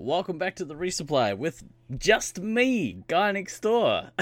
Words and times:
Welcome 0.00 0.38
back 0.38 0.54
to 0.56 0.64
the 0.64 0.76
resupply 0.76 1.36
with 1.36 1.64
just 1.98 2.38
me, 2.38 3.02
guy 3.08 3.32
next 3.32 3.58
door. 3.58 4.12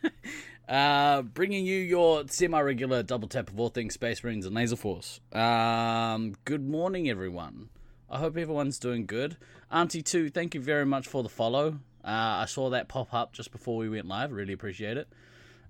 uh, 0.70 1.20
bringing 1.20 1.66
you 1.66 1.76
your 1.76 2.26
semi 2.28 2.58
regular 2.58 3.02
double 3.02 3.28
tap 3.28 3.50
of 3.50 3.60
all 3.60 3.68
things 3.68 3.92
Space 3.92 4.24
Marines 4.24 4.46
and 4.46 4.54
Laser 4.54 4.74
Force. 4.76 5.20
Um, 5.34 6.34
good 6.46 6.66
morning, 6.66 7.10
everyone. 7.10 7.68
I 8.08 8.20
hope 8.20 8.38
everyone's 8.38 8.78
doing 8.78 9.04
good. 9.04 9.36
Auntie 9.70 10.00
2, 10.00 10.30
thank 10.30 10.54
you 10.54 10.62
very 10.62 10.86
much 10.86 11.06
for 11.06 11.22
the 11.22 11.28
follow. 11.28 11.78
Uh, 12.02 12.40
I 12.40 12.46
saw 12.46 12.70
that 12.70 12.88
pop 12.88 13.12
up 13.12 13.34
just 13.34 13.52
before 13.52 13.76
we 13.76 13.90
went 13.90 14.06
live. 14.08 14.32
Really 14.32 14.54
appreciate 14.54 14.96
it. 14.96 15.08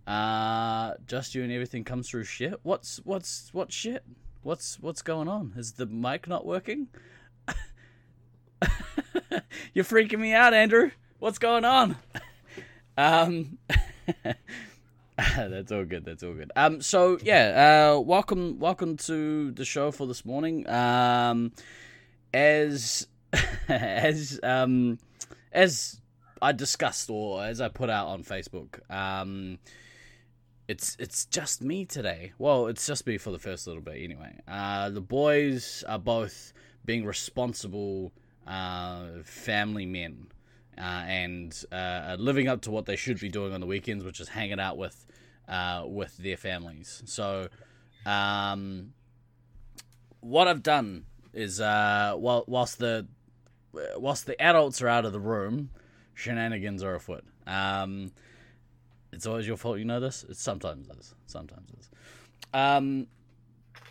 Uh, 0.06 0.94
just 1.08 1.34
you 1.34 1.42
and 1.42 1.50
everything 1.50 1.82
comes 1.82 2.08
through 2.08 2.24
shit. 2.24 2.60
What's 2.62 3.00
what's 3.02 3.52
what 3.52 3.72
shit? 3.72 4.04
What's 4.42 4.78
what's 4.78 5.02
going 5.02 5.26
on? 5.26 5.54
Is 5.56 5.72
the 5.72 5.86
mic 5.86 6.28
not 6.28 6.46
working? 6.46 6.86
You're 9.74 9.84
freaking 9.84 10.18
me 10.18 10.32
out, 10.32 10.54
Andrew. 10.54 10.90
What's 11.18 11.38
going 11.38 11.64
on? 11.64 11.96
um, 12.96 13.58
that's 15.16 15.72
all 15.72 15.84
good. 15.84 16.04
That's 16.04 16.22
all 16.22 16.34
good. 16.34 16.52
Um, 16.56 16.80
so 16.80 17.18
yeah, 17.22 17.94
uh, 17.96 18.00
welcome, 18.00 18.58
welcome 18.58 18.96
to 18.98 19.50
the 19.52 19.64
show 19.64 19.90
for 19.90 20.06
this 20.06 20.24
morning. 20.24 20.68
Um, 20.68 21.52
as 22.32 23.06
as 23.68 24.38
um 24.42 24.98
as 25.52 26.00
I 26.40 26.52
discussed 26.52 27.10
or 27.10 27.42
as 27.42 27.60
I 27.60 27.68
put 27.68 27.90
out 27.90 28.08
on 28.08 28.22
Facebook, 28.22 28.80
um, 28.90 29.58
it's 30.68 30.96
it's 30.98 31.24
just 31.26 31.62
me 31.62 31.84
today. 31.84 32.32
Well, 32.38 32.66
it's 32.68 32.86
just 32.86 33.06
me 33.06 33.18
for 33.18 33.30
the 33.30 33.38
first 33.38 33.66
little 33.66 33.82
bit 33.82 34.02
anyway. 34.02 34.38
Uh, 34.46 34.90
the 34.90 35.00
boys 35.00 35.84
are 35.88 35.98
both 35.98 36.52
being 36.84 37.04
responsible 37.04 38.12
family 39.24 39.86
men 39.86 40.28
uh, 40.78 41.04
and 41.06 41.64
uh, 41.72 42.16
living 42.18 42.48
up 42.48 42.62
to 42.62 42.70
what 42.70 42.86
they 42.86 42.96
should 42.96 43.18
be 43.18 43.28
doing 43.28 43.52
on 43.52 43.60
the 43.60 43.66
weekends, 43.66 44.04
which 44.04 44.20
is 44.20 44.28
hanging 44.28 44.60
out 44.60 44.76
with 44.76 45.06
uh, 45.48 45.84
with 45.86 46.16
their 46.18 46.36
families. 46.36 47.02
So, 47.06 47.48
um, 48.06 48.92
what 50.20 50.46
I've 50.46 50.62
done 50.62 51.04
is 51.32 51.60
uh, 51.60 52.14
while, 52.16 52.44
whilst 52.46 52.78
the 52.78 53.06
whilst 53.96 54.26
the 54.26 54.40
adults 54.40 54.80
are 54.82 54.88
out 54.88 55.04
of 55.04 55.12
the 55.12 55.20
room, 55.20 55.70
shenanigans 56.14 56.82
are 56.82 56.94
afoot. 56.94 57.24
Um, 57.46 58.12
it's 59.12 59.26
always 59.26 59.46
your 59.46 59.56
fault. 59.56 59.78
You 59.78 59.84
know 59.84 60.00
this. 60.00 60.24
It 60.28 60.36
sometimes 60.36 60.88
is. 60.88 61.14
Sometimes 61.26 61.70
is. 61.78 61.90
Um, 62.54 63.06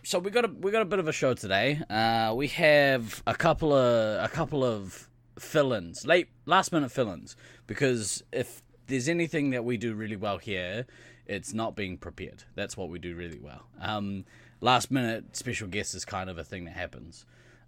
so 0.07 0.19
we 0.19 0.31
got 0.31 0.45
a 0.45 0.47
we 0.47 0.71
got 0.71 0.81
a 0.81 0.85
bit 0.85 0.99
of 0.99 1.09
a 1.09 1.11
show 1.11 1.33
today. 1.33 1.81
Uh, 1.89 2.33
we 2.33 2.47
have 2.47 3.21
a 3.27 3.35
couple 3.35 3.73
of 3.73 4.23
a 4.23 4.29
couple 4.29 4.63
of 4.63 5.09
fill-ins, 5.37 6.07
late 6.07 6.29
last 6.45 6.71
minute 6.71 6.93
fill-ins, 6.93 7.35
because 7.67 8.23
if 8.31 8.63
there's 8.87 9.09
anything 9.09 9.49
that 9.49 9.65
we 9.65 9.75
do 9.75 9.93
really 9.93 10.15
well 10.15 10.37
here, 10.37 10.85
it's 11.25 11.53
not 11.53 11.75
being 11.75 11.97
prepared. 11.97 12.45
That's 12.55 12.77
what 12.77 12.87
we 12.87 12.99
do 12.99 13.17
really 13.17 13.37
well. 13.37 13.67
Um, 13.81 14.23
last 14.61 14.91
minute 14.91 15.35
special 15.35 15.67
guest 15.67 15.93
is 15.93 16.05
kind 16.05 16.29
of 16.29 16.37
a 16.37 16.43
thing 16.45 16.63
that 16.65 16.73
happens. 16.73 17.25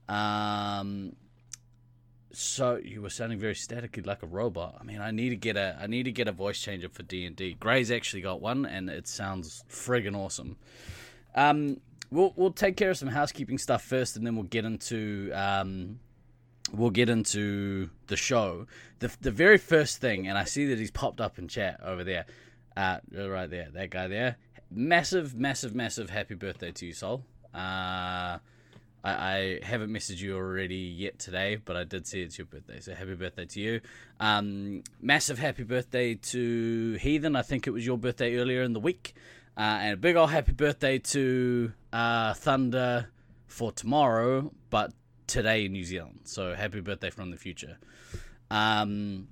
Um, 0.08 1.18
so 2.32 2.78
you 2.78 3.02
were 3.02 3.10
sounding 3.10 3.38
very 3.38 3.54
staticky 3.54 4.06
like 4.06 4.24
a 4.24 4.28
robot. 4.28 4.78
I 4.80 4.86
mean, 4.86 5.02
I 5.02 5.12
need 5.12 5.32
to 5.32 5.36
get 5.36 5.58
a 5.58 5.78
I 5.78 5.88
need 5.88 6.04
to 6.04 6.14
get 6.14 6.30
a 6.30 6.32
voice 6.32 6.62
changer 6.62 6.88
for 6.88 7.04
D 7.04 7.26
and 7.26 7.36
D. 7.36 7.58
Gray's 7.60 7.92
actually 7.92 8.22
got 8.22 8.40
one, 8.40 8.66
and 8.66 8.90
it 8.90 9.10
sounds 9.10 9.66
friggin' 9.70 10.16
awesome. 10.16 10.56
Um, 11.36 11.82
we'll 12.12 12.34
we'll 12.36 12.52
take 12.52 12.78
care 12.78 12.90
of 12.90 12.98
some 12.98 13.10
housekeeping 13.10 13.58
stuff 13.58 13.84
first, 13.84 14.16
and 14.18 14.26
then 14.26 14.36
we'll 14.36 14.44
get 14.44 14.66
into 14.66 15.32
um, 15.34 16.00
we'll 16.74 16.90
get 16.90 17.10
into 17.10 17.90
the 18.08 18.18
show. 18.18 18.68
The 19.00 19.12
the 19.22 19.32
very 19.32 19.58
first 19.58 20.02
thing, 20.02 20.28
and 20.28 20.38
I 20.38 20.44
see 20.44 20.66
that 20.68 20.80
he's 20.80 20.92
popped 20.92 21.22
up 21.22 21.40
in 21.40 21.48
chat 21.48 21.80
over 21.84 22.04
there, 22.04 22.26
uh, 22.76 23.00
right 23.14 23.50
there, 23.50 23.70
that 23.74 23.90
guy 23.90 24.08
there. 24.08 24.38
Massive, 24.72 25.36
massive, 25.36 25.74
massive 25.74 26.10
happy 26.10 26.36
birthday 26.36 26.72
to 26.72 26.86
you, 26.86 26.94
Soul. 26.94 27.24
Uh, 27.54 28.38
I, 28.38 28.40
I 29.04 29.60
haven't 29.64 29.90
messaged 29.90 30.20
you 30.20 30.36
already 30.36 30.76
yet 30.76 31.18
today, 31.18 31.56
but 31.56 31.76
I 31.76 31.86
did 31.86 32.06
see 32.06 32.22
it's 32.22 32.38
your 32.38 32.46
birthday, 32.46 32.80
so 32.80 32.94
happy 32.94 33.16
birthday 33.16 33.46
to 33.46 33.60
you. 33.60 33.82
Um, 34.20 34.84
massive 35.02 35.40
happy 35.40 35.64
birthday 35.64 36.16
to 36.16 36.94
Heathen. 37.02 37.36
I 37.36 37.42
think 37.42 37.66
it 37.66 37.72
was 37.72 37.86
your 37.86 37.98
birthday 37.98 38.36
earlier 38.36 38.62
in 38.62 38.74
the 38.74 38.80
week. 38.80 39.16
Uh, 39.60 39.80
and 39.82 39.94
a 39.96 39.98
big 39.98 40.16
old 40.16 40.30
happy 40.30 40.54
birthday 40.54 40.98
to 40.98 41.74
uh, 41.92 42.34
Thunder 42.34 43.10
for 43.48 43.74
tomorrow, 43.74 44.54
but 44.70 44.94
today 45.28 45.66
in 45.66 45.74
New 45.74 45.84
Zealand. 45.84 46.22
So 46.24 46.56
happy 46.56 46.80
birthday 46.80 47.10
from 47.10 47.30
the 47.30 47.36
future. 47.36 47.78
Um, 48.50 49.28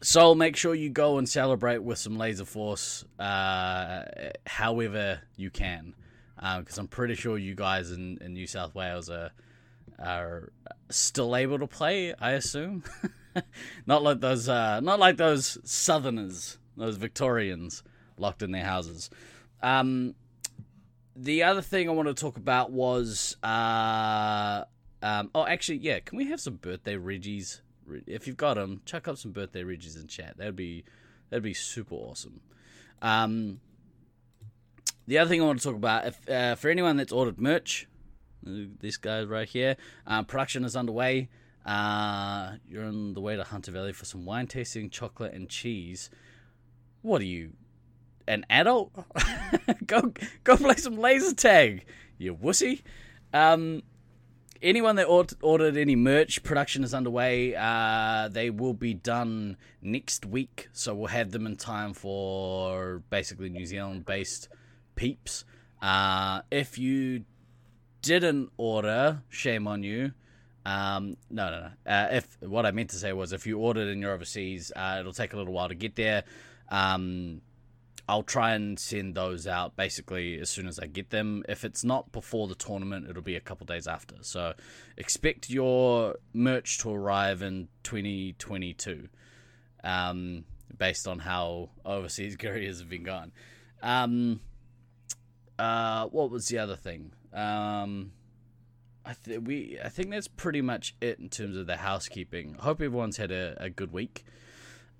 so 0.00 0.36
make 0.36 0.54
sure 0.54 0.76
you 0.76 0.90
go 0.90 1.18
and 1.18 1.28
celebrate 1.28 1.82
with 1.82 1.98
some 1.98 2.16
Laser 2.18 2.44
Force, 2.44 3.04
uh, 3.18 4.04
however 4.46 5.22
you 5.36 5.50
can, 5.50 5.96
because 6.36 6.78
uh, 6.78 6.82
I'm 6.82 6.86
pretty 6.86 7.16
sure 7.16 7.36
you 7.36 7.56
guys 7.56 7.90
in, 7.90 8.18
in 8.20 8.34
New 8.34 8.46
South 8.46 8.76
Wales 8.76 9.10
are 9.10 9.32
are 9.98 10.52
still 10.88 11.34
able 11.34 11.58
to 11.58 11.66
play. 11.66 12.14
I 12.14 12.32
assume, 12.32 12.84
not 13.86 14.04
like 14.04 14.20
those, 14.20 14.48
uh, 14.48 14.78
not 14.78 15.00
like 15.00 15.16
those 15.16 15.58
Southerners, 15.64 16.58
those 16.76 16.96
Victorians 16.96 17.82
locked 18.16 18.42
in 18.42 18.52
their 18.52 18.64
houses. 18.64 19.10
Um, 19.62 20.14
the 21.14 21.42
other 21.42 21.62
thing 21.62 21.88
I 21.88 21.92
want 21.92 22.08
to 22.08 22.14
talk 22.14 22.36
about 22.36 22.72
was, 22.72 23.36
uh, 23.42 24.64
um, 25.02 25.30
oh, 25.34 25.46
actually, 25.46 25.78
yeah, 25.78 26.00
can 26.00 26.16
we 26.16 26.28
have 26.28 26.40
some 26.40 26.56
birthday 26.56 26.96
Reggies? 26.96 27.60
If 28.06 28.26
you've 28.26 28.36
got 28.36 28.54
them, 28.54 28.80
chuck 28.84 29.08
up 29.08 29.18
some 29.18 29.32
birthday 29.32 29.62
Reggies 29.62 30.00
in 30.00 30.06
chat. 30.06 30.36
That'd 30.38 30.56
be 30.56 30.84
that'd 31.30 31.42
be 31.42 31.54
super 31.54 31.94
awesome. 31.94 32.40
Um, 33.02 33.60
the 35.06 35.18
other 35.18 35.28
thing 35.28 35.42
I 35.42 35.44
want 35.44 35.60
to 35.60 35.64
talk 35.64 35.76
about, 35.76 36.06
if 36.06 36.28
uh, 36.28 36.54
for 36.54 36.70
anyone 36.70 36.96
that's 36.96 37.12
ordered 37.12 37.40
merch, 37.40 37.88
this 38.42 38.96
guy 38.96 39.22
right 39.22 39.48
here, 39.48 39.76
uh, 40.06 40.22
production 40.22 40.64
is 40.64 40.76
underway. 40.76 41.28
Uh, 41.64 42.52
you're 42.68 42.84
on 42.84 43.14
the 43.14 43.20
way 43.20 43.36
to 43.36 43.44
Hunter 43.44 43.70
Valley 43.70 43.92
for 43.92 44.04
some 44.04 44.24
wine 44.24 44.46
tasting, 44.46 44.90
chocolate, 44.90 45.32
and 45.32 45.48
cheese. 45.48 46.10
What 47.02 47.20
are 47.20 47.26
you, 47.26 47.52
an 48.26 48.44
adult? 48.50 48.92
go 49.86 50.12
go 50.44 50.56
play 50.56 50.76
some 50.76 50.96
laser 50.96 51.34
tag, 51.34 51.84
you 52.18 52.34
wussy. 52.34 52.82
Um, 53.32 53.82
anyone 54.62 54.96
that 54.96 55.04
ordered 55.04 55.76
any 55.76 55.96
merch, 55.96 56.42
production 56.42 56.84
is 56.84 56.94
underway. 56.94 57.54
Uh, 57.54 58.28
they 58.28 58.50
will 58.50 58.74
be 58.74 58.94
done 58.94 59.56
next 59.80 60.24
week, 60.24 60.68
so 60.72 60.94
we'll 60.94 61.08
have 61.08 61.30
them 61.30 61.46
in 61.46 61.56
time 61.56 61.92
for 61.92 63.02
basically 63.10 63.48
New 63.48 63.66
Zealand-based 63.66 64.48
peeps. 64.94 65.44
Uh, 65.80 66.42
if 66.50 66.78
you 66.78 67.24
didn't 68.02 68.50
order, 68.56 69.22
shame 69.28 69.66
on 69.66 69.82
you. 69.82 70.12
Um, 70.64 71.16
no, 71.28 71.50
no, 71.50 71.60
no. 71.60 71.92
Uh, 71.92 72.08
if 72.12 72.36
what 72.40 72.66
I 72.66 72.70
meant 72.70 72.90
to 72.90 72.96
say 72.96 73.12
was, 73.12 73.32
if 73.32 73.46
you 73.46 73.58
ordered 73.58 73.88
and 73.88 74.00
you're 74.00 74.12
overseas, 74.12 74.70
uh, 74.76 74.98
it'll 75.00 75.12
take 75.12 75.32
a 75.32 75.36
little 75.36 75.52
while 75.52 75.68
to 75.68 75.74
get 75.74 75.96
there. 75.96 76.22
Um, 76.68 77.40
I'll 78.12 78.22
try 78.22 78.52
and 78.52 78.78
send 78.78 79.14
those 79.14 79.46
out 79.46 79.74
basically 79.74 80.38
as 80.38 80.50
soon 80.50 80.66
as 80.66 80.78
I 80.78 80.84
get 80.84 81.08
them. 81.08 81.44
If 81.48 81.64
it's 81.64 81.82
not 81.82 82.12
before 82.12 82.46
the 82.46 82.54
tournament, 82.54 83.08
it'll 83.08 83.22
be 83.22 83.36
a 83.36 83.40
couple 83.40 83.64
days 83.64 83.86
after. 83.86 84.16
So 84.20 84.52
expect 84.98 85.48
your 85.48 86.16
merch 86.34 86.76
to 86.80 86.90
arrive 86.90 87.40
in 87.40 87.68
2022, 87.84 89.08
um, 89.82 90.44
based 90.76 91.08
on 91.08 91.20
how 91.20 91.70
overseas 91.86 92.36
couriers 92.38 92.80
have 92.80 92.90
been 92.90 93.02
gone. 93.02 93.32
Um, 93.82 94.40
uh, 95.58 96.04
what 96.08 96.30
was 96.30 96.48
the 96.48 96.58
other 96.58 96.76
thing? 96.76 97.12
Um, 97.32 98.12
I 99.06 99.14
th- 99.24 99.40
we 99.40 99.78
I 99.82 99.88
think 99.88 100.10
that's 100.10 100.28
pretty 100.28 100.60
much 100.60 100.96
it 101.00 101.18
in 101.18 101.30
terms 101.30 101.56
of 101.56 101.66
the 101.66 101.78
housekeeping. 101.78 102.56
Hope 102.58 102.82
everyone's 102.82 103.16
had 103.16 103.30
a, 103.30 103.56
a 103.58 103.70
good 103.70 103.90
week. 103.90 104.26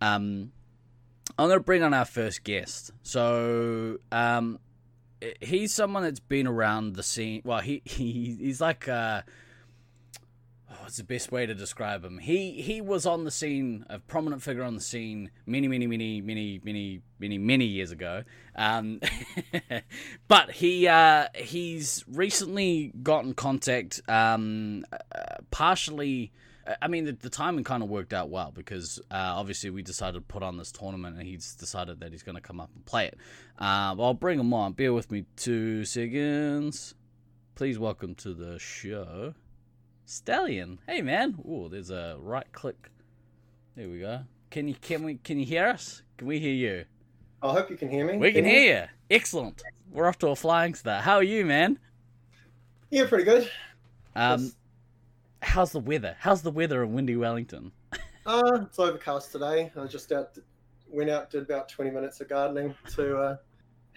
Um, 0.00 0.52
I'm 1.38 1.48
going 1.48 1.58
to 1.58 1.64
bring 1.64 1.82
on 1.82 1.94
our 1.94 2.04
first 2.04 2.44
guest. 2.44 2.90
So, 3.02 3.98
um, 4.10 4.58
he's 5.40 5.72
someone 5.72 6.02
that's 6.02 6.20
been 6.20 6.46
around 6.46 6.94
the 6.96 7.02
scene. 7.02 7.42
Well, 7.44 7.60
he, 7.60 7.82
he 7.86 8.36
he's 8.40 8.60
like 8.60 8.88
uh, 8.88 9.22
what's 10.80 10.96
the 10.96 11.04
best 11.04 11.30
way 11.32 11.46
to 11.46 11.54
describe 11.54 12.04
him? 12.04 12.18
He 12.18 12.60
he 12.62 12.80
was 12.80 13.06
on 13.06 13.24
the 13.24 13.30
scene, 13.30 13.86
a 13.88 13.98
prominent 13.98 14.42
figure 14.42 14.62
on 14.62 14.74
the 14.74 14.80
scene, 14.80 15.30
many 15.46 15.68
many 15.68 15.86
many 15.86 16.20
many 16.20 16.60
many 16.64 17.02
many 17.18 17.38
many 17.38 17.64
years 17.64 17.90
ago. 17.90 18.24
Um, 18.56 19.00
but 20.28 20.50
he 20.50 20.88
uh, 20.88 21.28
he's 21.34 22.04
recently 22.08 22.92
gotten 23.02 23.34
contact, 23.34 24.02
um, 24.08 24.84
uh, 24.92 25.36
partially 25.50 26.32
I 26.80 26.88
mean, 26.88 27.04
the, 27.04 27.12
the 27.12 27.30
timing 27.30 27.64
kind 27.64 27.82
of 27.82 27.88
worked 27.88 28.12
out 28.12 28.28
well 28.30 28.52
because 28.54 29.00
uh, 29.10 29.14
obviously 29.14 29.70
we 29.70 29.82
decided 29.82 30.14
to 30.14 30.20
put 30.20 30.42
on 30.42 30.56
this 30.56 30.70
tournament 30.70 31.16
and 31.18 31.26
he's 31.26 31.54
decided 31.54 32.00
that 32.00 32.12
he's 32.12 32.22
going 32.22 32.36
to 32.36 32.40
come 32.40 32.60
up 32.60 32.70
and 32.74 32.84
play 32.84 33.06
it. 33.06 33.18
Uh, 33.60 33.94
I'll 33.98 34.14
bring 34.14 34.38
him 34.38 34.54
on. 34.54 34.72
Bear 34.72 34.92
with 34.92 35.10
me 35.10 35.24
two 35.36 35.84
seconds. 35.84 36.94
Please 37.54 37.78
welcome 37.78 38.14
to 38.16 38.32
the 38.32 38.58
show, 38.58 39.34
Stallion. 40.06 40.78
Hey 40.86 41.02
man. 41.02 41.38
Oh, 41.46 41.68
there's 41.68 41.90
a 41.90 42.16
right 42.18 42.50
click. 42.52 42.90
There 43.76 43.88
we 43.88 44.00
go. 44.00 44.20
Can 44.50 44.68
you 44.68 44.74
can 44.74 45.02
we 45.02 45.16
can 45.16 45.38
you 45.38 45.44
hear 45.46 45.66
us? 45.68 46.02
Can 46.16 46.28
we 46.28 46.38
hear 46.38 46.52
you? 46.52 46.84
I 47.42 47.52
hope 47.52 47.70
you 47.70 47.76
can 47.76 47.90
hear 47.90 48.06
me. 48.06 48.16
We 48.18 48.32
can 48.32 48.44
hear 48.44 48.74
you. 48.82 48.88
Excellent. 49.10 49.62
We're 49.90 50.06
off 50.06 50.18
to 50.20 50.28
a 50.28 50.36
flying 50.36 50.74
start. 50.74 51.02
How 51.04 51.16
are 51.16 51.22
you, 51.22 51.44
man? 51.44 51.78
Yeah, 52.90 53.06
pretty 53.06 53.24
good. 53.24 53.50
Um, 54.14 54.40
Just- 54.40 54.56
how's 55.42 55.72
the 55.72 55.80
weather? 55.80 56.16
How's 56.18 56.42
the 56.42 56.50
weather 56.50 56.82
in 56.82 56.92
windy 56.92 57.16
Wellington? 57.16 57.72
Uh, 58.24 58.60
it's 58.62 58.78
overcast 58.78 59.32
today. 59.32 59.70
I 59.76 59.86
just 59.86 60.12
out 60.12 60.38
went 60.88 61.10
out 61.10 61.30
did 61.30 61.42
about 61.42 61.68
twenty 61.68 61.90
minutes 61.90 62.20
of 62.20 62.28
gardening 62.28 62.74
to 62.94 63.16
uh, 63.18 63.36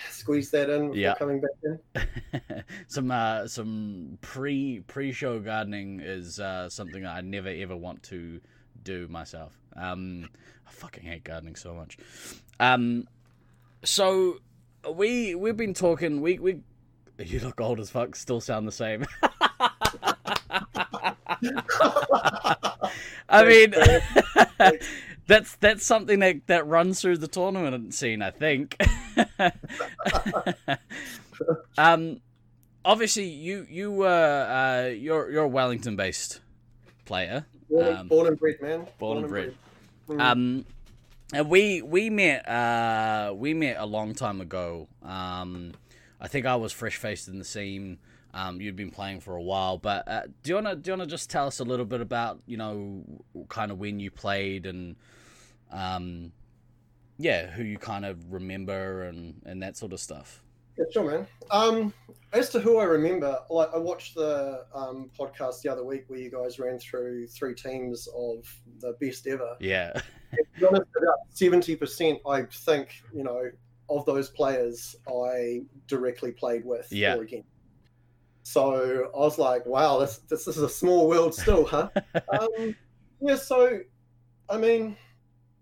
squeeze 0.09 0.49
that 0.51 0.69
in 0.69 0.87
before 0.87 0.95
Yeah. 0.97 1.13
coming 1.15 1.41
back 1.41 1.51
in. 1.63 2.63
some 2.87 3.11
uh, 3.11 3.47
some 3.47 4.17
pre 4.21 4.81
pre 4.87 5.11
show 5.11 5.39
gardening 5.39 5.99
is 6.03 6.39
uh, 6.39 6.69
something 6.69 7.05
I 7.05 7.21
never 7.21 7.49
ever 7.49 7.75
want 7.75 8.01
to 8.03 8.41
do 8.83 9.07
myself. 9.07 9.57
Um, 9.75 10.29
I 10.67 10.71
fucking 10.71 11.03
hate 11.03 11.23
gardening 11.23 11.55
so 11.55 11.73
much. 11.73 11.97
Um, 12.59 13.07
so 13.83 14.39
we 14.91 15.35
we've 15.35 15.57
been 15.57 15.73
talking. 15.75 16.21
We 16.21 16.39
we 16.39 16.61
you 17.19 17.39
look 17.41 17.61
old 17.61 17.79
as 17.79 17.89
fuck. 17.91 18.15
Still 18.15 18.41
sound 18.41 18.67
the 18.67 18.71
same. 18.71 19.05
I 23.29 23.45
mean, 23.45 23.73
that's 25.27 25.55
that's 25.55 25.85
something 25.85 26.19
that, 26.19 26.47
that 26.47 26.67
runs 26.67 27.01
through 27.01 27.17
the 27.17 27.27
tournament 27.27 27.93
scene, 27.93 28.21
I 28.21 28.31
think. 28.31 28.77
um, 31.77 32.21
obviously, 32.83 33.25
you 33.25 33.65
you 33.69 33.91
were 33.91 34.07
uh, 34.07 34.89
you're 34.89 35.31
you're 35.31 35.45
a 35.45 35.49
Wellington 35.49 35.95
based 35.95 36.41
player. 37.05 37.45
born, 37.69 37.95
Um, 37.95 38.07
born 38.07 38.27
and 38.27 38.39
bred, 38.39 38.61
man. 38.61 38.87
born 38.99 39.17
and 39.19 39.27
bred. 39.27 39.55
Mm. 40.07 40.21
Um, 40.21 40.65
and 41.33 41.49
we 41.49 41.81
we 41.81 42.09
met 42.09 42.47
uh 42.47 43.33
we 43.35 43.53
met 43.53 43.77
a 43.77 43.85
long 43.85 44.13
time 44.13 44.41
ago. 44.41 44.87
Um, 45.03 45.73
I 46.21 46.27
think 46.27 46.45
I 46.45 46.55
was 46.55 46.71
fresh 46.71 46.97
faced 46.97 47.27
in 47.27 47.39
the 47.39 47.45
scene. 47.45 47.97
Um, 48.35 48.59
you'd 48.59 48.75
been 48.75 48.91
playing 48.91 49.21
for 49.21 49.35
a 49.35 49.41
while, 49.41 49.77
but 49.77 50.05
uh, 50.07 50.23
do 50.43 50.49
you 50.49 50.55
wanna 50.55 50.75
do 50.75 50.91
you 50.91 50.97
wanna 50.97 51.07
just 51.07 51.29
tell 51.29 51.47
us 51.47 51.59
a 51.59 51.63
little 51.63 51.85
bit 51.85 52.01
about 52.01 52.41
you 52.45 52.57
know 52.57 53.01
kind 53.47 53.71
of 53.71 53.79
when 53.79 53.99
you 53.99 54.11
played 54.11 54.65
and 54.65 54.97
um, 55.71 56.31
yeah, 57.17 57.47
who 57.47 57.63
you 57.63 57.77
kind 57.77 58.05
of 58.05 58.31
remember 58.31 59.03
and 59.03 59.41
and 59.45 59.63
that 59.63 59.77
sort 59.77 59.93
of 59.93 59.99
stuff. 59.99 60.41
Yeah, 60.77 60.83
sure, 60.91 61.09
man. 61.09 61.27
Um, 61.51 61.93
as 62.33 62.49
to 62.49 62.59
who 62.59 62.77
I 62.77 62.83
remember, 62.83 63.39
like 63.49 63.69
I 63.73 63.77
watched 63.77 64.15
the 64.15 64.65
um, 64.73 65.09
podcast 65.17 65.61
the 65.61 65.69
other 65.71 65.85
week 65.85 66.03
where 66.07 66.19
you 66.19 66.29
guys 66.29 66.59
ran 66.59 66.77
through 66.79 67.27
three 67.27 67.55
teams 67.55 68.09
of 68.13 68.45
the 68.81 68.97
best 68.99 69.25
ever. 69.27 69.55
Yeah, 69.61 69.93
honest, 70.67 70.83
about 70.97 71.19
seventy 71.29 71.77
percent, 71.77 72.19
I 72.27 72.43
think, 72.43 73.01
you 73.13 73.23
know, 73.23 73.49
of 73.89 74.05
those 74.05 74.29
players 74.29 74.97
I 75.07 75.61
directly 75.87 76.31
played 76.31 76.65
with 76.65 76.91
Yeah. 76.91 77.15
or 77.15 77.21
against. 77.23 77.47
So 78.45 79.09
I 79.11 79.17
was 79.17 79.39
like, 79.39 79.65
wow, 79.65 79.97
this 79.97 80.19
this 80.29 80.47
is 80.47 80.59
a 80.59 80.69
small 80.69 81.09
world 81.09 81.33
still, 81.33 81.65
huh? 81.65 81.89
um, 82.29 82.75
yeah. 83.19 83.37
So, 83.37 83.79
I 84.47 84.57
mean, 84.57 84.95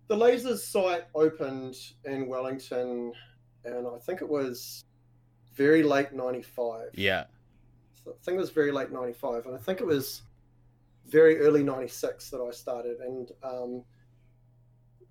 the 0.09 0.17
Lasers 0.17 0.59
site 0.59 1.05
opened 1.15 1.77
in 2.03 2.27
Wellington, 2.27 3.13
and 3.63 3.87
I 3.87 3.97
think 3.99 4.21
it 4.21 4.27
was 4.27 4.83
very 5.53 5.81
late 5.81 6.11
'95. 6.11 6.89
yeah, 6.95 7.23
So 8.03 8.11
I 8.11 8.15
think 8.25 8.35
it 8.35 8.41
was 8.41 8.49
very 8.49 8.73
late 8.73 8.91
'95, 8.91 9.45
and 9.45 9.55
I 9.55 9.59
think 9.59 9.79
it 9.79 9.87
was 9.87 10.23
very 11.07 11.39
early 11.39 11.63
'96 11.63 12.29
that 12.31 12.41
I 12.41 12.51
started. 12.51 12.97
And 12.99 13.31
um, 13.43 13.83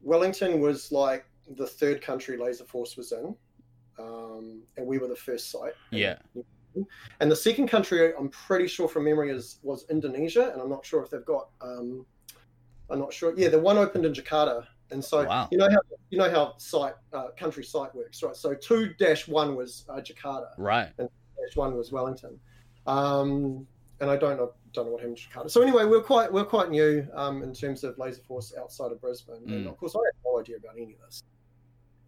Wellington 0.02 0.60
was 0.60 0.92
like 0.92 1.24
the 1.56 1.66
third 1.66 2.02
country 2.02 2.36
Laser 2.36 2.64
Force 2.64 2.98
was 2.98 3.12
in, 3.12 3.34
um, 3.98 4.62
and 4.76 4.86
we 4.86 4.98
were 4.98 5.08
the 5.08 5.16
first 5.16 5.50
site. 5.50 5.72
yeah, 5.90 6.18
And 6.34 6.44
the 7.20 7.36
second 7.36 7.68
country, 7.68 8.12
I'm 8.18 8.28
pretty 8.28 8.66
sure 8.66 8.88
from 8.88 9.04
memory, 9.04 9.30
is 9.30 9.58
was 9.62 9.84
Indonesia, 9.90 10.50
and 10.52 10.60
I'm 10.60 10.70
not 10.70 10.84
sure 10.84 11.02
if 11.02 11.10
they've 11.10 11.24
got. 11.24 11.48
Um, 11.60 12.04
I'm 12.90 12.98
not 12.98 13.12
sure. 13.12 13.32
Yeah, 13.36 13.48
the 13.48 13.58
one 13.58 13.78
opened 13.78 14.04
in 14.04 14.12
Jakarta, 14.12 14.66
and 14.90 15.02
so 15.04 15.24
Wow. 15.24 15.48
you 15.50 15.58
know 15.58 15.68
how 15.70 15.78
you 16.10 16.18
know 16.18 16.30
how 16.30 16.54
site 16.58 16.94
uh, 17.12 17.28
country 17.38 17.64
site 17.64 17.94
works, 17.94 18.22
right? 18.22 18.36
So 18.36 18.54
two 18.54 18.92
dash 18.98 19.26
one 19.28 19.56
was 19.56 19.84
uh, 19.88 20.00
Jakarta, 20.00 20.48
right. 20.58 20.90
And 20.98 21.08
dash 21.38 21.56
one 21.56 21.74
was 21.76 21.90
Wellington, 21.92 22.38
um, 22.86 23.66
and 24.00 24.10
I 24.10 24.16
don't 24.16 24.36
know 24.36 24.52
don't 24.72 24.86
know 24.86 24.92
what 24.92 25.00
happened 25.00 25.18
in 25.18 25.24
Jakarta. 25.42 25.50
So 25.50 25.62
anyway, 25.62 25.84
we're 25.84 26.02
quite 26.02 26.32
we're 26.32 26.44
quite 26.44 26.70
new 26.70 27.06
um, 27.14 27.42
in 27.42 27.52
terms 27.54 27.84
of 27.84 27.96
laser 27.98 28.22
force 28.22 28.52
outside 28.58 28.92
of 28.92 29.00
Brisbane, 29.00 29.36
and 29.46 29.66
Mm. 29.66 29.68
of 29.70 29.76
course 29.78 29.94
I 29.94 30.00
had 30.04 30.14
no 30.24 30.40
idea 30.40 30.56
about 30.56 30.76
any 30.76 30.94
of 30.94 31.00
this, 31.06 31.22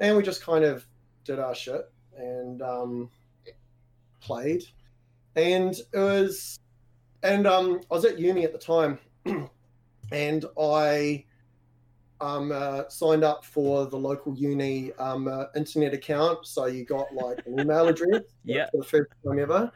and 0.01 0.17
we 0.17 0.23
just 0.23 0.43
kind 0.43 0.65
of 0.65 0.87
did 1.25 1.39
our 1.39 1.55
shit 1.55 1.91
and 2.17 2.61
um, 2.63 3.11
played, 4.25 4.65
and 5.37 5.75
it 5.93 5.99
was, 5.99 6.59
and 7.23 7.47
um, 7.47 7.81
I 7.91 7.95
was 7.95 8.05
at 8.05 8.19
uni 8.19 8.45
at 8.45 8.53
the 8.53 8.59
time, 8.59 8.99
and 10.13 10.45
I. 10.59 11.25
Um, 12.21 12.53
uh, 12.53 12.89
signed 12.89 13.25
up 13.25 13.45
for 13.45 13.87
the 13.87 13.97
local 13.99 14.35
uni 14.35 14.93
um, 14.95 15.27
uh, 15.29 15.47
internet 15.57 15.93
account, 15.93 16.47
so 16.47 16.67
you 16.67 16.85
got 16.85 17.13
like 17.13 17.45
an 17.45 17.59
email 17.61 17.89
address 17.89 18.23
Yeah. 18.45 18.71
for 18.71 18.79
the 18.79 18.85
first 18.85 19.11
time 19.27 19.39
ever. 19.41 19.71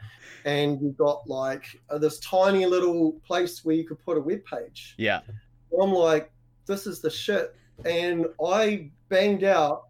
And 0.45 0.81
you've 0.81 0.97
got 0.97 1.27
like 1.29 1.65
uh, 1.91 1.99
this 1.99 2.17
tiny 2.21 2.65
little 2.65 3.11
place 3.27 3.63
where 3.63 3.75
you 3.75 3.83
could 3.85 4.03
put 4.03 4.17
a 4.17 4.21
web 4.21 4.43
page. 4.45 4.95
Yeah. 4.97 5.19
I'm 5.79 5.91
like, 5.91 6.31
this 6.65 6.87
is 6.87 7.01
the 7.01 7.09
shit. 7.11 7.55
And 7.85 8.25
I 8.43 8.89
banged 9.09 9.43
out 9.43 9.89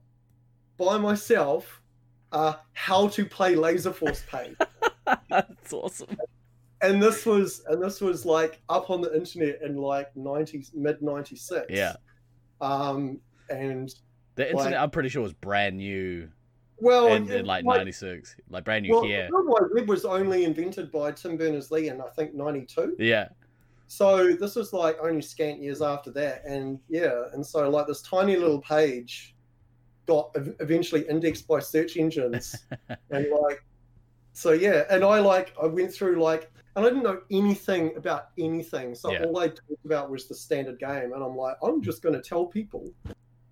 by 0.77 0.97
myself 0.97 1.81
uh, 2.31 2.53
how 2.73 3.07
to 3.09 3.25
play 3.25 3.55
Laser 3.55 3.91
Force 3.93 4.23
Paint. 4.29 4.57
That's 5.29 5.73
awesome. 5.73 6.17
and 6.81 7.01
this 7.01 7.25
was 7.25 7.63
and 7.67 7.81
this 7.81 7.99
was 8.01 8.25
like 8.25 8.61
up 8.69 8.89
on 8.89 9.01
the 9.01 9.13
internet 9.15 9.61
in 9.61 9.75
like 9.77 10.13
90s 10.15 10.73
mid 10.73 11.01
96 11.01 11.65
Yeah. 11.69 11.93
um 12.61 13.19
and 13.49 13.93
The 14.35 14.45
internet, 14.51 14.71
Like- 14.73 14.81
I'm 14.81 14.89
pretty 14.91 15.09
sure, 15.09 15.21
was 15.23 15.33
brand 15.33 15.77
new 15.77 16.29
well 16.77 17.07
in, 17.07 17.29
in 17.29 17.45
like 17.45 17.65
like- 17.65 17.77
'96, 17.79 18.35
like 18.49 18.63
brand 18.63 18.83
new 18.83 18.93
well, 18.93 19.03
here. 19.03 19.27
the 19.29 19.69
Web 19.75 19.89
was 19.89 20.05
only 20.05 20.45
invented 20.45 20.91
by 20.91 21.11
Tim 21.11 21.35
Berners-Lee 21.35 21.89
in 21.89 21.99
I 21.99 22.07
think 22.15 22.33
92 22.33 22.95
Yeah, 22.99 23.27
So 23.87 24.33
this 24.33 24.55
was 24.55 24.71
like 24.71 24.97
only 25.01 25.21
scant 25.21 25.61
years 25.61 25.81
after 25.81 26.11
that, 26.11 26.43
and 26.45 26.79
yeah, 26.87 27.23
and 27.33 27.45
so 27.45 27.69
like 27.69 27.87
this 27.87 28.01
tiny 28.03 28.37
little 28.37 28.61
page 28.61 29.35
got 30.09 30.31
eventually 30.59 31.03
indexed 31.09 31.47
by 31.47 31.59
search 31.59 31.97
engines, 31.97 32.45
and 33.11 33.25
like, 33.47 33.63
so 34.33 34.51
yeah, 34.51 34.83
and 34.89 35.03
I 35.03 35.19
like 35.19 35.53
I 35.61 35.67
went 35.67 35.93
through 35.93 36.21
like, 36.21 36.51
and 36.75 36.85
I 36.85 36.89
didn't 36.89 37.03
know 37.03 37.21
anything 37.31 37.95
about 37.95 38.23
anything, 38.37 38.95
so 38.95 39.11
Yeah. 39.11 39.23
all 39.25 39.37
I 39.39 39.47
talked 39.47 39.85
about 39.85 40.09
was 40.09 40.27
the 40.27 40.35
standard 40.35 40.79
game, 40.79 41.13
and 41.13 41.21
I'm 41.23 41.35
like, 41.35 41.57
I'm 41.63 41.81
just 41.81 42.01
going 42.01 42.15
to 42.21 42.21
tell 42.21 42.45
people 42.45 42.83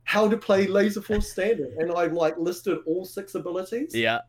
how 0.04 0.28
to 0.28 0.38
play 0.38 0.68
Laser 0.68 1.02
Force 1.02 1.32
Standard, 1.32 1.74
and 1.80 1.92
I 1.92 2.06
like 2.08 2.38
listed 2.38 2.78
all 2.86 3.06
six 3.06 3.36
abilities. 3.36 3.94
Yeah, 3.94 4.22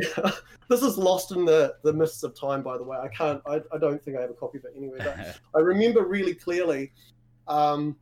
this 0.68 0.82
is 0.82 0.96
lost 0.96 1.32
in 1.32 1.44
the 1.44 1.74
the 1.82 1.92
mists 1.92 2.22
of 2.22 2.38
time 2.38 2.62
by 2.62 2.76
the 2.78 2.84
way. 2.84 2.96
I 2.98 3.08
can't 3.08 3.42
i, 3.46 3.56
I 3.74 3.78
don't 3.78 4.00
think 4.02 4.16
i 4.16 4.20
have 4.20 4.30
a 4.30 4.34
copy 4.34 4.58
of 4.58 4.64
it 4.64 4.72
anywhere 4.76 5.00
but 5.08 5.38
i 5.58 5.60
remember 5.60 6.02
really 6.06 6.34
clearly 6.34 6.92
um, 7.48 7.96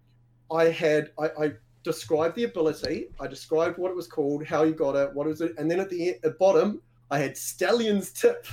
i 0.53 0.65
had 0.83 1.11
I, 1.19 1.27
I 1.45 1.53
described 1.83 2.37
the 2.37 2.45
ability 2.45 3.07
i 3.21 3.27
described 3.27 3.79
what 3.79 3.91
it 3.91 3.97
was 3.97 4.07
called 4.07 4.45
how 4.45 4.63
you 4.65 4.73
got 4.73 4.95
it 4.97 5.13
what 5.15 5.27
was 5.27 5.41
it 5.41 5.53
and 5.59 5.71
then 5.71 5.81
at 5.81 5.89
the, 5.89 6.17
at 6.25 6.39
bottom 6.39 6.81
i 7.11 7.19
had 7.19 7.37
stallion's 7.37 8.13
tip 8.13 8.47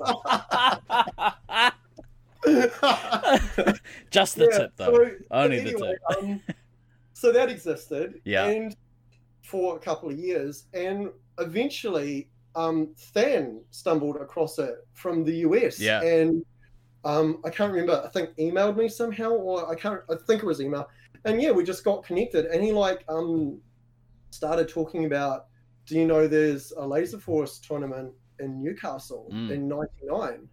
just 4.10 4.36
the 4.36 4.48
Yeah, 4.50 4.58
tip 4.58 4.72
though. 4.76 4.92
so- 4.94 5.10
Only 5.30 5.60
the 5.60 5.72
tip. 5.72 5.98
um, 6.22 6.40
so 7.12 7.32
that 7.32 7.48
existed 7.50 8.20
Yeah. 8.24 8.46
and 8.46 8.74
for 9.42 9.76
a 9.76 9.78
couple 9.80 10.08
of 10.10 10.18
years 10.18 10.64
and 10.72 11.10
eventually 11.38 12.28
um, 12.56 12.94
Than 13.12 13.62
stumbled 13.70 14.16
across 14.16 14.58
it 14.58 14.74
from 14.94 15.24
the 15.24 15.34
US 15.48 15.78
Yeah. 15.78 16.02
and 16.02 16.44
um, 17.04 17.40
I 17.44 17.50
can't 17.50 17.72
remember 17.72 18.02
I 18.04 18.08
think 18.08 18.30
emailed 18.36 18.76
me 18.76 18.88
somehow 18.88 19.30
or 19.30 19.70
I 19.70 19.74
can't 19.74 20.00
I 20.10 20.14
think 20.26 20.42
it 20.42 20.46
was 20.46 20.60
email 20.60 20.88
and 21.24 21.40
yeah 21.40 21.50
we 21.50 21.64
just 21.64 21.84
got 21.84 22.04
connected. 22.04 22.46
And 22.46 22.62
he 22.62 22.72
like 22.72 23.04
um, 23.08 23.60
started 24.30 24.68
talking 24.68 25.04
about 25.04 25.46
do 25.86 25.96
you 25.96 26.06
know 26.06 26.26
there's 26.28 26.72
a 26.72 26.86
laser 26.86 27.18
force 27.18 27.58
tournament 27.58 28.12
in 28.38 28.62
Newcastle 28.62 29.28
Mm. 29.32 29.50
in 29.50 29.68
99 29.68 30.48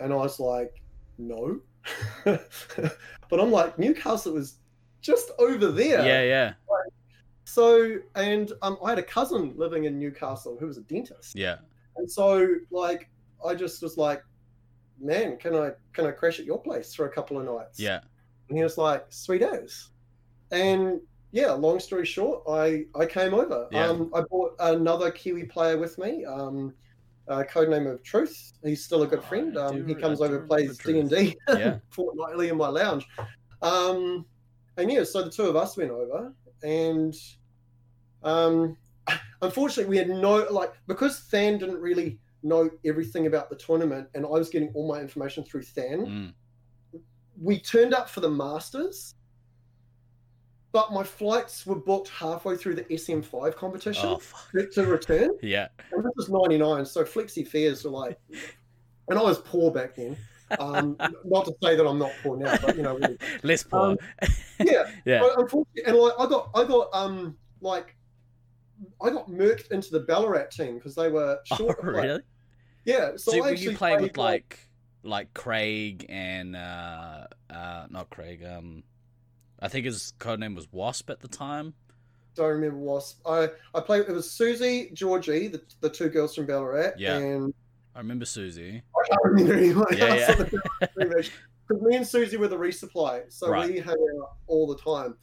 and 0.00 0.12
I 0.12 0.16
was 0.16 0.40
like 0.40 0.82
no. 1.18 1.60
But 2.24 3.38
I'm 3.40 3.52
like 3.52 3.78
Newcastle 3.78 4.34
was 4.34 4.58
just 5.00 5.30
over 5.38 5.68
there. 5.68 6.04
Yeah, 6.04 6.22
yeah, 6.22 6.52
so 7.44 7.96
and 8.14 8.52
um, 8.62 8.76
I 8.84 8.90
had 8.90 8.98
a 8.98 9.02
cousin 9.02 9.54
living 9.56 9.84
in 9.84 9.98
Newcastle 9.98 10.56
who 10.58 10.66
was 10.66 10.78
a 10.78 10.82
dentist. 10.82 11.34
Yeah, 11.34 11.56
and 11.96 12.10
so 12.10 12.56
like 12.70 13.08
I 13.44 13.54
just 13.54 13.82
was 13.82 13.96
like 13.96 14.22
man, 15.00 15.36
can 15.38 15.54
I 15.54 15.70
can 15.92 16.06
I 16.06 16.10
crash 16.10 16.38
at 16.38 16.44
your 16.44 16.60
place 16.60 16.94
for 16.94 17.06
a 17.06 17.10
couple 17.10 17.38
of 17.38 17.44
nights? 17.46 17.80
Yeah. 17.80 18.00
And 18.50 18.58
he 18.58 18.64
was 18.64 18.76
like, 18.76 19.06
sweet 19.08 19.42
as. 19.42 19.90
And 20.50 21.00
yeah, 21.32 21.52
long 21.52 21.78
story 21.78 22.04
short, 22.04 22.42
I 22.48 22.84
I 22.94 23.06
came 23.06 23.32
over. 23.32 23.68
Yeah. 23.70 23.86
Um, 23.86 24.10
I 24.12 24.22
brought 24.22 24.56
another 24.58 25.10
Kiwi 25.10 25.44
player 25.44 25.78
with 25.78 25.96
me. 25.96 26.24
Um, 26.24 26.74
uh, 27.28 27.44
codename 27.48 27.88
of 27.88 28.02
Truth. 28.02 28.54
He's 28.64 28.84
still 28.84 29.04
a 29.04 29.06
good 29.06 29.20
Oh, 29.20 29.22
friend. 29.22 29.56
Um, 29.56 29.76
do 29.76 29.84
he 29.84 29.94
comes 29.94 30.20
over, 30.20 30.40
plays 30.40 30.76
D&D 30.78 31.36
Yeah. 31.48 31.78
fortnightly 31.90 32.48
in 32.48 32.56
my 32.56 32.66
lounge. 32.68 33.06
Um, 33.62 34.26
and 34.76 34.90
yeah, 34.90 35.04
so 35.04 35.22
the 35.22 35.30
two 35.30 35.44
of 35.44 35.54
us 35.54 35.76
went 35.76 35.92
over, 35.92 36.32
and 36.64 37.14
um, 38.24 38.76
unfortunately, 39.42 39.88
we 39.88 39.96
had 39.98 40.08
no 40.08 40.46
like 40.50 40.72
because 40.88 41.28
Than 41.28 41.58
didn't 41.58 41.80
really 41.80 42.18
know 42.42 42.68
everything 42.84 43.26
about 43.26 43.48
the 43.50 43.56
tournament, 43.56 44.08
and 44.14 44.24
I 44.26 44.30
was 44.30 44.48
getting 44.50 44.70
all 44.74 44.88
my 44.88 45.00
information 45.00 45.44
through 45.44 45.62
Than. 45.74 46.06
Mm. 46.06 46.32
We 47.40 47.58
turned 47.58 47.94
up 47.94 48.08
for 48.08 48.20
the 48.20 48.28
Masters, 48.30 49.14
but 50.72 50.92
my 50.92 51.02
flights 51.02 51.66
were 51.66 51.74
booked 51.76 52.08
halfway 52.10 52.56
through 52.56 52.74
the 52.74 52.84
SM5 52.84 53.56
competition 53.56 54.06
Oh 54.10 54.20
to- 54.72 54.86
return. 54.86 55.30
Yeah. 55.42 55.68
And 55.92 56.04
this 56.04 56.12
was 56.16 56.28
99, 56.28 56.84
so 56.84 57.02
flexi 57.02 57.46
fares 57.46 57.84
were 57.84 57.90
like, 57.90 58.18
and 59.08 59.18
I 59.18 59.22
was 59.22 59.38
poor 59.38 59.70
back 59.72 59.96
then. 59.96 60.16
Um, 60.58 60.96
not 61.24 61.46
to 61.46 61.54
say 61.62 61.76
that 61.76 61.86
I'm 61.86 61.98
not 61.98 62.12
poor 62.22 62.36
now, 62.36 62.56
but 62.60 62.76
you 62.76 62.82
know, 62.82 62.96
really. 62.96 63.18
Less 63.42 63.62
poor. 63.62 63.80
Um, 63.90 63.98
yeah, 64.60 64.90
yeah. 65.04 65.20
but 65.20 65.38
unfortunately, 65.40 65.82
and 65.86 65.96
like 65.96 66.12
I 66.18 66.26
got, 66.28 66.50
I 66.54 66.64
got, 66.64 66.88
um, 66.92 67.36
like, 67.60 67.96
I 69.02 69.10
got 69.10 69.28
merked 69.30 69.72
into 69.72 69.90
the 69.90 70.00
Ballarat 70.00 70.50
team 70.52 70.74
because 70.76 70.94
they 70.94 71.10
were 71.10 71.38
Oh, 71.52 71.56
short. 71.56 71.80
play. 71.80 71.90
really? 72.06 72.22
Yeah, 72.84 73.12
so, 73.16 73.32
So, 73.32 73.38
I 73.38 73.50
were 73.50 73.54
you 73.54 73.76
playing 73.76 74.02
with 74.02 74.12
played, 74.14 74.24
like 74.24 74.58
like 75.02 75.32
Craig 75.34 76.06
and 76.08 76.54
uh 76.56 77.26
uh 77.48 77.86
not 77.90 78.10
Craig, 78.10 78.44
um 78.44 78.82
I 79.60 79.68
think 79.68 79.86
his 79.86 80.12
codename 80.18 80.54
was 80.56 80.66
Wasp 80.72 81.10
at 81.10 81.20
the 81.20 81.28
time. 81.28 81.74
don't 82.34 82.48
remember 82.50 82.78
Wasp. 82.78 83.20
I 83.26 83.48
I 83.74 83.80
played. 83.80 84.06
It 84.08 84.12
was 84.12 84.30
Susie, 84.30 84.90
Georgie, 84.94 85.48
the, 85.48 85.62
the 85.80 85.90
two 85.90 86.08
girls 86.08 86.34
from 86.34 86.46
Ballarat, 86.46 86.92
Yeah. 86.98 87.16
and 87.18 87.52
I 87.94 87.98
remember 87.98 88.24
Susie. 88.24 88.82
I 88.96 89.08
can't 89.08 89.20
remember 89.24 89.54
anyone 89.54 89.86
Yeah, 89.96 90.04
else 90.06 90.20
yeah. 90.20 90.32
on 90.32 90.38
the 90.38 90.88
Ballarat 90.96 91.22
team. 91.22 91.32
Because 91.68 91.82
me 91.82 91.96
and 91.96 92.06
Susie 92.06 92.36
were 92.36 92.48
the 92.48 92.56
resupply, 92.56 93.22
so 93.28 93.48
Right. 93.50 93.70
we 93.70 93.78
hung 93.78 93.96
out 94.22 94.36
all 94.48 94.66
the 94.66 94.76
time. 94.78 95.14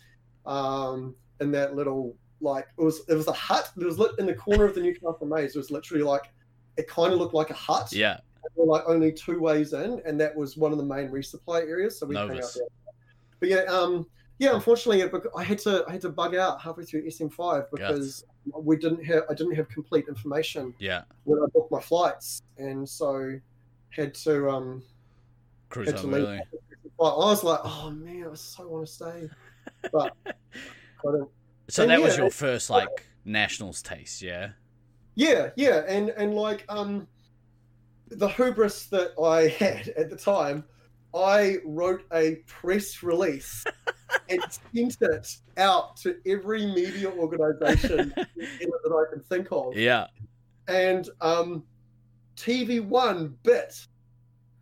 Um, 0.46 1.15
in 1.41 1.51
that 1.51 1.75
little 1.75 2.15
like 2.41 2.67
it 2.77 2.81
was 2.81 3.01
it 3.10 3.15
was 3.15 3.27
a 3.27 3.34
hut. 3.34 3.69
It 3.77 3.84
was 3.86 3.98
lit 4.00 4.12
in 4.19 4.25
the 4.27 4.34
corner 4.34 4.63
of 4.65 4.75
the 4.75 4.81
Newcastle 4.81 5.25
Maze. 5.27 5.55
It 5.55 5.57
was 5.60 5.72
literally 5.72 6.03
like 6.03 6.31
it 6.77 6.88
kind 6.88 7.12
of 7.12 7.19
looked 7.19 7.34
like 7.34 7.50
a 7.50 7.53
hut. 7.55 7.91
Yeah. 7.91 8.19
There 8.56 8.65
were 8.65 8.72
like 8.74 8.84
only 8.88 9.12
two 9.12 9.39
ways 9.39 9.74
in, 9.74 10.01
and 10.06 10.20
that 10.20 10.36
was 10.36 10.58
one 10.58 10.72
of 10.72 10.77
the 10.77 10.84
main 10.84 11.10
resupply 11.10 11.62
areas. 11.67 12.00
So 12.00 12.06
we 12.06 12.15
hung 12.15 12.32
out 12.32 12.44
there. 12.56 12.67
But 13.39 13.50
yeah, 13.50 13.63
um, 13.63 14.08
yeah. 14.39 14.53
Unfortunately, 14.56 15.01
it, 15.01 15.12
I 15.36 15.44
had 15.44 15.60
to 15.60 15.84
I 15.88 15.91
had 15.91 16.01
to 16.01 16.10
bug 16.10 16.36
out 16.36 16.62
halfway 16.62 16.84
through 16.86 17.06
SM5 17.08 17.65
because 17.72 18.25
we 18.53 18.77
didn't 18.77 19.03
have 19.06 19.24
I 19.29 19.34
didn't 19.34 19.56
have 19.56 19.70
complete 19.70 20.06
information 20.08 20.74
Yeah. 20.79 21.03
when 21.25 21.39
I 21.39 21.46
booked 21.53 21.72
my 21.72 21.82
flights, 21.82 22.41
and 22.58 22.88
so 22.88 23.39
had 23.89 24.13
to 24.15 24.50
um. 24.50 24.84
Cruise 25.70 25.89
Had 25.89 25.98
to 25.98 26.08
leave. 26.08 26.24
early. 26.24 26.41
I 27.00 27.03
was 27.03 27.44
like, 27.44 27.60
oh 27.63 27.91
man, 27.91 28.27
I 28.32 28.36
so 28.36 28.67
want 28.67 28.88
to 28.88 28.91
stay, 28.91 29.29
but 29.91 30.15
couldn't. 31.01 31.29
So 31.70 31.84
And 31.84 31.91
that 31.91 32.01
was 32.01 32.17
your 32.17 32.32
first 32.32 32.70
like 32.70 33.06
nationals 33.25 33.82
taste, 33.82 34.22
yeah? 34.22 34.51
Yeah, 35.15 35.50
yeah, 35.58 35.84
and 35.88 36.10
and 36.12 36.34
like 36.36 36.63
um, 36.70 37.08
the 38.09 38.27
hubris 38.27 38.85
that 38.87 39.11
I 39.21 39.47
had 39.59 39.89
at 39.89 40.09
the 40.09 40.15
time, 40.17 40.63
I 41.15 41.57
wrote 41.65 42.03
a 42.13 42.35
press 42.47 43.01
release 43.03 43.63
and 44.29 44.41
sent 44.73 44.97
it 45.01 45.35
out 45.57 45.97
to 45.97 46.17
every 46.25 46.65
media 46.65 47.09
organization 47.09 48.13
that 48.15 49.07
I 49.07 49.13
can 49.13 49.23
think 49.23 49.47
of, 49.51 49.75
Yeah. 49.75 50.07
and 50.67 51.09
um, 51.21 51.63
TV 52.35 52.85
One 52.85 53.35
bit, 53.43 53.73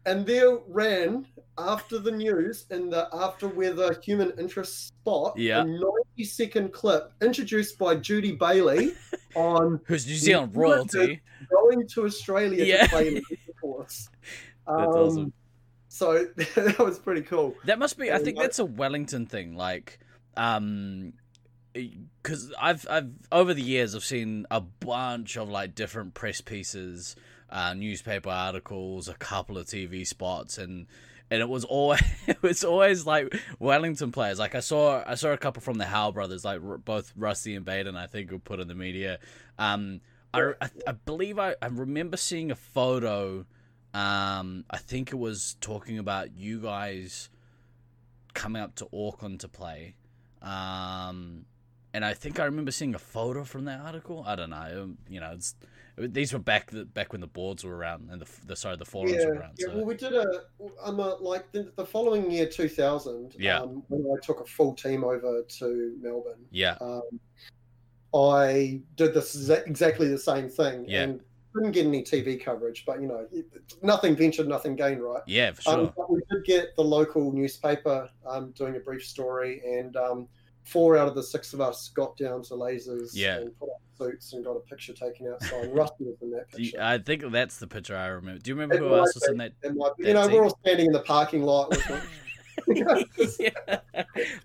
and 0.06 0.26
there 0.26 0.58
ran 0.68 1.26
after 1.58 2.00
the 2.00 2.12
news 2.12 2.66
in 2.70 2.90
the 2.90 3.08
after 3.14 3.48
weather 3.48 4.00
human 4.04 4.32
interest 4.38 4.88
spot 4.88 5.38
Yeah. 5.38 5.62
a 5.62 5.66
90 5.66 6.24
second 6.24 6.74
clip 6.74 7.14
introduced 7.22 7.78
by 7.80 7.96
Judy 7.96 8.34
Bailey 8.34 8.92
on 9.36 9.80
Who's 9.86 10.06
New 10.06 10.16
Zealand 10.16 10.56
royalty. 10.56 11.22
going 11.50 11.88
to 11.88 12.06
Australia 12.06 12.66
Yeah. 12.66 12.84
to 12.84 12.90
play 12.90 13.08
in 13.08 13.14
the 13.16 13.54
course. 13.62 14.10
Um, 14.68 14.78
That's 14.80 14.96
awesome. 14.96 15.34
So 15.90 16.26
that 16.56 16.80
was 16.80 16.98
pretty 16.98 17.22
cool. 17.22 17.54
That 17.66 17.78
must 17.78 18.00
be. 18.00 18.12
I 18.12 18.18
think 18.18 18.38
that's 18.40 18.58
a 18.58 18.66
Wellington 18.66 19.28
thing. 19.28 19.56
Like, 19.56 20.00
um, 20.36 21.14
because 21.74 22.52
I've 22.60 22.88
I've 22.90 23.12
over 23.32 23.54
the 23.54 23.62
years 23.62 23.94
I've 23.94 24.04
seen 24.04 24.48
a 24.50 24.62
bunch 24.62 25.38
of 25.38 25.50
like 25.50 25.76
different 25.76 26.16
press 26.16 26.42
pieces, 26.42 27.16
uh, 27.50 27.74
newspaper 27.74 28.30
articles, 28.30 29.08
a 29.08 29.14
couple 29.14 29.58
of 29.58 29.68
TV 29.68 30.06
spots, 30.06 30.58
and 30.58 30.88
and 31.30 31.42
it 31.42 31.50
was 31.50 31.66
always 31.66 32.02
it 32.28 32.42
was 32.42 32.64
always 32.64 33.06
like 33.06 33.36
Wellington 33.60 34.12
players. 34.12 34.40
Like 34.40 34.56
I 34.56 34.60
saw 34.60 35.04
I 35.06 35.16
saw 35.16 35.32
a 35.32 35.38
couple 35.38 35.62
from 35.62 35.78
the 35.78 35.86
Howe 35.86 36.12
brothers, 36.12 36.46
like 36.46 36.62
r- 36.64 36.78
both 36.78 37.14
Rusty 37.16 37.56
and 37.56 37.66
Baden. 37.66 37.96
I 37.96 38.08
think 38.08 38.32
were 38.32 38.40
put 38.40 38.60
in 38.60 38.68
the 38.68 38.76
media. 38.76 39.20
Um, 39.58 40.02
I, 40.34 40.52
I, 40.62 40.70
I 40.88 40.92
believe 40.92 41.40
I, 41.40 41.56
I 41.62 41.68
remember 41.68 42.18
seeing 42.18 42.52
a 42.52 42.56
photo. 42.56 43.46
Um, 43.94 44.66
I 44.70 44.78
think 44.78 45.14
it 45.14 45.16
was 45.16 45.56
talking 45.62 45.98
about 45.98 46.36
you 46.36 46.60
guys 46.60 47.30
coming 48.34 48.62
up 48.62 48.76
to 48.76 48.90
Auckland 48.94 49.40
to 49.40 49.48
play. 49.48 49.96
Um, 50.42 51.46
and 51.94 52.04
I 52.04 52.14
think 52.14 52.40
I 52.40 52.44
remember 52.44 52.72
seeing 52.72 52.94
a 52.94 53.00
photo 53.00 53.46
from 53.46 53.66
that 53.66 53.80
article. 53.80 54.24
I 54.28 54.36
don't 54.36 54.50
know. 54.50 54.96
You 55.10 55.22
know, 55.22 55.32
it's 55.32 55.56
these 55.98 56.34
were 56.34 56.40
back 56.40 56.72
the, 56.72 56.86
back 56.86 57.12
when 57.12 57.22
the 57.22 57.28
boards 57.28 57.64
were 57.64 57.76
around 57.76 58.10
and 58.12 58.22
the, 58.22 58.28
the 58.48 58.56
sorry 58.56 58.76
the 58.76 58.86
forums 58.86 59.14
Yeah, 59.14 59.28
were 59.28 59.34
around. 59.36 59.54
yeah. 59.58 59.68
So. 59.68 59.76
Well, 59.76 59.86
we 59.86 59.96
did 59.96 60.14
a 60.14 60.42
um, 60.84 61.00
uh, 61.00 61.18
like 61.20 61.52
the, 61.52 61.72
the 61.76 61.86
following 61.86 62.30
year, 62.30 62.48
2000. 62.48 63.36
Yeah. 63.38 63.62
Um, 63.62 63.84
when 63.88 64.06
I 64.12 64.26
took 64.26 64.42
a 64.42 64.46
full 64.46 64.74
team 64.74 65.04
over 65.04 65.44
to 65.44 65.98
Melbourne, 66.02 66.46
yeah, 66.52 66.78
um, 66.82 67.20
I 68.14 68.82
did 68.96 69.14
this 69.14 69.50
exactly 69.50 70.08
the 70.08 70.18
same 70.18 70.50
thing. 70.50 70.86
Yeah. 70.88 71.04
And 71.04 71.22
didn't 71.56 71.72
get 71.72 71.86
any 71.86 72.04
TV 72.04 72.44
coverage, 72.44 72.84
but 72.86 73.02
you 73.02 73.08
know, 73.08 73.28
nothing 73.82 74.16
ventured, 74.16 74.48
nothing 74.48 74.76
gained, 74.76 75.02
right? 75.02 75.22
yeah, 75.26 75.52
for 75.54 75.62
sure. 75.62 75.80
Um, 75.80 75.94
but 75.96 76.12
we 76.12 76.22
did 76.30 76.44
get 76.44 76.76
the 76.76 76.84
local 76.84 77.32
newspaper 77.32 78.10
um, 78.26 78.52
doing 78.52 78.76
a 78.76 78.80
brief 78.80 79.06
story, 79.06 79.62
and 79.66 79.96
um, 79.96 80.28
four 80.66 80.98
out 80.98 81.08
of 81.08 81.16
the 81.16 81.24
six 81.24 81.54
of 81.54 81.62
us 81.62 81.88
got 81.90 82.18
down 82.18 82.42
to 82.44 82.54
lasers 82.56 83.12
Yeah. 83.14 83.38
and 83.38 83.58
put 83.58 83.70
on 83.70 83.80
suits 84.12 84.34
and 84.34 84.44
got 84.44 84.58
a 84.58 84.60
picture 84.62 84.94
taken 84.94 85.28
outside. 85.32 85.74
Rusty 85.74 86.04
was 86.04 86.18
in 86.22 86.32
that 86.32 86.50
picture. 86.52 86.78
I 86.82 86.98
think 86.98 87.32
that's 87.32 87.58
the 87.60 87.68
picture 87.68 87.96
I 87.96 88.08
remember. 88.08 88.40
Do 88.42 88.50
you 88.52 88.56
remember 88.56 88.76
It 88.76 88.80
who 88.80 88.96
else 88.96 89.14
was 89.16 89.28
in 89.30 89.38
that? 89.38 89.60
be- 89.62 89.70
that 89.70 89.94
you 90.00 90.14
know, 90.14 90.24
team? 90.28 90.36
we're 90.38 90.44
all 90.44 90.58
standing 90.62 90.88
in 90.88 90.92
the 90.92 91.00
parking 91.02 91.44
lot. 91.44 91.76
Yeah. 92.68 93.50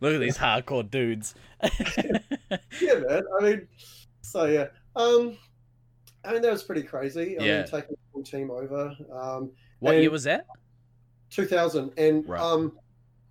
Look 0.01 0.15
at 0.15 0.21
these 0.21 0.37
hardcore 0.37 0.89
dudes. 0.89 1.35
yeah, 1.63 2.95
man. 2.99 3.23
I 3.41 3.43
mean, 3.43 3.69
so 4.21 4.45
yeah. 4.45 4.67
Um, 4.97 5.37
I 6.25 6.33
mean, 6.33 6.43
that 6.43 6.53
was 6.53 6.63
pretty 6.63 6.83
crazy. 6.83 7.39
I 7.39 7.43
Yeah. 7.45 7.57
mean, 7.59 7.67
taking 7.67 7.91
the 7.91 7.97
full 8.13 8.23
team 8.23 8.51
over. 8.51 8.95
Um, 9.13 9.53
what 9.79 9.97
year 9.97 10.11
was 10.11 10.25
that? 10.25 10.47
2000 11.31 11.93
and 11.97 12.29
Right. 12.29 12.41
um 12.41 12.77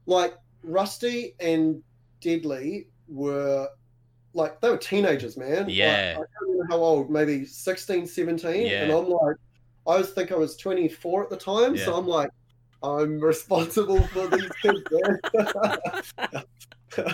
like 0.06 0.34
rusty 0.64 1.36
and 1.40 1.84
deadly 2.22 2.88
were 3.08 3.68
like 4.34 4.60
they 4.62 4.70
were 4.70 4.78
teenagers 4.78 5.38
man 5.38 5.66
Like, 5.66 5.74
Yeah. 5.76 6.18
i 6.20 6.24
don't 6.46 6.58
know 6.58 6.66
how 6.70 6.78
old 6.78 7.10
maybe 7.10 7.46
16 7.46 8.06
17 8.06 8.68
Yeah. 8.68 8.84
and 8.84 8.92
i'm 8.92 9.10
like 9.10 9.36
i 9.88 9.98
was 9.98 10.12
think 10.12 10.32
i 10.32 10.36
was 10.36 10.56
24 10.58 11.24
at 11.24 11.30
the 11.30 11.38
time 11.38 11.76
so 11.78 11.96
i'm 11.96 12.08
like 12.08 12.30
i'm 12.84 13.20
responsible 13.20 14.02
for 14.08 14.28
these 14.28 14.50
kids 14.62 14.82
man. 14.92 16.44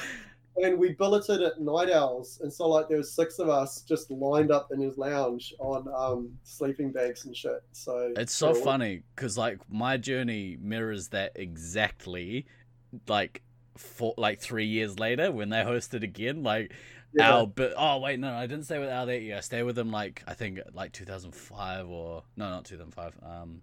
and 0.58 0.78
we 0.78 0.94
billeted 0.94 1.42
at 1.42 1.60
night 1.60 1.90
owls 1.90 2.40
and 2.42 2.52
so 2.52 2.68
like 2.70 2.88
there 2.88 2.98
was 2.98 3.12
six 3.14 3.40
of 3.40 3.50
us 3.50 3.82
just 3.82 4.10
lined 4.10 4.52
up 4.52 4.70
in 4.72 4.80
his 4.80 4.98
lounge 4.98 5.54
on 5.60 5.86
um 5.96 6.32
sleeping 6.44 6.92
bags 6.92 7.26
and 7.26 7.36
shit 7.36 7.62
so 7.72 8.14
It's 8.18 8.34
so 8.34 8.56
yeah, 8.56 8.64
funny 8.64 9.04
because 9.16 9.38
like 9.38 9.60
my 9.70 9.98
journey 9.98 10.58
mirrors 10.62 11.10
that 11.10 11.34
exactly, 11.36 12.46
like 13.08 13.42
for 13.78 14.14
like 14.18 14.40
three 14.40 14.66
years 14.66 15.00
later 15.00 15.32
when 15.32 15.50
they 15.50 15.58
hosted 15.58 16.04
again. 16.04 16.44
Like 16.44 16.74
yeah. 17.14 17.30
Al, 17.30 17.48
but 17.48 17.74
oh 17.78 18.00
wait, 18.00 18.20
no, 18.20 18.34
I 18.34 18.48
didn't 18.48 18.66
stay 18.66 18.80
with 18.80 18.90
Al 18.90 19.06
that 19.06 19.22
year. 19.22 19.38
I 19.38 19.42
stayed 19.42 19.64
with 19.64 19.78
him 19.78 19.92
like 19.92 20.24
I 20.28 20.34
think 20.34 20.60
like 20.74 20.92
2005 20.92 21.90
or 21.90 22.24
no, 22.36 22.50
not 22.50 22.66
2005. 22.66 23.14
Um, 23.24 23.62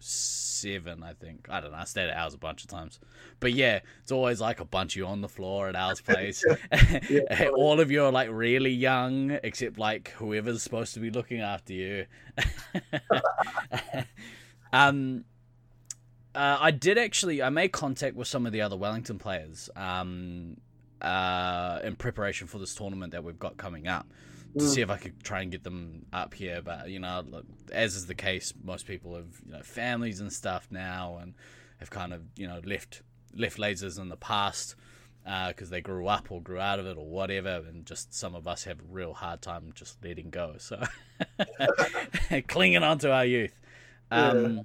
seven, 0.00 1.02
I 1.02 1.14
think. 1.14 1.46
I 1.48 1.60
don't 1.60 1.72
know. 1.72 1.78
I 1.78 1.84
stayed 1.84 2.08
at 2.08 2.16
Al's 2.16 2.34
a 2.34 2.38
bunch 2.38 2.62
of 2.62 2.68
times, 2.68 3.00
but 3.40 3.52
yeah, 3.52 3.80
it's 4.02 4.12
always 4.12 4.40
like 4.40 4.60
a 4.60 4.64
bunch 4.64 4.94
of 4.94 4.98
you 4.98 5.06
on 5.06 5.20
the 5.20 5.28
floor 5.28 5.68
at 5.68 5.74
Al's 5.74 6.00
place. 6.00 6.44
Yeah. 7.08 7.48
All 7.56 7.80
of 7.80 7.90
you 7.90 8.04
are 8.04 8.12
like 8.12 8.28
really 8.30 8.72
young, 8.72 9.38
except 9.42 9.78
like 9.78 10.10
whoever's 10.10 10.62
supposed 10.62 10.94
to 10.94 11.00
be 11.00 11.10
looking 11.10 11.40
after 11.40 11.72
you. 11.72 12.06
um, 14.72 15.24
uh, 16.34 16.58
I 16.60 16.70
did 16.70 16.98
actually. 16.98 17.42
I 17.42 17.48
made 17.50 17.68
contact 17.72 18.16
with 18.16 18.28
some 18.28 18.46
of 18.46 18.52
the 18.52 18.60
other 18.60 18.76
Wellington 18.76 19.18
players 19.18 19.70
um, 19.76 20.56
uh, 21.00 21.80
in 21.84 21.96
preparation 21.96 22.46
for 22.46 22.58
this 22.58 22.74
tournament 22.74 23.12
that 23.12 23.22
we've 23.24 23.38
got 23.38 23.56
coming 23.56 23.86
up 23.88 24.06
to 24.58 24.64
Mm. 24.64 24.68
see 24.68 24.80
if 24.82 24.88
I 24.90 24.98
could 24.98 25.20
try 25.24 25.42
and 25.42 25.50
get 25.50 25.64
them 25.64 26.06
up 26.12 26.32
here. 26.34 26.62
But 26.62 26.88
you 26.88 27.00
know, 27.00 27.24
look, 27.28 27.44
as 27.72 27.96
is 27.96 28.06
the 28.06 28.14
case, 28.14 28.52
most 28.62 28.86
people 28.86 29.16
have 29.16 29.40
you 29.46 29.52
know 29.52 29.62
families 29.62 30.20
and 30.20 30.32
stuff 30.32 30.68
now, 30.70 31.18
and 31.20 31.34
have 31.78 31.90
kind 31.90 32.12
of 32.12 32.22
you 32.36 32.46
know 32.46 32.60
left 32.64 33.02
left 33.36 33.58
lasers 33.58 33.98
in 33.98 34.08
the 34.08 34.16
past 34.16 34.76
because 35.48 35.70
they 35.70 35.80
grew 35.80 36.06
up 36.06 36.30
or 36.30 36.40
grew 36.42 36.60
out 36.60 36.78
of 36.78 36.86
it 36.86 36.96
or 36.96 37.06
whatever, 37.08 37.64
and 37.68 37.84
just 37.86 38.14
some 38.14 38.34
of 38.34 38.46
us 38.46 38.62
have 38.64 38.78
a 38.78 38.84
real 38.92 39.12
hard 39.14 39.40
time 39.42 39.72
just 39.74 40.02
letting 40.04 40.30
go. 40.30 40.54
So 40.58 40.82
clinging 42.48 42.82
on 42.82 42.98
to 42.98 43.10
our 43.12 43.24
youth. 43.24 43.58
Um, 44.10 44.56
Yeah. 44.56 44.62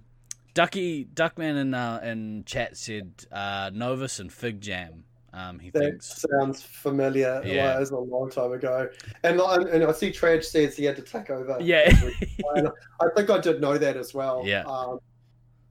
Ducky 0.59 1.05
Duckman 1.05 1.55
in 1.61 1.73
uh, 1.73 2.01
in 2.03 2.43
chat 2.45 2.75
said 2.75 3.13
uh, 3.31 3.71
Novus 3.73 4.19
and 4.19 4.29
Fig 4.31 4.59
Jam. 4.59 5.05
Um, 5.31 5.57
he 5.57 5.69
That 5.69 5.79
thinks 5.79 6.25
sounds 6.29 6.61
familiar. 6.61 7.41
Yeah. 7.45 7.67
Like, 7.67 7.75
it 7.77 7.79
was 7.79 7.91
a 7.91 7.97
long 7.97 8.29
time 8.29 8.51
ago. 8.51 8.89
And 9.23 9.39
I- 9.39 9.61
and 9.69 9.85
I 9.85 9.91
see 9.93 10.11
Traj 10.11 10.43
says 10.43 10.75
he 10.75 10.83
had 10.83 10.97
to 10.97 11.01
take 11.01 11.29
over. 11.29 11.55
yeah, 11.61 11.89
I 12.99 13.05
think 13.15 13.29
I 13.29 13.39
did 13.39 13.61
know 13.61 13.77
that 13.77 13.95
as 13.95 14.13
well. 14.13 14.43
Yeah. 14.45 14.63
Um, 14.65 14.99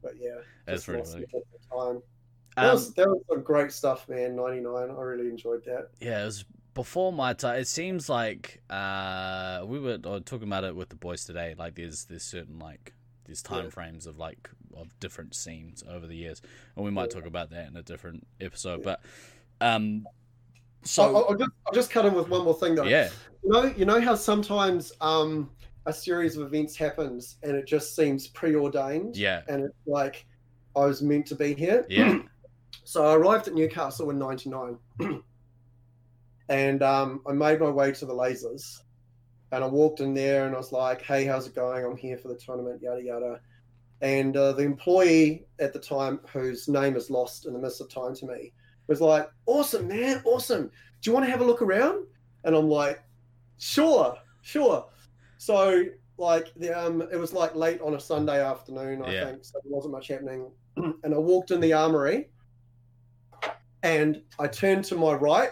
but 0.02 0.12
yeah, 0.18 0.36
that's 0.64 0.88
really 0.88 1.02
at 1.02 1.06
the 1.30 1.42
time. 1.70 2.00
That, 2.56 2.64
Um, 2.64 2.72
was, 2.72 2.94
that 2.94 3.08
was 3.08 3.20
some 3.28 3.42
great 3.42 3.72
stuff, 3.72 4.08
man. 4.08 4.36
99. 4.36 4.72
I 4.74 5.02
really 5.02 5.28
enjoyed 5.28 5.64
that. 5.66 5.88
Yeah, 6.00 6.22
it 6.22 6.24
was 6.24 6.44
before 6.72 7.12
my 7.12 7.34
time. 7.34 7.58
It 7.60 7.66
seems 7.68 8.08
like 8.08 8.62
uh, 8.70 9.64
we 9.66 9.80
were 9.80 9.98
uh, 10.02 10.20
talking 10.24 10.48
about 10.48 10.64
it 10.64 10.74
with 10.74 10.88
the 10.88 10.96
boys 10.96 11.24
today. 11.26 11.54
Like, 11.58 11.74
there's 11.74 12.04
there's 12.06 12.22
certain 12.22 12.58
like 12.58 12.94
there's 13.28 13.42
time 13.42 13.64
Yeah. 13.66 13.70
frames 13.70 14.06
of 14.06 14.18
like 14.18 14.50
of 14.76 14.98
different 15.00 15.34
scenes 15.36 15.84
over 15.88 16.06
the 16.06 16.16
years, 16.16 16.42
and 16.76 16.84
we 16.84 16.90
might 16.90 17.10
Yeah. 17.10 17.16
talk 17.20 17.26
about 17.26 17.50
that 17.50 17.68
in 17.68 17.76
a 17.76 17.82
different 17.82 18.26
episode. 18.40 18.82
But 18.82 19.00
um, 19.60 20.06
So 20.84 21.02
so 21.02 21.16
I'll, 21.16 21.24
I'll 21.30 21.36
just, 21.36 21.50
I'll 21.66 21.74
just 21.74 21.90
cut 21.90 22.06
in 22.06 22.14
with 22.14 22.28
one 22.28 22.44
more 22.44 22.54
thing 22.54 22.74
though. 22.74 22.84
yeah, 22.84 23.10
You 23.44 23.50
know, 23.50 23.64
you 23.76 23.84
know 23.84 24.00
how 24.00 24.14
sometimes 24.14 24.92
um, 25.00 25.50
a 25.86 25.92
series 25.92 26.36
of 26.36 26.46
events 26.46 26.76
happens 26.76 27.36
and 27.42 27.56
it 27.56 27.66
just 27.66 27.94
seems 27.94 28.28
preordained. 28.28 29.16
yeah, 29.16 29.42
And 29.48 29.64
it's 29.64 29.76
like 29.86 30.26
I 30.76 30.86
was 30.86 31.02
meant 31.02 31.26
to 31.26 31.34
be 31.34 31.54
here. 31.54 31.86
yeah, 31.88 32.18
So 32.84 33.04
I 33.04 33.14
arrived 33.14 33.48
at 33.48 33.54
Newcastle 33.54 34.08
in 34.10 34.18
'99, 34.18 34.78
and 36.48 36.82
um, 36.82 37.20
I 37.26 37.32
made 37.32 37.60
my 37.60 37.70
way 37.70 37.92
to 37.92 38.06
the 38.06 38.14
lasers. 38.14 38.80
And 39.52 39.64
I 39.64 39.66
walked 39.66 40.00
in 40.00 40.14
there 40.14 40.46
and 40.46 40.54
I 40.54 40.58
was 40.58 40.72
like, 40.72 41.02
"Hey, 41.02 41.24
how's 41.24 41.46
it 41.46 41.54
going? 41.54 41.84
I'm 41.84 41.96
here 41.96 42.18
for 42.18 42.28
the 42.28 42.36
tournament, 42.36 42.82
yada 42.82 43.02
yada." 43.02 43.40
And 44.00 44.36
uh, 44.36 44.52
the 44.52 44.62
employee 44.62 45.46
at 45.58 45.72
the 45.72 45.78
time, 45.80 46.20
whose 46.32 46.68
name 46.68 46.96
is 46.96 47.10
lost 47.10 47.46
in 47.46 47.52
the 47.52 47.58
midst 47.58 47.80
of 47.80 47.88
time 47.90 48.14
to 48.16 48.26
me, 48.26 48.52
was 48.86 49.00
like, 49.00 49.28
"Awesome, 49.46 49.88
man, 49.88 50.22
awesome. 50.24 50.70
Do 51.00 51.10
you 51.10 51.14
want 51.14 51.26
to 51.26 51.30
have 51.30 51.40
a 51.40 51.44
look 51.44 51.62
around?" 51.62 52.06
And 52.44 52.54
I'm 52.54 52.68
like, 52.68 53.02
"Sure, 53.58 54.16
sure." 54.42 54.86
So 55.38 55.84
like, 56.18 56.52
the, 56.56 56.72
um, 56.78 57.02
it 57.12 57.16
was 57.16 57.32
like 57.32 57.54
late 57.54 57.80
on 57.80 57.94
a 57.94 58.00
Sunday 58.00 58.42
afternoon, 58.44 59.02
I 59.02 59.12
Yeah. 59.12 59.26
think, 59.26 59.44
so 59.44 59.60
there 59.62 59.72
wasn't 59.72 59.92
much 59.92 60.08
happening. 60.08 60.50
and 60.76 61.14
I 61.14 61.18
walked 61.18 61.52
in 61.52 61.60
the 61.60 61.72
armory, 61.72 62.30
and 63.82 64.22
I 64.38 64.48
turned 64.48 64.84
to 64.86 64.96
my 64.96 65.14
right, 65.14 65.50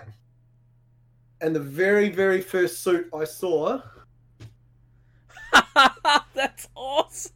and 1.40 1.54
the 1.54 1.60
very, 1.60 2.08
very 2.08 2.40
first 2.40 2.82
suit 2.82 3.08
I 3.14 3.24
saw 3.24 3.80
that's 6.34 6.68
awesome. 6.74 7.30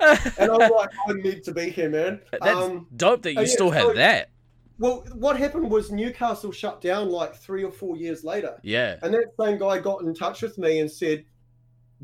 and 0.00 0.50
I'm 0.50 0.70
like, 0.70 0.90
I 1.08 1.12
need 1.14 1.44
to 1.44 1.52
be 1.52 1.70
here, 1.70 1.88
man. 1.90 2.20
That's 2.32 2.46
Um, 2.56 2.86
dope 2.96 3.22
that 3.22 3.32
you 3.32 3.38
oh, 3.38 3.42
yeah, 3.42 3.48
still 3.48 3.70
have 3.70 3.82
so- 3.88 3.94
that. 3.94 4.30
well, 4.78 5.04
what 5.14 5.36
happened 5.38 5.70
was 5.70 5.90
Newcastle 5.90 6.52
shut 6.52 6.80
down 6.80 7.10
like 7.10 7.34
three 7.34 7.64
or 7.64 7.72
four 7.72 7.96
years 7.96 8.24
later, 8.24 8.58
Yeah. 8.62 8.96
and 9.02 9.12
that 9.14 9.32
same 9.40 9.58
guy 9.58 9.78
got 9.78 10.02
in 10.02 10.14
touch 10.14 10.42
with 10.42 10.58
me 10.58 10.80
and 10.80 10.90
said, 10.90 11.24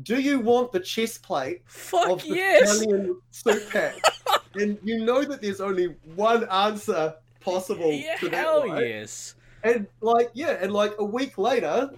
"Do 0.01 0.19
you 0.19 0.39
want 0.39 0.71
the 0.71 0.79
chest 0.79 1.21
plate 1.23 1.61
Fuck 1.65 2.09
of 2.09 2.21
the 2.23 2.29
yes. 2.35 2.77
Stallion 2.77 3.19
suit 3.31 3.69
pack?" 3.69 3.95
and 4.55 4.77
you 4.83 5.03
know 5.05 5.23
that 5.23 5.41
there's 5.41 5.61
only 5.61 5.95
one 6.15 6.47
answer 6.49 7.15
possible 7.43 7.91
Yeah, 7.91 8.15
to 8.17 8.29
that, 8.29 8.35
hell 8.35 8.81
yes. 8.81 9.35
And 9.63 9.87
like, 10.01 10.29
yeah, 10.33 10.57
and 10.61 10.73
like 10.73 10.93
a 10.99 11.05
week 11.05 11.37
later, 11.37 11.91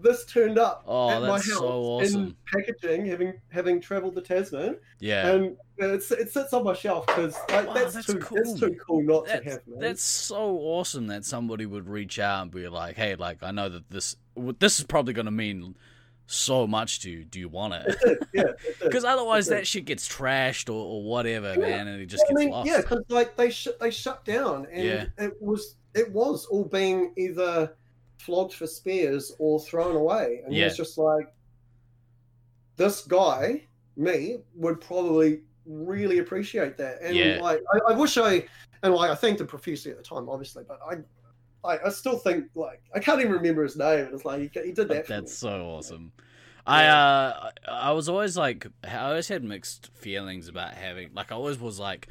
this 0.00 0.24
turned 0.26 0.58
up 0.58 0.84
Oh, 0.86 1.10
at 1.10 1.22
my 1.22 1.28
house 1.30 1.44
so 1.46 1.64
awesome. 1.68 2.22
in 2.28 2.36
packaging, 2.52 3.06
having 3.06 3.32
having 3.50 3.80
travelled 3.80 4.14
to 4.14 4.20
Tasman, 4.20 4.78
Yeah. 5.00 5.28
and 5.32 5.56
it's, 5.78 6.10
it 6.12 6.30
sits 6.30 6.52
on 6.52 6.62
my 6.62 6.74
shelf 6.74 7.06
because 7.06 7.36
like, 7.50 7.66
Wow, 7.66 7.74
that's, 7.74 7.94
that's 7.94 8.06
too 8.06 8.18
cool. 8.18 8.36
that's 8.36 8.60
too 8.60 8.76
cool 8.86 9.02
not 9.02 9.26
That's, 9.26 9.44
to 9.44 9.50
have, 9.50 9.66
man. 9.66 9.80
that's 9.80 10.02
so 10.02 10.36
awesome 10.58 11.08
that 11.08 11.24
somebody 11.24 11.66
would 11.66 11.88
reach 11.88 12.18
out 12.20 12.42
and 12.42 12.50
be 12.52 12.68
like, 12.68 12.94
"Hey, 12.96 13.16
like 13.16 13.42
I 13.42 13.50
know 13.50 13.68
that 13.68 13.90
this 13.90 14.14
this 14.60 14.78
is 14.78 14.84
probably 14.86 15.14
going 15.14 15.26
to 15.26 15.32
mean 15.32 15.74
so 16.30 16.66
much 16.66 17.00
to. 17.00 17.24
Do 17.24 17.40
you 17.40 17.48
want 17.48 17.74
it?" 17.74 17.96
yeah. 18.32 18.52
Because 18.80 19.04
otherwise, 19.12 19.46
that 19.48 19.66
shit 19.66 19.84
gets 19.86 20.06
trashed 20.08 20.68
or, 20.68 20.74
or 20.84 21.02
whatever, 21.02 21.54
Yeah. 21.54 21.58
man, 21.60 21.88
and 21.88 22.00
it 22.00 22.06
just 22.06 22.24
I 22.26 22.28
gets 22.28 22.38
mean, 22.38 22.50
lost. 22.50 22.68
yeah, 22.68 22.80
because 22.82 23.02
like 23.08 23.36
they 23.36 23.50
sh- 23.50 23.68
they 23.80 23.90
shut 23.90 24.24
down, 24.24 24.66
and 24.70 24.84
Yeah. 24.84 25.06
it 25.18 25.32
was 25.40 25.76
it 25.94 26.12
was 26.12 26.44
all 26.46 26.64
being 26.64 27.12
either 27.16 27.74
flogged 28.18 28.52
for 28.54 28.66
spares 28.66 29.32
or 29.38 29.58
thrown 29.58 29.96
away, 29.96 30.42
and 30.44 30.54
Yeah. 30.54 30.66
it's 30.66 30.76
just 30.76 30.98
like 30.98 31.32
this 32.76 33.02
guy, 33.06 33.66
me, 33.96 34.38
would 34.54 34.80
probably 34.80 35.40
really 35.66 36.18
appreciate 36.18 36.76
that, 36.76 36.98
and 37.02 37.16
Yeah. 37.16 37.38
like 37.42 37.62
I, 37.72 37.92
I 37.92 37.96
wish 37.96 38.16
I 38.18 38.44
and 38.82 38.94
like 38.94 39.10
I 39.10 39.14
thanked 39.14 39.40
him 39.40 39.46
profusely 39.46 39.90
at 39.90 39.96
the 39.96 40.02
time, 40.04 40.28
obviously, 40.28 40.64
but 40.68 40.78
I. 40.88 40.96
I, 41.64 41.78
I 41.86 41.88
still 41.90 42.18
think 42.18 42.46
like 42.54 42.82
I 42.94 43.00
can't 43.00 43.20
even 43.20 43.32
remember 43.32 43.62
his 43.62 43.76
name. 43.76 44.06
and 44.06 44.14
It's 44.14 44.24
like 44.24 44.40
he, 44.40 44.60
he 44.62 44.72
did 44.72 44.88
that. 44.88 45.06
That's 45.06 45.36
so 45.36 45.62
awesome. 45.62 46.12
I 46.66 46.86
uh 46.86 47.50
I 47.66 47.92
was 47.92 48.08
always 48.08 48.36
like 48.36 48.66
I 48.84 48.96
always 48.98 49.28
had 49.28 49.42
mixed 49.42 49.90
feelings 49.94 50.48
about 50.48 50.74
having 50.74 51.10
like 51.14 51.32
I 51.32 51.34
always 51.34 51.58
was 51.58 51.80
like 51.80 52.08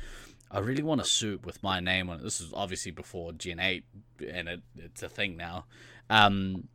I 0.49 0.59
really 0.59 0.81
want 0.81 1.01
a 1.01 1.05
suit 1.05 1.45
with 1.45 1.61
my 1.61 1.79
name 1.79 2.09
on 2.09 2.19
it. 2.19 2.23
This 2.23 2.41
is 2.41 2.53
obviously 2.53 2.91
before 2.91 3.33
Gen 3.33 3.59
8 3.59 3.83
and 4.31 4.47
it, 4.47 4.61
it's 4.75 5.03
a 5.03 5.09
thing 5.09 5.37
now. 5.37 5.65
Um 6.09 6.67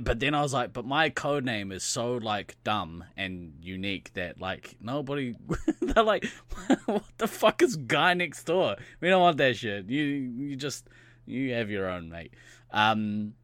but 0.00 0.18
then 0.18 0.34
I 0.34 0.42
was 0.42 0.52
like, 0.52 0.72
but 0.72 0.84
my 0.84 1.08
code 1.10 1.44
name 1.44 1.70
is 1.70 1.84
so 1.84 2.14
like 2.14 2.56
dumb 2.64 3.04
and 3.16 3.52
unique 3.60 4.12
that 4.14 4.40
like 4.40 4.76
nobody 4.80 5.36
they're 5.80 6.02
like 6.02 6.26
what 6.86 7.04
the 7.18 7.28
fuck 7.28 7.62
is 7.62 7.76
guy 7.76 8.14
next 8.14 8.44
door? 8.44 8.74
We 9.00 9.08
don't 9.08 9.22
want 9.22 9.36
that 9.36 9.56
shit. 9.56 9.88
You 9.88 10.02
you 10.02 10.56
just 10.56 10.88
you 11.26 11.52
have 11.54 11.70
your 11.70 11.88
own 11.88 12.08
mate. 12.08 12.32
Um 12.70 13.34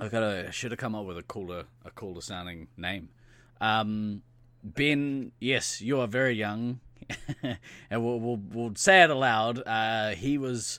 I 0.00 0.08
gotta 0.08 0.52
should 0.52 0.70
have 0.70 0.78
come 0.78 0.94
up 0.94 1.04
with 1.04 1.18
a 1.18 1.22
cooler 1.22 1.64
a 1.84 1.90
cooler 1.90 2.20
sounding 2.20 2.68
name. 2.76 3.08
Um, 3.60 4.22
ben, 4.62 5.32
yes, 5.40 5.80
you 5.80 5.98
are 6.00 6.06
very 6.06 6.34
young, 6.34 6.80
and 7.42 8.04
we'll, 8.04 8.20
we'll 8.20 8.40
we'll 8.52 8.74
say 8.76 9.02
it 9.02 9.10
aloud. 9.10 9.62
Uh, 9.66 10.10
he 10.10 10.38
was 10.38 10.78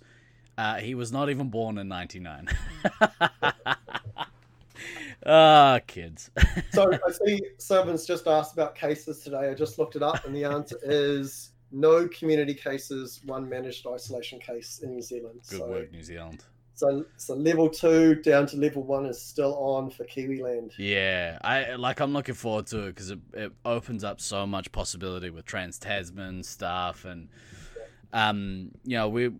uh, 0.57 0.75
he 0.75 0.95
was 0.95 1.11
not 1.11 1.29
even 1.29 1.49
born 1.49 1.77
in 1.77 1.87
'99. 1.87 2.47
Ah, 5.25 5.79
kids. 5.85 6.31
So 6.71 6.93
I 6.93 7.11
see 7.11 7.41
someone's 7.57 8.05
just 8.05 8.25
asked 8.25 8.53
about 8.53 8.73
cases 8.73 9.19
today. 9.19 9.49
I 9.49 9.53
just 9.53 9.77
looked 9.77 9.97
it 9.97 10.01
up, 10.01 10.23
and 10.25 10.33
the 10.33 10.45
answer 10.45 10.77
is 10.83 11.48
no 11.71 12.07
community 12.07 12.53
cases, 12.53 13.21
one 13.25 13.49
managed 13.49 13.85
isolation 13.87 14.39
case 14.39 14.79
in 14.83 14.91
New 14.91 15.01
Zealand. 15.01 15.41
Good 15.49 15.59
so, 15.59 15.67
work, 15.67 15.91
New 15.91 16.03
Zealand. 16.03 16.43
So, 16.73 17.05
so 17.17 17.35
level 17.35 17.69
two 17.69 18.15
down 18.15 18.47
to 18.47 18.57
level 18.57 18.83
one 18.83 19.05
is 19.05 19.21
still 19.21 19.53
on 19.57 19.89
for 19.89 20.05
Kiwiland. 20.05 20.71
Yeah, 20.77 21.37
I 21.41 21.75
like. 21.75 21.99
I'm 21.99 22.13
looking 22.13 22.35
forward 22.35 22.67
to 22.67 22.87
it 22.87 22.95
because 22.95 23.11
it, 23.11 23.19
it 23.33 23.51
opens 23.65 24.05
up 24.05 24.21
so 24.21 24.47
much 24.47 24.71
possibility 24.71 25.29
with 25.29 25.45
Trans 25.45 25.77
Tasman 25.77 26.43
stuff, 26.43 27.03
and 27.03 27.27
um, 28.11 28.71
you 28.85 28.97
know, 28.97 29.09
we 29.09 29.31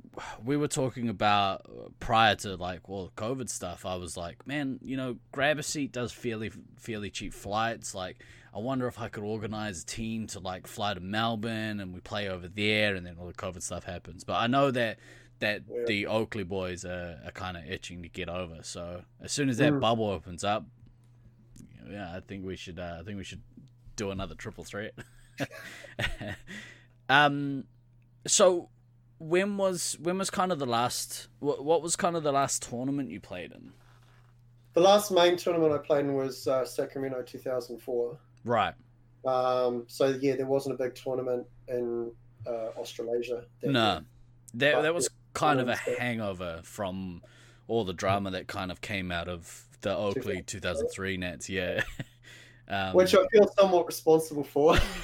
we 0.44 0.56
were 0.58 0.68
talking 0.68 1.10
about 1.10 1.66
prior 2.00 2.36
to 2.36 2.56
like 2.56 2.88
well, 2.88 3.12
COVID 3.16 3.50
stuff. 3.50 3.86
I 3.86 3.96
was 3.96 4.16
like, 4.16 4.46
man, 4.46 4.80
you 4.82 4.96
know, 4.96 5.18
Grabaseat 5.34 5.92
does 5.92 6.12
fairly 6.12 6.52
fairly 6.78 7.10
cheap 7.10 7.34
flights. 7.34 7.96
Like, 7.96 8.24
I 8.60 8.62
wonder 8.62 8.88
if 8.88 9.00
I 9.00 9.08
could 9.08 9.24
organize 9.24 9.84
a 9.84 9.86
team 9.86 10.28
to 10.28 10.40
like 10.40 10.68
fly 10.68 10.94
to 10.94 11.00
Melbourne 11.00 11.80
and 11.80 11.94
we 11.94 12.02
play 12.02 12.28
over 12.28 12.48
there, 12.50 12.94
and 12.96 13.06
then 13.06 13.16
all 13.20 13.26
the 13.28 13.34
COVID 13.34 13.62
stuff 13.62 13.86
happens. 13.86 14.24
But 14.26 14.34
I 14.36 14.48
know 14.48 14.70
that 14.72 15.00
that 15.40 15.62
Yeah. 15.70 15.84
the 15.88 16.06
Oakleigh 16.08 16.44
boys 16.48 16.84
are, 16.84 17.22
are 17.24 17.32
kind 17.32 17.56
of 17.56 17.66
itching 17.66 18.04
to 18.04 18.10
get 18.10 18.28
over. 18.28 18.58
So 18.62 19.04
as 19.22 19.32
soon 19.32 19.48
as 19.48 19.58
that 19.60 19.72
Mm. 19.72 19.80
bubble 19.80 20.10
opens 20.10 20.44
up, 20.44 20.66
yeah, 21.90 22.14
I 22.14 22.20
think 22.20 22.46
we 22.46 22.58
should. 22.58 22.78
Uh, 22.80 22.98
I 23.00 23.04
think 23.04 23.18
we 23.18 23.24
should 23.24 23.42
do 23.96 24.12
another 24.12 24.36
triple 24.36 24.66
threat. 24.66 24.94
um, 27.10 27.64
so 28.28 28.70
when 29.20 29.58
was 29.58 29.98
when 30.02 30.18
was 30.18 30.30
kind 30.30 30.52
of 30.52 30.60
the 30.60 30.66
last? 30.66 31.30
What, 31.40 31.64
what 31.64 31.82
was 31.82 31.96
kind 31.96 32.16
of 32.18 32.24
the 32.24 32.32
last 32.34 32.62
tournament 32.64 33.10
you 33.10 33.20
played 33.22 33.52
in? 33.54 33.72
The 34.74 34.82
last 34.82 35.12
main 35.12 35.36
tournament 35.36 35.74
I 35.74 35.78
played 35.78 36.06
in 36.06 36.14
was 36.14 36.48
uh, 36.48 36.64
Sacramento 36.66 37.22
2004. 37.24 38.18
Right. 38.46 38.74
Um, 39.26 39.84
so 39.88 40.18
yeah, 40.22 40.36
there 40.36 40.46
wasn't 40.46 40.76
a 40.80 40.84
big 40.84 40.96
tournament 40.96 41.46
in 41.68 42.12
uh, 42.48 42.70
Australasia. 42.78 43.44
that 43.62 43.70
No, 43.72 43.92
year. 43.94 44.02
that 44.56 44.74
But, 44.76 44.82
that 44.84 44.94
was 44.94 45.10
kind 45.34 45.60
of 45.60 45.68
a 45.68 45.72
understand. 45.72 45.98
hangover 46.00 46.62
from 46.64 47.22
all 47.68 47.84
the 47.86 47.94
drama 47.94 48.32
that 48.32 48.48
kind 48.48 48.72
of 48.72 48.82
came 48.82 49.12
out 49.12 49.28
of 49.28 49.66
the 49.82 49.96
Oakleigh 49.96 50.46
2003 50.46 51.18
Nats. 51.18 51.50
Yeah. 51.50 51.84
Um, 52.72 52.94
which 52.94 53.16
I 53.16 53.26
feel 53.32 53.52
somewhat 53.58 53.88
responsible 53.88 54.44
for. 54.44 54.76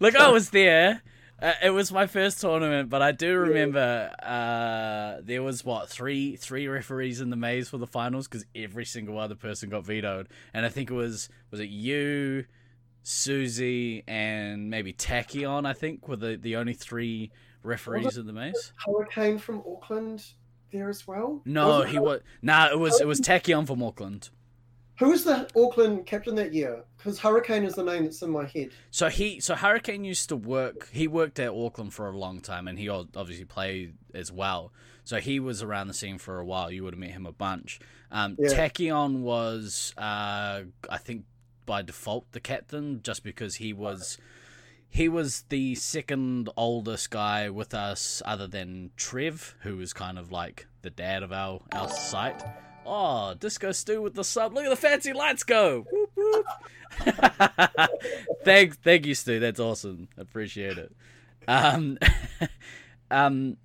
Look, 0.00 0.14
I 0.14 0.28
was 0.28 0.50
there. 0.50 1.00
Uh, 1.42 1.54
it 1.60 1.70
was 1.70 1.90
my 1.90 2.06
first 2.06 2.40
tournament, 2.40 2.88
but 2.88 3.02
I 3.02 3.10
do 3.10 3.36
remember 3.36 4.12
uh, 4.22 5.20
there 5.24 5.42
was 5.42 5.64
what 5.64 5.88
three 5.88 6.36
three 6.36 6.68
referees 6.68 7.20
in 7.20 7.30
the 7.30 7.36
maze 7.36 7.68
for 7.68 7.78
the 7.78 7.86
finals 7.86 8.28
because 8.28 8.46
every 8.54 8.84
single 8.84 9.18
other 9.18 9.34
person 9.34 9.68
got 9.68 9.84
vetoed, 9.84 10.28
and 10.54 10.64
I 10.64 10.68
think 10.68 10.88
it 10.88 10.94
was 10.94 11.28
was 11.50 11.58
it 11.58 11.68
you, 11.68 12.44
Susie, 13.02 14.04
and 14.06 14.70
maybe 14.70 14.92
Tachyon. 14.92 15.66
I 15.66 15.72
think 15.72 16.06
were 16.06 16.14
the 16.14 16.36
the 16.36 16.54
only 16.54 16.74
three 16.74 17.32
referees 17.64 18.16
in 18.16 18.26
the 18.26 18.32
maze. 18.32 18.72
Hurricane 18.86 19.38
from 19.38 19.64
Auckland 19.66 20.24
there 20.70 20.88
as 20.88 21.08
well. 21.08 21.42
No, 21.44 21.80
Was 21.80 21.90
he 21.90 21.98
was 21.98 22.20
nah. 22.40 22.68
It 22.70 22.78
was 22.78 23.00
it 23.00 23.06
was 23.08 23.20
Tachyon 23.20 23.66
from 23.66 23.82
Auckland. 23.82 24.30
Who 25.02 25.10
was 25.10 25.24
the 25.24 25.48
Auckland 25.56 26.06
captain 26.06 26.36
that 26.36 26.54
year? 26.54 26.84
Because 26.96 27.18
Hurricane 27.18 27.64
is 27.64 27.74
the 27.74 27.82
name 27.82 28.04
that's 28.04 28.22
in 28.22 28.30
my 28.30 28.46
head. 28.46 28.70
So 28.92 29.08
he, 29.08 29.40
so 29.40 29.56
Hurricane 29.56 30.04
used 30.04 30.28
to 30.28 30.36
work. 30.36 30.88
He 30.92 31.08
worked 31.08 31.40
at 31.40 31.50
Auckland 31.50 31.92
for 31.92 32.08
a 32.08 32.16
long 32.16 32.40
time, 32.40 32.68
and 32.68 32.78
he 32.78 32.88
obviously 32.88 33.44
played 33.44 33.94
as 34.14 34.30
well. 34.30 34.72
So 35.02 35.18
he 35.18 35.40
was 35.40 35.60
around 35.60 35.88
the 35.88 35.94
scene 35.94 36.18
for 36.18 36.38
a 36.38 36.44
while. 36.44 36.70
You 36.70 36.84
would 36.84 36.94
have 36.94 37.00
met 37.00 37.10
him 37.10 37.26
a 37.26 37.32
bunch. 37.32 37.80
Um, 38.12 38.36
Yeah. 38.38 38.50
Tachyon 38.50 39.22
was, 39.22 39.92
uh, 39.98 40.62
I 40.88 40.98
think, 40.98 41.24
by 41.66 41.82
default 41.82 42.30
the 42.30 42.38
captain, 42.38 43.00
just 43.02 43.24
because 43.24 43.56
he 43.56 43.72
was, 43.72 44.18
he 44.88 45.08
was 45.08 45.42
the 45.48 45.74
second 45.74 46.48
oldest 46.56 47.10
guy 47.10 47.50
with 47.50 47.74
us, 47.74 48.22
other 48.24 48.46
than 48.46 48.92
Trev, 48.96 49.56
who 49.62 49.78
was 49.78 49.92
kind 49.92 50.16
of 50.16 50.30
like 50.30 50.68
the 50.82 50.90
dad 50.90 51.24
of 51.24 51.32
our 51.32 51.60
our 51.72 51.88
site. 51.88 52.42
Oh, 52.84 53.34
Disco 53.34 53.72
Stew 53.72 54.02
with 54.02 54.14
the 54.14 54.24
sub. 54.24 54.54
Look 54.54 54.64
at 54.64 54.70
the 54.70 54.76
fancy 54.76 55.12
lights 55.12 55.44
go. 55.44 55.84
Whoop, 55.90 56.10
whoop. 56.16 56.46
thank, 58.44 58.76
thank 58.82 59.06
you, 59.06 59.14
Stu. 59.14 59.38
That's 59.40 59.60
awesome. 59.60 60.08
Appreciate 60.18 60.78
it. 60.78 60.92
Um, 61.48 61.98
um, 63.10 63.56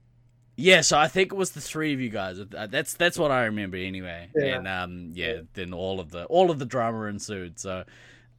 yeah. 0.56 0.82
So 0.82 0.98
I 0.98 1.08
think 1.08 1.32
it 1.32 1.36
was 1.36 1.52
the 1.52 1.62
three 1.62 1.94
of 1.94 2.00
you 2.00 2.10
guys. 2.10 2.40
Uh, 2.40 2.68
That's 2.68 2.94
that's 2.94 3.18
what 3.20 3.32
I 3.32 3.46
remember 3.46 3.78
anyway. 3.78 4.30
Yeah. 4.36 4.58
And 4.58 4.68
um, 4.68 5.12
yeah. 5.14 5.42
Then 5.54 5.74
all 5.74 6.00
of 6.00 6.12
the 6.12 6.26
all 6.26 6.50
of 6.52 6.60
the 6.60 6.66
drama 6.66 7.06
ensued. 7.06 7.60
So, 7.60 7.84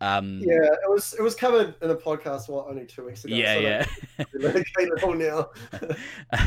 um, 0.01 0.41
Yeah, 0.43 0.63
it 0.65 0.89
was 0.91 1.15
it 1.19 1.23
was 1.23 1.35
covered 1.35 1.75
in 1.83 1.91
a 1.91 1.95
podcast 1.97 2.49
what 2.49 2.67
only 2.69 2.87
two 2.87 3.05
weeks 3.05 3.25
ago. 3.25 3.35
yeah, 3.35 3.55
so 3.55 3.61
yeah. 4.29 4.53
all 5.03 5.15
now. 5.15 5.51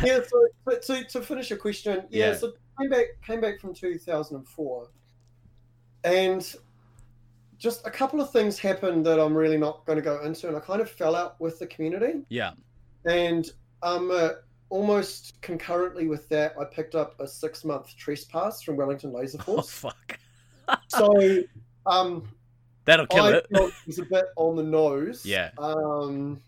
yeah, 0.03 0.19
so 0.25 0.75
to, 0.95 1.03
to 1.05 1.21
finish 1.21 1.49
your 1.49 1.59
question, 1.59 2.05
yeah, 2.09 2.27
Yeah. 2.31 2.35
so 2.35 2.53
came 2.79 2.89
back 2.89 3.05
came 3.25 3.41
back 3.41 3.59
from 3.59 3.73
two 3.73 3.97
thousand 3.97 4.37
and 4.37 4.47
four, 4.47 4.89
and 6.03 6.55
just 7.57 7.85
a 7.85 7.91
couple 7.91 8.19
of 8.19 8.31
things 8.31 8.57
happened 8.57 9.05
that 9.05 9.19
I'm 9.19 9.35
really 9.35 9.57
not 9.57 9.85
going 9.85 9.97
to 9.97 10.01
go 10.01 10.21
into, 10.23 10.47
and 10.47 10.57
I 10.57 10.59
kind 10.59 10.81
of 10.81 10.89
fell 10.89 11.15
out 11.15 11.39
with 11.39 11.59
the 11.59 11.67
community, 11.67 12.21
yeah. 12.29 12.53
and 13.05 13.49
um, 13.83 14.09
uh, 14.11 14.29
almost 14.69 15.39
concurrently 15.41 16.07
with 16.07 16.27
that, 16.29 16.55
I 16.59 16.63
picked 16.65 16.95
up 16.95 17.19
a 17.19 17.27
six 17.27 17.63
month 17.63 17.95
trespass 17.95 18.63
from 18.63 18.77
Wellington 18.77 19.13
Laser 19.13 19.37
Force. 19.37 19.83
Oh 19.85 19.91
Force. 19.91 19.93
fuck. 19.93 20.19
so, 20.87 21.43
um, 21.85 22.27
That'll 22.85 23.05
kill 23.05 23.25
I 23.25 23.31
it. 23.33 23.47
felt 23.53 23.69
it 23.69 23.87
was 23.87 23.99
a 23.99 24.05
bit 24.05 24.25
on 24.37 24.55
the 24.55 24.63
nose. 24.63 25.23
Yeah. 25.25 25.51
Um, 25.59 26.41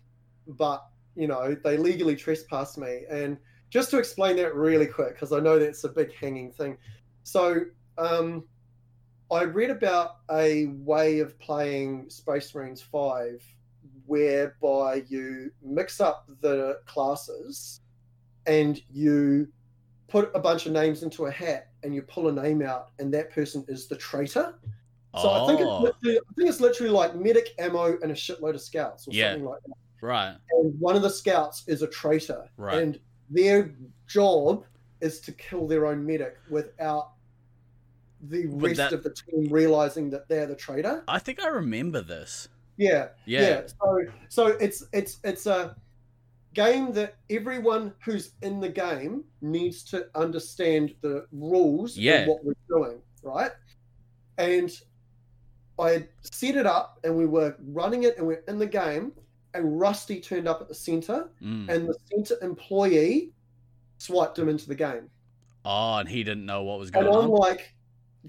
but 0.48 0.84
you 1.14 1.28
know, 1.28 1.54
they 1.62 1.76
legally 1.76 2.16
trespassed 2.16 2.76
me, 2.76 3.02
and 3.08 3.38
just 3.74 3.90
to 3.90 3.98
explain 3.98 4.36
that 4.36 4.54
really 4.54 4.86
quick, 4.86 5.14
because 5.14 5.32
I 5.32 5.40
know 5.40 5.58
that's 5.58 5.82
a 5.82 5.88
big 5.88 6.14
hanging 6.14 6.52
thing. 6.52 6.78
So, 7.24 7.62
um, 7.98 8.44
I 9.32 9.42
read 9.42 9.70
about 9.70 10.18
a 10.30 10.66
way 10.66 11.18
of 11.18 11.36
playing 11.40 12.08
Space 12.08 12.54
Marines 12.54 12.80
Five, 12.80 13.42
whereby 14.06 15.02
you 15.08 15.50
mix 15.60 16.00
up 16.00 16.28
the 16.40 16.78
classes, 16.86 17.80
and 18.46 18.80
you 18.92 19.48
put 20.06 20.30
a 20.36 20.38
bunch 20.38 20.66
of 20.66 20.72
names 20.72 21.02
into 21.02 21.26
a 21.26 21.30
hat, 21.32 21.72
and 21.82 21.92
you 21.92 22.02
pull 22.02 22.28
a 22.28 22.32
name 22.32 22.62
out, 22.62 22.90
and 23.00 23.12
that 23.12 23.32
person 23.32 23.64
is 23.66 23.88
the 23.88 23.96
traitor. 23.96 24.54
So 25.20 25.30
I 25.30 25.46
think 25.46 25.60
it's 25.60 25.68
Oh, 25.68 25.82
literally, 25.82 26.18
I 26.18 26.32
think 26.36 26.48
it's 26.48 26.60
literally 26.60 26.92
like 26.92 27.16
medic 27.16 27.50
ammo 27.58 27.96
and 28.02 28.12
a 28.12 28.14
shitload 28.14 28.54
of 28.54 28.60
scouts 28.60 29.08
or 29.08 29.12
Yeah. 29.12 29.32
something 29.32 29.48
like 29.48 29.60
that. 29.66 29.74
right, 30.00 30.36
And 30.50 30.78
one 30.78 30.94
of 30.94 31.02
the 31.02 31.10
scouts 31.10 31.64
is 31.66 31.82
a 31.82 31.88
traitor, 31.88 32.48
Right. 32.56 32.82
and 32.82 33.00
their 33.30 33.74
job 34.06 34.64
is 35.00 35.20
to 35.20 35.32
kill 35.32 35.66
their 35.66 35.86
own 35.86 36.04
medic 36.06 36.36
without 36.50 37.12
the 38.22 38.46
Would 38.46 38.62
rest 38.62 38.76
that- 38.78 38.92
of 38.92 39.02
the 39.02 39.10
team 39.10 39.48
realizing 39.52 40.10
that 40.10 40.28
they're 40.28 40.46
the 40.46 40.56
traitor. 40.56 41.04
I 41.08 41.18
think 41.18 41.42
I 41.42 41.48
remember 41.48 42.00
this. 42.00 42.48
Yeah, 42.76 43.08
Yeah. 43.26 43.40
yeah. 43.40 43.66
So 43.66 43.98
so 44.28 44.46
it's 44.48 44.84
it's 44.92 45.20
it's 45.22 45.46
a 45.46 45.76
game 46.54 46.92
that 46.92 47.16
everyone 47.30 47.92
who's 48.04 48.32
in 48.42 48.60
the 48.60 48.68
game 48.68 49.24
needs 49.40 49.82
to 49.84 50.08
understand 50.14 50.94
the 51.00 51.26
rules 51.32 51.96
Yeah. 51.96 52.20
and 52.20 52.28
what 52.30 52.44
we're 52.44 52.54
doing, 52.68 53.02
right? 53.22 53.52
And 54.38 54.70
I 55.78 56.08
set 56.22 56.56
it 56.56 56.66
up 56.66 57.00
and 57.04 57.16
we 57.16 57.26
were 57.26 57.56
running 57.60 58.04
it 58.04 58.16
and 58.18 58.26
we're 58.26 58.44
in 58.48 58.58
the 58.58 58.66
game 58.66 59.12
and 59.54 59.78
Rusty 59.80 60.20
turned 60.20 60.46
up 60.48 60.60
at 60.60 60.68
the 60.68 60.74
center 60.74 61.30
Mm. 61.42 61.68
and 61.68 61.88
the 61.88 61.94
center 62.10 62.36
employee 62.42 63.32
swiped 63.98 64.38
him 64.38 64.48
into 64.48 64.66
the 64.68 64.74
game. 64.74 65.08
Oh, 65.64 65.96
and 65.96 66.08
he 66.08 66.22
didn't 66.24 66.44
know 66.44 66.62
what 66.64 66.78
was 66.78 66.90
going 66.90 67.06
And 67.06 67.14
going 67.14 67.24
I'm 67.26 67.30
on. 67.32 67.38
like, 67.38 67.72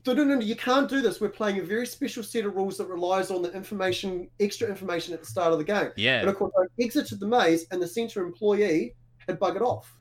no, 0.06 0.14
no, 0.14 0.24
no, 0.24 0.40
you 0.40 0.56
can't 0.56 0.88
do 0.90 1.02
this. 1.02 1.20
We're 1.20 1.30
playing 1.30 1.60
a 1.60 1.64
very 1.64 1.86
special 1.88 2.24
set 2.24 2.46
of 2.46 2.56
rules 2.56 2.78
that 2.78 2.88
relies 2.88 3.32
on 3.32 3.42
the 3.42 3.52
information, 3.54 4.30
extra 4.40 4.68
information 4.70 5.14
at 5.14 5.20
the 5.22 5.26
start 5.26 5.52
of 5.52 5.58
the 5.58 5.64
game. 5.66 5.92
Yeah. 5.98 6.20
And 6.22 6.30
of 6.30 6.36
course, 6.36 6.54
I 6.58 6.66
exited 6.82 7.20
the 7.20 7.28
maze, 7.28 7.66
and 7.72 7.82
the 7.82 7.88
center 7.88 8.24
employee 8.26 8.96
had 9.28 9.40
buggered 9.40 9.62
off. 9.62 9.98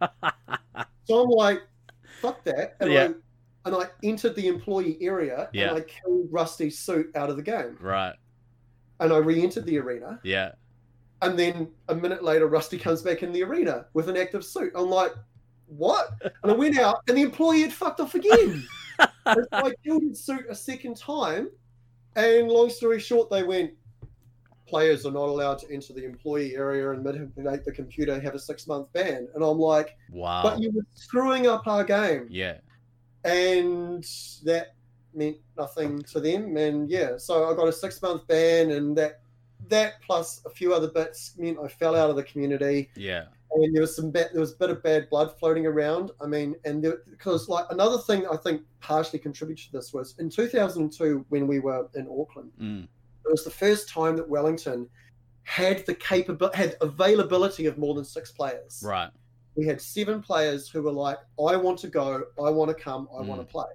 So 1.06 1.22
I'm 1.22 1.28
like, 1.28 1.60
fuck 2.22 2.42
that. 2.44 2.76
And, 2.80 2.90
Yeah. 2.90 3.08
I, 3.66 3.68
and 3.68 3.76
I 3.76 3.86
entered 4.02 4.34
the 4.36 4.48
employee 4.48 4.96
area, 5.02 5.50
Yeah. 5.52 5.68
and 5.68 5.78
I 5.78 5.80
killed 5.82 6.28
Rusty's 6.30 6.78
suit 6.78 7.14
out 7.14 7.28
of 7.30 7.36
the 7.36 7.42
game. 7.42 7.76
right. 7.80 8.14
And 9.00 9.12
I 9.12 9.18
re 9.18 9.42
entered 9.42 9.66
the 9.66 9.78
arena. 9.78 10.18
Yeah. 10.22 10.52
And 11.22 11.38
then 11.38 11.68
a 11.88 11.94
minute 11.94 12.22
later, 12.22 12.46
Rusty 12.46 12.78
comes 12.78 13.02
back 13.02 13.22
in 13.22 13.32
the 13.32 13.42
arena 13.42 13.86
with 13.94 14.08
an 14.08 14.16
active 14.16 14.44
suit. 14.44 14.72
I'm 14.74 14.90
like, 14.90 15.12
what? 15.66 16.10
And 16.42 16.52
I 16.52 16.54
went 16.54 16.78
out, 16.78 17.00
and 17.08 17.16
the 17.16 17.22
employee 17.22 17.62
had 17.62 17.72
fucked 17.72 18.00
off 18.00 18.14
again. 18.14 18.66
So 19.26 19.44
I 19.50 19.72
killed 19.82 20.02
his 20.02 20.22
suit 20.22 20.44
a 20.50 20.54
second 20.54 20.96
time. 20.96 21.48
And 22.14 22.48
long 22.48 22.68
story 22.70 23.00
short, 23.00 23.30
they 23.30 23.42
went, 23.42 23.72
players 24.68 25.04
are 25.06 25.10
not 25.10 25.28
allowed 25.30 25.58
to 25.60 25.72
enter 25.72 25.92
the 25.94 26.04
employee 26.04 26.54
area 26.54 26.90
and 26.90 27.02
manipulate 27.02 27.64
the 27.64 27.72
computer, 27.72 28.20
have 28.20 28.34
a 28.34 28.38
six 28.38 28.66
month 28.66 28.92
ban. 28.92 29.26
And 29.34 29.42
I'm 29.42 29.58
like, 29.58 29.96
Wow. 30.10 30.42
but 30.44 30.60
you 30.60 30.70
were 30.70 30.86
screwing 30.92 31.46
up 31.46 31.66
our 31.66 31.82
game. 31.84 32.26
Yeah. 32.30 32.58
And 33.24 34.04
that 34.44 34.74
meant 35.14 35.38
nothing 35.56 36.02
to 36.02 36.20
them. 36.20 36.56
And 36.56 36.88
yeah, 36.90 37.16
so 37.16 37.50
I 37.50 37.56
got 37.56 37.66
a 37.66 37.72
six 37.72 38.00
month 38.02 38.26
ban, 38.28 38.72
and 38.72 38.96
that 38.98 39.20
that 39.68 40.00
plus 40.02 40.40
a 40.46 40.50
few 40.50 40.72
other 40.74 40.88
bits 40.88 41.34
meant 41.38 41.58
I 41.62 41.68
fell 41.68 41.94
out 41.96 42.10
of 42.10 42.16
the 42.16 42.22
community 42.22 42.90
Yeah. 42.96 43.24
and 43.52 43.74
there 43.74 43.80
was 43.82 43.94
some 43.96 44.10
bad, 44.10 44.30
there 44.32 44.40
was 44.40 44.52
a 44.52 44.56
bit 44.56 44.70
of 44.70 44.82
bad 44.82 45.08
blood 45.10 45.36
floating 45.38 45.66
around. 45.66 46.10
I 46.20 46.26
mean, 46.26 46.54
and 46.64 46.82
there, 46.82 46.98
because 47.10 47.48
like 47.48 47.66
another 47.70 47.98
thing 47.98 48.26
I 48.26 48.36
think 48.36 48.62
partially 48.80 49.18
contributed 49.18 49.66
to 49.66 49.72
this 49.72 49.92
was 49.92 50.14
in 50.18 50.28
2002 50.30 51.24
when 51.28 51.46
we 51.46 51.60
were 51.60 51.88
in 51.94 52.06
Auckland, 52.08 52.50
Mm. 52.60 52.84
it 52.84 53.30
was 53.30 53.44
the 53.44 53.50
first 53.50 53.88
time 53.88 54.16
that 54.16 54.28
Wellington 54.28 54.88
had 55.44 55.84
the 55.86 55.94
capability, 55.94 56.56
had 56.56 56.76
availability 56.80 57.66
of 57.66 57.76
more 57.78 57.94
than 57.94 58.04
six 58.04 58.32
players. 58.32 58.82
Right. 58.84 59.10
We 59.56 59.66
had 59.66 59.80
seven 59.80 60.20
players 60.22 60.68
who 60.68 60.82
were 60.82 60.90
like, 60.92 61.18
"I 61.38 61.54
want 61.56 61.78
to 61.80 61.88
go, 61.88 62.24
I 62.42 62.50
want 62.50 62.70
to 62.70 62.74
come, 62.74 63.08
I 63.16 63.20
want 63.22 63.40
to 63.40 63.46
play." 63.46 63.66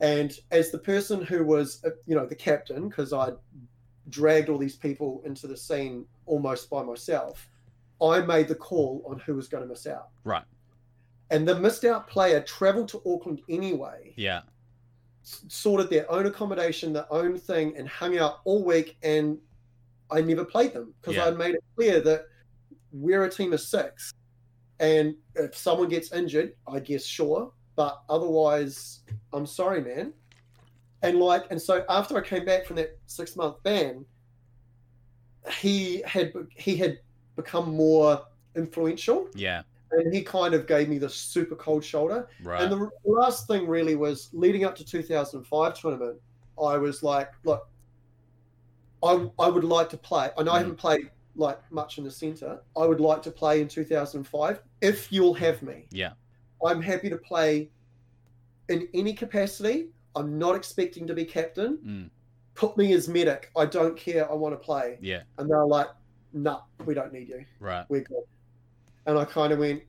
And 0.00 0.38
as 0.50 0.70
the 0.70 0.78
person 0.78 1.22
who 1.22 1.44
was, 1.44 1.82
uh, 1.84 1.90
you 2.06 2.14
know, 2.14 2.26
the 2.26 2.34
captain, 2.34 2.88
because 2.88 3.12
I 3.14 3.32
dragged 4.10 4.48
all 4.48 4.58
these 4.58 4.76
people 4.76 5.22
into 5.24 5.46
the 5.46 5.56
scene 5.56 6.06
almost 6.26 6.70
by 6.70 6.82
myself, 6.82 7.48
I 8.00 8.20
made 8.20 8.48
the 8.48 8.54
call 8.54 9.02
on 9.06 9.18
who 9.18 9.34
was 9.34 9.48
going 9.48 9.62
to 9.62 9.68
miss 9.68 9.86
out. 9.86 10.08
Right. 10.24 10.44
And 11.30 11.46
the 11.48 11.58
missed 11.58 11.84
out 11.84 12.06
player 12.08 12.40
traveled 12.42 12.88
to 12.90 13.02
Auckland 13.06 13.42
anyway, 13.48 14.12
Yeah. 14.16 14.42
sorted 15.22 15.90
their 15.90 16.10
own 16.10 16.26
accommodation, 16.26 16.92
their 16.92 17.12
own 17.12 17.36
thing, 17.38 17.76
and 17.76 17.88
hung 17.88 18.16
out 18.16 18.40
all 18.44 18.64
week. 18.64 18.96
And 19.02 19.38
I 20.10 20.20
never 20.20 20.44
played 20.44 20.72
them 20.72 20.94
because 21.00 21.16
Yeah. 21.16 21.26
I 21.26 21.30
made 21.32 21.56
it 21.56 21.64
clear 21.74 22.00
that 22.00 22.26
we're 22.92 23.24
a 23.24 23.30
team 23.30 23.52
of 23.52 23.60
six. 23.60 24.12
And 24.78 25.16
if 25.34 25.56
someone 25.56 25.88
gets 25.88 26.12
injured, 26.12 26.54
I 26.68 26.80
guess 26.80 27.04
sure. 27.04 27.52
But 27.74 28.02
otherwise, 28.08 29.00
I'm 29.32 29.46
sorry, 29.46 29.82
man. 29.82 30.12
And 31.08 31.18
like, 31.18 31.44
and 31.50 31.60
so 31.60 31.84
after 31.88 32.16
I 32.16 32.20
came 32.20 32.44
back 32.44 32.66
from 32.66 32.76
that 32.76 32.98
six 33.06 33.36
month 33.36 33.62
ban, 33.62 34.04
he 35.60 36.02
had 36.06 36.32
he 36.56 36.76
had 36.76 36.98
become 37.36 37.74
more 37.74 38.24
influential, 38.56 39.28
Yeah. 39.34 39.62
and 39.92 40.12
he 40.12 40.22
kind 40.22 40.54
of 40.54 40.66
gave 40.66 40.88
me 40.88 40.98
the 40.98 41.08
super 41.08 41.54
cold 41.54 41.84
shoulder. 41.84 42.28
Right. 42.42 42.62
And 42.62 42.72
the 42.72 42.90
last 43.04 43.46
thing 43.46 43.66
really 43.66 43.94
was 43.94 44.30
leading 44.32 44.64
up 44.64 44.74
to 44.76 44.84
2005 44.84 45.78
tournament. 45.78 46.20
I 46.62 46.78
was 46.78 47.02
like, 47.02 47.32
look, 47.44 47.68
I 49.02 49.28
I 49.38 49.48
would 49.48 49.64
like 49.64 49.88
to 49.90 49.98
play. 49.98 50.30
I 50.36 50.42
know 50.42 50.52
I 50.52 50.56
Mhm. 50.56 50.60
haven't 50.62 50.76
played 50.76 51.10
like 51.36 51.60
much 51.70 51.98
in 51.98 52.04
the 52.04 52.10
center. 52.10 52.62
I 52.76 52.86
would 52.86 53.00
like 53.00 53.22
to 53.22 53.30
play 53.30 53.60
in 53.60 53.68
2005 53.68 54.62
if 54.80 55.12
you'll 55.12 55.34
have 55.34 55.62
me. 55.62 55.86
yeah. 55.90 56.12
I'm 56.64 56.80
happy 56.80 57.10
to 57.10 57.18
play 57.18 57.70
in 58.70 58.88
any 58.94 59.12
capacity. 59.12 59.90
I'm 60.16 60.38
not 60.38 60.56
expecting 60.56 61.06
to 61.06 61.14
be 61.14 61.24
captain. 61.24 61.78
Mm. 61.86 62.10
Put 62.54 62.76
me 62.76 62.92
as 62.94 63.06
medic. 63.08 63.50
I 63.54 63.66
don't 63.66 63.96
care. 63.96 64.30
I 64.30 64.34
want 64.34 64.54
to 64.54 64.58
play. 64.58 64.98
Yeah. 65.02 65.22
And 65.38 65.48
they're 65.48 65.66
like, 65.66 65.88
nah, 66.32 66.62
we 66.86 66.94
don't 66.94 67.12
need 67.12 67.28
you. 67.28 67.44
Right. 67.60 67.84
We're 67.88 68.00
good. 68.00 68.24
And 69.06 69.18
I 69.18 69.24
kind 69.26 69.52
of 69.52 69.58
went, 69.58 69.82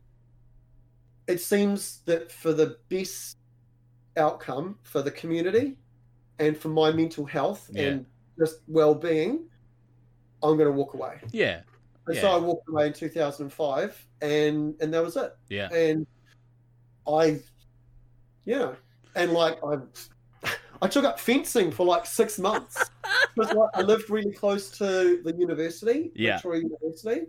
it 1.28 1.40
seems 1.40 2.02
that 2.06 2.32
for 2.32 2.54
the 2.54 2.78
best 2.90 3.38
outcome 4.18 4.78
for 4.84 5.02
the 5.02 5.12
community 5.12 5.78
and 6.40 6.58
for 6.58 6.70
my 6.70 6.92
mental 6.92 7.26
health 7.26 7.70
Yeah. 7.72 7.84
and 7.84 8.06
just 8.38 8.58
well 8.68 8.94
being, 8.94 9.46
I'm 10.44 10.58
going 10.58 10.68
to 10.70 10.72
walk 10.72 10.94
away. 10.94 11.20
Yeah. 11.32 11.62
And 12.06 12.16
Yeah. 12.16 12.22
so 12.22 12.32
I 12.32 12.38
walked 12.38 12.68
away 12.70 12.88
in 12.88 12.94
2005 12.94 14.08
and, 14.22 14.76
and 14.82 14.94
that 14.94 15.04
was 15.04 15.16
it 15.16 15.36
Yeah. 15.50 15.70
and 15.74 16.06
I, 17.08 17.40
yeah, 18.46 18.74
and 19.16 19.32
like 19.32 19.58
I, 19.64 19.78
I 20.82 20.88
took 20.88 21.06
up 21.06 21.20
fencing 21.20 21.72
for 21.72 21.86
like 21.86 22.06
six 22.06 22.38
months 22.40 22.78
because 23.36 23.54
like, 23.54 23.70
I 23.74 23.82
lived 23.82 24.10
really 24.10 24.32
close 24.32 24.70
to 24.78 25.22
the 25.24 25.34
university, 25.38 26.12
Yeah. 26.16 26.36
Victoria 26.38 26.64
University, 26.64 27.22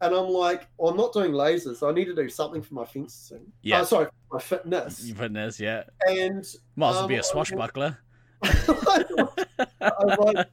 and 0.00 0.14
I'm 0.14 0.28
like, 0.28 0.66
well, 0.78 0.90
I'm 0.90 0.96
not 0.96 1.12
doing 1.12 1.32
lasers. 1.32 1.86
I 1.86 1.92
need 1.92 2.06
to 2.06 2.14
do 2.14 2.28
something 2.28 2.62
for 2.62 2.74
my 2.74 2.84
fencing. 2.86 3.52
Yeah. 3.62 3.80
uh, 3.80 3.84
sorry, 3.84 4.06
for 4.28 4.34
my 4.36 4.40
fitness, 4.40 5.10
Fitness. 5.10 5.60
Yeah. 5.60 5.82
and 6.08 6.44
Might 6.76 6.88
as 6.90 6.94
well 6.94 7.02
Um, 7.04 7.08
be 7.08 7.16
a 7.16 7.22
swashbuckler. 7.22 7.98
I'm 8.42 10.08
like, 10.18 10.48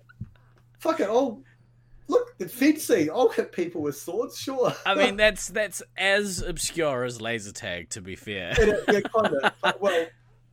fuck 0.80 1.00
it, 1.00 1.08
I'll 1.08 1.42
look 2.08 2.38
the 2.38 2.48
fencing. 2.50 3.10
I'll 3.10 3.30
hit 3.30 3.52
people 3.52 3.82
with 3.82 3.98
swords, 3.98 4.38
sure. 4.38 4.74
I 4.86 4.96
mean, 4.96 5.16
that's 5.18 5.48
that's 5.48 5.82
as 5.98 6.42
obscure 6.42 7.04
as 7.04 7.22
laser 7.22 7.52
tag. 7.52 7.90
To 7.92 8.02
be 8.02 8.16
fair. 8.16 8.54
And 8.60 8.70
it- 8.74 8.84
yeah, 8.92 9.00
kind 9.02 9.34
of. 9.64 9.82
Well, 9.82 10.08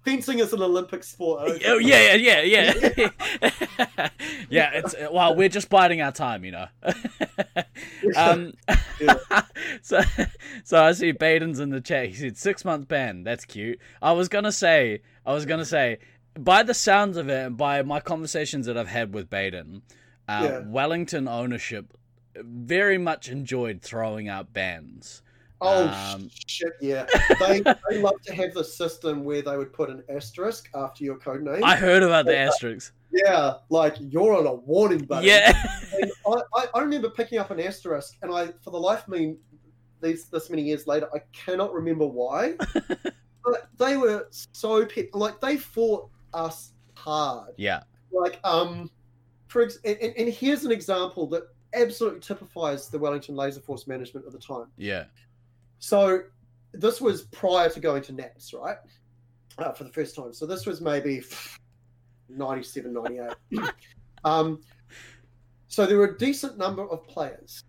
fencing 0.04 0.38
is 0.38 0.52
an 0.52 0.62
Olympic 0.62 1.02
sport. 1.04 1.42
Oh 1.66 1.78
yeah, 1.78 2.14
yeah, 2.14 2.40
yeah, 2.42 2.72
yeah. 2.96 3.08
yeah, 4.50 4.70
it's 4.74 4.94
well, 5.10 5.34
we're 5.34 5.48
just 5.48 5.68
biding 5.68 6.00
our 6.00 6.12
time, 6.12 6.44
you 6.44 6.52
know. 6.52 6.66
um, 8.16 8.52
so, 9.82 10.00
so 10.62 10.84
I 10.84 10.92
see 10.92 11.12
Baden's 11.12 11.60
in 11.60 11.70
the 11.70 11.80
chat. 11.80 12.08
He 12.08 12.14
said 12.14 12.36
six 12.36 12.64
month 12.64 12.88
ban. 12.88 13.24
That's 13.24 13.44
cute. 13.44 13.78
I 14.00 14.12
was 14.12 14.28
gonna 14.28 14.52
say, 14.52 15.02
I 15.26 15.32
was 15.32 15.46
gonna 15.46 15.64
say, 15.64 15.98
by 16.38 16.62
the 16.62 16.74
sounds 16.74 17.16
of 17.16 17.28
it, 17.28 17.46
and 17.46 17.56
by 17.56 17.82
my 17.82 18.00
conversations 18.00 18.66
that 18.66 18.76
I've 18.76 18.88
had 18.88 19.14
with 19.14 19.30
Baden, 19.30 19.82
uh, 20.28 20.40
Yeah. 20.44 20.58
Wellington 20.66 21.28
ownership 21.28 21.96
very 22.36 22.98
much 22.98 23.28
enjoyed 23.28 23.80
throwing 23.80 24.28
out 24.28 24.52
bans. 24.52 25.22
Oh 25.64 26.12
Um, 26.14 26.31
shit! 26.46 26.72
Yeah, 26.81 27.07
they 27.40 27.61
they 27.90 28.00
love 28.03 28.20
to 28.27 28.35
have 28.35 28.53
the 28.55 28.64
system 28.64 29.24
where 29.24 29.42
they 29.42 29.57
would 29.57 29.72
put 29.72 29.88
an 29.90 30.03
asterisk 30.09 30.68
after 30.74 31.05
your 31.05 31.16
code 31.16 31.42
name. 31.42 31.64
I 31.64 31.77
heard 31.77 32.03
about 32.03 32.27
the 32.27 32.37
asterisks. 32.37 32.92
yeah, 33.12 33.55
like 33.70 33.96
you're 34.00 34.35
on 34.37 34.46
a 34.46 34.55
warning 34.55 35.05
button. 35.05 35.24
Yeah, 35.29 35.53
I, 36.27 36.40
I, 36.55 36.66
I 36.74 36.81
remember 36.81 37.11
picking 37.11 37.38
up 37.38 37.50
an 37.50 37.61
asterisk, 37.61 38.16
and 38.22 38.33
I, 38.35 38.48
for 38.62 38.70
the 38.70 38.79
life 38.79 39.03
of 39.03 39.09
me, 39.09 39.37
these 40.03 40.27
this 40.27 40.50
many 40.50 40.62
years 40.62 40.87
later, 40.87 41.09
I 41.14 41.18
cannot 41.33 41.72
remember 41.72 42.07
why. 42.07 42.55
but 43.44 43.68
they 43.79 43.96
were 43.96 44.29
so 44.31 44.85
pet, 44.87 45.14
like 45.14 45.40
they 45.40 45.57
fought 45.57 46.09
us 46.33 46.72
hard. 46.94 47.53
yeah, 47.57 47.83
Like 48.11 48.40
um, 48.44 48.90
for 49.48 49.62
ex- 49.62 49.79
and, 49.85 49.96
and 49.98 50.14
and 50.16 50.29
here's 50.29 50.64
an 50.64 50.72
example 50.72 51.27
that 51.29 51.44
absolutely 51.74 52.20
typifies 52.20 52.88
the 52.88 52.98
Wellington 52.98 53.35
Laser 53.35 53.61
Force 53.61 53.87
management 53.87 54.24
at 54.27 54.33
the 54.33 54.38
time. 54.38 54.66
yeah, 54.77 55.05
So 55.85 56.23
this 56.73 56.99
was 56.99 57.25
prior 57.25 57.68
to 57.68 57.79
going 57.79 58.03
to 58.05 58.12
Nats, 58.12 58.55
right? 58.55 58.79
Uh, 59.59 59.73
for 59.73 59.85
the 59.85 59.90
first 59.90 60.16
time. 60.16 60.33
So 60.33 60.47
this 60.47 60.64
was 60.64 60.81
maybe 60.81 61.23
97, 62.31 62.90
98. 62.90 63.33
um, 64.25 64.62
so 65.68 65.85
there 65.85 65.99
were 65.99 66.07
a 66.07 66.18
decent 66.18 66.57
number 66.57 66.88
of 66.88 67.07
players 67.07 67.64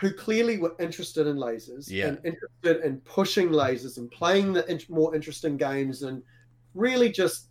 who 0.00 0.12
clearly 0.12 0.58
were 0.58 0.74
interested 0.80 1.28
in 1.28 1.36
lasers 1.36 1.88
Yeah. 1.88 2.08
and 2.08 2.18
interested 2.24 2.84
in 2.84 2.96
pushing 3.02 3.50
lasers 3.50 3.98
and 3.98 4.10
playing 4.10 4.52
the 4.52 4.68
int- 4.68 4.90
more 4.90 5.14
interesting 5.14 5.56
games 5.56 6.02
and 6.02 6.24
really 6.74 7.08
just 7.08 7.50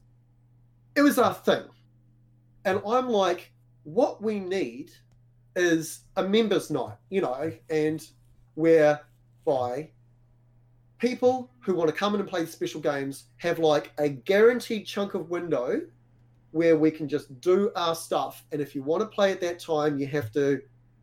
it 0.97 1.01
was 1.01 1.17
our 1.17 1.33
thing. 1.33 1.63
And 2.65 2.81
I'm 2.85 3.07
like, 3.07 3.53
what 3.83 4.21
we 4.21 4.41
need 4.41 4.91
is 5.55 6.01
a 6.17 6.23
members' 6.23 6.69
night, 6.69 6.97
you 7.09 7.21
know, 7.21 7.53
and 7.69 8.05
whereby 8.55 9.91
people 10.99 11.49
who 11.61 11.73
want 11.73 11.89
to 11.89 11.95
come 11.95 12.13
in 12.13 12.19
and 12.19 12.29
play 12.29 12.41
the 12.43 12.51
special 12.51 12.79
games 12.81 13.25
have 13.37 13.57
like 13.59 13.91
a 13.97 14.09
guaranteed 14.09 14.85
chunk 14.85 15.13
of 15.13 15.29
window 15.29 15.81
where 16.51 16.77
we 16.77 16.91
can 16.91 17.07
just 17.07 17.39
do 17.41 17.71
our 17.75 17.95
stuff. 17.95 18.43
And 18.51 18.61
if 18.61 18.75
you 18.75 18.83
want 18.83 19.01
to 19.01 19.07
play 19.07 19.31
at 19.31 19.39
that 19.41 19.59
time, 19.59 19.97
you 19.99 20.07
have 20.07 20.31
to 20.33 20.61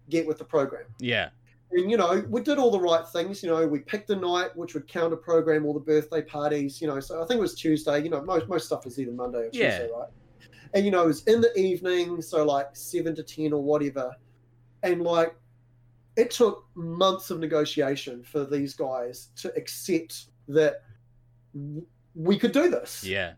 get 0.08 0.26
with 0.26 0.38
the 0.38 0.44
program. 0.44 0.84
yeah, 1.00 1.30
And 1.72 1.90
you 1.90 1.96
know, 1.96 2.24
we 2.28 2.40
did 2.42 2.58
all 2.58 2.70
the 2.70 2.80
right 2.80 3.06
things. 3.08 3.42
You 3.42 3.50
know, 3.50 3.66
we 3.66 3.78
picked 3.80 4.10
a 4.10 4.16
night 4.16 4.56
which 4.56 4.74
would 4.74 4.86
counter 4.86 5.16
program 5.16 5.64
all 5.66 5.74
the 5.74 5.80
birthday 5.80 6.22
parties. 6.22 6.80
You 6.80 6.88
know, 6.88 7.00
so 7.00 7.22
I 7.22 7.26
think 7.26 7.38
it 7.38 7.42
was 7.42 7.54
Tuesday. 7.54 8.02
You 8.02 8.10
know, 8.10 8.22
most 8.22 8.48
most 8.48 8.66
stuff 8.66 8.86
is 8.86 8.98
either 8.98 9.12
Monday 9.12 9.38
or 9.38 9.50
Yeah. 9.52 9.78
Tuesday, 9.78 9.90
right? 9.96 10.08
And 10.74 10.84
you 10.84 10.90
know, 10.90 11.04
it 11.04 11.06
was 11.06 11.22
in 11.24 11.40
the 11.40 11.56
evening, 11.58 12.20
so 12.20 12.44
like 12.44 12.68
seven 12.74 13.14
to 13.16 13.22
ten 13.22 13.52
or 13.52 13.62
whatever. 13.62 14.14
And 14.82 15.02
like, 15.02 15.34
it 16.16 16.30
took 16.30 16.64
months 16.74 17.30
of 17.30 17.38
negotiation 17.38 18.22
for 18.22 18.44
these 18.44 18.74
guys 18.74 19.28
to 19.36 19.54
accept 19.54 20.26
that 20.48 20.82
we 22.14 22.38
could 22.38 22.52
do 22.52 22.70
this. 22.70 23.04
Yeah, 23.04 23.34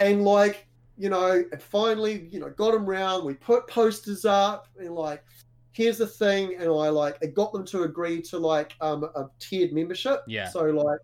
and 0.00 0.24
like 0.24 0.66
you 0.98 1.08
know 1.08 1.44
and 1.52 1.62
finally 1.62 2.28
you 2.30 2.40
know 2.40 2.50
got 2.50 2.72
them 2.72 2.84
round. 2.84 3.24
We 3.24 3.34
put 3.34 3.68
posters 3.68 4.24
up 4.24 4.68
and 4.78 4.94
like 4.94 5.24
here's 5.72 5.98
the 5.98 6.06
thing. 6.06 6.54
And 6.54 6.64
i 6.64 6.88
like 6.88 7.18
it 7.20 7.34
got 7.34 7.52
them 7.52 7.64
to 7.66 7.82
agree 7.82 8.20
to 8.22 8.38
like 8.38 8.74
um 8.80 9.04
a 9.04 9.26
tiered 9.38 9.72
membership. 9.72 10.22
Yeah. 10.26 10.48
so 10.48 10.64
like 10.64 11.00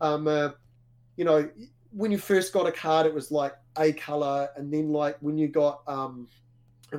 um 0.00 0.26
uh, 0.26 0.50
you 1.16 1.24
know 1.24 1.48
when 1.90 2.10
you 2.10 2.18
first 2.18 2.52
got 2.52 2.66
a 2.66 2.72
card 2.72 3.06
it 3.06 3.14
was 3.14 3.30
like 3.30 3.54
a 3.78 3.92
color. 3.92 4.48
And 4.56 4.72
then 4.72 4.90
like 4.90 5.16
when 5.20 5.38
you 5.38 5.48
got 5.48 5.82
um 5.86 6.28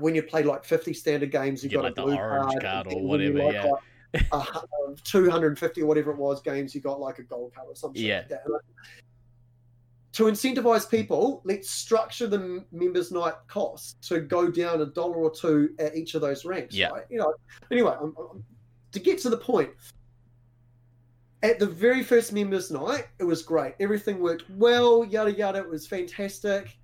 when 0.01 0.15
you 0.15 0.23
play 0.23 0.43
like 0.43 0.63
50 0.65 0.93
standard 0.93 1.31
games 1.31 1.63
you 1.63 1.69
Get, 1.69 1.77
got 1.77 1.83
like, 1.83 1.91
a 1.93 1.95
the 1.95 2.01
blue 2.03 2.15
orange 2.15 2.51
card, 2.51 2.61
card 2.61 2.87
or 2.87 2.99
you 3.01 3.07
whatever, 3.07 3.43
like, 3.43 3.53
yeah. 3.53 3.71
like, 4.31 4.47
hu- 4.47 4.57
uh, 4.91 4.95
250 5.03 5.81
or 5.81 5.85
whatever 5.85 6.11
it 6.11 6.17
was 6.17 6.41
games 6.41 6.73
you 6.73 6.81
got 6.81 6.99
like 6.99 7.19
a 7.19 7.23
gold 7.23 7.53
card 7.53 7.67
or 7.69 7.75
something 7.75 8.01
Yeah. 8.01 8.19
like 8.19 8.29
that. 8.29 8.41
To 10.13 10.23
incentivize 10.25 10.89
people, 10.89 11.41
let's 11.43 11.69
structure 11.69 12.25
the 12.25 12.63
members' 12.71 13.11
night 13.11 13.33
cost 13.47 14.01
to 14.03 14.21
go 14.21 14.49
down 14.49 14.79
a 14.81 14.85
dollar 14.85 15.15
or 15.17 15.29
two 15.29 15.75
at 15.77 15.93
each 15.95 16.15
of 16.15 16.21
those 16.21 16.45
ranks. 16.45 16.73
Yeah. 16.73 16.87
Right? 16.87 17.03
You 17.09 17.17
know. 17.19 17.33
Anyway, 17.71 17.93
I'm, 17.99 18.15
I'm- 18.17 18.43
to 18.93 18.99
get 19.01 19.17
to 19.23 19.29
the 19.29 19.35
point, 19.37 19.71
at 21.43 21.59
the 21.59 21.65
very 21.65 22.01
first 22.01 22.31
members' 22.31 22.71
night, 22.71 23.07
it 23.19 23.25
was 23.25 23.41
great. 23.43 23.73
Everything 23.81 24.19
worked 24.21 24.49
well. 24.49 25.03
Yada 25.03 25.33
yada. 25.33 25.59
It 25.59 25.69
was 25.69 25.85
fantastic. 25.85 26.77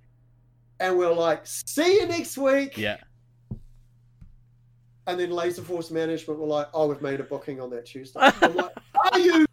And 0.82 0.98
we're 0.98 1.12
like, 1.14 1.42
see 1.46 2.00
you 2.00 2.06
next 2.08 2.36
week. 2.36 2.76
yeah, 2.76 2.96
And 5.06 5.18
then 5.18 5.30
Laser 5.30 5.62
Force 5.62 5.90
Management 5.92 6.40
were 6.40 6.46
like, 6.46 6.66
"Oh, 6.74 6.88
we've 6.88 7.00
made 7.00 7.20
a 7.20 7.22
booking 7.22 7.60
on 7.60 7.70
that 7.70 7.86
Tuesday." 7.86 8.18
I'm 8.42 8.56
like, 8.56 8.72
"Are 9.12 9.18
you?" 9.20 9.46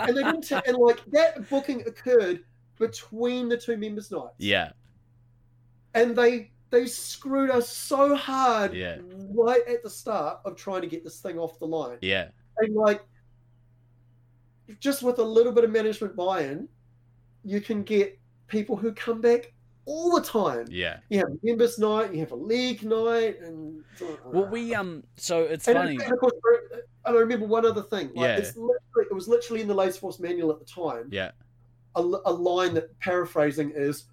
And 0.00 0.16
they 0.16 0.22
didn't. 0.24 0.42
T- 0.42 0.56
and 0.66 0.76
like 0.76 1.00
that 1.12 1.48
booking 1.48 1.82
occurred 1.86 2.40
between 2.80 3.48
the 3.48 3.56
two 3.56 3.76
members' 3.76 4.10
nights. 4.10 4.34
yeah, 4.38 4.72
And 5.94 6.16
they 6.16 6.50
they 6.70 6.86
screwed 6.86 7.50
us 7.50 7.68
so 7.68 8.16
hard 8.16 8.74
Yeah. 8.74 8.98
right 9.34 9.62
at 9.68 9.82
the 9.84 9.90
start 9.90 10.40
of 10.44 10.56
trying 10.56 10.80
to 10.80 10.88
get 10.88 11.04
this 11.04 11.20
thing 11.20 11.38
off 11.38 11.58
the 11.60 11.66
line. 11.66 11.98
yeah, 12.00 12.28
And 12.58 12.74
like, 12.74 13.02
just 14.80 15.02
with 15.02 15.18
a 15.18 15.22
little 15.22 15.52
bit 15.52 15.64
of 15.64 15.70
management 15.70 16.16
buy-in, 16.16 16.66
you 17.44 17.60
can 17.60 17.82
get 17.82 18.18
people 18.48 18.74
who 18.76 18.92
come 18.92 19.20
back 19.20 19.52
all 19.84 20.14
the 20.14 20.22
time. 20.26 20.66
yeah. 20.70 20.98
You 21.08 21.18
have 21.18 21.28
a 21.28 21.36
members' 21.42 21.78
night, 21.78 22.12
you 22.14 22.20
have 22.20 22.32
a 22.32 22.36
league 22.36 22.82
night, 22.84 23.40
and 23.40 23.82
Well, 24.24 24.46
we 24.48 24.74
um, 24.74 25.02
so 25.16 25.42
it's 25.42 25.66
And, 25.68 25.76
funny. 25.76 25.96
and 26.02 26.12
of 26.12 26.18
course, 26.20 26.32
and 27.04 27.16
I 27.16 27.18
remember 27.18 27.46
one 27.46 27.66
other 27.66 27.82
thing. 27.82 28.06
Like, 28.14 28.16
Yeah. 28.16 28.36
it's 28.36 28.56
literally, 28.56 29.06
it 29.10 29.14
was 29.14 29.26
literally 29.28 29.60
in 29.62 29.68
the 29.68 29.74
Laser 29.74 29.98
Force 29.98 30.20
manual 30.20 30.50
at 30.52 30.58
the 30.60 30.64
time. 30.64 31.08
Yeah, 31.10 31.32
A, 31.96 32.00
a 32.00 32.32
line 32.32 32.74
that 32.74 32.96
paraphrasing 33.00 33.72
is, 33.74 34.04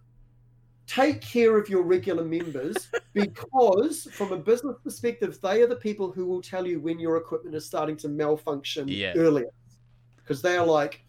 take 0.88 1.22
care 1.22 1.56
of 1.56 1.70
your 1.70 1.84
regular 1.84 2.24
members 2.24 2.90
because 3.14 4.08
from 4.12 4.32
a 4.32 4.38
business 4.38 4.76
perspective 4.84 5.40
they 5.40 5.62
are 5.62 5.68
the 5.68 5.76
people 5.76 6.12
who 6.12 6.26
will 6.26 6.42
tell 6.42 6.66
you 6.66 6.80
when 6.80 7.00
your 7.00 7.18
equipment 7.18 7.56
is 7.56 7.64
starting 7.64 7.96
to 7.96 8.08
malfunction 8.10 8.88
Yeah. 8.88 9.14
earlier 9.16 9.52
because 10.18 10.42
they 10.42 10.58
are 10.58 10.66
like 10.66 11.04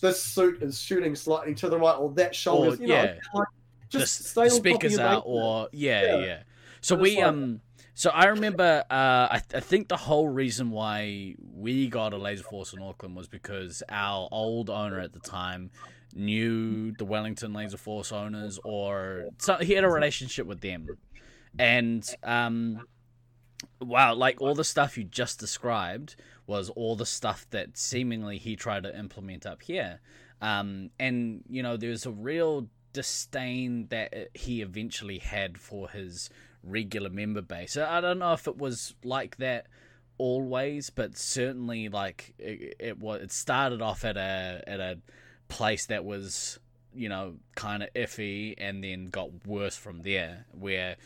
this 0.00 0.20
suit 0.20 0.62
is 0.64 0.80
shooting 0.80 1.14
slightly 1.14 1.54
to 1.54 1.68
the 1.68 1.78
right 1.78 1.94
or 1.94 2.10
that 2.14 2.34
shoulder 2.34 2.70
Or, 2.70 2.74
you 2.74 2.88
know 2.88 2.94
yeah. 3.04 3.18
like, 3.34 3.46
just 3.88 4.34
the 4.34 4.40
of 4.46 4.52
speakers 4.56 4.92
out 5.16 5.22
or 5.26 5.68
yeah 5.72 6.02
Yeah. 6.04 6.16
yeah, 6.24 6.42
so 6.80 6.96
But 6.96 7.02
we 7.02 7.20
um 7.20 7.60
so 7.94 8.10
i 8.10 8.26
remember 8.26 8.84
uh 8.90 8.94
I, 9.30 9.42
I 9.54 9.60
think 9.60 9.88
the 9.88 9.96
whole 9.96 10.28
reason 10.28 10.70
why 10.70 11.34
we 11.52 11.88
got 11.88 12.12
a 12.12 12.16
laser 12.16 12.44
force 12.44 12.72
in 12.72 12.80
auckland 12.80 13.16
was 13.16 13.26
because 13.28 13.82
our 13.88 14.28
old 14.30 14.70
owner 14.70 15.00
at 15.00 15.12
the 15.12 15.20
time 15.20 15.70
knew 16.14 16.92
the 16.92 17.04
wellington 17.04 17.52
laser 17.52 17.76
force 17.76 18.12
owners 18.12 18.58
or 18.64 19.26
so 19.38 19.56
he 19.56 19.72
had 19.74 19.84
a 19.84 19.88
relationship 19.90 20.46
with 20.46 20.60
them. 20.60 20.86
And 21.58 22.08
um 22.22 22.86
wow 23.80 24.14
like 24.14 24.40
all 24.40 24.54
the 24.54 24.64
stuff 24.64 24.96
you 24.96 25.04
just 25.04 25.38
described 25.40 26.16
was 26.46 26.70
all 26.70 26.96
the 26.96 27.06
stuff 27.06 27.46
that 27.50 27.76
seemingly 27.76 28.38
he 28.38 28.56
tried 28.56 28.84
to 28.84 28.96
implement 28.98 29.44
up 29.46 29.62
here. 29.62 30.00
Um 30.40 30.90
and 30.98 31.42
you 31.48 31.62
know 31.62 31.76
there's 31.76 32.06
a 32.06 32.10
real 32.12 32.68
disdain 32.92 33.86
that 33.88 34.28
he 34.34 34.62
eventually 34.62 35.18
had 35.18 35.58
for 35.58 35.88
his 35.88 36.30
regular 36.62 37.10
member 37.10 37.42
base. 37.42 37.76
I 37.76 38.00
don't 38.00 38.18
know 38.18 38.32
if 38.32 38.46
it 38.46 38.58
was 38.58 38.94
like 39.04 39.36
that 39.36 39.66
always 40.18 40.90
but 40.90 41.16
certainly 41.16 41.88
like 41.88 42.34
it, 42.38 42.76
it 42.80 42.98
was 42.98 43.22
it 43.22 43.32
started 43.32 43.80
off 43.80 44.04
at 44.04 44.16
a 44.16 44.62
at 44.66 44.80
a 44.80 44.98
place 45.48 45.86
that 45.86 46.04
was 46.04 46.58
you 46.92 47.08
know 47.08 47.36
kind 47.54 47.82
of 47.82 47.88
iffy 47.94 48.54
and 48.58 48.82
then 48.82 49.08
got 49.10 49.46
worse 49.46 49.76
from 49.76 50.02
there 50.02 50.44
where 50.52 50.96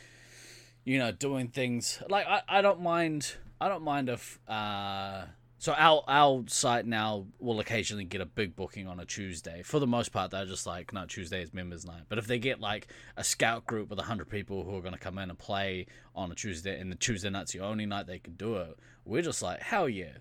you 0.85 0.99
know 0.99 1.12
doing 1.12 1.49
things 1.49 2.03
like 2.09 2.27
I, 2.27 2.40
I 2.49 2.62
don't 2.62 2.81
mind 2.81 3.37
I 3.61 3.68
don't 3.68 3.85
mind 3.85 4.09
if 4.09 4.40
uh 4.49 5.25
so 5.62 5.72
our 5.75 6.03
our 6.09 6.42
site 6.48 6.87
now 6.87 7.25
will 7.38 7.61
occasionally 7.61 8.03
get 8.03 8.20
a 8.20 8.27
big 8.27 8.57
booking 8.57 8.88
on 8.88 8.98
a 8.98 9.05
Tuesday. 9.05 9.62
For 9.62 9.79
the 9.79 9.87
most 9.87 10.11
part, 10.11 10.33
they're 10.33 10.44
just 10.44 10.66
like, 10.66 10.92
no, 10.92 11.07
Tuesday 11.07 11.40
is 11.40 11.55
members' 11.55 11.87
night. 11.87 12.03
But 12.09 12.18
if 12.18 12.27
they 12.27 12.40
get 12.40 12.59
like 12.59 12.88
a 13.16 13.22
scout 13.22 13.64
group 13.64 13.88
with 13.88 14.01
hundred 14.01 14.29
people 14.29 14.64
who 14.64 14.77
are 14.77 14.81
going 14.81 14.92
to 14.92 14.98
come 14.98 15.18
in 15.18 15.31
and 15.31 15.38
play 15.38 15.87
on 16.16 16.33
a 16.33 16.35
Tuesday, 16.35 16.81
and 16.81 16.90
the 16.90 16.96
Tuesday 16.96 17.31
night's 17.31 17.53
the 17.53 17.61
only 17.61 17.87
night 17.87 18.09
they 18.09 18.18
can 18.18 18.33
do 18.33 18.57
it, 18.57 18.77
we're 19.05 19.22
just 19.22 19.40
like, 19.40 19.62
hell 19.62 19.88
yeah, 19.88 20.16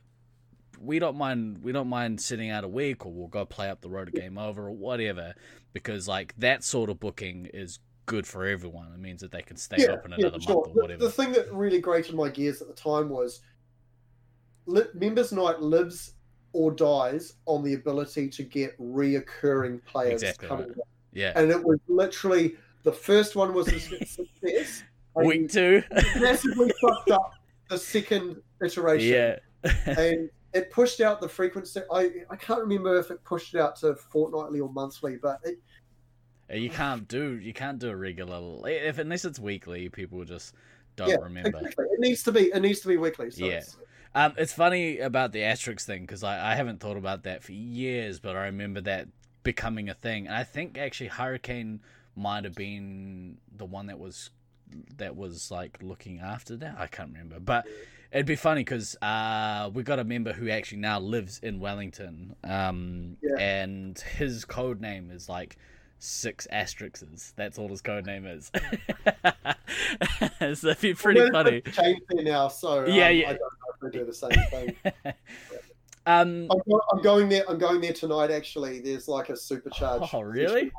we 0.79 0.99
don't 0.99 1.17
mind. 1.17 1.63
We 1.63 1.71
don't 1.71 1.89
mind 1.89 2.21
sitting 2.21 2.51
out 2.51 2.63
a 2.63 2.67
week, 2.67 3.03
or 3.03 3.11
we'll 3.11 3.25
go 3.25 3.43
play 3.43 3.67
up 3.67 3.81
the 3.81 3.89
road 3.89 4.09
at 4.09 4.13
game 4.13 4.37
over, 4.37 4.67
or 4.67 4.75
whatever, 4.75 5.33
because 5.73 6.07
like 6.07 6.35
that 6.37 6.63
sort 6.63 6.91
of 6.91 6.99
booking 6.99 7.47
is 7.51 7.79
good 8.05 8.27
for 8.27 8.45
everyone. 8.45 8.91
It 8.93 8.99
means 8.99 9.21
that 9.21 9.31
they 9.31 9.41
can 9.41 9.57
stay 9.57 9.87
open 9.87 10.13
another 10.13 10.39
sure. 10.39 10.53
month 10.53 10.67
or 10.67 10.73
The- 10.73 10.81
whatever. 10.81 11.03
The, 11.03 11.11
thing 11.11 11.31
that 11.31 11.51
really 11.51 11.79
grated 11.79 12.13
my 12.13 12.29
gears 12.29 12.61
at 12.61 12.67
the 12.67 12.75
time 12.75 13.09
was 13.09 13.41
li- 14.65 14.83
members 14.93 15.31
night 15.31 15.59
lives 15.61 16.13
or 16.53 16.71
dies 16.71 17.33
on 17.45 17.63
the 17.63 17.73
ability 17.75 18.27
to 18.29 18.43
get 18.43 18.77
reoccurring 18.79 19.83
players 19.85 20.21
Exactly 20.23 20.47
coming 20.47 20.67
right. 20.69 20.77
yeah, 21.13 21.31
and 21.35 21.49
it 21.51 21.63
was 21.63 21.79
literally 21.87 22.55
the 22.83 22.91
first 22.91 23.35
one 23.35 23.53
was 23.53 23.67
a 23.69 23.79
success. 24.05 24.83
week 25.15 25.49
two. 25.51 25.81
massively 26.19 26.71
fucked 26.81 27.11
up 27.11 27.31
the 27.69 27.77
second 27.77 28.37
iteration, 28.63 29.39
yeah. 29.63 29.73
and 29.97 30.29
it 30.53 30.69
pushed 30.71 30.99
out 30.99 31.21
the 31.21 31.29
frequency. 31.29 31.81
I 31.91 32.11
I 32.29 32.35
can't 32.35 32.59
remember 32.59 32.97
if 32.99 33.11
it 33.11 33.23
pushed 33.23 33.53
it 33.55 33.61
out 33.61 33.75
to 33.77 33.95
fortnightly 33.95 34.59
or 34.59 34.69
monthly, 34.69 35.15
but 35.17 35.39
it, 35.43 35.59
You 36.59 36.69
can't 36.69 37.07
do 37.07 37.39
you 37.39 37.53
can't 37.53 37.79
do 37.79 37.89
a 37.89 37.95
regular 37.95 38.67
if 38.69 38.97
unless 38.97 39.23
it's 39.23 39.39
weekly. 39.39 39.87
People 39.89 40.25
just 40.25 40.53
don't 40.97 41.07
yeah, 41.09 41.15
remember. 41.21 41.59
exactly. 41.59 41.85
It 41.93 41.99
needs 42.01 42.23
to 42.23 42.31
be 42.33 42.51
it 42.51 42.59
needs 42.61 42.81
to 42.81 42.89
be 42.89 42.97
weekly. 42.97 43.31
So 43.31 43.45
Yeah. 43.45 43.61
It's- 44.13 44.25
Um, 44.25 44.33
it's 44.37 44.53
funny 44.53 44.99
about 44.99 45.31
the 45.31 45.43
asterisk 45.43 45.85
thing 45.85 46.01
because 46.01 46.23
I, 46.23 46.51
I 46.51 46.55
haven't 46.55 46.79
thought 46.79 46.97
about 46.97 47.23
that 47.23 47.43
for 47.43 47.51
years, 47.53 48.19
but 48.19 48.35
I 48.35 48.45
remember 48.45 48.81
that 48.81 49.07
becoming 49.43 49.89
a 49.89 49.93
thing, 49.93 50.27
and 50.27 50.35
I 50.35 50.43
think 50.43 50.77
actually 50.77 51.07
Hurricane 51.09 51.81
might 52.15 52.43
have 52.43 52.55
been 52.55 53.37
the 53.55 53.65
one 53.65 53.87
that 53.87 53.97
was 53.99 54.29
that 54.97 55.15
was 55.17 55.51
like 55.51 55.79
looking 55.81 56.19
after 56.19 56.55
that. 56.57 56.75
I 56.77 56.87
can't 56.87 57.09
remember, 57.11 57.39
but 57.39 57.65
it'd 58.11 58.25
be 58.25 58.35
funny 58.37 58.61
because 58.61 58.95
uh, 59.01 59.69
we 59.73 59.83
got 59.83 59.99
a 59.99 60.03
member 60.03 60.31
who 60.33 60.49
actually 60.49 60.77
now 60.79 60.99
lives 60.99 61.39
in 61.43 61.59
Wellington, 61.59 62.35
um, 62.43 63.17
Yeah. 63.21 63.35
and 63.39 63.99
his 63.99 64.45
code 64.45 64.79
name 64.79 65.09
is 65.11 65.27
like 65.27 65.57
six 66.01 66.47
asterisks. 66.51 67.33
That's 67.35 67.57
all 67.57 67.69
his 67.69 67.81
code 67.81 68.05
name 68.05 68.25
is. 68.25 68.51
so 70.39 70.67
it'd 70.69 70.81
be 70.81 70.93
pretty 70.93 71.21
Well, 71.21 71.31
funny. 71.31 71.61
changed 71.61 72.01
there 72.09 72.23
now, 72.23 72.47
so 72.47 72.83
um, 72.85 72.91
Yeah, 72.91 73.09
yeah. 73.09 73.29
I 73.29 73.33
don't 73.33 73.41
know 73.83 73.89
do 73.89 74.05
the 74.05 74.13
same 74.13 74.31
thing. 74.49 74.75
um, 76.05 76.47
I'm, 76.51 76.79
I'm 76.91 77.01
going 77.01 77.29
there. 77.29 77.43
I'm 77.49 77.57
going 77.57 77.81
there 77.81 77.93
tonight. 77.93 78.31
Actually, 78.31 78.79
there's 78.79 79.07
like 79.07 79.29
a 79.29 79.33
supercharge. 79.33 80.09
Oh, 80.13 80.21
really? 80.21 80.71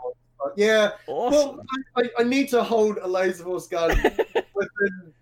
Yeah. 0.56 0.90
awesome. 1.06 1.56
Well, 1.56 1.64
I, 1.96 2.10
I 2.20 2.24
need 2.24 2.48
to 2.50 2.62
hold 2.62 2.98
a 2.98 3.06
laser 3.06 3.44
force 3.44 3.66
gun 3.68 3.90
within 4.54 5.12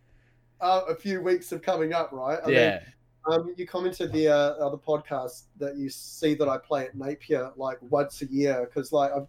uh, 0.60 0.82
a 0.88 0.94
few 0.94 1.22
weeks 1.22 1.52
of 1.52 1.62
coming 1.62 1.92
up, 1.92 2.10
right? 2.12 2.38
I 2.42 2.46
mean, 2.46 2.56
yeah. 2.56 2.80
um, 3.26 3.54
you 3.56 3.66
commented 3.66 4.12
the 4.12 4.28
uh, 4.28 4.64
other 4.64 4.78
podcast 4.78 5.42
that 5.58 5.76
you 5.76 5.88
see 5.90 6.34
that 6.34 6.48
I 6.48 6.58
play 6.58 6.86
at 6.86 6.94
Napier 6.94 7.50
like 7.56 7.78
once 7.82 8.22
a 8.22 8.26
year 8.26 8.66
because 8.66 8.92
like 8.92 9.12
I've, 9.12 9.26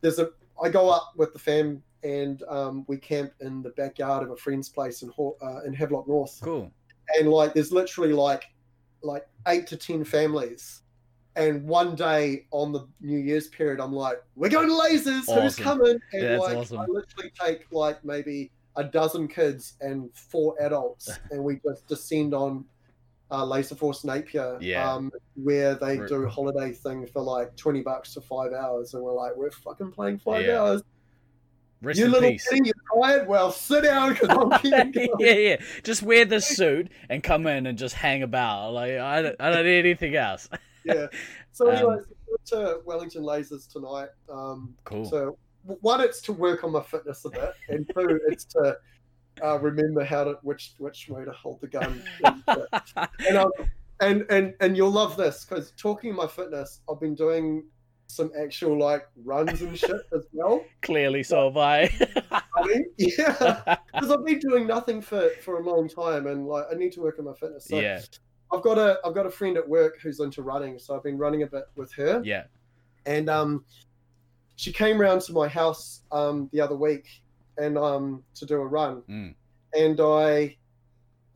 there's 0.00 0.18
a 0.18 0.30
I 0.62 0.68
go 0.68 0.90
up 0.90 1.12
with 1.16 1.32
the 1.32 1.38
fam 1.38 1.82
and 2.02 2.42
um, 2.48 2.84
we 2.88 2.96
camp 2.96 3.32
in 3.40 3.62
the 3.62 3.70
backyard 3.70 4.22
of 4.22 4.30
a 4.30 4.36
friend's 4.36 4.68
place 4.68 5.02
in 5.02 5.10
uh, 5.18 5.60
in 5.66 5.72
Havelock 5.72 6.08
North 6.08 6.38
Cool. 6.42 6.70
and 7.18 7.28
like 7.28 7.54
there's 7.54 7.72
literally 7.72 8.12
like 8.12 8.44
like 9.02 9.26
eight 9.48 9.66
to 9.68 9.76
ten 9.76 10.04
families 10.04 10.82
and 11.36 11.64
one 11.66 11.94
day 11.94 12.46
on 12.50 12.72
the 12.72 12.86
new 13.00 13.18
year's 13.18 13.46
period 13.48 13.80
i'm 13.80 13.92
like 13.92 14.20
we're 14.34 14.50
going 14.50 14.68
to 14.68 14.74
lasers 14.74 15.24
who's 15.42 15.54
coming 15.56 15.98
and 16.12 16.22
Yeah, 16.22 16.28
that's 16.30 16.42
like 16.42 16.56
awesome. 16.58 16.78
i 16.80 16.86
literally 16.88 17.32
take 17.42 17.66
like 17.70 18.04
maybe 18.04 18.50
a 18.76 18.84
dozen 18.84 19.28
kids 19.28 19.74
and 19.80 20.10
four 20.14 20.54
adults 20.60 21.08
and 21.30 21.42
we 21.42 21.60
just 21.64 21.86
descend 21.86 22.34
on 22.34 22.64
uh, 23.30 23.44
laser 23.44 23.74
force 23.74 24.04
napier 24.04 24.58
Yeah. 24.60 24.92
um, 24.92 25.12
where 25.34 25.74
they 25.76 25.98
do 25.98 26.24
a 26.24 26.28
holiday 26.28 26.72
thing 26.72 27.06
for 27.06 27.22
like 27.22 27.54
20 27.56 27.82
bucks 27.82 28.14
for 28.14 28.20
five 28.22 28.52
hours 28.52 28.94
and 28.94 29.02
we're 29.02 29.12
like 29.12 29.36
we're 29.36 29.50
fucking 29.50 29.92
playing 29.92 30.18
five 30.18 30.44
Yeah. 30.44 30.60
hours 30.60 30.82
Rest 31.82 31.98
you 31.98 32.08
little 32.08 32.28
peace. 32.30 32.46
kitty 32.48 32.62
you're 32.74 33.02
tired 33.02 33.26
well 33.28 33.50
sit 33.52 33.84
down 33.84 34.10
because 34.12 34.28
i'm 34.28 34.50
keeping 34.60 34.92
going. 34.92 35.08
yeah, 35.20 35.32
yeah. 35.32 35.56
Just 35.82 36.02
wear 36.02 36.24
this 36.26 36.46
suit 36.56 36.90
and 37.08 37.22
come 37.22 37.46
in 37.46 37.66
and 37.66 37.78
just 37.78 37.94
hang 37.94 38.22
about. 38.22 38.72
Like 38.72 38.92
I 38.98 39.22
don't, 39.22 39.36
I 39.40 39.50
don't 39.50 39.64
need 39.64 39.78
anything 39.78 40.14
else. 40.16 40.48
yeah. 40.84 41.06
So, 41.52 41.68
Um, 41.70 41.76
anyways, 41.76 42.04
to 42.46 42.80
Wellington 42.84 43.22
Lasers 43.22 43.70
tonight. 43.70 44.08
Um, 44.32 44.74
Cool. 44.84 45.04
So, 45.04 45.36
one, 45.64 46.00
it's 46.00 46.20
to 46.22 46.32
work 46.32 46.62
on 46.64 46.70
my 46.72 46.80
fitness 46.82 47.24
a 47.24 47.30
bit, 47.30 47.52
and 47.68 47.86
two, 47.94 48.20
it's 48.28 48.44
to 48.46 48.76
uh, 49.42 49.58
remember 49.58 50.04
how 50.04 50.24
to 50.24 50.38
which 50.42 50.74
which 50.78 51.08
way 51.08 51.24
to 51.24 51.32
hold 51.32 51.60
the 51.60 51.68
gun. 51.68 52.02
And, 52.24 52.42
and, 53.28 53.36
um, 53.36 53.50
and 54.00 54.26
and 54.30 54.54
and 54.60 54.76
you'll 54.76 54.90
love 54.90 55.16
this 55.16 55.44
because 55.44 55.72
talking 55.72 56.14
my 56.14 56.26
fitness, 56.26 56.80
I've 56.90 57.00
been 57.00 57.14
doing 57.14 57.64
some 58.06 58.32
actual 58.38 58.78
like 58.78 59.06
runs 59.24 59.62
and 59.62 59.78
shit 59.78 60.02
as 60.14 60.26
well. 60.32 60.64
Clearly, 60.82 61.22
so 61.22 61.46
have 61.46 61.56
I. 61.56 61.90
I 62.30 62.66
mean, 62.66 62.84
yeah, 62.98 63.76
because 63.92 64.10
I've 64.10 64.24
been 64.24 64.38
doing 64.38 64.66
nothing 64.66 65.00
for 65.00 65.30
for 65.42 65.60
a 65.60 65.62
long 65.62 65.88
time, 65.88 66.26
and 66.26 66.46
like 66.46 66.64
I 66.70 66.74
need 66.74 66.92
to 66.92 67.00
work 67.00 67.18
on 67.18 67.24
my 67.24 67.34
fitness. 67.34 67.66
So 67.66 67.78
yeah, 67.78 68.00
I've 68.52 68.62
got 68.62 68.78
a 68.78 68.98
I've 69.04 69.14
got 69.14 69.26
a 69.26 69.30
friend 69.30 69.56
at 69.56 69.68
work 69.68 69.98
who's 70.02 70.20
into 70.20 70.42
running, 70.42 70.78
so 70.78 70.96
I've 70.96 71.04
been 71.04 71.18
running 71.18 71.42
a 71.42 71.46
bit 71.46 71.64
with 71.76 71.92
her. 71.94 72.20
yeah. 72.24 72.44
and 73.06 73.30
um, 73.30 73.64
she 74.56 74.72
came 74.72 75.00
round 75.00 75.22
to 75.22 75.32
my 75.32 75.48
house 75.48 76.02
um, 76.12 76.50
the 76.52 76.60
other 76.60 76.76
week 76.76 77.19
and 77.60 77.76
um, 77.78 78.22
to 78.34 78.46
do 78.46 78.56
a 78.56 78.66
run, 78.66 79.02
Mm. 79.08 79.34
and 79.74 80.00
I 80.00 80.56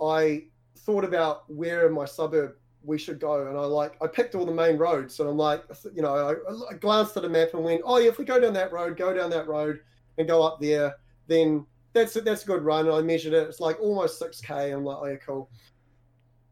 I 0.01 0.45
thought 0.79 1.05
about 1.05 1.49
where 1.51 1.87
in 1.87 1.93
my 1.95 2.05
suburb 2.05 2.57
we 2.83 2.99
should 2.99 3.19
go, 3.19 3.47
and 3.49 3.57
I 3.57 3.63
like 3.63 3.93
I 4.03 4.07
picked 4.07 4.35
all 4.35 4.45
the 4.45 4.53
main 4.53 4.77
roads, 4.77 5.21
and 5.21 5.29
I'm 5.29 5.37
like, 5.37 5.63
you 5.95 6.03
know, 6.03 6.15
I, 6.15 6.75
I 6.75 6.75
glanced 6.79 7.17
at 7.17 7.25
a 7.25 7.29
map 7.29 7.55
and 7.55 7.65
went, 7.65 7.83
oh 7.85 7.99
yeah, 7.99 8.09
if 8.09 8.19
we 8.19 8.25
go 8.25 8.39
down 8.41 8.53
that 8.55 8.73
road, 8.73 8.97
go 8.97 9.15
down 9.15 9.31
that 9.31 9.47
road, 9.49 9.81
and 10.19 10.29
go 10.29 10.43
up 10.43 10.61
there, 10.61 10.95
then 11.27 11.65
that's 11.93 12.15
that's 12.15 12.43
a 12.43 12.47
good 12.47 12.63
run. 12.63 12.87
And 12.87 12.95
I 12.95 13.01
measured 13.03 13.33
it; 13.33 13.49
it's 13.49 13.61
like 13.61 13.79
almost 13.81 14.19
six 14.19 14.41
k. 14.41 14.71
I'm 14.73 14.85
like, 14.85 14.99
oh 15.01 15.07
yeah, 15.07 15.17
cool. 15.17 15.51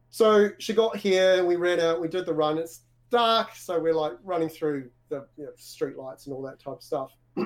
So 0.09 0.49
she 0.59 0.73
got 0.73 0.95
here, 0.95 1.39
and 1.39 1.47
we 1.47 1.55
ran 1.55 1.79
out. 1.79 1.99
We 2.01 2.07
did 2.07 2.25
the 2.25 2.33
run. 2.33 2.57
It's 2.57 2.81
dark, 3.09 3.55
so 3.55 3.79
we're 3.79 3.93
like 3.93 4.13
running 4.23 4.49
through 4.49 4.89
the 5.09 5.27
you 5.37 5.45
know, 5.45 5.51
street 5.55 5.97
lights 5.97 6.25
and 6.25 6.33
all 6.35 6.41
that 6.43 6.59
type 6.59 6.75
of 6.77 6.83
stuff. 6.83 7.11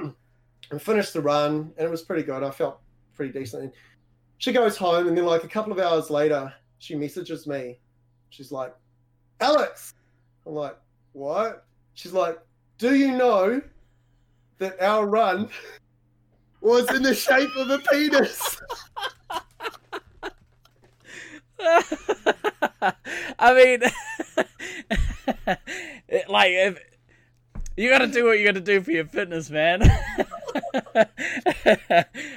and 0.71 0.81
finished 0.81 1.13
the 1.13 1.21
run, 1.21 1.71
and 1.77 1.87
it 1.87 1.91
was 1.91 2.01
pretty 2.01 2.23
good. 2.23 2.43
I 2.43 2.51
felt 2.51 2.79
pretty 3.15 3.37
decent. 3.37 3.73
She 4.37 4.51
goes 4.51 4.77
home, 4.77 5.07
and 5.07 5.17
then 5.17 5.25
like 5.25 5.43
a 5.43 5.47
couple 5.47 5.71
of 5.71 5.79
hours 5.79 6.09
later, 6.09 6.53
she 6.79 6.95
messages 6.95 7.47
me. 7.47 7.79
She's 8.29 8.51
like, 8.51 8.75
"Alex," 9.39 9.93
I'm 10.45 10.53
like, 10.53 10.77
"What?" 11.13 11.65
She's 11.93 12.13
like, 12.13 12.39
"Do 12.77 12.95
you 12.95 13.15
know 13.15 13.61
that 14.59 14.81
our 14.81 15.07
run 15.07 15.49
was 16.61 16.89
in 16.93 17.03
the 17.03 17.13
shape 17.13 17.55
of 17.55 17.69
a 17.69 17.77
penis. 17.79 18.59
I 23.39 23.53
mean, 23.53 23.79
like 26.29 26.51
if 26.51 26.79
you 27.77 27.89
got 27.89 27.99
to 27.99 28.07
do 28.07 28.25
what 28.25 28.39
you 28.39 28.45
got 28.45 28.55
to 28.55 28.61
do 28.61 28.81
for 28.81 28.91
your 28.91 29.05
fitness, 29.05 29.49
man. 29.49 29.81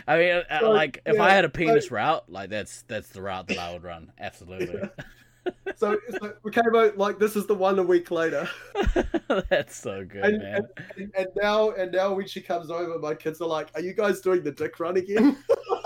I 0.06 0.16
mean, 0.16 0.42
uh, 0.50 0.60
So, 0.60 0.70
like 0.70 1.00
if 1.06 1.18
I 1.18 1.30
had 1.30 1.44
a 1.44 1.48
penis 1.48 1.88
so- 1.88 1.96
route, 1.96 2.30
like 2.30 2.50
that's 2.50 2.82
that's 2.82 3.08
the 3.08 3.22
route 3.22 3.48
that 3.48 3.58
I 3.58 3.72
would 3.72 3.82
run. 3.82 4.12
Absolutely, 4.18 4.82
So, 5.76 5.96
so 6.20 6.34
we 6.42 6.50
came 6.50 6.74
out 6.76 6.98
like 6.98 7.18
this 7.18 7.34
is 7.34 7.46
the 7.46 7.54
one 7.54 7.78
a 7.78 7.82
week 7.82 8.10
later, 8.10 8.48
that's 9.48 9.74
so 9.74 10.04
good, 10.04 10.22
and, 10.24 10.38
man. 10.38 10.68
and, 10.96 11.12
and 11.16 11.26
now 11.34 11.70
and 11.70 11.90
now 11.90 12.12
when 12.12 12.26
she 12.26 12.42
comes 12.42 12.70
over, 12.70 12.98
my 12.98 13.14
kids 13.14 13.40
are 13.40 13.48
like, 13.48 13.70
"Are 13.74 13.80
you 13.80 13.94
guys 13.94 14.20
doing 14.20 14.42
the 14.42 14.52
dick 14.52 14.78
run 14.78 14.98
again?" 14.98 15.38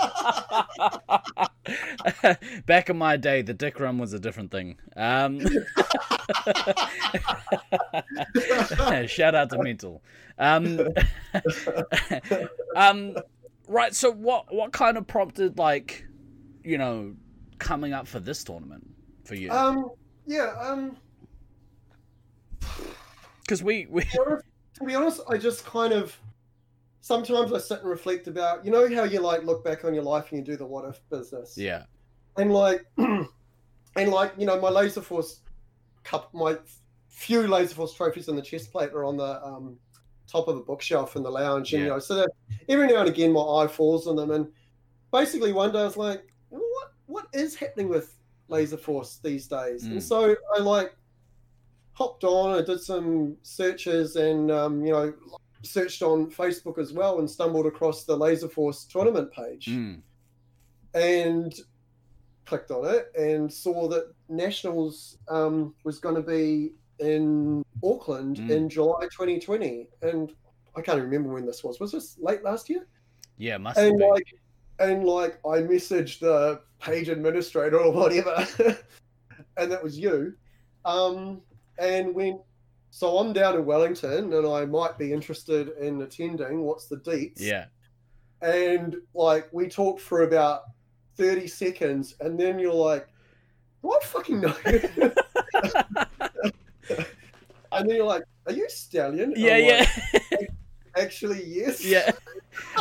Back 2.67 2.91
in 2.91 2.99
my 2.99 3.17
day, 3.17 3.43
the 3.43 3.55
dick 3.55 3.81
run 3.81 3.99
was 3.99 4.13
a 4.13 4.19
different 4.19 4.51
thing. 4.51 4.77
Um, 4.97 5.41
shout 9.07 9.35
out 9.35 9.51
to 9.51 9.63
mental. 9.63 10.03
Um, 10.39 10.89
um, 12.77 13.17
right. 13.69 13.95
So, 13.95 14.11
what 14.11 14.55
what 14.55 14.73
kind 14.73 14.97
of 14.97 15.07
prompted 15.07 15.59
like, 15.59 16.07
you 16.63 16.79
know, 16.79 17.15
coming 17.59 17.93
up 17.93 18.07
for 18.07 18.21
this 18.21 18.45
tournament 18.45 18.89
for 19.25 19.35
you? 19.35 19.51
um, 19.51 19.91
yeah. 20.27 20.55
Um, 20.61 20.97
Because 23.43 23.63
we 23.63 23.87
we 23.91 24.05
to 24.05 24.41
be 24.85 24.95
honest, 24.95 25.21
I 25.29 25.37
just 25.37 25.67
kind 25.67 25.93
of 25.93 26.19
sometimes 27.05 27.53
I 27.53 27.59
sit 27.59 27.81
and 27.81 27.91
reflect 27.91 28.29
about 28.29 28.65
you 28.65 28.71
know 28.71 28.89
how 28.95 29.05
you 29.05 29.21
like 29.21 29.45
look 29.45 29.63
back 29.63 29.85
on 29.85 29.93
your 29.93 30.03
life 30.03 30.31
and 30.31 30.39
you 30.39 30.45
do 30.45 30.57
the 30.57 30.65
what 30.65 30.87
if 30.87 30.99
business. 31.11 31.57
yeah. 31.57 31.83
And 32.39 32.51
like 32.51 32.87
and 32.97 33.29
like 34.11 34.33
you 34.39 34.47
know 34.47 34.59
my 34.59 34.71
laser 34.71 35.03
force 35.03 35.41
cup 36.03 36.33
my 36.33 36.57
few 37.11 37.47
laser 37.47 37.75
force 37.75 37.93
trophies 37.93 38.29
in 38.29 38.37
the 38.37 38.43
chest 38.43 38.73
plate 38.73 38.91
are 38.93 39.05
on 39.05 39.19
the 39.19 39.45
um, 39.45 39.77
top 40.27 40.49
of 40.49 40.57
a 40.57 40.63
bookshelf 40.63 41.15
in 41.15 41.23
the 41.23 41.31
lounge 41.31 41.75
and 41.75 41.83
you 41.83 41.89
know 41.91 41.99
so 41.99 42.15
that 42.15 42.31
every 42.71 42.87
now 42.87 43.01
and 43.01 43.09
again 43.11 43.33
my 43.33 43.41
eye 43.41 43.67
falls 43.67 44.07
on 44.07 44.17
them. 44.17 44.31
And 44.31 44.47
basically 45.13 45.53
one 45.53 45.73
day 45.73 45.81
i 45.81 45.85
was 45.85 45.99
like 45.99 46.33
what? 46.49 46.93
What 47.05 47.27
is 47.35 47.55
happening 47.55 47.91
with 47.91 48.17
laser 48.49 48.79
force 48.79 49.21
these 49.23 49.47
days? 49.47 49.85
Mm. 49.85 49.93
and 49.93 50.03
so 50.03 50.35
i 50.57 50.59
like 50.59 50.97
hopped 51.93 52.25
on 52.25 52.59
i 52.59 52.63
did 52.63 52.81
some 52.81 53.37
searches 53.43 54.17
and 54.17 54.51
um, 54.51 54.85
you 54.85 54.93
know 54.93 55.13
searched 55.65 56.03
on 56.03 56.31
facebook 56.31 56.79
as 56.79 56.93
well 56.93 57.19
and 57.19 57.29
stumbled 57.31 57.67
across 57.67 58.05
the 58.05 58.17
laser 58.17 58.49
force 58.49 58.85
tournament 58.85 59.31
page 59.33 59.67
Mm. 59.67 60.01
and 60.95 61.55
clicked 62.45 62.71
on 62.71 62.85
it 62.95 63.11
and 63.19 63.51
saw 63.53 63.89
that 63.89 64.13
Nationals 64.29 65.19
um, 65.29 65.75
was 65.85 65.99
going 65.99 66.15
to 66.15 66.23
be 66.23 66.73
in 66.99 67.65
Auckland 67.83 68.37
Mm. 68.37 68.51
in 68.51 68.69
July 68.69 69.03
2020, 69.05 69.89
and 70.03 70.33
I 70.77 70.81
can't 70.83 71.01
remember 71.01 71.33
when 71.33 71.47
this 71.47 71.65
was. 71.65 71.81
Was 71.81 71.93
this 71.93 72.17
late 72.19 72.43
last 72.43 72.69
year? 72.69 72.87
yeah 73.39 73.57
must 73.57 73.79
have 73.79 73.89
And 73.89 73.99
been. 73.99 74.11
like, 74.11 74.27
and 74.79 75.05
like, 75.05 75.39
I 75.47 75.59
messaged 75.63 76.21
the 76.21 76.61
page 76.81 77.09
administrator 77.09 77.79
or 77.81 77.91
whatever, 77.93 78.47
and 79.57 79.73
that 79.73 79.83
was 79.83 79.99
you. 79.99 80.35
Um, 80.85 81.41
and 81.79 82.15
when, 82.15 82.41
so 82.95 83.19
I'm 83.19 83.33
down 83.33 83.57
in 83.57 83.65
Wellington, 83.67 84.33
and 84.33 84.47
I 84.47 84.65
might 84.67 84.97
be 84.99 85.13
interested 85.13 85.71
in 85.81 86.01
attending. 86.01 86.63
What's 86.63 86.87
the 86.87 86.99
deets? 86.99 87.41
yeah 87.41 87.67
and 88.43 88.97
like 89.15 89.49
we 89.53 89.67
talked 89.69 90.01
for 90.01 90.23
about 90.23 90.63
30 91.17 91.47
seconds 91.47 92.15
and 92.21 92.39
then 92.39 92.59
you're 92.59 92.75
like 92.75 93.09
I 93.85 93.99
fucking 94.03 94.41
know 94.41 94.55
you?" 94.67 94.81
and 97.73 97.89
then 97.89 97.97
you're 97.97 98.05
like 98.05 98.25
are 98.47 98.53
you 98.53 98.69
stallion 98.69 99.33
And 99.33 99.39
yeah 99.39 99.55
I'm 99.55 99.65
yeah 99.65 99.87
like, 100.31 100.51
actually 100.97 101.43
yes 101.45 101.85
yeah. 101.85 102.11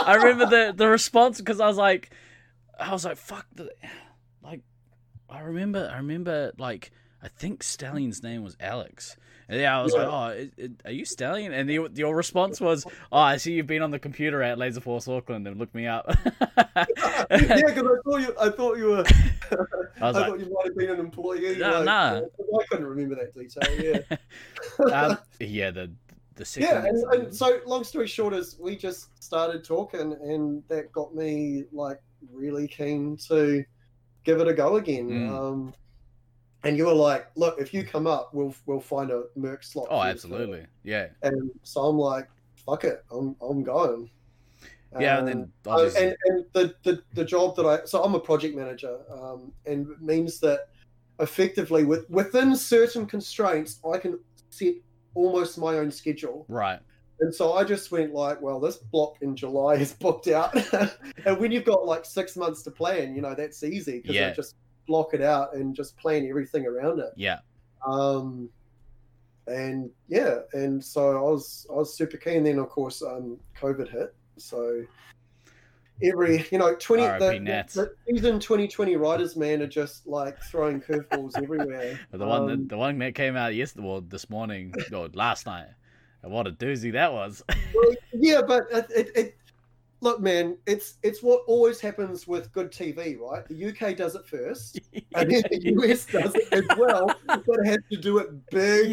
I 0.06 0.16
remember 0.16 0.46
the 0.48 0.74
the 0.76 0.88
response 0.88 1.38
because 1.40 1.60
I 1.60 1.68
was 1.68 1.78
like, 1.78 2.12
I 2.80 2.92
was 2.92 3.06
like, 3.06 3.18
fuck, 3.18 3.48
the, 3.56 3.72
like, 4.44 4.62
I 5.30 5.40
remember, 5.40 5.90
I 5.92 5.98
remember, 5.98 6.52
like, 6.58 6.92
I 7.22 7.28
think 7.28 7.64
Stallion's 7.64 8.22
name 8.22 8.44
was 8.44 8.56
Alex. 8.60 9.16
Yeah, 9.54 9.80
I 9.80 9.84
was 9.84 9.94
Yeah. 9.94 10.08
like, 10.08 10.10
oh, 10.38 10.42
it, 10.42 10.54
it, 10.58 10.72
are 10.86 10.92
you 10.92 11.06
Stallion? 11.06 11.54
And 11.54 11.70
the, 11.70 11.90
your 11.96 12.16
response 12.16 12.60
was, 12.62 12.86
oh, 13.12 13.18
I 13.18 13.38
see 13.38 13.54
you've 13.54 13.68
been 13.68 13.82
on 13.82 13.92
the 13.92 14.00
computer 14.00 14.42
at 14.42 14.58
Laser 14.58 14.82
Force 14.82 15.08
Auckland 15.08 15.48
and 15.48 15.58
look 15.60 15.74
me 15.76 15.88
up. 15.88 16.06
yeah 16.76 16.86
because 17.30 17.78
I 17.86 17.98
thought 18.04 18.18
you 18.22 18.36
I 18.40 18.50
thought 18.50 18.78
you 18.78 18.86
were 18.88 19.04
I 20.02 20.08
I, 20.08 20.12
like, 20.12 20.28
thought 20.28 20.40
you 20.40 20.52
might 20.54 20.66
have 20.66 20.76
been 20.78 20.90
an 20.90 21.00
employee 21.00 21.58
No, 21.58 21.72
like, 21.82 21.86
nah. 21.86 22.22
I 22.22 22.66
couldn't 22.70 22.86
remember 22.86 23.16
that 23.16 23.34
detail 23.36 24.04
yeah 24.10 24.18
um, 24.94 25.18
yeah, 25.40 25.72
the 25.72 25.92
the 26.36 26.46
second. 26.46 26.70
yeah, 26.70 26.86
and, 26.86 27.14
and 27.26 27.36
so 27.36 27.60
long 27.66 27.84
story 27.84 28.08
short 28.08 28.34
is 28.34 28.58
we 28.60 28.76
just 28.76 29.10
started 29.24 29.64
talking, 29.64 30.14
and 30.14 30.64
that 30.68 30.92
got 30.92 31.14
me 31.14 31.66
like 31.72 32.00
really 32.32 32.68
keen 32.68 33.18
to 33.28 33.64
give 34.24 34.40
it 34.40 34.48
a 34.48 34.54
go 34.54 34.78
again. 34.78 35.10
Mm. 35.10 35.30
Um, 35.30 35.74
and 36.64 36.78
you 36.78 36.86
were 36.86 36.94
like, 36.94 37.28
"Look, 37.36 37.60
if 37.60 37.74
you 37.74 37.84
come 37.84 38.08
up, 38.08 38.34
we'll 38.34 38.56
we'll 38.66 38.80
find 38.80 39.12
a 39.12 39.24
Merc 39.36 39.64
slot." 39.64 39.88
oh, 39.90 40.00
for 40.00 40.06
you." 40.06 40.12
absolutely, 40.12 40.66
yeah, 40.84 41.08
And 41.22 41.52
so 41.64 41.82
I'm 41.82 41.98
like, 41.98 42.30
"Fuck 42.66 42.84
it, 42.84 43.04
I'm 43.12 43.36
I'm 43.42 43.64
going." 43.64 44.10
yeah, 45.00 45.18
and 45.20 45.20
Um, 45.20 45.26
then 45.26 45.52
uh, 45.66 45.70
obviously, 45.72 46.04
and 46.08 46.16
and 46.26 46.46
the, 46.54 46.76
the 46.84 47.04
the 47.14 47.26
job 47.26 47.56
that 47.58 47.66
I 47.66 47.86
so 47.86 48.04
I'm 48.04 48.16
a 48.16 48.20
project 48.20 48.56
manager, 48.56 49.00
um, 49.12 49.52
and 49.66 49.90
it 49.90 50.02
means 50.02 50.40
that 50.42 50.70
effectively 51.20 51.84
with 51.84 52.10
within 52.10 52.56
certain 52.56 53.06
constraints, 53.06 53.80
I 53.92 53.98
can 53.98 54.20
set 54.50 54.76
almost 55.16 55.58
my 55.58 55.76
own 55.78 55.92
schedule. 55.92 56.46
right, 56.48 56.80
And 57.20 57.34
so 57.34 57.54
I 57.54 57.64
just 57.64 57.92
went 57.92 58.14
like, 58.14 58.42
well, 58.42 58.60
this 58.60 58.78
block 58.78 59.18
in 59.22 59.36
July 59.36 59.76
is 59.86 59.94
booked 59.94 60.28
out. 60.28 60.54
and 61.26 61.38
when 61.40 61.52
you've 61.52 61.66
got 61.66 61.86
like 61.86 62.04
six 62.06 62.36
months 62.36 62.64
to 62.64 62.72
plan, 62.72 63.16
you 63.16 63.22
know, 63.22 63.36
that's 63.36 63.64
easy 63.64 64.00
because 64.00 64.16
Yeah. 64.16 64.30
I 64.30 64.32
just 64.34 64.56
block 64.88 65.14
it 65.14 65.22
out 65.22 65.56
and 65.56 65.76
just 65.76 65.98
plan 65.98 66.28
everything 66.28 66.66
around 66.66 67.00
it. 67.00 67.12
yeah, 67.16 67.40
Um, 67.86 68.50
and 69.48 69.90
yeah, 70.08 70.40
and 70.54 70.84
so 70.84 71.18
I 71.18 71.22
was 71.22 71.68
I 71.70 71.76
was 71.76 71.96
super 71.96 72.18
keen. 72.18 72.44
Then 72.44 72.60
of 72.60 72.70
course, 72.70 73.02
um, 73.02 73.38
COVID 73.60 73.90
hit. 73.90 74.14
So 74.38 74.84
every 76.02 76.46
you 76.52 76.58
know 76.58 76.76
twenty 76.76 77.04
RIP 77.04 77.20
the, 77.20 77.36
the 77.74 77.96
season 78.08 78.40
twenty 78.40 78.68
twenty 78.68 78.96
writers 78.96 79.36
man 79.36 79.62
are 79.62 79.68
just 79.68 80.08
like 80.08 80.42
throwing 80.44 80.82
curveballs 80.82 81.42
everywhere. 81.42 82.00
The 82.12 82.26
one 82.26 82.42
Um, 82.44 82.48
that 82.50 82.70
the 82.70 82.78
one 82.78 82.98
that 83.00 83.16
came 83.16 83.36
out 83.36 83.54
yesterday, 83.54 83.88
well, 83.88 84.02
this 84.02 84.30
morning 84.30 84.74
or 84.94 85.10
last 85.14 85.46
night, 85.46 85.68
and 86.24 86.32
what 86.32 86.48
a 86.48 86.52
doozy 86.52 86.92
that 86.94 87.12
was. 87.12 87.44
well, 87.76 87.92
yeah, 88.14 88.42
but 88.48 88.64
it, 88.72 88.86
it, 88.96 89.18
it 89.18 89.38
look, 90.04 90.20
man, 90.20 90.58
it's 90.68 90.98
it's 91.02 91.24
what 91.24 91.42
always 91.48 91.80
happens 91.80 92.28
with 92.28 92.52
good 92.52 92.72
TV, 92.72 93.20
right? 93.20 93.48
The 93.48 93.70
UK 93.70 93.96
does 93.96 94.16
it 94.16 94.28
first, 94.28 94.80
and 95.16 95.32
then 95.32 95.44
the 95.50 95.74
US 95.78 96.06
does 96.06 96.36
it 96.36 96.52
as 96.52 96.78
well, 96.78 97.12
but 97.26 97.42
it 97.48 97.66
has 97.66 97.66
to 97.66 97.72
have 97.72 97.90
to 97.90 97.98
do 97.98 98.18
it 98.20 98.50
bigger. 98.50 98.84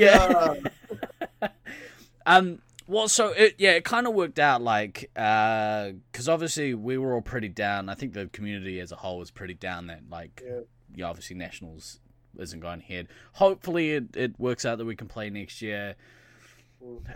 Yeah. 1.42 1.48
um. 2.26 2.61
Well, 2.86 3.06
so 3.06 3.28
it 3.28 3.54
yeah, 3.58 3.72
it 3.72 3.84
kind 3.84 4.08
of 4.08 4.14
worked 4.14 4.40
out 4.40 4.62
like 4.62 5.11
because 5.14 6.28
obviously 6.28 6.74
we 6.74 6.98
were 6.98 7.14
all 7.14 7.20
pretty 7.20 7.48
down. 7.48 7.88
I 7.88 7.94
think 7.94 8.14
the 8.14 8.26
community 8.26 8.80
as 8.80 8.90
a 8.90 8.96
whole 8.96 9.18
was 9.18 9.30
pretty 9.30 9.54
down 9.54 9.86
that 9.88 10.00
like 10.11 10.42
Yeah. 10.44 10.61
yeah, 10.96 11.04
obviously 11.06 11.36
nationals 11.36 12.00
isn't 12.38 12.58
going 12.58 12.80
ahead. 12.80 13.06
Hopefully 13.34 13.92
it, 13.92 14.16
it 14.16 14.40
works 14.40 14.64
out 14.64 14.78
that 14.78 14.84
we 14.84 14.96
can 14.96 15.06
play 15.06 15.30
next 15.30 15.62
year. 15.62 15.94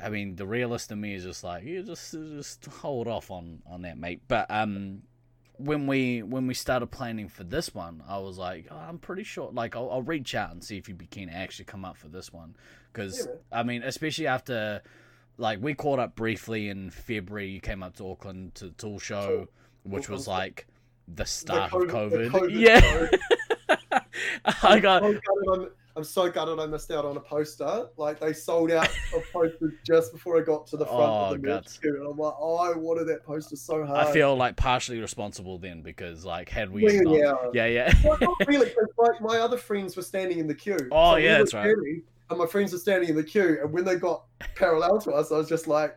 I 0.03 0.11
mean, 0.11 0.37
the 0.37 0.47
realist 0.47 0.93
in 0.93 1.01
me 1.01 1.15
is 1.15 1.25
just 1.25 1.43
like 1.45 1.65
you 1.65 1.83
just 1.83 2.13
just 2.13 2.67
hold 2.67 3.09
off 3.09 3.31
on 3.31 3.63
on 3.67 3.83
that, 3.83 3.99
mate. 3.99 4.21
But 4.29 4.51
um, 4.51 5.03
when 5.57 5.87
we 5.87 6.23
when 6.23 6.47
we 6.47 6.55
started 6.55 6.87
planning 6.89 7.29
for 7.29 7.45
this 7.45 7.75
one, 7.75 8.03
I 8.09 8.19
was 8.19 8.39
like, 8.39 8.67
oh, 8.71 8.77
I'm 8.77 8.99
pretty 8.99 9.25
sure. 9.25 9.51
Like, 9.53 9.77
I'll, 9.77 9.91
I'll 9.91 10.03
reach 10.03 10.35
out 10.35 10.53
and 10.53 10.63
see 10.63 10.77
if 10.77 10.89
you'd 10.89 10.99
be 10.99 11.07
keen 11.07 11.29
to 11.29 11.35
actually 11.35 11.67
come 11.67 11.85
up 11.85 11.97
for 11.97 12.09
this 12.09 12.33
one, 12.33 12.57
because 12.93 13.27
Yeah. 13.27 13.35
I 13.53 13.63
mean, 13.63 13.83
especially 13.83 14.27
after 14.27 14.83
like 15.39 15.61
we 15.61 15.75
caught 15.75 15.99
up 15.99 16.15
briefly 16.15 16.69
in 16.69 16.91
February. 16.91 17.49
You 17.49 17.61
came 17.61 17.83
up 17.83 17.97
to 17.97 18.11
Auckland 18.11 18.55
to 18.57 18.67
the 18.67 18.73
Tool 18.73 18.99
Show, 18.99 19.49
which 19.85 20.09
was 20.09 20.29
like 20.29 20.67
the 21.09 21.25
start 21.25 21.71
COVID- 21.71 21.83
of 21.85 21.91
COVID. 21.91 22.31
COVID 22.31 23.11
yeah. 23.91 24.01
I 24.63 24.79
got 24.81 25.03
I'm 25.97 26.05
so 26.05 26.29
gutted 26.31 26.59
I'm, 26.59 26.59
I'm 26.59 26.59
so 26.59 26.59
gutted 26.59 26.59
I 26.61 26.67
missed 26.73 26.91
out 26.91 27.05
on 27.05 27.17
a 27.17 27.21
poster. 27.21 27.87
Like 27.97 28.19
they 28.21 28.33
sold 28.33 28.71
out 28.73 28.89
of 29.15 29.23
posters 29.33 29.73
just 29.87 30.13
before 30.13 30.41
I 30.41 30.45
got 30.45 30.67
to 30.69 30.77
the 30.77 30.87
front 30.87 31.01
Oh, 31.03 31.35
of 31.35 31.41
the 31.41 31.47
merch 31.47 31.81
queue, 31.81 31.97
and 31.97 32.07
I'm 32.11 32.19
like, 32.19 32.35
oh, 32.39 32.57
I 32.57 32.77
wanted 32.77 33.05
that 33.09 33.25
poster 33.25 33.57
so 33.57 33.85
hard. 33.85 34.07
I 34.07 34.13
feel 34.13 34.35
like 34.37 34.57
partially 34.57 35.01
responsible 35.01 35.59
then 35.59 35.83
because 35.83 36.25
like 36.25 36.49
had 36.49 36.71
we 36.71 36.83
Well, 36.85 37.03
not, 37.03 37.53
yeah. 37.53 37.67
yeah, 37.67 37.87
yeah, 37.87 37.95
Well, 38.05 38.19
not 38.21 38.37
really, 38.49 38.67
'cause, 38.71 38.89
like 38.99 39.21
my 39.21 39.39
other 39.39 39.57
friends 39.57 39.97
were 39.97 40.03
standing 40.03 40.39
in 40.39 40.47
the 40.47 40.55
queue. 40.55 40.89
Oh, 40.91 41.15
we 41.17 41.25
yeah, 41.25 41.39
that's 41.39 41.55
right. 41.55 41.65
standing, 41.71 42.03
And 42.31 42.39
my 42.39 42.47
friends 42.47 42.73
were 42.73 42.79
standing 42.79 43.09
in 43.11 43.17
the 43.17 43.25
queue, 43.25 43.59
and 43.63 43.73
when 43.73 43.85
they 43.85 43.97
got 43.97 44.25
parallel 44.57 44.99
to 45.03 45.13
us, 45.13 45.31
I 45.31 45.37
was 45.37 45.49
just 45.49 45.69
like, 45.69 45.97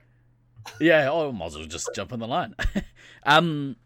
yeah, 0.80 1.10
oh, 1.10 1.32
might 1.32 1.46
as 1.48 1.56
well 1.58 1.66
just 1.66 1.90
jump 1.96 2.12
on 2.14 2.20
the 2.20 2.28
line. 2.28 2.54
um, 3.24 3.78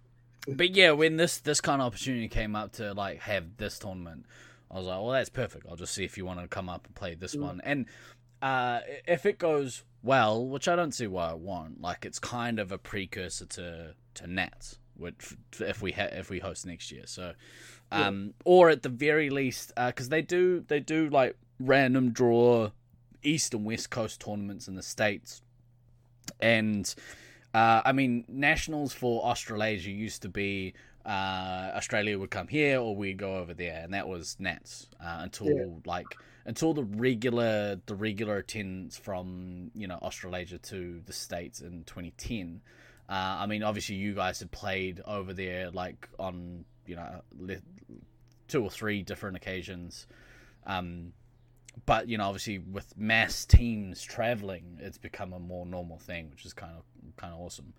but 0.48 0.72
yeah, 0.72 0.92
when 0.92 1.16
this 1.18 1.38
this 1.38 1.62
kind 1.62 1.82
of 1.82 1.86
opportunity 1.88 2.28
came 2.28 2.56
up 2.56 2.74
to 2.74 2.94
like 2.94 3.20
have 3.22 3.58
this 3.58 3.78
tournament, 3.80 4.26
I 4.72 4.78
was 4.78 4.86
like, 4.86 5.02
well, 5.02 5.12
that's 5.12 5.30
perfect. 5.30 5.66
I'll 5.70 5.76
just 5.76 5.94
see 5.94 6.06
if 6.06 6.18
you 6.18 6.26
want 6.26 6.40
to 6.40 6.48
come 6.48 6.70
up 6.70 6.86
and 6.88 6.96
play 6.96 7.14
this 7.14 7.36
Mm. 7.36 7.42
one. 7.42 7.62
And 7.64 7.86
uh, 8.42 8.80
if 9.06 9.26
it 9.26 9.38
goes 9.38 9.84
well, 10.02 10.48
which 10.48 10.68
I 10.68 10.76
don't 10.76 10.94
see 10.94 11.08
why 11.08 11.32
it 11.32 11.40
won't, 11.40 11.82
like 11.82 12.06
it's 12.06 12.20
kind 12.20 12.58
of 12.60 12.72
a 12.72 12.78
precursor 12.78 13.46
to 13.48 13.96
to 14.14 14.28
Nats, 14.28 14.80
which 14.96 15.36
if 15.60 15.82
we 15.82 15.92
ha- 15.92 16.10
if 16.12 16.30
we 16.30 16.40
host 16.40 16.66
next 16.66 16.92
year. 16.92 17.04
So, 17.06 17.34
um, 17.92 18.34
or 18.46 18.70
at 18.70 18.82
the 18.84 18.90
very 18.90 19.30
least, 19.30 19.74
because 19.76 20.10
they 20.10 20.22
do 20.22 20.62
they 20.68 20.80
do 20.80 21.10
like 21.10 21.36
random 21.60 22.12
draw 22.12 22.72
East 23.24 23.54
and 23.54 23.64
West 23.66 23.90
Coast 23.92 24.22
tournaments 24.22 24.68
in 24.68 24.76
the 24.76 24.82
states, 24.84 25.42
and 26.40 26.94
uh, 27.54 27.82
I 27.86 27.92
mean 27.92 28.26
nationals 28.28 28.94
for 28.94 29.24
Australasia 29.24 29.92
used 29.92 30.22
to 30.24 30.30
be 30.30 30.74
uh, 31.06 31.72
Australia 31.76 32.18
would 32.20 32.32
come 32.32 32.48
here 32.48 32.80
or 32.80 32.96
we'd 32.96 33.18
go 33.18 33.38
over 33.38 33.54
there, 33.54 33.82
and 33.84 33.94
that 33.94 34.08
was 34.08 34.36
Nats 34.40 34.88
uh, 35.00 35.20
until 35.22 35.50
Yeah. 35.50 35.66
like 35.86 36.06
until 36.46 36.74
the 36.74 36.84
regular 36.84 37.80
the 37.86 37.96
regular 37.96 38.38
attendance 38.38 38.98
from 38.98 39.72
you 39.76 39.88
know 39.88 39.98
Australasia 40.02 40.58
to 40.60 41.02
the 41.06 41.14
states 41.14 41.62
in 41.62 41.84
2010. 41.86 42.62
Uh, 43.10 43.14
I 43.14 43.46
mean, 43.46 43.62
obviously 43.64 43.96
you 43.96 44.14
guys 44.14 44.40
had 44.40 44.52
played 44.52 45.02
over 45.06 45.34
there 45.34 45.70
like 45.72 46.08
on 46.20 46.66
you 46.86 46.96
know 46.96 47.22
two 48.48 48.64
or 48.64 48.70
three 48.70 49.02
different 49.02 49.38
occasions. 49.38 50.08
Um, 50.66 51.14
but 51.86 52.08
you 52.10 52.18
know, 52.18 52.26
obviously, 52.26 52.60
with 52.60 52.96
mass 52.98 53.46
teams 53.46 54.02
traveling, 54.04 54.78
it's 54.82 54.98
become 54.98 55.34
a 55.34 55.40
more 55.40 55.66
normal 55.66 55.98
thing, 55.98 56.30
which 56.30 56.46
is 56.46 56.54
kind 56.54 56.74
of 56.78 56.84
kind 57.18 57.34
of 57.34 57.40
awesome. 57.40 57.74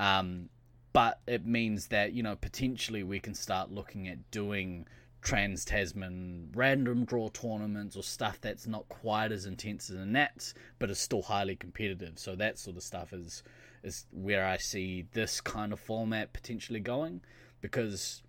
Um, 0.00 0.48
but 0.96 1.20
it 1.26 1.44
means 1.44 1.88
that 1.88 2.14
you 2.14 2.22
know 2.22 2.34
potentially 2.36 3.02
we 3.02 3.20
can 3.20 3.34
start 3.34 3.70
looking 3.70 4.08
at 4.08 4.30
doing 4.30 4.86
trans 5.20 5.62
Tasman 5.62 6.48
random 6.54 7.04
draw 7.04 7.28
tournaments 7.28 7.96
or 7.96 8.02
stuff 8.02 8.40
that's 8.40 8.66
not 8.66 8.88
quite 8.88 9.30
as 9.30 9.44
intense 9.44 9.90
as 9.90 9.96
the 9.96 10.06
Nats, 10.06 10.54
but 10.78 10.88
is 10.88 10.98
still 10.98 11.20
highly 11.20 11.54
competitive. 11.54 12.18
So 12.18 12.34
that 12.36 12.58
sort 12.58 12.78
of 12.78 12.82
stuff 12.82 13.12
is 13.12 13.42
is 13.82 14.06
where 14.10 14.46
I 14.46 14.56
see 14.56 15.04
this 15.12 15.38
kind 15.42 15.74
of 15.74 15.80
format 15.80 16.32
potentially 16.32 16.80
going, 16.80 17.20
because 17.60 18.22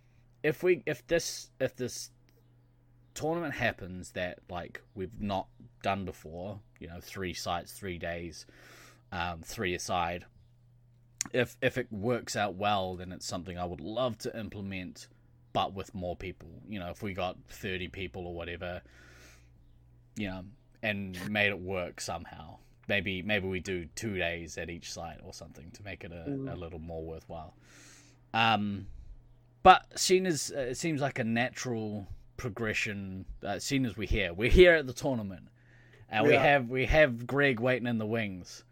if 0.43 0.61
we 0.61 0.84
if 0.86 1.07
this 1.07 1.51
if 1.61 1.74
this 1.78 2.11
tournament 3.13 3.53
happens 3.53 4.11
that 4.11 4.39
like 4.49 4.82
we've 4.93 5.22
not 5.22 5.47
done 5.84 6.03
before, 6.03 6.59
you 6.82 6.88
know, 6.89 6.99
three 7.01 7.34
sites, 7.34 7.72
three 7.72 7.97
days, 7.97 8.45
um, 9.13 9.39
three 9.41 9.74
aside. 9.74 10.26
If 11.34 11.57
if 11.61 11.78
it 11.78 11.88
works 11.91 12.36
out 12.36 12.55
well, 12.55 12.95
then 12.95 13.11
it's 13.11 13.25
something 13.25 13.57
I 13.57 13.65
would 13.65 13.82
love 13.82 14.17
to 14.19 14.39
implement, 14.39 15.07
but 15.53 15.73
with 15.73 15.93
more 15.95 16.15
people. 16.15 16.49
You 16.67 16.80
know, 16.80 16.89
if 16.89 17.01
we 17.03 17.13
got 17.13 17.38
thirty 17.47 17.88
people 17.88 18.25
or 18.28 18.34
whatever, 18.34 18.82
you 20.15 20.28
know, 20.28 20.43
and 20.84 21.17
made 21.30 21.49
it 21.49 21.59
work 21.59 21.99
somehow. 22.01 22.57
Maybe 22.88 23.21
maybe 23.21 23.47
we 23.47 23.59
do 23.59 23.86
two 23.95 24.15
days 24.17 24.57
at 24.57 24.69
each 24.69 24.91
site 24.91 25.19
or 25.23 25.34
something 25.34 25.71
to 25.71 25.84
make 25.84 26.03
it 26.03 26.11
a, 26.11 26.30
Mm. 26.30 26.51
a 26.53 26.55
little 26.55 26.80
more 26.80 27.03
worthwhile. 27.03 27.53
Um, 28.34 28.88
but 29.63 29.86
seeing 29.99 30.25
as 30.25 30.51
uh, 30.55 30.59
it 30.61 30.75
seems 30.78 31.01
like 31.01 31.19
a 31.19 31.23
natural 31.25 32.07
progression, 32.38 33.25
uh, 33.43 33.59
seeing 33.59 33.86
as 33.86 33.97
we're 33.97 34.07
here, 34.07 34.34
we're 34.34 34.49
here 34.49 34.75
at 34.75 34.88
the 34.88 34.93
tournament, 34.93 35.49
and 36.09 36.25
we 36.25 36.36
have 36.36 36.69
we 36.69 36.86
have 36.86 37.28
Greg 37.28 37.59
waiting 37.59 37.88
in 37.88 37.97
the 37.97 38.05
wings. 38.05 38.63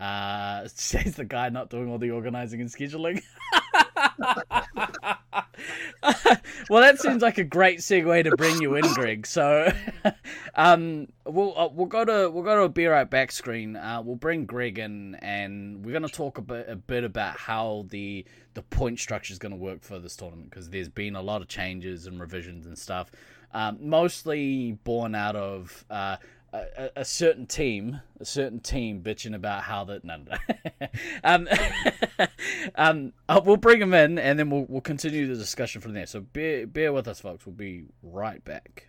Uh, 0.00 0.66
says 0.74 1.16
the 1.16 1.24
guy 1.24 1.48
not 1.48 1.70
doing 1.70 1.90
all 1.90 1.98
the 1.98 2.10
organizing 2.10 2.60
and 2.60 2.70
scheduling. 2.70 3.22
well, 6.68 6.82
that 6.82 6.98
seems 6.98 7.22
like 7.22 7.38
a 7.38 7.44
great 7.44 7.78
segue 7.78 8.24
to 8.24 8.36
bring 8.36 8.60
you 8.60 8.76
in, 8.76 8.84
Greg. 8.94 9.26
So, 9.26 9.72
um, 10.54 11.08
we'll 11.24 11.58
uh, 11.58 11.68
we'll 11.68 11.86
go 11.86 12.04
to 12.04 12.30
we'll 12.30 12.44
go 12.44 12.56
to 12.56 12.62
a 12.62 12.68
be 12.68 12.86
right 12.86 13.08
back 13.08 13.32
screen. 13.32 13.76
Uh, 13.76 14.02
we'll 14.04 14.16
bring 14.16 14.46
Greg 14.46 14.78
in, 14.78 15.14
and 15.16 15.84
we're 15.84 15.92
going 15.92 16.02
to 16.02 16.08
talk 16.08 16.38
a 16.38 16.42
bit 16.42 16.68
a 16.68 16.76
bit 16.76 17.04
about 17.04 17.36
how 17.36 17.86
the 17.88 18.24
the 18.54 18.62
point 18.62 18.98
structure 18.98 19.32
is 19.32 19.38
going 19.38 19.52
to 19.52 19.58
work 19.58 19.82
for 19.82 19.98
this 19.98 20.16
tournament 20.16 20.50
because 20.50 20.70
there's 20.70 20.88
been 20.88 21.16
a 21.16 21.22
lot 21.22 21.42
of 21.42 21.48
changes 21.48 22.06
and 22.06 22.20
revisions 22.20 22.66
and 22.66 22.78
stuff. 22.78 23.10
Um, 23.52 23.78
mostly 23.80 24.72
born 24.82 25.14
out 25.14 25.36
of 25.36 25.84
uh, 25.88 26.16
a, 26.54 26.90
a- 26.96 27.04
certain 27.04 27.46
team, 27.46 28.00
a 28.20 28.24
certain 28.24 28.60
team 28.60 29.02
bitching 29.02 29.34
about 29.34 29.62
how 29.62 29.84
that. 29.84 30.04
No, 30.04 30.16
no. 30.18 30.86
um, 31.24 31.48
um, 32.76 33.12
uh, 33.28 33.40
we'll 33.44 33.56
bring 33.56 33.80
them 33.80 33.94
in, 33.94 34.18
and 34.18 34.38
then 34.38 34.50
we'll 34.50 34.66
we'll 34.68 34.80
continue 34.80 35.26
the 35.26 35.34
discussion 35.34 35.80
from 35.80 35.94
there. 35.94 36.06
So 36.06 36.20
bear 36.20 36.66
bear 36.66 36.92
with 36.92 37.08
us, 37.08 37.20
folks. 37.20 37.46
We'll 37.46 37.54
be 37.54 37.86
right 38.02 38.44
back. 38.44 38.88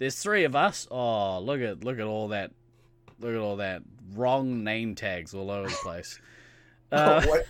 There's 0.00 0.16
three 0.20 0.44
of 0.44 0.56
us. 0.56 0.88
Oh, 0.90 1.38
look 1.40 1.60
at 1.60 1.84
look 1.84 1.98
at 2.00 2.06
all 2.06 2.28
that. 2.28 2.50
Look 3.20 3.30
at 3.34 3.38
all 3.38 3.56
that 3.58 3.82
wrong 4.14 4.64
name 4.64 4.94
tags 4.96 5.34
all 5.34 5.50
over 5.50 5.68
the 5.68 5.76
place. 5.82 6.18
Uh, 6.92 7.22
oh, 7.24 7.30
wait. 7.30 7.44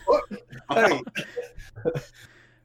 Hey, 0.76 1.00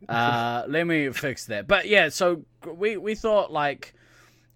uh, 0.09 0.63
let 0.67 0.86
me 0.86 1.09
fix 1.13 1.45
that. 1.45 1.67
But 1.69 1.88
yeah, 1.88 2.09
so 2.09 2.43
we 2.67 2.97
we 2.97 3.15
thought 3.15 3.49
like 3.49 3.93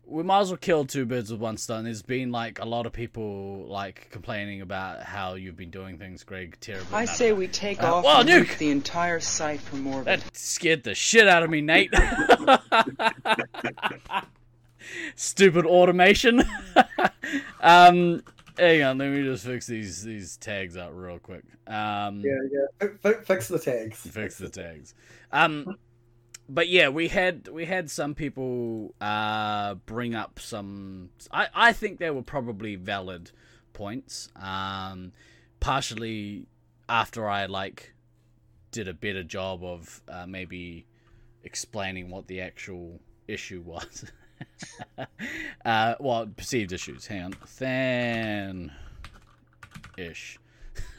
we 0.05 0.21
might 0.23 0.41
as 0.41 0.49
well 0.49 0.57
kill 0.57 0.83
two 0.83 1.05
birds 1.05 1.31
with 1.31 1.39
one 1.39 1.55
stone. 1.55 1.85
There's 1.85 2.01
been 2.01 2.29
like 2.29 2.59
a 2.59 2.65
lot 2.65 2.85
of 2.85 2.91
people 2.91 3.65
like 3.69 4.09
complaining 4.11 4.59
about 4.59 5.01
how 5.03 5.35
you've 5.35 5.55
been 5.55 5.69
doing 5.69 5.97
things, 5.97 6.25
Greg. 6.25 6.57
Terribly. 6.59 6.93
I 6.93 7.05
No, 7.05 7.11
say 7.13 7.31
we 7.31 7.47
take 7.47 7.81
Uh, 7.81 7.95
off 7.95 8.03
well, 8.03 8.19
and 8.19 8.27
Nuke! 8.29 8.47
nuke 8.47 8.57
the 8.57 8.71
entire 8.71 9.21
site 9.21 9.61
from 9.61 9.87
orbit. 9.87 10.19
That 10.19 10.35
scared 10.35 10.83
the 10.83 10.95
shit 10.95 11.25
out 11.27 11.43
of 11.43 11.49
me, 11.49 11.61
Nate. 11.61 11.93
Stupid 15.15 15.65
automation. 15.65 16.43
um, 17.61 18.23
hang 18.57 18.83
on, 18.83 18.97
let 18.97 19.09
me 19.09 19.23
just 19.23 19.45
fix 19.45 19.67
these 19.67 20.03
these 20.03 20.37
tags 20.37 20.77
up 20.77 20.91
real 20.93 21.19
quick. 21.19 21.43
Um, 21.67 22.21
yeah, 22.21 22.37
yeah. 22.51 22.87
Fi- 23.01 23.23
Fix 23.23 23.47
the 23.47 23.59
tags. 23.59 23.99
fix 23.99 24.37
the 24.37 24.49
tags. 24.49 24.93
Um, 25.31 25.77
but 26.47 26.67
yeah, 26.67 26.89
we 26.89 27.07
had 27.07 27.47
we 27.47 27.65
had 27.65 27.89
some 27.91 28.15
people 28.15 28.95
uh 28.99 29.75
bring 29.85 30.15
up 30.15 30.39
some. 30.39 31.09
I 31.31 31.47
I 31.53 31.73
think 31.73 31.99
they 31.99 32.09
were 32.09 32.23
probably 32.23 32.75
valid 32.75 33.31
points. 33.73 34.29
Um, 34.35 35.11
partially 35.59 36.47
after 36.87 37.29
I 37.29 37.45
like 37.45 37.93
did 38.71 38.87
a 38.87 38.93
better 38.93 39.23
job 39.23 39.63
of 39.63 40.01
uh, 40.07 40.25
maybe 40.27 40.85
explaining 41.43 42.09
what 42.09 42.27
the 42.27 42.41
actual 42.41 42.99
issue 43.27 43.61
was. 43.65 44.05
uh, 45.65 45.95
well, 45.99 46.27
perceived 46.27 46.71
issues. 46.71 47.07
Hang 47.07 47.23
on, 47.23 47.35
than 47.57 48.71
ish. 49.97 50.39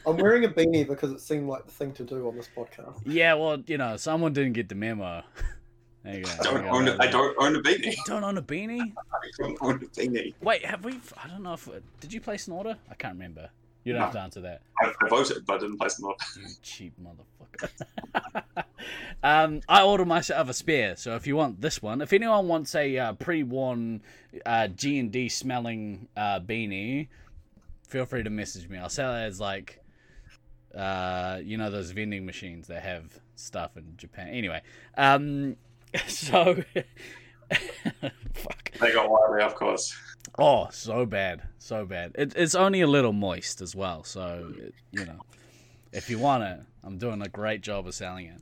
I'm 0.05 0.17
wearing 0.17 0.45
a 0.45 0.49
beanie 0.49 0.87
because 0.87 1.11
it 1.11 1.19
seemed 1.21 1.47
like 1.47 1.65
the 1.65 1.71
thing 1.71 1.91
to 1.93 2.03
do 2.03 2.27
on 2.27 2.35
this 2.35 2.49
podcast. 2.55 3.01
Yeah, 3.05 3.35
well, 3.35 3.61
you 3.67 3.77
know, 3.77 3.97
someone 3.97 4.33
didn't 4.33 4.53
get 4.53 4.69
the 4.69 4.75
memo. 4.75 5.23
There 6.03 6.17
you 6.17 6.23
go. 6.23 6.31
I 6.39 6.43
don't 6.43 6.63
There 6.63 6.71
own 6.73 6.87
a, 6.87 6.97
I 6.99 7.07
don't 7.07 7.35
own 7.39 7.55
a 7.55 7.61
beanie. 7.61 7.85
You 7.85 8.03
don't 8.07 8.23
own 8.23 8.37
a 8.37 8.41
beanie? 8.41 8.81
I 8.97 9.29
don't 9.37 9.57
own 9.61 9.75
a 9.75 9.85
beanie. 9.99 10.33
Wait, 10.41 10.65
have 10.65 10.83
we? 10.83 10.99
I 11.23 11.27
don't 11.27 11.43
know 11.43 11.53
if 11.53 11.69
did 11.99 12.11
you 12.11 12.19
place 12.19 12.47
an 12.47 12.53
order? 12.53 12.75
I 12.89 12.95
can't 12.95 13.13
remember. 13.13 13.49
You 13.83 13.93
don't 13.93 13.99
No. 13.99 14.05
have 14.05 14.13
to 14.15 14.19
answer 14.21 14.41
that. 14.41 14.61
I, 14.81 14.91
I 15.03 15.07
voted, 15.09 15.45
but 15.45 15.55
I 15.55 15.59
didn't 15.59 15.77
place 15.77 15.99
an 15.99 16.05
order. 16.05 16.17
You 16.39 16.47
cheap 16.61 16.93
motherfucker. 17.01 17.69
um, 19.23 19.61
I 19.69 19.83
ordered 19.83 20.07
myself 20.07 20.49
a 20.49 20.53
spare, 20.53 20.95
so 20.95 21.15
if 21.15 21.27
you 21.27 21.35
want 21.35 21.61
this 21.61 21.81
one, 21.81 22.01
if 22.01 22.11
anyone 22.13 22.47
wants 22.47 22.73
a 22.73 22.97
uh, 22.97 23.13
pre-worn 23.13 24.01
uh, 24.45 24.67
G 24.67 24.97
and 24.99 25.11
D 25.11 25.29
smelling 25.29 26.07
uh, 26.17 26.39
beanie, 26.39 27.07
feel 27.87 28.05
free 28.05 28.23
to 28.23 28.29
message 28.29 28.67
me. 28.67 28.77
I'll 28.77 28.89
sell 28.89 29.15
it 29.15 29.23
as 29.23 29.39
like, 29.39 29.83
uh, 30.75 31.39
you 31.43 31.57
know, 31.57 31.69
those 31.69 31.91
vending 31.91 32.25
machines 32.25 32.67
that 32.67 32.81
have 32.81 33.19
stuff 33.35 33.77
in 33.77 33.93
Japan. 33.97 34.29
Anyway, 34.29 34.61
um, 34.97 35.55
so 36.07 36.63
fuck. 38.33 38.71
They 38.79 38.93
got 38.93 39.09
wiry, 39.09 39.43
of 39.43 39.55
course. 39.55 39.95
Oh, 40.39 40.69
so 40.71 41.05
bad, 41.05 41.43
so 41.59 41.85
bad. 41.85 42.13
It, 42.15 42.33
it's 42.35 42.55
only 42.55 42.81
a 42.81 42.87
little 42.87 43.13
moist 43.13 43.61
as 43.61 43.75
well, 43.75 44.03
so 44.03 44.53
it, 44.57 44.73
you 44.91 45.05
know, 45.05 45.19
if 45.91 46.09
you 46.09 46.17
want 46.17 46.43
it, 46.43 46.59
I'm 46.83 46.97
doing 46.97 47.21
a 47.21 47.27
great 47.27 47.61
job 47.61 47.87
of 47.87 47.93
selling 47.93 48.27
it. 48.27 48.41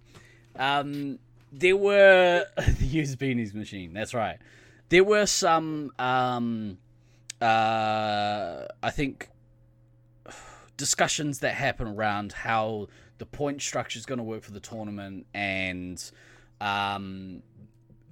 Um, 0.59 1.17
there 1.51 1.75
were 1.75 2.45
the 2.57 2.85
used 2.85 3.17
beanies 3.17 3.55
machine. 3.55 3.93
That's 3.93 4.13
right. 4.13 4.37
There 4.89 5.03
were 5.03 5.25
some, 5.25 5.91
um, 5.97 6.77
uh, 7.41 8.65
I 8.83 8.91
think, 8.91 9.29
discussions 10.77 11.39
that 11.39 11.55
happen 11.55 11.87
around 11.87 12.33
how 12.33 12.87
the 13.17 13.25
point 13.25 13.61
structure 13.61 13.97
is 13.97 14.05
going 14.05 14.19
to 14.19 14.23
work 14.23 14.43
for 14.43 14.51
the 14.51 14.59
tournament, 14.59 15.25
and 15.33 16.11
um, 16.61 17.41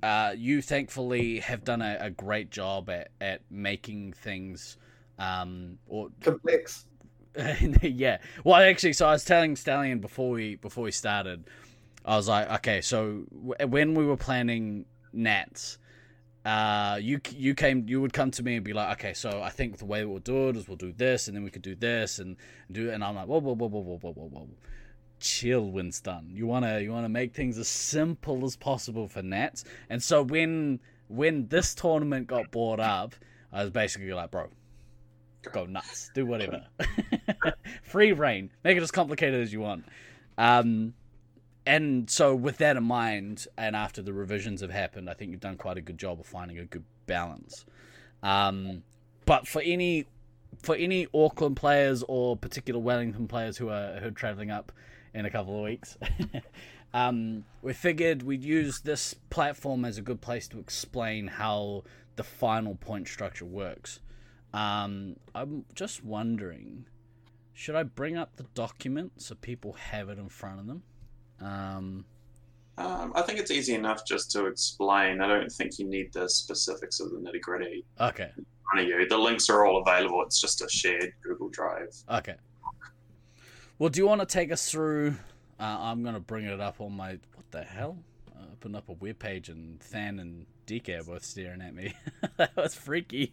uh, 0.03 0.33
you 0.35 0.61
thankfully 0.61 1.39
have 1.39 1.63
done 1.63 1.81
a, 1.81 1.97
a 1.99 2.09
great 2.09 2.49
job 2.49 2.89
at, 2.89 3.09
at 3.21 3.41
making 3.49 4.13
things 4.13 4.77
um, 5.19 5.77
or 5.87 6.09
Complex. 6.21 6.85
yeah. 7.81 8.17
Well, 8.43 8.55
actually, 8.55 8.93
so 8.93 9.07
I 9.07 9.11
was 9.11 9.25
telling 9.25 9.55
Stallion 9.55 9.99
before 9.99 10.31
we 10.31 10.55
before 10.55 10.83
we 10.83 10.91
started, 10.91 11.45
I 12.07 12.15
was 12.15 12.29
like, 12.29 12.49
okay, 12.59 12.79
so 12.79 13.25
w- 13.35 13.67
when 13.67 13.93
we 13.93 14.05
were 14.05 14.15
planning 14.15 14.85
Nats, 15.11 15.77
uh, 16.45 16.97
you 17.01 17.19
you 17.35 17.53
came, 17.53 17.85
you 17.89 17.99
would 17.99 18.13
come 18.13 18.31
to 18.31 18.41
me 18.43 18.55
and 18.55 18.63
be 18.63 18.71
like, 18.71 18.97
okay, 18.97 19.13
so 19.13 19.41
I 19.41 19.49
think 19.49 19.77
the 19.77 19.85
way 19.85 20.05
we'll 20.05 20.19
do 20.19 20.47
it 20.47 20.55
is 20.55 20.69
we'll 20.69 20.77
do 20.77 20.93
this, 20.93 21.27
and 21.27 21.35
then 21.35 21.43
we 21.43 21.49
could 21.49 21.61
do 21.61 21.75
this, 21.75 22.19
and 22.19 22.37
do, 22.71 22.89
and 22.89 23.03
I'm 23.03 23.15
like, 23.15 23.27
whoa, 23.27 23.39
whoa, 23.39 23.53
whoa, 23.53 23.67
whoa, 23.67 23.81
whoa, 23.81 23.99
whoa, 24.01 24.11
whoa, 24.13 24.29
whoa. 24.29 24.49
Chill, 25.19 25.69
Winston. 25.69 26.29
You 26.33 26.47
wanna 26.47 26.79
you 26.79 26.93
wanna 26.93 27.09
make 27.09 27.33
things 27.33 27.57
as 27.57 27.67
simple 27.67 28.45
as 28.45 28.55
possible 28.55 29.09
for 29.09 29.21
Nats, 29.21 29.65
and 29.89 30.01
so 30.01 30.23
when 30.23 30.79
when 31.09 31.47
this 31.49 31.75
tournament 31.75 32.27
got 32.27 32.51
brought 32.51 32.79
up, 32.79 33.15
I 33.51 33.63
was 33.63 33.71
basically 33.71 34.13
like, 34.13 34.31
bro, 34.31 34.47
go 35.51 35.65
nuts, 35.65 36.09
do 36.15 36.25
whatever, 36.25 36.65
free 37.83 38.13
reign, 38.13 38.51
make 38.63 38.77
it 38.77 38.83
as 38.83 38.91
complicated 38.91 39.41
as 39.41 39.51
you 39.51 39.59
want. 39.59 39.83
Um, 40.37 40.93
and 41.67 42.09
so 42.09 42.33
with 42.33 42.57
that 42.59 42.77
in 42.77 42.83
mind, 42.85 43.45
and 43.57 43.75
after 43.75 44.01
the 44.01 44.13
revisions 44.13 44.61
have 44.61 44.71
happened, 44.71 45.09
I 45.09 45.13
think 45.13 45.31
you've 45.31 45.41
done 45.41 45.57
quite 45.57 45.77
a 45.77 45.81
good 45.81 45.97
job 45.97 46.19
of 46.19 46.25
finding 46.25 46.57
a 46.57 46.65
good 46.65 46.85
balance. 47.07 47.65
Um, 48.23 48.83
but 49.25 49.47
for 49.47 49.61
any 49.61 50.07
for 50.63 50.75
any 50.75 51.07
Auckland 51.13 51.57
players 51.57 52.03
or 52.07 52.37
particular 52.37 52.79
Wellington 52.79 53.27
players 53.27 53.57
who 53.57 53.67
are 53.67 53.99
who 53.99 54.07
are 54.07 54.11
traveling 54.11 54.49
up 54.49 54.71
in 55.13 55.25
a 55.25 55.29
couple 55.29 55.57
of 55.57 55.63
weeks, 55.65 55.97
um, 56.93 57.43
we 57.61 57.73
figured 57.73 58.23
we'd 58.23 58.45
use 58.45 58.79
this 58.79 59.13
platform 59.29 59.83
as 59.83 59.97
a 59.97 60.01
good 60.01 60.21
place 60.21 60.47
to 60.47 60.59
explain 60.59 61.27
how 61.27 61.83
the 62.15 62.23
final 62.23 62.75
point 62.75 63.09
structure 63.09 63.45
works. 63.45 63.99
Um, 64.53 65.17
I'm 65.35 65.65
just 65.75 66.01
wondering, 66.01 66.85
should 67.53 67.75
I 67.75 67.83
bring 67.83 68.15
up 68.15 68.37
the 68.37 68.45
document 68.53 69.21
so 69.21 69.35
people 69.35 69.73
have 69.73 70.07
it 70.07 70.17
in 70.17 70.29
front 70.29 70.61
of 70.61 70.67
them? 70.67 70.83
Um, 71.41 72.05
Um, 72.77 73.11
I 73.15 73.23
think 73.23 73.39
it's 73.39 73.49
easy 73.51 73.73
enough 73.73 74.05
just 74.05 74.29
to 74.31 74.45
explain. 74.45 75.19
I 75.21 75.27
don't 75.27 75.51
think 75.51 75.79
you 75.79 75.85
need 75.87 76.13
the 76.13 76.29
specifics 76.29 76.99
of 76.99 77.09
the 77.11 77.17
nitty 77.17 77.41
gritty 77.41 77.83
okay, 77.99 78.29
in 78.37 78.45
front 78.69 78.81
of 78.81 78.87
you. 78.87 79.07
The 79.07 79.17
links 79.17 79.49
are 79.49 79.65
all 79.65 79.81
available. 79.81 80.21
It's 80.23 80.39
just 80.39 80.61
a 80.61 80.69
shared 80.69 81.11
Google 81.23 81.49
Drive. 81.49 81.95
okay. 82.09 82.35
Well, 83.79 83.89
do 83.89 83.99
you 83.99 84.07
want 84.07 84.21
to 84.21 84.27
take 84.27 84.51
us 84.51 84.69
through? 84.71 85.15
Uh, 85.59 85.63
I'm 85.79 86.03
gonna 86.03 86.19
bring 86.19 86.45
it 86.45 86.59
up 86.59 86.81
on 86.81 86.93
my 86.93 87.11
what 87.33 87.49
the 87.51 87.63
hell? 87.63 87.97
Uh, 88.35 88.43
open 88.53 88.75
up 88.75 88.89
a 88.89 88.93
web 88.93 89.17
page 89.19 89.49
and 89.49 89.79
Than 89.91 90.19
and 90.19 90.45
DK 90.67 90.99
are 90.99 91.03
both 91.03 91.23
staring 91.23 91.61
at 91.61 91.73
me. 91.73 91.93
that 92.37 92.55
was 92.55 92.75
freaky. 92.75 93.31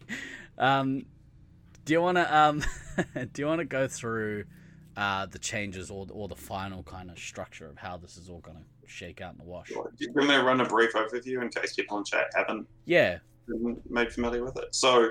Um, 0.57 1.05
do 1.83 1.93
you 1.93 2.01
want 2.01 2.17
to 2.17 2.35
um, 2.35 2.63
do 3.33 3.41
you 3.41 3.47
want 3.47 3.59
to 3.59 3.65
go 3.65 3.87
through 3.87 4.45
uh, 4.97 5.25
the 5.25 5.39
changes 5.39 5.89
or 5.91 6.07
or 6.11 6.27
the 6.27 6.35
final 6.35 6.83
kind 6.83 7.09
of 7.11 7.17
structure 7.19 7.67
of 7.67 7.77
how 7.77 7.97
this 7.97 8.17
is 8.17 8.29
all 8.29 8.39
gonna 8.39 8.63
shake 8.85 9.21
out 9.21 9.33
in 9.33 9.37
the 9.37 9.43
wash? 9.43 9.69
Do 9.69 9.75
you 9.99 10.11
want 10.13 10.29
me 10.29 10.35
to 10.35 10.43
run 10.43 10.61
a 10.61 10.65
brief 10.65 10.93
overview 10.93 11.41
in 11.41 11.49
case 11.49 11.73
people 11.75 11.97
in 11.97 12.03
chat 12.05 12.27
haven't 12.35 12.67
Yeah. 12.85 13.19
made 13.89 14.11
familiar 14.11 14.43
with 14.43 14.57
it? 14.57 14.73
So, 14.73 15.09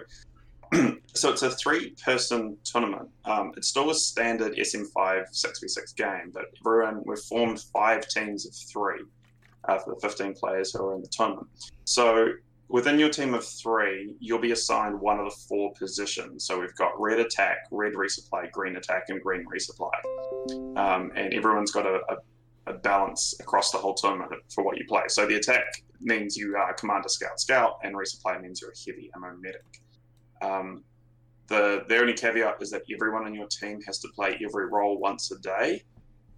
so 1.15 1.31
it's 1.33 1.43
a 1.43 1.51
three-person 1.51 2.57
tournament. 2.65 3.09
Um, 3.27 3.53
it's 3.57 3.69
still 3.69 3.91
a 3.91 3.95
standard 3.95 4.57
SM5 4.57 5.27
6v6 5.33 5.95
game, 5.97 6.31
but 6.33 6.47
everyone 6.65 7.03
we've 7.05 7.19
formed 7.19 7.61
five 7.73 8.09
teams 8.09 8.47
of 8.47 8.55
three 8.55 9.03
uh, 9.69 9.79
for 9.79 9.95
the 9.95 10.01
15 10.01 10.35
players 10.35 10.73
who 10.73 10.85
are 10.85 10.95
in 10.95 11.03
the 11.03 11.09
tournament. 11.09 11.47
So 11.85 12.29
within 12.75 12.99
your 12.99 13.09
team 13.09 13.35
of 13.35 13.47
three, 13.47 14.17
you'll 14.19 14.41
be 14.41 14.51
assigned 14.51 15.01
one 15.01 15.21
of 15.21 15.27
the 15.27 15.37
four 15.49 15.73
positions. 15.75 16.45
So 16.45 16.59
we've 16.59 16.75
got 16.75 16.91
red 17.01 17.21
attack, 17.21 17.59
red 17.71 17.93
resupply, 17.93 18.51
green 18.51 18.75
attack, 18.75 19.05
and 19.11 19.23
green 19.23 19.47
resupply. 19.47 20.77
Um, 20.77 21.13
and 21.15 21.33
everyone's 21.33 21.71
got 21.71 21.87
a, 21.87 22.01
a, 22.09 22.17
a 22.67 22.73
balance 22.73 23.33
across 23.39 23.71
the 23.71 23.79
whole 23.79 23.95
tournament 23.95 24.43
for 24.53 24.65
what 24.65 24.77
you 24.77 24.85
play. 24.89 25.03
So 25.07 25.25
the 25.25 25.37
attack 25.37 25.67
means 26.01 26.37
you 26.37 26.57
are 26.57 26.75
commander, 26.75 27.09
scout, 27.09 27.39
scout, 27.39 27.79
and 27.85 27.95
resupply 27.95 28.43
means 28.43 28.61
you're 28.61 28.73
a 28.73 28.81
heavy 28.85 29.09
ammo 29.15 29.37
medic. 29.39 29.81
Um, 30.43 30.83
the 31.47 31.85
the 31.89 31.99
only 31.99 32.15
caveat 32.15 32.57
is 32.61 32.73
that 32.73 32.83
everyone 32.93 33.25
on 33.25 33.35
your 33.35 33.47
team 33.47 33.83
has 33.83 34.01
to 34.01 34.09
play 34.09 34.37
every 34.45 34.67
role 34.67 34.99
once 34.99 35.31
a 35.31 35.39
day. 35.39 35.85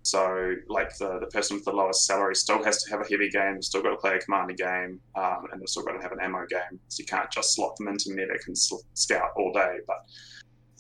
So, 0.07 0.55
like 0.69 0.97
the, 0.99 1.19
the 1.19 1.27
person 1.27 1.57
with 1.57 1.65
the 1.65 1.73
lowest 1.73 2.07
salary 2.07 2.37
still 2.37 2.63
has 2.63 2.81
to 2.85 2.91
have 2.91 3.01
a 3.01 3.09
heavy 3.11 3.29
game, 3.29 3.61
still 3.61 3.83
got 3.83 3.91
to 3.91 3.97
play 3.97 4.15
a 4.15 4.21
commander 4.21 4.55
game, 4.55 5.01
um, 5.17 5.47
and 5.51 5.61
they've 5.61 5.69
still 5.69 5.83
got 5.83 5.95
to 5.95 6.01
have 6.01 6.13
an 6.13 6.21
ammo 6.23 6.47
game. 6.49 6.79
So 6.87 7.01
you 7.01 7.07
can't 7.07 7.29
just 7.33 7.57
slot 7.57 7.75
them 7.77 7.89
into 7.89 8.11
medic 8.15 8.43
and 8.47 8.57
sl- 8.57 8.85
scout 8.95 9.31
all 9.37 9.53
day. 9.53 9.79
But 9.89 9.97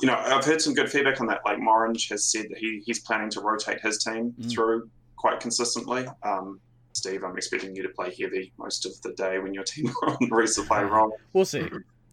you 0.00 0.06
know, 0.06 0.14
I've 0.14 0.44
heard 0.44 0.62
some 0.62 0.74
good 0.74 0.88
feedback 0.88 1.20
on 1.20 1.26
that. 1.26 1.40
Like 1.44 1.58
Morange 1.58 2.08
has 2.10 2.24
said 2.30 2.46
that 2.50 2.58
he, 2.58 2.82
he's 2.86 3.00
planning 3.00 3.28
to 3.30 3.40
rotate 3.40 3.80
his 3.80 3.98
team 4.04 4.32
Mm. 4.40 4.52
through 4.52 4.88
quite 5.16 5.40
consistently. 5.40 6.06
Um, 6.22 6.60
Steve, 6.92 7.24
I'm 7.24 7.36
expecting 7.36 7.74
you 7.74 7.82
to 7.82 7.88
play 7.88 8.14
heavy 8.20 8.52
most 8.58 8.86
of 8.86 8.92
the 9.02 9.12
day 9.14 9.40
when 9.40 9.52
your 9.52 9.64
team 9.64 9.88
are 10.02 10.10
on 10.10 10.18
the 10.20 10.26
resupply 10.28 10.88
role. 10.88 11.16
We'll 11.32 11.44
see. 11.46 11.68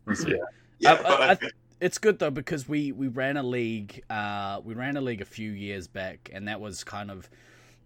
We'll 0.08 0.16
see. 0.16 0.32
Yeah. 0.32 0.38
Yeah, 0.80 0.94
I- 0.94 1.04
but 1.04 1.22
I- 1.22 1.26
I, 1.28 1.30
I- 1.30 1.36
think 1.36 1.54
it's 1.84 1.98
good 1.98 2.18
though 2.18 2.32
because 2.32 2.68
we 2.70 2.94
we 2.94 3.10
ran 3.10 3.36
a 3.36 3.44
league 3.44 4.02
uh 4.10 4.62
we 4.64 4.74
ran 4.74 4.96
a 4.96 5.02
league 5.02 5.20
a 5.20 5.26
few 5.26 5.52
years 5.52 5.86
back 5.86 6.30
and 6.32 6.48
that 6.48 6.62
was 6.62 6.82
kind 6.82 7.12
of 7.12 7.30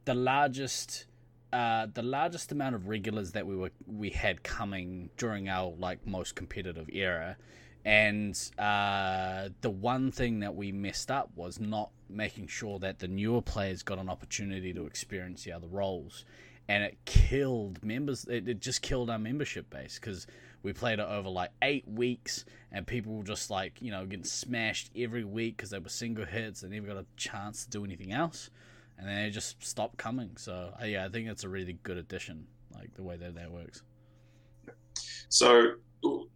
the 0.06 0.14
largest 0.14 1.08
uh 1.52 1.88
the 1.95 2.04
largest 2.04 2.52
amount 2.52 2.76
of 2.76 2.88
regulars 2.88 3.32
that 3.32 3.48
we 3.48 3.56
were 3.56 3.72
we 3.88 4.12
had 4.12 4.43
coming 4.43 5.10
during 5.18 5.50
our 5.50 5.74
like 5.80 6.06
most 6.06 6.36
competitive 6.36 6.88
era. 6.93 7.38
And 7.86 8.38
uh 8.60 9.50
the 9.62 9.72
one 9.72 10.12
thing 10.12 10.41
that 10.41 10.54
we 10.56 10.72
messed 10.72 11.10
up 11.10 11.32
was 11.36 11.60
not 11.60 11.89
making 12.08 12.48
sure 12.48 12.78
that 12.80 13.00
the 13.00 13.08
newer 13.08 13.41
players 13.41 13.82
got 13.82 13.98
an 13.98 14.10
opportunity 14.10 14.74
to 14.74 14.86
experience 14.86 15.43
the 15.43 15.54
other 15.54 15.68
roles. 15.68 16.24
And 16.68 16.84
it 16.84 17.00
killed 17.06 17.84
members 17.84 18.26
it, 18.26 18.48
it 18.48 18.60
just 18.60 18.84
killed 18.84 19.10
our 19.10 19.18
membership 19.18 19.72
base 19.72 19.98
because 20.00 20.28
we 20.68 20.74
played 20.74 20.99
it 20.99 21.07
over 21.07 21.30
like 21.30 21.49
eight 21.61 21.88
weeks 21.88 22.43
and 22.74 22.86
people 22.86 23.13
were 23.13 23.24
just 23.24 23.49
like 23.49 23.82
you 23.82 23.89
know 23.89 24.05
getting 24.05 24.26
smashed 24.26 24.91
every 24.97 25.24
week 25.24 25.55
because 25.55 25.70
they 25.70 25.80
were 25.80 25.88
single 25.88 26.26
hits 26.26 26.61
and 26.61 26.74
never 26.74 26.88
got 26.88 26.97
a 26.97 27.05
chance 27.15 27.63
to 27.63 27.70
do 27.70 27.86
anything 27.86 28.11
else 28.11 28.49
and 28.99 29.07
then 29.07 29.15
they 29.24 29.30
just 29.30 29.63
stopped 29.65 29.97
coming 29.97 30.32
so 30.36 30.74
uh, 30.82 30.84
yeah 30.86 31.05
i 31.05 31.09
think 31.09 31.26
that's 31.26 31.45
a 31.45 31.49
really 31.49 31.78
good 31.84 31.95
addition 31.95 32.45
like 32.76 32.93
the 32.95 33.01
way 33.01 33.15
that 33.15 33.34
that 33.34 33.49
works 33.49 33.82
So, 35.30 35.74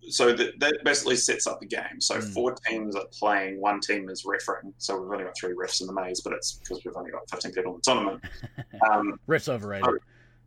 so 0.10 0.34
that, 0.34 0.60
that 0.60 0.78
basically 0.84 1.16
sets 1.16 1.48
up 1.48 1.60
the 1.60 1.66
game. 1.66 2.00
So 2.00 2.16
Mm. 2.16 2.34
four 2.34 2.56
teams 2.68 2.96
are 2.96 3.06
playing. 3.20 3.60
One 3.62 3.80
team 3.80 4.10
is 4.10 4.26
refereeing. 4.26 4.74
So 4.78 5.00
we've 5.00 5.12
only 5.12 5.24
got 5.24 5.38
three 5.38 5.54
refs 5.54 5.82
in 5.82 5.88
the 5.88 5.94
maze, 5.94 6.20
but 6.22 6.34
it's 6.34 6.54
because 6.54 6.84
we've 6.84 6.96
only 6.96 7.12
got 7.12 7.30
15 7.30 7.52
people 7.54 7.72
in 7.74 7.78
the 7.78 7.82
tournament. 7.82 8.24
Um, 8.92 9.20
riff's 9.28 9.48
overrated 9.48 9.88
Oh. 9.88 9.98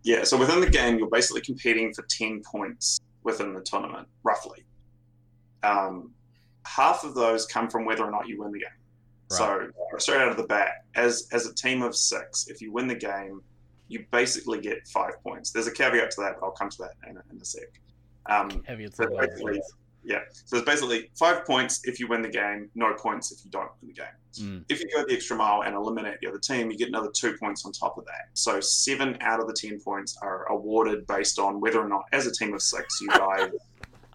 yeah. 0.02 0.24
So 0.24 0.36
within 0.36 0.60
the 0.60 0.68
game, 0.68 0.98
you're 0.98 1.08
basically 1.08 1.40
competing 1.42 1.94
for 1.94 2.02
10 2.08 2.42
points 2.42 3.00
within 3.24 3.52
the 3.54 3.60
tournament, 3.60 4.06
roughly. 4.22 4.64
Um, 5.62 6.12
half 6.66 7.04
of 7.04 7.14
those 7.14 7.46
come 7.46 7.68
from 7.68 7.84
whether 7.84 8.04
or 8.04 8.10
not 8.10 8.28
you 8.28 8.40
win 8.42 8.52
the 8.52 8.60
game. 8.60 8.68
So 9.28 9.46
straight 9.98 10.20
out 10.20 10.28
of 10.28 10.36
the 10.36 10.44
bat, 10.44 10.84
as 10.94 11.28
as 11.32 11.46
a 11.46 11.54
team 11.54 11.82
of 11.82 11.96
six, 11.96 12.46
if 12.48 12.60
you 12.60 12.70
win 12.72 12.86
the 12.86 12.94
game, 12.94 13.40
you 13.88 14.04
basically 14.10 14.60
get 14.60 14.86
five 14.88 15.14
points. 15.22 15.50
There's 15.50 15.66
a 15.66 15.72
caveat 15.72 16.10
to 16.12 16.20
that, 16.20 16.36
but 16.38 16.46
I'll 16.46 16.52
come 16.52 16.68
to 16.70 16.78
that 16.78 16.92
in, 17.08 17.16
a- 17.16 17.22
in 17.32 17.40
a 17.40 17.44
sec. 17.44 17.62
Um, 18.26 18.62
it's 19.28 19.40
but 19.40 19.60
a 20.10 20.12
lot 20.12 20.20
of 20.20 20.24
basically, 20.24 20.30
points. 20.30 20.34
Yeah. 20.34 20.42
So 20.44 20.56
it's 20.56 20.66
basically 20.66 21.10
five 21.14 21.44
points 21.44 21.80
if 21.84 22.00
you 22.00 22.08
win 22.08 22.22
the 22.22 22.28
game, 22.28 22.70
no 22.74 22.94
points 22.94 23.32
if 23.32 23.44
you 23.44 23.50
don't 23.50 23.70
win 23.80 23.88
the 23.88 23.94
game. 23.94 24.06
Mm. 24.40 24.64
If 24.68 24.80
you 24.80 24.88
go 24.94 25.04
the 25.06 25.14
extra 25.14 25.36
mile 25.36 25.62
and 25.62 25.74
eliminate 25.74 26.20
the 26.20 26.28
other 26.28 26.38
team, 26.38 26.70
you 26.70 26.76
get 26.76 26.88
another 26.88 27.10
two 27.14 27.36
points 27.38 27.64
on 27.64 27.72
top 27.72 27.98
of 27.98 28.04
that. 28.06 28.28
So 28.34 28.60
seven 28.60 29.16
out 29.20 29.40
of 29.40 29.46
the 29.46 29.54
ten 29.54 29.80
points 29.80 30.16
are 30.22 30.50
awarded 30.50 31.06
based 31.06 31.38
on 31.38 31.60
whether 31.60 31.80
or 31.80 31.88
not, 31.88 32.04
as 32.12 32.26
a 32.26 32.32
team 32.32 32.54
of 32.54 32.62
six, 32.62 33.00
you 33.00 33.08
guys 33.08 33.50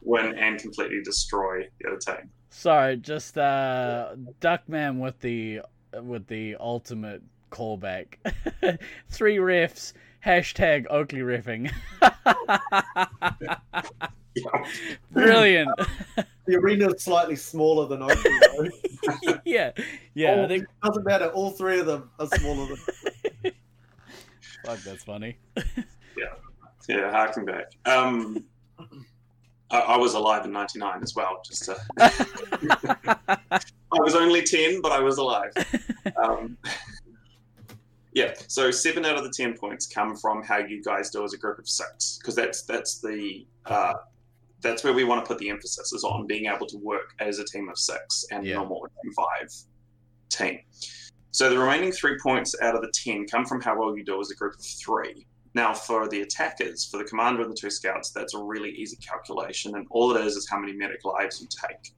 win 0.01 0.37
and 0.37 0.59
completely 0.59 1.01
destroy 1.03 1.67
the 1.79 1.89
other 1.89 1.97
team. 1.97 2.29
Sorry, 2.49 2.97
just 2.97 3.37
uh, 3.37 4.15
Duckman 4.41 4.99
with 4.99 5.19
the 5.19 5.61
with 6.01 6.27
the 6.27 6.55
ultimate 6.59 7.21
callback. 7.51 8.15
Three 9.09 9.37
refs. 9.37 9.93
Hashtag 10.25 10.85
Oakleigh 10.89 11.23
riffing. 11.23 11.71
Brilliant. 15.11 15.69
The 16.45 16.55
arena 16.55 16.89
is 16.89 17.03
slightly 17.03 17.35
smaller 17.35 17.87
than 17.87 18.01
Oakleigh, 18.01 18.71
though. 19.21 19.39
yeah, 19.45 19.71
yeah. 20.15 20.31
I 20.31 20.39
All- 20.39 20.47
think 20.47 20.65
doesn't 20.83 21.05
matter. 21.05 21.27
All 21.27 21.51
three 21.51 21.79
of 21.79 21.85
them 21.85 22.09
are 22.17 22.25
smaller 22.25 22.65
than. 23.43 23.51
fuck, 24.65 24.79
that's 24.79 25.03
funny. 25.03 25.37
Yeah, 26.17 26.33
yeah, 26.87 27.11
harking 27.11 27.45
back. 27.45 27.73
Um, 27.85 28.43
I, 29.69 29.79
I 29.79 29.97
was 29.97 30.15
alive 30.15 30.43
in 30.43 30.51
'99 30.51 31.03
as 31.03 31.13
well. 31.15 31.39
Just 31.45 31.65
to, 31.65 31.77
I 31.99 33.37
was 33.91 34.15
only 34.15 34.41
ten, 34.41 34.81
but 34.81 34.91
I 34.91 35.01
was 35.01 35.19
alive. 35.19 35.51
Um, 36.17 36.57
yeah, 38.19 38.33
so 38.47 38.69
seven 38.69 39.05
out 39.05 39.15
of 39.17 39.23
the 39.23 39.31
ten 39.35 39.53
points 39.57 39.87
come 39.87 40.15
from 40.17 40.43
how 40.43 40.57
you 40.57 40.83
guys 40.83 41.09
do 41.09 41.23
as 41.23 41.33
a 41.33 41.37
group 41.37 41.57
of 41.57 41.69
six, 41.69 42.17
because 42.19 42.35
that's 42.35 42.63
that's 42.63 42.99
the 42.99 43.45
uh, 43.65 43.93
that's 44.61 44.83
where 44.83 44.91
we 44.91 45.05
want 45.05 45.23
to 45.23 45.27
put 45.27 45.37
the 45.37 45.49
emphasis 45.49 45.93
is 45.93 46.03
on 46.03 46.27
being 46.27 46.45
able 46.47 46.67
to 46.67 46.77
work 46.79 47.13
as 47.19 47.39
a 47.39 47.45
team 47.45 47.69
of 47.69 47.77
six 47.77 48.25
and 48.31 48.45
Yeah. 48.45 48.55
normal 48.55 48.81
team 49.01 49.13
five 49.13 49.49
team. 50.29 50.59
So 51.31 51.49
the 51.49 51.57
remaining 51.57 51.93
three 51.93 52.17
points 52.21 52.53
out 52.61 52.75
of 52.75 52.81
the 52.81 52.91
ten 52.93 53.25
come 53.25 53.45
from 53.45 53.61
how 53.61 53.79
well 53.79 53.97
you 53.97 54.03
do 54.03 54.19
as 54.19 54.31
a 54.31 54.35
group 54.35 54.55
of 54.55 54.65
three. 54.65 55.25
Now, 55.55 55.73
for 55.73 56.09
the 56.09 56.21
attackers, 56.21 56.85
for 56.85 56.97
the 56.97 57.05
commander 57.05 57.41
and 57.41 57.51
the 57.51 57.55
two 57.55 57.69
scouts, 57.71 58.11
that's 58.11 58.33
a 58.35 58.43
really 58.43 58.71
easy 58.71 58.97
calculation, 58.97 59.75
and 59.75 59.87
all 59.91 60.13
it 60.15 60.25
is 60.25 60.35
is 60.35 60.47
how 60.49 60.59
many 60.59 60.73
medic 60.73 61.05
lives 61.05 61.41
you 61.41 61.47
take. 61.47 61.93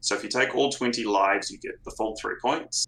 So 0.00 0.14
if 0.14 0.22
you 0.22 0.30
take 0.30 0.54
all 0.54 0.70
20 0.70 1.04
lives, 1.04 1.50
you 1.50 1.58
get 1.58 1.72
the 1.84 1.90
full 1.90 2.16
three 2.20 2.36
points. 2.40 2.86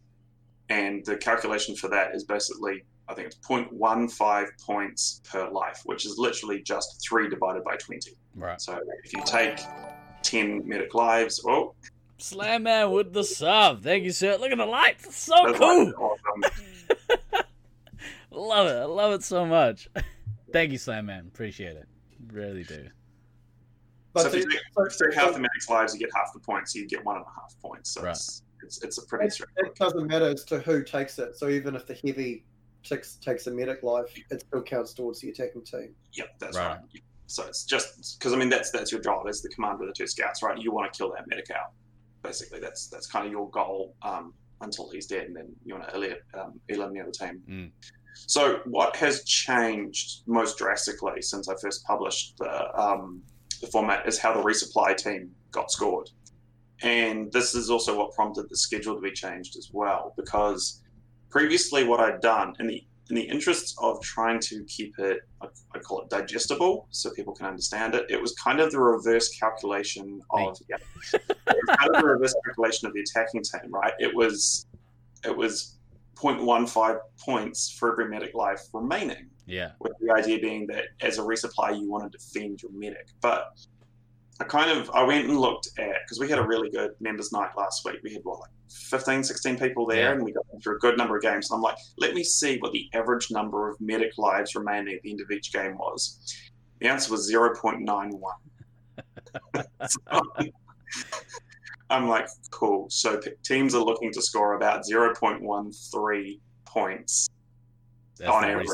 And 0.68 1.04
the 1.04 1.16
calculation 1.16 1.74
for 1.76 1.88
that 1.88 2.14
is 2.14 2.24
basically, 2.24 2.84
I 3.08 3.14
think 3.14 3.26
it's 3.28 3.36
0.15 3.46 4.46
points 4.64 5.20
per 5.30 5.48
life, 5.50 5.82
which 5.84 6.06
is 6.06 6.16
literally 6.18 6.62
just 6.62 7.04
3 7.06 7.28
divided 7.28 7.64
by 7.64 7.76
20. 7.76 8.12
Right. 8.36 8.60
So 8.60 8.80
if 9.04 9.12
you 9.12 9.22
take 9.26 9.58
10 10.22 10.66
medic 10.66 10.94
lives, 10.94 11.42
oh, 11.46 11.74
Slam 12.18 12.62
man 12.62 12.92
with 12.92 13.12
the 13.12 13.24
sub. 13.24 13.82
Thank 13.82 14.04
you, 14.04 14.12
sir. 14.12 14.36
Look 14.36 14.52
at 14.52 14.58
the 14.58 14.64
lights. 14.64 15.04
It's 15.06 15.16
so 15.16 15.34
that's 15.44 15.58
cool. 15.58 15.92
awesome. 15.98 16.52
Love 18.30 18.66
it. 18.68 18.76
I 18.76 18.84
love 18.84 19.12
it 19.12 19.22
so 19.24 19.44
much. 19.44 19.88
Thank 20.52 20.72
you, 20.72 20.78
Slam 20.78 21.06
Man. 21.06 21.26
Appreciate 21.26 21.76
it. 21.76 21.86
Really 22.32 22.62
do. 22.64 22.88
But 24.12 24.22
so 24.22 24.28
if 24.28 24.34
you 24.36 24.42
the- 24.44 24.50
take, 24.52 24.60
if 24.86 25.00
you 25.00 25.06
take 25.10 25.18
half 25.18 25.32
the 25.34 25.40
medic's 25.40 25.68
lives, 25.68 25.94
you 25.94 26.00
get 26.00 26.10
half 26.14 26.32
the 26.32 26.40
points, 26.40 26.72
so 26.74 26.78
you 26.78 26.86
get 26.86 27.04
one 27.04 27.16
and 27.16 27.24
a 27.24 27.40
half 27.40 27.54
points. 27.60 27.90
So 27.90 28.02
Right. 28.02 28.10
it's, 28.12 28.42
it's, 28.62 28.82
it's 28.82 28.98
a 28.98 29.06
pretty 29.06 29.26
it, 29.26 29.40
it 29.56 29.74
doesn't 29.76 30.06
matter 30.06 30.28
as 30.28 30.44
to 30.44 30.60
who 30.60 30.82
takes 30.82 31.18
it. 31.18 31.36
So 31.36 31.48
even 31.48 31.74
if 31.76 31.86
the 31.86 31.94
heavy 32.04 32.44
takes 32.82 33.16
takes 33.16 33.46
a 33.46 33.50
medic 33.50 33.82
life, 33.82 34.06
it 34.30 34.40
still 34.40 34.62
counts 34.62 34.92
towards 34.94 35.20
the 35.20 35.30
attacking 35.30 35.62
team. 35.64 35.94
Yep, 36.12 36.28
that's 36.38 36.56
Right. 36.56 36.78
right. 36.78 37.02
So 37.26 37.44
it's 37.46 37.64
just 37.64 38.18
because 38.18 38.32
I 38.32 38.36
mean 38.36 38.50
that's 38.50 38.70
that's 38.70 38.92
your 38.92 39.00
job 39.00 39.26
as 39.28 39.40
the 39.42 39.48
commander 39.48 39.84
of 39.84 39.88
the 39.88 39.94
two 39.94 40.06
scouts, 40.06 40.42
right? 40.42 40.58
You 40.58 40.72
want 40.72 40.92
to 40.92 40.96
kill 40.96 41.10
that 41.12 41.26
medic 41.28 41.50
out. 41.50 41.72
Basically, 42.22 42.60
that's 42.60 42.88
that's 42.88 43.06
kind 43.06 43.26
of 43.26 43.32
your 43.32 43.48
goal 43.50 43.94
um, 44.02 44.34
until 44.60 44.90
he's 44.90 45.06
dead, 45.06 45.26
and 45.26 45.36
then 45.36 45.48
you 45.64 45.74
want 45.74 45.88
to 45.88 45.94
eliminate 45.94 46.22
um, 46.34 46.60
eliminate 46.68 47.06
the 47.06 47.12
team. 47.12 47.42
Mm. 47.48 47.70
So 48.14 48.60
what 48.66 48.94
has 48.96 49.24
changed 49.24 50.22
most 50.26 50.58
drastically 50.58 51.22
since 51.22 51.48
I 51.48 51.54
first 51.56 51.84
published 51.84 52.36
the 52.38 52.78
um, 52.78 53.22
the 53.60 53.66
format 53.68 54.06
is 54.06 54.18
how 54.18 54.34
the 54.34 54.42
resupply 54.42 54.96
team 54.96 55.30
got 55.52 55.70
scored, 55.70 56.10
and 56.83 57.30
this 57.33 57.55
is 57.55 57.70
also 57.70 57.97
what 57.97 58.12
prompted 58.12 58.49
the 58.49 58.57
schedule 58.57 58.95
to 58.95 59.01
be 59.01 59.12
changed 59.12 59.57
as 59.57 59.70
well 59.72 60.12
because 60.16 60.83
previously 61.30 61.85
what 61.85 62.01
I'd 62.01 62.20
done 62.20 62.55
in 62.61 62.66
the 62.66 62.85
in 63.11 63.16
the 63.16 63.22
interests 63.22 63.74
of 63.78 64.01
trying 64.01 64.39
to 64.41 64.64
keep 64.64 64.99
it, 64.99 65.18
I, 65.43 65.47
I 65.74 65.80
call 65.80 66.01
it 66.03 66.09
digestible, 66.09 66.87
so 66.91 67.11
people 67.11 67.35
can 67.35 67.47
understand 67.47 67.95
it. 67.95 68.07
It 68.09 68.22
was 68.22 68.33
kind 68.35 68.59
of 68.61 68.70
the 68.70 68.80
reverse 68.80 69.28
calculation 69.39 70.22
of 70.30 70.57
yeah, 70.70 70.76
kind 71.76 71.91
of 71.95 72.01
the 72.01 72.07
reverse 72.09 72.35
calculation 72.47 72.87
of 72.87 72.95
the 72.95 73.01
attacking 73.01 73.43
team, 73.43 73.70
right? 73.72 73.93
It 73.99 74.14
was 74.14 74.66
it 75.24 75.37
was 75.37 75.78
0.15 76.14 76.99
points 77.18 77.70
for 77.70 77.93
every 77.93 78.09
medic 78.09 78.35
life 78.35 78.61
remaining 78.72 79.28
Yeah. 79.47 79.72
with 79.80 79.93
the 80.01 80.12
idea 80.12 80.39
being 80.39 80.66
that 80.68 80.85
as 81.01 81.18
a 81.18 81.22
resupply 81.22 81.78
you 81.80 81.91
want 81.91 82.11
to 82.11 82.16
defend 82.16 82.62
your 82.62 82.70
medic 82.72 83.09
but 83.20 83.49
i 84.43 84.45
kind 84.49 84.70
of 84.70 84.90
i 84.90 85.03
went 85.03 85.28
and 85.28 85.38
looked 85.38 85.68
at 85.78 85.97
because 86.05 86.18
we 86.18 86.28
had 86.28 86.38
a 86.38 86.47
really 86.47 86.70
good 86.70 86.90
members 87.01 87.32
night 87.32 87.51
last 87.57 87.84
week. 87.84 87.97
We 88.03 88.12
had 88.12 88.22
what 88.24 88.40
like 88.40 88.51
15 88.70 89.22
16 89.22 89.59
people 89.59 89.86
there 89.86 90.07
Yeah. 90.09 90.12
and 90.12 90.22
we 90.24 90.32
got 90.32 90.45
through 90.62 90.76
a 90.76 90.78
good 90.78 90.97
number 90.99 91.16
of 91.16 91.22
games. 91.22 91.49
So 91.49 91.55
i'm 91.55 91.62
like 91.62 91.76
let 91.99 92.14
me 92.14 92.24
see 92.24 92.59
what 92.59 92.72
the 92.72 92.88
average 92.95 93.30
number 93.30 93.68
of 93.70 93.80
medic 93.80 94.12
lives 94.18 94.55
remaining 94.55 94.95
at 94.95 95.03
the 95.03 95.11
end 95.11 95.20
of 95.20 95.30
each 95.30 95.53
game 95.53 95.76
was. 95.78 96.20
The 96.80 96.88
answer 96.88 97.12
was 97.12 97.30
0.91 97.32 98.20
So, 99.88 100.22
i'm 101.90 102.09
like 102.09 102.26
cool. 102.51 102.86
So 102.90 103.20
teams 103.45 103.74
are 103.74 103.84
looking 103.84 104.12
to 104.12 104.22
score 104.22 104.55
about 104.55 104.84
0.13 104.90 106.40
points 106.64 107.28
That's 108.23 108.33
On 108.33 108.45
average. 108.45 108.68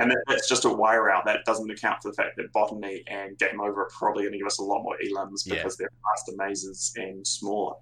and 0.00 0.10
that, 0.10 0.18
that's 0.26 0.48
just 0.48 0.64
a 0.64 0.68
wire 0.68 1.08
out. 1.08 1.24
That 1.24 1.44
doesn't 1.44 1.70
account 1.70 2.02
for 2.02 2.08
the 2.10 2.14
fact 2.14 2.36
that 2.36 2.52
Botany 2.52 3.04
and 3.06 3.38
Game 3.38 3.60
Over 3.60 3.82
are 3.82 3.88
probably 3.96 4.24
going 4.24 4.32
to 4.32 4.38
give 4.38 4.46
us 4.46 4.58
a 4.58 4.62
lot 4.64 4.82
more 4.82 4.96
elims 5.04 5.46
Yeah. 5.46 5.54
because 5.54 5.76
they're 5.76 5.90
faster 6.04 6.32
mazes 6.36 6.92
and 6.96 7.24
smaller. 7.26 7.76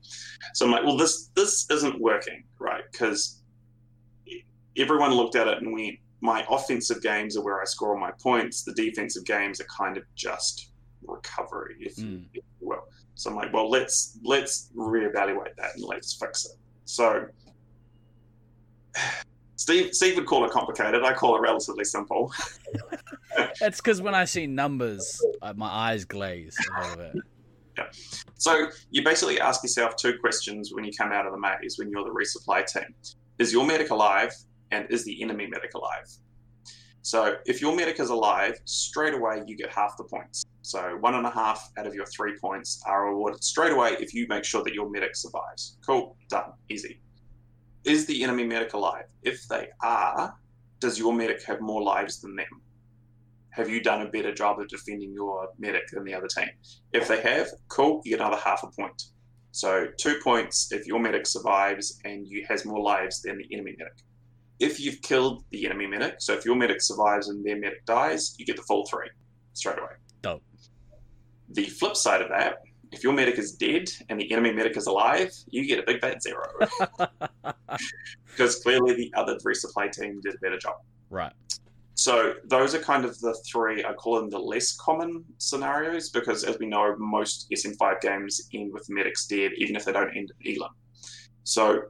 So 0.54 0.66
I'm 0.66 0.72
like, 0.72 0.84
well, 0.84 0.96
this 0.98 1.28
this 1.34 1.66
isn't 1.70 1.98
working, 2.00 2.44
right? 2.58 2.82
Because 2.92 3.42
everyone 4.76 5.12
looked 5.14 5.36
at 5.36 5.48
it 5.48 5.58
and 5.62 5.72
went, 5.72 5.96
my 6.20 6.44
offensive 6.50 7.00
games 7.02 7.36
are 7.36 7.42
where 7.42 7.60
I 7.62 7.64
score 7.64 7.94
all 7.94 7.98
my 8.00 8.12
points. 8.22 8.62
The 8.62 8.74
defensive 8.74 9.24
games 9.24 9.58
are 9.60 9.64
kind 9.74 9.96
of 9.96 10.02
just 10.14 10.70
recovery, 11.06 11.76
if, 11.80 11.96
Mm. 11.96 12.26
if 12.34 12.42
you 12.60 12.68
will. 12.68 12.84
So 13.14 13.30
I'm 13.30 13.36
like, 13.36 13.52
well, 13.54 13.70
let's 13.70 14.18
let's 14.22 14.70
reevaluate 14.76 15.56
that 15.56 15.76
and 15.76 15.84
let's 15.84 16.14
fix 16.14 16.44
it. 16.44 16.52
So. 16.84 17.26
Steve, 19.56 19.94
Steve 19.94 20.16
would 20.16 20.26
call 20.26 20.44
it 20.44 20.50
complicated. 20.50 21.02
I 21.02 21.14
call 21.14 21.36
it 21.36 21.40
relatively 21.40 21.84
simple. 21.84 22.32
That's 23.60 23.78
because 23.80 24.02
when 24.02 24.14
I 24.14 24.24
see 24.24 24.46
numbers, 24.46 25.20
my 25.56 25.66
eyes 25.66 26.04
glaze 26.04 26.56
a 26.76 26.80
little 26.80 26.96
bit. 26.96 27.16
So 28.36 28.68
you 28.90 29.02
basically 29.02 29.40
ask 29.40 29.62
yourself 29.62 29.96
two 29.96 30.18
questions 30.18 30.72
when 30.72 30.84
you 30.84 30.92
come 30.96 31.12
out 31.12 31.26
of 31.26 31.32
the 31.32 31.38
maze 31.38 31.78
when 31.78 31.90
you're 31.90 32.04
the 32.04 32.10
resupply 32.10 32.66
team. 32.66 32.94
Is 33.38 33.52
your 33.52 33.66
medic 33.66 33.90
alive 33.90 34.32
and 34.70 34.86
is 34.90 35.04
the 35.04 35.22
enemy 35.22 35.46
medic 35.46 35.74
alive? 35.74 36.06
So 37.02 37.36
if 37.46 37.60
your 37.60 37.76
medic 37.76 38.00
is 38.00 38.10
alive, 38.10 38.58
straight 38.64 39.14
away 39.14 39.42
you 39.46 39.56
get 39.56 39.70
half 39.70 39.96
the 39.96 40.04
points. 40.04 40.44
So 40.62 40.96
one 41.00 41.14
and 41.14 41.26
a 41.26 41.30
half 41.30 41.70
out 41.78 41.86
of 41.86 41.94
your 41.94 42.06
three 42.06 42.36
points 42.38 42.82
are 42.86 43.06
awarded 43.08 43.44
straight 43.44 43.72
away 43.72 43.96
if 44.00 44.12
you 44.12 44.26
make 44.28 44.44
sure 44.44 44.64
that 44.64 44.74
your 44.74 44.90
medic 44.90 45.14
survives. 45.14 45.78
Cool, 45.86 46.16
done, 46.28 46.52
easy. 46.68 47.00
Is 47.86 48.04
the 48.04 48.24
enemy 48.24 48.44
medic 48.44 48.74
alive? 48.74 49.04
If 49.22 49.46
they 49.46 49.68
are, 49.80 50.36
does 50.80 50.98
your 50.98 51.14
medic 51.14 51.44
have 51.44 51.60
more 51.60 51.82
lives 51.82 52.20
than 52.20 52.34
them? 52.34 52.60
Have 53.50 53.70
you 53.70 53.80
done 53.80 54.02
a 54.02 54.10
better 54.10 54.34
job 54.34 54.58
of 54.58 54.68
defending 54.68 55.12
your 55.12 55.48
medic 55.56 55.88
than 55.92 56.04
the 56.04 56.12
other 56.12 56.26
team? 56.26 56.50
If 56.92 57.06
they 57.06 57.20
have, 57.22 57.46
cool, 57.68 58.02
you 58.04 58.10
get 58.10 58.20
another 58.20 58.42
half 58.42 58.64
a 58.64 58.66
point. 58.66 59.04
So 59.52 59.86
two 59.98 60.18
points 60.22 60.72
if 60.72 60.86
your 60.86 60.98
medic 60.98 61.26
survives 61.26 62.00
and 62.04 62.26
you 62.26 62.44
has 62.48 62.66
more 62.66 62.80
lives 62.80 63.22
than 63.22 63.38
the 63.38 63.46
enemy 63.54 63.76
medic. 63.78 63.94
If 64.58 64.80
you've 64.80 65.00
killed 65.02 65.44
the 65.50 65.64
enemy 65.64 65.86
medic, 65.86 66.16
so 66.18 66.34
if 66.34 66.44
your 66.44 66.56
medic 66.56 66.82
survives 66.82 67.28
and 67.28 67.44
their 67.44 67.56
medic 67.56 67.86
dies, 67.86 68.34
you 68.36 68.44
get 68.44 68.56
the 68.56 68.62
full 68.62 68.84
three 68.86 69.08
straight 69.52 69.78
away. 69.78 69.92
Dope. 70.22 70.42
The 71.50 71.66
flip 71.66 71.96
side 71.96 72.20
of 72.20 72.30
that, 72.30 72.56
if 72.96 73.04
your 73.04 73.12
medic 73.12 73.38
is 73.38 73.52
dead 73.52 73.90
and 74.08 74.18
the 74.18 74.32
enemy 74.32 74.52
medic 74.52 74.76
is 74.76 74.86
alive, 74.86 75.30
you 75.48 75.66
get 75.66 75.78
a 75.78 75.82
big 75.82 76.00
fat 76.00 76.22
zero. 76.22 76.46
because 78.30 78.56
clearly 78.62 78.94
the 78.94 79.12
other 79.14 79.36
resupply 79.46 79.92
team 79.92 80.20
did 80.22 80.34
a 80.34 80.38
better 80.38 80.58
job. 80.58 80.76
right. 81.10 81.32
So 81.98 82.34
those 82.44 82.74
are 82.74 82.78
kind 82.78 83.06
of 83.06 83.18
the 83.20 83.34
three 83.46 83.82
I 83.82 83.94
call 83.94 84.16
them 84.16 84.28
the 84.28 84.38
less 84.38 84.76
common 84.76 85.24
scenarios 85.38 86.10
because 86.10 86.44
as 86.44 86.58
we 86.58 86.66
know, 86.66 86.94
most 86.98 87.50
SM5 87.50 88.00
games 88.02 88.48
end 88.52 88.70
with 88.72 88.86
medics 88.90 89.26
dead, 89.26 89.52
even 89.56 89.76
if 89.76 89.86
they 89.86 89.92
don't 89.92 90.14
end 90.14 90.30
in 90.40 90.56
elim. 90.56 90.72
So 91.44 91.82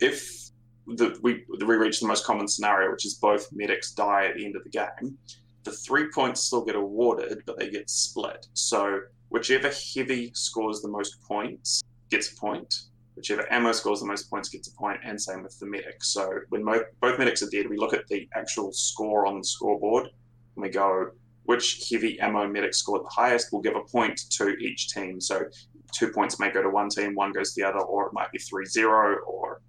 if 0.00 0.50
the, 0.86 1.18
we 1.22 1.44
we 1.66 1.74
reach 1.74 1.98
the 1.98 2.06
most 2.06 2.24
common 2.24 2.46
scenario, 2.46 2.92
which 2.92 3.04
is 3.04 3.14
both 3.14 3.48
medics 3.52 3.92
die 3.92 4.26
at 4.26 4.36
the 4.36 4.44
end 4.44 4.54
of 4.54 4.62
the 4.62 4.70
game, 4.70 5.18
the 5.64 5.72
three 5.72 6.08
points 6.14 6.42
still 6.42 6.64
get 6.64 6.76
awarded, 6.76 7.42
but 7.46 7.58
they 7.58 7.68
get 7.68 7.90
split. 7.90 8.46
So 8.54 9.00
whichever 9.28 9.70
heavy 9.94 10.30
scores 10.34 10.80
the 10.80 10.88
most 10.88 11.20
points 11.22 11.82
gets 12.10 12.32
a 12.32 12.36
point. 12.36 12.82
Whichever 13.16 13.50
ammo 13.50 13.72
scores 13.72 14.00
the 14.00 14.06
most 14.06 14.28
points 14.28 14.50
gets 14.50 14.68
a 14.68 14.74
point, 14.74 15.00
and 15.02 15.20
same 15.20 15.42
with 15.42 15.58
the 15.58 15.66
medic. 15.66 16.04
So 16.04 16.28
when 16.50 16.62
mo- 16.62 16.84
both 17.00 17.18
medics 17.18 17.42
are 17.42 17.50
dead, 17.50 17.68
we 17.68 17.78
look 17.78 17.94
at 17.94 18.06
the 18.08 18.28
actual 18.34 18.72
score 18.72 19.26
on 19.26 19.38
the 19.38 19.44
scoreboard 19.44 20.08
and 20.56 20.62
we 20.62 20.68
go, 20.68 21.10
which 21.44 21.88
heavy 21.90 22.20
ammo 22.20 22.46
medic 22.46 22.74
scored 22.74 23.04
the 23.04 23.10
highest? 23.10 23.48
We'll 23.52 23.62
give 23.62 23.76
a 23.76 23.80
point 23.80 24.20
to 24.32 24.50
each 24.58 24.88
team. 24.90 25.20
So 25.20 25.44
two 25.92 26.08
points 26.08 26.38
may 26.38 26.50
go 26.50 26.62
to 26.62 26.68
one 26.68 26.88
team, 26.88 27.14
one 27.14 27.32
goes 27.32 27.54
to 27.54 27.62
the 27.62 27.68
other, 27.68 27.80
or 27.80 28.06
it 28.06 28.12
might 28.12 28.30
be 28.32 28.38
3 28.38 28.66
0, 28.66 29.18
or 29.26 29.60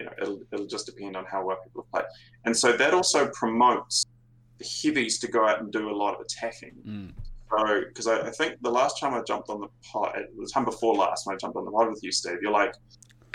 you 0.00 0.06
know, 0.06 0.12
it'll, 0.20 0.40
it'll 0.52 0.66
just 0.66 0.86
depend 0.86 1.16
on 1.16 1.24
how 1.24 1.44
well 1.44 1.58
people 1.62 1.86
play. 1.92 2.02
And 2.44 2.56
so 2.56 2.72
that 2.72 2.94
also 2.94 3.30
promotes 3.34 4.06
the 4.58 4.64
heavies 4.82 5.18
to 5.20 5.28
go 5.28 5.46
out 5.46 5.60
and 5.60 5.70
do 5.72 5.90
a 5.90 5.94
lot 5.94 6.14
of 6.14 6.20
attacking. 6.20 6.72
Mm. 6.86 7.12
So, 7.50 7.80
because 7.88 8.06
I, 8.06 8.20
I 8.20 8.30
think 8.30 8.60
the 8.62 8.70
last 8.70 9.00
time 9.00 9.14
I 9.14 9.22
jumped 9.22 9.48
on 9.48 9.60
the 9.60 9.68
pod, 9.82 10.18
the 10.38 10.46
time 10.52 10.64
before 10.64 10.94
last 10.94 11.26
when 11.26 11.34
I 11.34 11.38
jumped 11.38 11.56
on 11.56 11.64
the 11.64 11.70
pod 11.70 11.88
with 11.88 12.02
you, 12.02 12.12
Steve, 12.12 12.38
you're 12.42 12.52
like, 12.52 12.74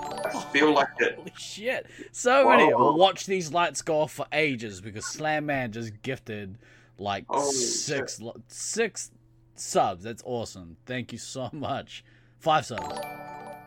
I 0.01 0.29
feel 0.51 0.73
like 0.73 0.87
it. 0.99 1.15
Holy 1.15 1.33
shit! 1.37 1.87
So 2.11 2.49
many. 2.49 2.65
Whoa. 2.65 2.77
We'll 2.77 2.97
watch 2.97 3.25
these 3.25 3.51
lights 3.53 3.81
go 3.81 4.01
off 4.01 4.11
for 4.13 4.25
ages 4.33 4.81
because 4.81 5.05
Slam 5.05 5.45
Man 5.45 5.71
just 5.71 6.01
gifted 6.01 6.57
like 6.97 7.25
Holy 7.29 7.51
six 7.53 8.19
six 8.47 9.11
subs. 9.55 10.03
That's 10.03 10.23
awesome. 10.25 10.77
Thank 10.85 11.11
you 11.11 11.17
so 11.17 11.49
much. 11.53 12.03
Five 12.39 12.65
subs. 12.65 12.83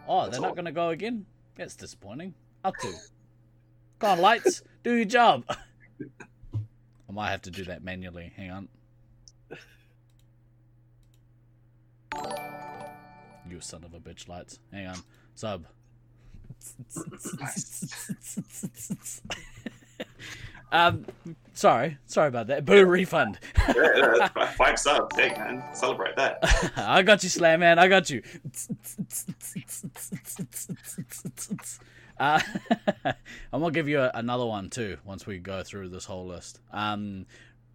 Oh, 0.09 0.22
That's 0.22 0.32
they're 0.32 0.40
not 0.40 0.51
all. 0.51 0.55
gonna 0.55 0.72
go 0.72 0.90
again. 0.90 1.26
That's 1.57 1.74
disappointing. 1.76 2.34
Up 2.64 2.74
to. 2.82 2.92
Come 3.99 4.11
on, 4.11 4.20
lights. 4.20 4.62
Do 4.82 4.94
your 4.94 5.05
job. 5.07 5.44
I 7.09 7.12
might 7.12 7.30
have 7.30 7.42
to 7.42 7.51
do 7.51 7.64
that 7.64 7.82
manually. 7.82 8.32
Hang 8.36 8.51
on. 8.51 8.68
You 13.48 13.61
son 13.61 13.84
of 13.84 13.94
a 13.94 14.00
bitch, 14.00 14.28
lights. 14.28 14.59
Hang 14.72 14.88
on. 14.88 14.98
Sub. 15.34 15.66
um, 20.72 21.07
sorry, 21.52 21.98
sorry 22.07 22.28
about 22.28 22.48
that. 22.48 22.64
Boo 22.64 22.84
refund. 22.84 23.38
Yeah, 23.74 23.96
yeah, 23.96 24.28
that's 24.34 24.57
five 24.57 24.78
subs. 24.78 25.16
Hey, 25.16 25.30
man, 25.30 25.62
celebrate 25.74 26.16
that. 26.16 26.38
I 26.76 27.02
got 27.02 27.22
you, 27.22 27.28
Slam 27.28 27.61
Man. 27.61 27.78
I 27.78 27.88
got 27.88 28.11
you. 28.11 28.22
Uh, 32.18 32.40
I'm 33.52 33.61
gonna 33.61 33.72
give 33.72 33.88
you 33.88 34.00
a, 34.00 34.11
another 34.14 34.46
one 34.46 34.70
too. 34.70 34.96
Once 35.04 35.26
we 35.26 35.38
go 35.38 35.62
through 35.62 35.90
this 35.90 36.04
whole 36.04 36.26
list, 36.26 36.61
um, 36.72 37.26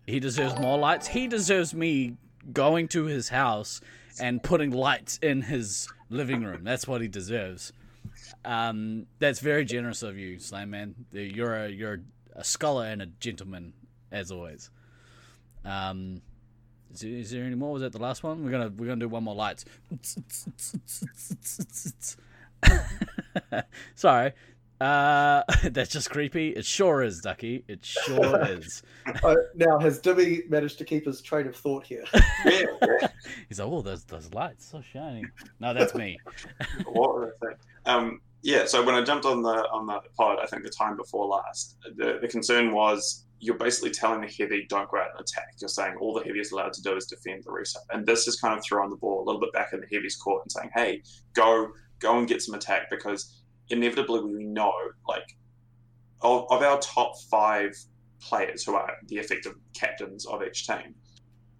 he 0.07 0.19
deserves 0.19 0.57
more 0.59 0.77
lights. 0.77 1.07
He 1.07 1.27
deserves 1.27 1.73
me 1.73 2.17
going 2.51 2.87
to 2.89 3.05
his 3.05 3.29
house 3.29 3.81
and 4.19 4.41
putting 4.41 4.71
lights 4.71 5.19
in 5.21 5.41
his 5.41 5.87
living 6.09 6.43
room. 6.43 6.63
That's 6.63 6.87
what 6.87 7.01
he 7.01 7.07
deserves. 7.07 7.73
Um, 8.43 9.05
that's 9.19 9.39
very 9.39 9.65
generous 9.65 10.03
of 10.03 10.17
you, 10.17 10.39
Slam 10.39 10.71
Man. 10.71 10.95
You're 11.11 11.55
a 11.55 11.69
you're 11.69 12.01
a 12.35 12.43
scholar 12.43 12.85
and 12.85 13.01
a 13.01 13.05
gentleman, 13.05 13.73
as 14.11 14.31
always. 14.31 14.69
Um, 15.63 16.21
is 16.93 17.01
there, 17.01 17.11
is 17.11 17.31
there 17.31 17.43
any 17.43 17.55
more? 17.55 17.73
Was 17.73 17.81
that 17.83 17.91
the 17.91 17.99
last 17.99 18.23
one? 18.23 18.43
We're 18.43 18.51
gonna 18.51 18.71
we're 18.75 18.87
gonna 18.87 18.99
do 18.99 19.07
one 19.07 19.23
more 19.23 19.35
lights. 19.35 19.65
Sorry, 23.95 24.33
uh, 24.81 25.43
that's 25.71 25.91
just 25.91 26.09
creepy. 26.09 26.49
It 26.49 26.65
sure 26.65 27.03
is, 27.03 27.21
Ducky. 27.21 27.63
It 27.67 27.85
sure 27.85 28.41
is. 28.49 28.81
Uh, 29.23 29.35
now, 29.55 29.79
has 29.79 30.01
Dibby 30.01 30.49
managed 30.49 30.79
to 30.79 30.85
keep 30.85 31.05
his 31.05 31.21
train 31.21 31.47
of 31.47 31.55
thought 31.55 31.85
here? 31.85 32.03
Yeah, 32.45 32.63
yeah. 32.81 33.07
He's 33.47 33.59
like, 33.59 33.67
oh, 33.67 33.81
those 33.81 34.03
those 34.05 34.33
lights 34.33 34.65
so 34.71 34.81
shiny. 34.81 35.23
No, 35.59 35.73
that's 35.73 35.93
me. 35.93 36.17
what? 36.85 37.33
Um, 37.85 38.21
yeah, 38.41 38.65
so 38.65 38.83
when 38.83 38.95
I 38.95 39.03
jumped 39.03 39.25
on 39.25 39.43
the 39.43 39.67
on 39.71 39.85
the 39.85 40.01
pod, 40.17 40.39
I 40.41 40.47
think 40.47 40.63
the 40.63 40.71
time 40.71 40.97
before 40.97 41.27
last, 41.27 41.77
the, 41.95 42.17
the 42.19 42.27
concern 42.27 42.71
was 42.71 43.25
you're 43.39 43.57
basically 43.57 43.91
telling 43.91 44.21
the 44.21 44.27
heavy 44.27 44.65
don't 44.67 44.89
go 44.89 44.97
out 44.97 45.11
and 45.11 45.19
attack. 45.19 45.53
You're 45.59 45.69
saying 45.69 45.95
all 45.99 46.13
the 46.13 46.23
heavy 46.23 46.39
is 46.39 46.51
allowed 46.51 46.73
to 46.73 46.81
do 46.81 46.95
is 46.95 47.05
defend 47.05 47.43
the 47.43 47.51
reset, 47.51 47.83
and 47.91 48.03
this 48.05 48.27
is 48.27 48.39
kind 48.39 48.57
of 48.57 48.63
throwing 48.63 48.89
the 48.89 48.95
ball 48.95 49.23
a 49.23 49.25
little 49.25 49.41
bit 49.41 49.53
back 49.53 49.73
in 49.73 49.79
the 49.81 49.87
heavy's 49.91 50.15
court 50.15 50.43
and 50.43 50.51
saying, 50.51 50.71
hey, 50.73 51.03
go 51.33 51.71
go 51.99 52.17
and 52.17 52.27
get 52.27 52.41
some 52.41 52.55
attack 52.55 52.89
because 52.89 53.40
inevitably 53.71 54.21
we 54.21 54.43
know 54.43 54.73
like 55.07 55.35
of, 56.21 56.45
of 56.51 56.61
our 56.61 56.79
top 56.79 57.13
five 57.29 57.75
players 58.21 58.63
who 58.63 58.75
are 58.75 58.91
the 59.07 59.17
effective 59.17 59.53
captains 59.73 60.25
of 60.27 60.43
each 60.43 60.67
team, 60.67 60.93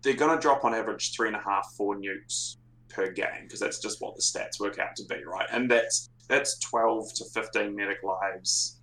they're 0.03 0.13
going 0.13 0.35
to 0.35 0.41
drop 0.41 0.63
on 0.63 0.73
average 0.73 1.13
three 1.15 1.27
and 1.27 1.35
a 1.35 1.41
half, 1.41 1.65
four 1.75 1.95
nukes 1.95 2.57
per 2.89 3.11
game 3.11 3.43
because 3.43 3.59
that's 3.59 3.79
just 3.79 4.01
what 4.01 4.15
the 4.15 4.21
stats 4.21 4.59
work 4.59 4.77
out 4.77 4.95
to 4.95 5.03
be, 5.05 5.23
right? 5.25 5.47
And 5.51 5.69
that's 5.69 6.09
that's 6.27 6.59
12 6.59 7.13
to 7.15 7.25
15 7.33 7.75
medic 7.75 7.97
lives 8.03 8.77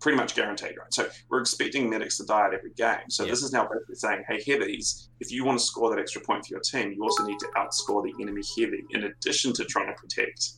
pretty 0.00 0.16
much 0.16 0.34
guaranteed, 0.34 0.76
right? 0.78 0.92
So 0.92 1.08
we're 1.30 1.40
expecting 1.40 1.88
medics 1.88 2.16
to 2.18 2.24
die 2.24 2.46
at 2.48 2.54
every 2.54 2.72
game. 2.76 3.08
So 3.08 3.24
Yeah. 3.24 3.30
this 3.30 3.42
is 3.42 3.52
now 3.52 3.66
basically 3.66 3.94
saying, 3.94 4.24
hey, 4.28 4.42
heavies, 4.46 5.08
if 5.20 5.32
you 5.32 5.44
want 5.44 5.58
to 5.58 5.64
score 5.64 5.90
that 5.90 5.98
extra 5.98 6.20
point 6.22 6.44
for 6.44 6.52
your 6.52 6.60
team, 6.60 6.92
you 6.92 7.02
also 7.02 7.24
need 7.24 7.38
to 7.40 7.48
outscore 7.56 8.04
the 8.04 8.12
enemy 8.22 8.42
heavy 8.58 8.84
in 8.90 9.04
addition 9.04 9.52
to 9.54 9.64
trying 9.64 9.88
to 9.88 9.94
protect. 9.94 10.52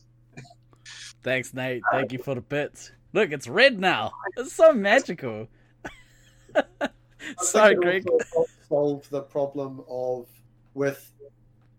Thanks, 1.23 1.53
Nate. 1.53 1.81
Thank 1.91 2.11
you 2.13 2.19
for 2.19 2.35
the 2.35 2.41
bits. 2.41 2.91
Look, 3.13 3.31
it's 3.31 3.47
red 3.47 3.79
now. 3.79 4.11
It's 4.37 4.53
so 4.53 4.71
magical. 4.73 5.47
I 6.55 6.63
Sorry, 7.41 7.73
think 7.75 7.83
Greg. 7.83 8.03
it 8.07 8.47
solve 8.67 9.09
the 9.09 9.21
problem 9.21 9.83
of 9.89 10.27
with 10.73 11.11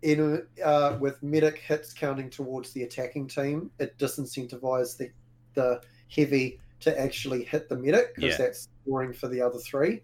in 0.01 0.45
uh, 0.63 0.97
with 0.99 1.21
medic 1.23 1.57
hits 1.57 1.93
counting 1.93 2.29
towards 2.29 2.71
the 2.73 2.83
attacking 2.83 3.27
team, 3.27 3.71
it 3.79 3.97
disincentivizes 3.97 4.97
the 4.97 5.09
the 5.53 5.81
heavy 6.09 6.59
to 6.81 6.99
actually 6.99 7.43
hit 7.43 7.69
the 7.69 7.75
medic 7.75 8.15
because 8.15 8.31
Yeah. 8.31 8.37
that's 8.37 8.67
scoring 8.85 9.13
for 9.13 9.27
the 9.27 9.41
other 9.41 9.59
three. 9.59 10.01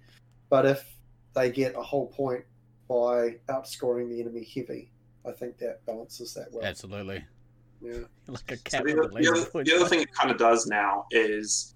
But 0.49 0.65
if 0.65 0.85
they 1.35 1.51
get 1.51 1.75
a 1.75 1.81
whole 1.81 2.07
point 2.07 2.43
by 2.87 3.35
outscoring 3.49 4.09
the 4.09 4.21
enemy 4.21 4.47
heavy, 4.55 4.91
I 5.25 5.31
think 5.31 5.57
that 5.57 5.85
balances 5.85 6.33
that 6.35 6.51
well. 6.51 6.63
Absolutely. 6.63 7.23
Yeah. 7.81 7.99
Like 8.29 8.51
a 8.51 8.57
So 8.57 8.61
cat 8.65 8.83
the, 8.83 8.91
other, 8.91 9.07
the, 9.07 9.31
other, 9.31 9.63
the 9.63 9.73
other 9.73 9.87
thing 9.87 10.01
it 10.01 10.11
kind 10.11 10.29
of 10.29 10.37
does 10.37 10.67
now 10.67 11.05
is 11.11 11.75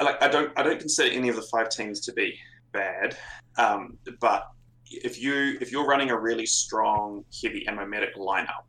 like 0.00 0.22
I 0.22 0.28
don't 0.28 0.50
I 0.58 0.62
don't 0.62 0.80
consider 0.80 1.10
any 1.12 1.28
of 1.28 1.36
the 1.36 1.42
five 1.42 1.68
teams 1.68 2.00
to 2.06 2.12
be 2.12 2.38
bad, 2.72 3.16
um, 3.58 3.98
but 4.18 4.48
if 4.86 5.20
you 5.20 5.58
if 5.60 5.70
you're 5.70 5.86
running 5.86 6.10
a 6.10 6.18
really 6.18 6.46
strong 6.46 7.24
heavy 7.42 7.66
ammo 7.68 7.86
medic 7.86 8.16
lineup 8.16 8.64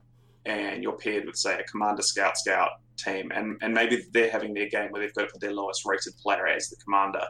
and 0.46 0.84
you're 0.84 0.98
paired 0.98 1.26
with 1.26 1.38
say 1.38 1.58
a 1.58 1.64
commander 1.64 2.02
scout 2.02 2.38
scout 2.38 2.72
team 2.98 3.32
and 3.34 3.58
and 3.62 3.74
maybe 3.74 4.04
they're 4.12 4.30
having 4.30 4.54
their 4.54 4.68
game 4.68 4.92
where 4.92 5.02
they've 5.02 5.14
got 5.14 5.22
to 5.22 5.32
put 5.32 5.42
their 5.42 5.54
lowest 5.54 5.86
rated 5.86 6.14
player 6.18 6.48
as 6.48 6.70
the 6.70 6.76
commander, 6.78 7.26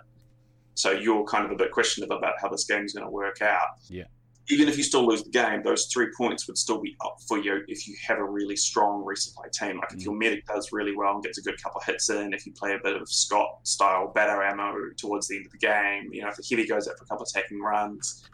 so 0.75 0.91
you're 0.91 1.23
kind 1.25 1.45
of 1.45 1.51
a 1.51 1.55
bit 1.55 1.71
questionable 1.71 2.17
about 2.17 2.33
how 2.41 2.49
this 2.49 2.65
game's 2.65 2.93
going 2.93 3.05
to 3.05 3.11
work 3.11 3.41
out. 3.41 3.67
Yeah. 3.87 4.05
Even 4.49 4.67
if 4.67 4.77
you 4.77 4.83
still 4.83 5.07
lose 5.07 5.23
the 5.23 5.29
game, 5.29 5.63
those 5.63 5.85
three 5.85 6.07
points 6.17 6.47
would 6.47 6.57
still 6.57 6.81
be 6.81 6.95
up 7.05 7.15
for 7.27 7.37
you 7.37 7.61
if 7.69 7.87
you 7.87 7.95
have 8.07 8.17
a 8.17 8.23
really 8.25 8.57
strong 8.57 9.01
resupply 9.03 9.49
team. 9.53 9.77
Like 9.77 9.93
if 9.93 9.99
Mm. 9.99 10.05
your 10.05 10.15
medic 10.15 10.45
does 10.45 10.73
really 10.73 10.93
well 10.95 11.13
and 11.13 11.23
gets 11.23 11.37
a 11.37 11.41
good 11.41 11.61
couple 11.63 11.79
of 11.79 11.85
hits 11.85 12.09
in, 12.09 12.33
if 12.33 12.45
you 12.45 12.51
play 12.51 12.73
a 12.73 12.79
bit 12.83 13.01
of 13.01 13.07
Scott 13.09 13.59
style 13.63 14.11
batter 14.13 14.43
ammo 14.43 14.73
towards 14.97 15.29
the 15.29 15.37
end 15.37 15.45
of 15.45 15.51
the 15.53 15.57
game, 15.59 16.09
you 16.11 16.21
know, 16.21 16.27
if 16.27 16.35
the 16.35 16.45
heavy 16.49 16.67
goes 16.67 16.89
out 16.89 16.97
for 16.97 17.05
a 17.05 17.07
couple 17.07 17.23
of 17.23 17.29
attacking 17.33 17.61
runs, 17.61 18.29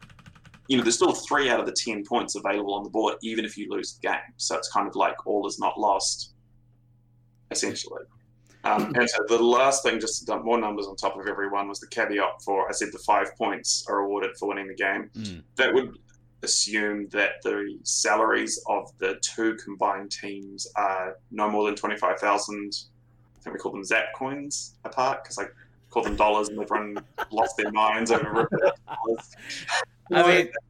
you 0.68 0.78
know, 0.78 0.84
there's 0.84 0.96
still 0.96 1.14
three 1.14 1.50
out 1.50 1.60
of 1.60 1.68
the 1.68 1.74
ten 1.74 2.04
points 2.04 2.36
available 2.36 2.74
on 2.74 2.84
the 2.84 2.90
board, 2.90 3.16
even 3.22 3.46
if 3.46 3.56
you 3.56 3.68
lose 3.70 3.94
the 3.94 4.08
game. 4.08 4.34
So 4.38 4.56
it's 4.58 4.72
kind 4.72 4.88
of 4.88 4.96
like 4.96 5.28
all 5.28 5.46
is 5.48 5.60
not 5.60 5.80
lost, 5.80 6.34
essentially. 7.52 8.02
Um, 8.70 8.94
and 8.96 9.10
so 9.10 9.24
the 9.28 9.42
last 9.42 9.84
thing, 9.84 10.00
just 10.00 10.20
to 10.20 10.26
dump 10.26 10.46
more 10.46 10.60
numbers 10.60 10.88
on 10.88 10.96
top 10.96 11.18
of 11.18 11.28
everyone, 11.28 11.68
was 11.68 11.80
the 11.80 11.88
caveat 11.88 12.42
for 12.44 12.68
I 12.68 12.72
said 12.72 12.90
the 12.92 13.00
five 13.00 13.36
points 13.38 13.86
are 13.88 14.00
awarded 14.00 14.38
for 14.38 14.50
winning 14.50 14.68
the 14.68 14.76
game. 14.76 15.10
Mm. 15.16 15.44
That 15.56 15.74
would 15.74 15.98
assume 16.44 17.10
that 17.10 17.42
the 17.44 17.78
salaries 17.84 18.64
of 18.68 18.92
the 19.00 19.20
two 19.22 19.56
combined 19.56 20.12
teams 20.12 20.68
are 20.76 21.18
no 21.32 21.50
more 21.50 21.66
than 21.66 21.76
25,000. 21.76 22.86
I 23.38 23.42
think 23.42 23.54
we 23.54 23.60
call 23.60 23.72
them 23.72 23.84
Zap 23.84 24.06
coins 24.16 24.76
apart 24.86 25.24
because 25.24 25.38
I 25.38 25.46
call 25.90 26.04
them 26.04 26.16
dollars 26.16 26.50
and 26.50 26.60
everyone 26.60 27.04
lost 27.32 27.58
their 27.58 27.72
minds 27.72 28.12
over 28.12 28.42
it. 28.42 28.74
I 30.12 30.28
mean, 30.28 30.50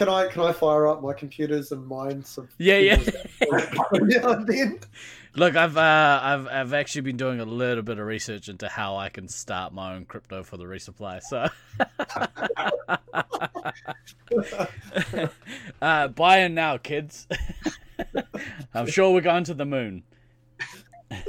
Can 0.00 0.08
I 0.08 0.28
can 0.28 0.40
I 0.40 0.52
fire 0.52 0.86
up 0.86 1.02
my 1.02 1.12
computers 1.12 1.72
and 1.72 1.86
mine 1.86 2.24
some? 2.24 2.48
yeah, 2.56 2.78
yeah. 2.78 2.96
now 3.92 4.30
and 4.30 4.46
then? 4.46 4.80
Look, 5.34 5.54
I've 5.54 5.76
uh, 5.76 6.20
I've 6.22 6.48
I've 6.48 6.74
actually 6.74 7.02
been 7.02 7.16
doing 7.16 7.38
a 7.40 7.44
little 7.44 7.82
bit 7.82 7.98
of 7.98 8.06
research 8.06 8.48
into 8.48 8.68
how 8.68 8.96
I 8.96 9.08
can 9.08 9.28
start 9.28 9.72
my 9.72 9.94
own 9.94 10.04
crypto 10.04 10.42
for 10.42 10.56
the 10.56 10.64
resupply. 10.64 11.22
So, 11.22 11.46
uh, 15.82 16.08
buy 16.08 16.38
in 16.38 16.54
now, 16.54 16.78
kids. 16.78 17.28
I'm 18.74 18.86
sure 18.86 19.12
we're 19.12 19.20
going 19.20 19.44
to 19.44 19.54
the 19.54 19.66
moon. 19.66 20.02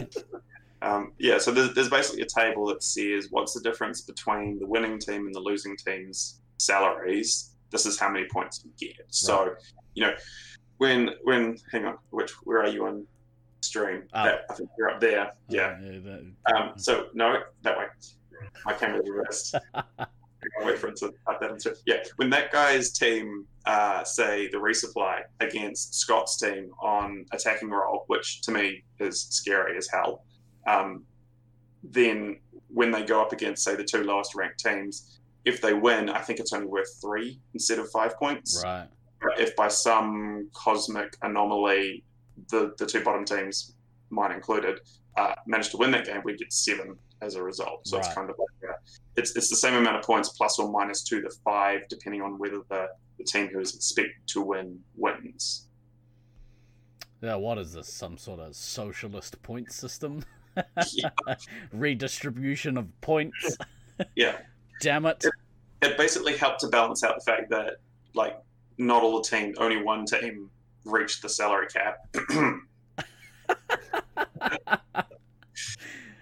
Um, 0.84 1.14
yeah, 1.20 1.38
so 1.38 1.52
there's, 1.52 1.76
there's 1.76 1.90
basically 1.92 2.24
a 2.24 2.26
table 2.26 2.66
that 2.68 2.82
says 2.82 3.28
what's 3.30 3.54
the 3.54 3.62
difference 3.62 4.02
between 4.02 4.58
the 4.58 4.66
winning 4.66 4.98
team 4.98 5.28
and 5.28 5.36
the 5.36 5.40
losing 5.40 5.78
team's 5.78 6.42
salaries. 6.58 7.52
This 7.70 7.86
is 7.86 8.00
how 8.00 8.10
many 8.10 8.26
points 8.26 8.64
you 8.66 8.72
get. 8.88 9.06
So, 9.10 9.54
you 9.94 10.08
know, 10.08 10.14
when 10.80 11.12
when 11.22 11.58
hang 11.72 11.86
on, 11.86 11.98
which 12.10 12.32
where 12.46 12.62
are 12.64 12.68
you 12.68 12.88
on 12.88 13.06
stream? 13.72 14.04
Oh. 14.14 14.24
That- 14.26 14.46
I 14.50 14.54
think 14.54 14.70
you're 14.78 14.90
up 14.90 15.00
there. 15.00 15.32
Yeah. 15.48 15.78
Uh, 15.80 16.00
that- 16.06 16.32
Um, 16.56 16.72
so 16.78 17.08
no, 17.14 17.42
that 17.64 17.78
way. 17.78 17.86
I 18.66 18.74
can't 18.80 18.94
really 18.94 19.12
rest. 19.12 19.56
Wait 20.64 20.78
for 20.80 20.88
it 20.88 20.96
to 20.98 21.14
type 21.28 21.40
that 21.40 21.52
into. 21.52 21.76
Yeah, 21.86 21.98
when 22.16 22.30
that 22.32 22.52
guy's 22.52 22.92
team, 22.92 23.46
uh, 23.66 24.04
say 24.04 24.48
the 24.50 24.58
resupply 24.58 25.22
against 25.40 25.94
Scott's 25.94 26.38
team 26.38 26.72
on 26.82 27.26
attacking 27.32 27.70
roll, 27.70 28.04
which 28.08 28.42
to 28.42 28.52
me 28.52 28.84
is 29.00 29.22
scary 29.30 29.78
as 29.78 29.88
hell. 29.88 30.24
Um, 30.68 31.04
then 31.84 32.40
when 32.70 32.90
they 32.92 33.04
go 33.04 33.22
up 33.22 33.32
against 33.34 33.64
say 33.64 33.76
the 33.76 33.84
two 33.84 34.04
lowest 34.04 34.34
ranked 34.36 34.60
teams, 34.60 35.20
if 35.46 35.62
they 35.62 35.74
win, 35.74 36.10
I 36.10 36.20
think 36.22 36.40
it's 36.40 36.54
only 36.54 36.68
worth 36.68 36.90
three 37.02 37.40
instead 37.54 37.78
of 37.80 37.90
five 37.92 38.18
points. 38.18 38.62
right. 38.64 38.88
If 39.38 39.56
by 39.56 39.68
some 39.68 40.50
cosmic 40.54 41.16
anomaly 41.22 42.04
the 42.50 42.74
the 42.78 42.86
two 42.86 43.04
bottom 43.04 43.26
teams, 43.26 43.76
mine 44.10 44.32
included, 44.32 44.80
uh, 45.18 45.34
manage 45.46 45.70
to 45.70 45.78
win 45.78 45.92
that 45.92 46.06
game, 46.06 46.22
we 46.24 46.36
get 46.38 46.52
seven 46.54 46.98
as 47.22 47.36
a 47.36 47.44
result. 47.44 47.86
So 47.88 47.98
Right. 47.98 48.06
it's 48.06 48.16
kind 48.16 48.30
of 48.30 48.36
like 48.40 48.72
a, 48.72 48.76
it's 49.16 49.36
it's 49.36 49.50
the 49.50 49.56
same 49.56 49.76
amount 49.76 49.98
of 49.98 50.04
points 50.04 50.30
plus 50.30 50.58
or 50.60 50.72
two 51.06 51.22
to 51.22 51.30
the 51.30 51.36
five, 51.44 51.82
depending 51.90 52.22
on 52.22 52.38
whether 52.40 52.62
the 52.70 52.88
the 53.18 53.24
team 53.24 53.48
who 53.48 53.60
is 53.60 53.76
expected 53.76 54.16
to 54.28 54.42
win 54.42 54.80
wins. 54.96 55.68
Yeah, 57.22 57.36
what 57.36 57.60
is 57.60 57.74
this? 57.74 57.88
Some 57.94 58.18
sort 58.18 58.40
of 58.40 58.56
socialist 58.56 59.40
point 59.44 59.72
system? 59.72 60.24
Yeah. 60.94 61.10
Redistribution 61.72 62.78
of 62.78 63.02
points? 63.02 63.58
Yeah, 64.16 64.38
Damn 64.82 65.06
it. 65.06 65.24
it 65.84 65.96
basically 65.96 66.36
helped 66.36 66.62
to 66.62 66.68
balance 66.70 67.04
out 67.04 67.14
the 67.20 67.24
fact 67.24 67.52
that 67.52 67.76
like 68.16 68.36
not 68.80 69.04
all 69.04 69.22
the 69.22 69.30
team, 69.30 69.54
only 69.60 69.84
one 69.84 70.06
team 70.06 70.50
reached 70.86 71.22
the 71.22 71.30
salary 71.30 71.68
cap. 71.68 72.08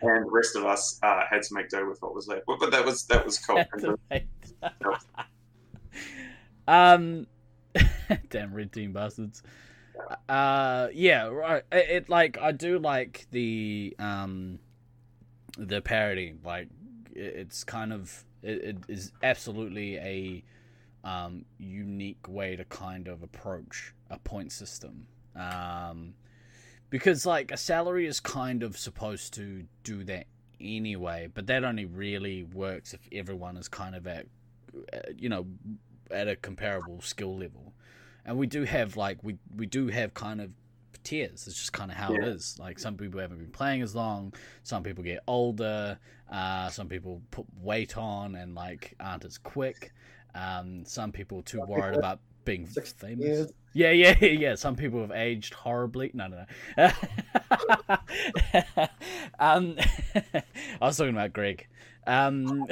And 0.01 0.25
the 0.25 0.31
rest 0.31 0.55
of 0.55 0.65
us 0.65 0.97
uh, 1.03 1.23
had 1.29 1.43
to 1.43 1.53
make 1.53 1.69
do 1.69 1.87
with 1.87 2.01
what 2.01 2.15
was 2.15 2.27
left, 2.27 2.43
but, 2.47 2.59
but 2.59 2.71
that 2.71 2.85
was 2.85 3.03
that 3.07 3.25
was 3.25 3.37
cool. 3.37 3.61
um, 6.67 7.27
damn 8.29 8.53
red 8.53 8.71
team 8.71 8.93
bastards. 8.93 9.43
Uh, 10.29 10.87
yeah, 10.93 11.27
right. 11.27 11.63
It, 11.71 11.89
it 11.89 12.09
like 12.09 12.37
I 12.37 12.53
do 12.53 12.79
like 12.79 13.27
the 13.31 13.93
um, 13.99 14.59
the 15.57 15.81
parody. 15.81 16.33
Like 16.45 16.69
it, 17.13 17.35
it's 17.35 17.65
kind 17.65 17.91
of 17.91 18.23
it, 18.41 18.63
it 18.63 18.77
is 18.87 19.11
absolutely 19.21 19.97
a 19.97 20.43
um 21.03 21.45
unique 21.57 22.25
way 22.27 22.55
to 22.55 22.63
kind 22.65 23.09
of 23.09 23.21
approach 23.21 23.93
a 24.09 24.17
point 24.19 24.51
system. 24.51 25.07
Um, 25.35 26.13
because 26.89 27.25
like 27.25 27.51
a 27.51 27.57
salary 27.57 28.07
is 28.07 28.19
kind 28.19 28.63
of 28.63 28.77
supposed 28.77 29.33
to 29.35 29.65
do 29.83 30.03
that 30.05 30.25
anyway, 30.59 31.29
but 31.33 31.47
that 31.47 31.63
only 31.63 31.85
really 31.85 32.43
works 32.43 32.93
if 32.93 33.01
everyone 33.11 33.57
is 33.57 33.67
kind 33.67 33.95
of 33.95 34.07
at 34.07 34.25
uh, 34.93 34.97
you 35.17 35.29
know 35.29 35.45
at 36.11 36.27
a 36.27 36.35
comparable 36.35 37.01
skill 37.01 37.37
level. 37.37 37.73
And 38.25 38.37
we 38.37 38.47
do 38.47 38.63
have 38.63 38.97
like 38.97 39.19
we 39.23 39.37
we 39.55 39.65
do 39.65 39.87
have 39.87 40.13
kind 40.13 40.41
of 40.41 40.51
tiers. 41.03 41.47
It's 41.47 41.55
just 41.57 41.73
kind 41.73 41.91
of 41.91 41.97
how 41.97 42.13
it 42.13 42.21
Yeah. 42.23 42.29
is. 42.29 42.57
Like 42.59 42.79
some 42.79 42.97
people 42.97 43.19
haven't 43.19 43.37
been 43.37 43.51
playing 43.51 43.81
as 43.81 43.95
long. 43.95 44.33
Some 44.63 44.83
people 44.83 45.03
get 45.03 45.19
older. 45.27 45.97
Uh, 46.29 46.69
some 46.69 46.87
people 46.89 47.21
put 47.31 47.45
weight 47.61 47.97
on 47.97 48.35
and 48.35 48.55
like 48.55 48.95
aren't 48.99 49.25
as 49.25 49.37
quick. 49.37 49.93
Um, 50.35 50.85
some 50.85 51.11
people 51.11 51.41
too 51.43 51.61
worried 51.61 51.97
about 51.97 52.19
being 52.45 52.65
famous. 52.67 53.25
years. 53.25 53.51
Yeah, 53.73 53.91
yeah, 53.91 54.15
yeah. 54.21 54.55
Some 54.55 54.75
people 54.75 55.01
have 55.01 55.11
aged 55.11 55.53
horribly. 55.53 56.11
No, 56.13 56.27
no, 56.27 56.45
no. 56.77 56.89
um, 59.39 59.75
I 60.15 60.43
was 60.81 60.97
talking 60.97 61.13
about 61.13 61.33
Greg. 61.33 61.67
Um, 62.07 62.65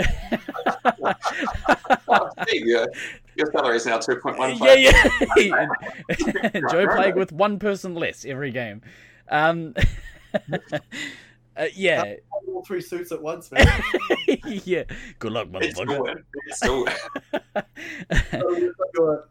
your, 2.51 2.87
your 3.35 3.51
salary 3.51 3.75
is 3.75 3.85
now 3.85 3.99
two 3.99 4.15
point 4.15 4.39
one 4.39 4.57
yeah, 4.57 4.73
yeah. 5.37 5.67
Enjoy 6.55 6.87
playing 6.87 7.15
with 7.15 7.31
one 7.31 7.59
person 7.59 7.93
less 7.93 8.25
every 8.25 8.51
game. 8.51 8.81
Um, 9.29 9.75
uh, 11.57 11.65
yeah, 11.73 12.15
All 12.47 12.63
three 12.65 12.81
suits 12.81 13.11
at 13.11 13.21
once, 13.21 13.51
man. 13.51 13.67
yeah. 14.63 14.83
Good 15.19 15.31
luck, 15.31 15.47
It's 15.53 15.79
motherfucker. 15.79 16.23
it's 16.47 16.57
still 16.57 16.85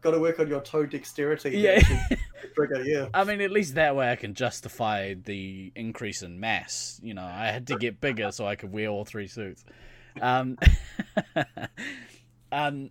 Got 0.01 0.11
to 0.11 0.19
work 0.19 0.39
on 0.39 0.47
your 0.47 0.61
toe 0.61 0.85
dexterity. 0.85 1.57
Yeah. 1.57 1.81
Trigger, 2.55 2.83
yeah. 2.83 3.07
I 3.13 3.23
mean, 3.23 3.41
at 3.41 3.51
least 3.51 3.75
that 3.75 3.95
way 3.95 4.11
I 4.11 4.15
can 4.15 4.33
justify 4.33 5.13
the 5.13 5.71
increase 5.75 6.21
in 6.21 6.39
mass. 6.39 6.99
You 7.03 7.13
know, 7.13 7.23
I 7.23 7.47
had 7.47 7.67
to 7.67 7.77
get 7.77 8.01
bigger 8.01 8.31
so 8.31 8.45
I 8.45 8.55
could 8.55 8.71
wear 8.71 8.87
all 8.87 9.05
three 9.05 9.27
suits. 9.27 9.63
Um, 10.21 10.57
um, 12.51 12.89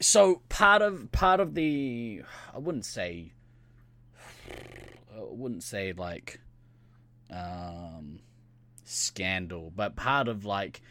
so 0.00 0.42
part 0.48 0.82
of 0.82 1.10
part 1.12 1.40
of 1.40 1.54
the, 1.54 2.22
I 2.54 2.58
wouldn't 2.58 2.84
say, 2.84 3.32
I 4.50 5.20
wouldn't 5.20 5.62
say 5.62 5.92
like, 5.92 6.40
um, 7.30 8.20
scandal, 8.88 9.72
but 9.74 9.96
part 9.96 10.28
of 10.28 10.44
like 10.44 10.82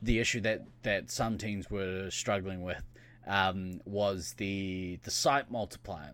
the 0.00 0.18
issue 0.18 0.40
that 0.40 0.64
that 0.82 1.10
some 1.10 1.38
teams 1.38 1.70
were 1.70 2.10
struggling 2.10 2.62
with 2.62 2.82
um, 3.26 3.80
was 3.84 4.34
the 4.38 4.98
the 5.04 5.10
site 5.10 5.50
multiplier 5.50 6.12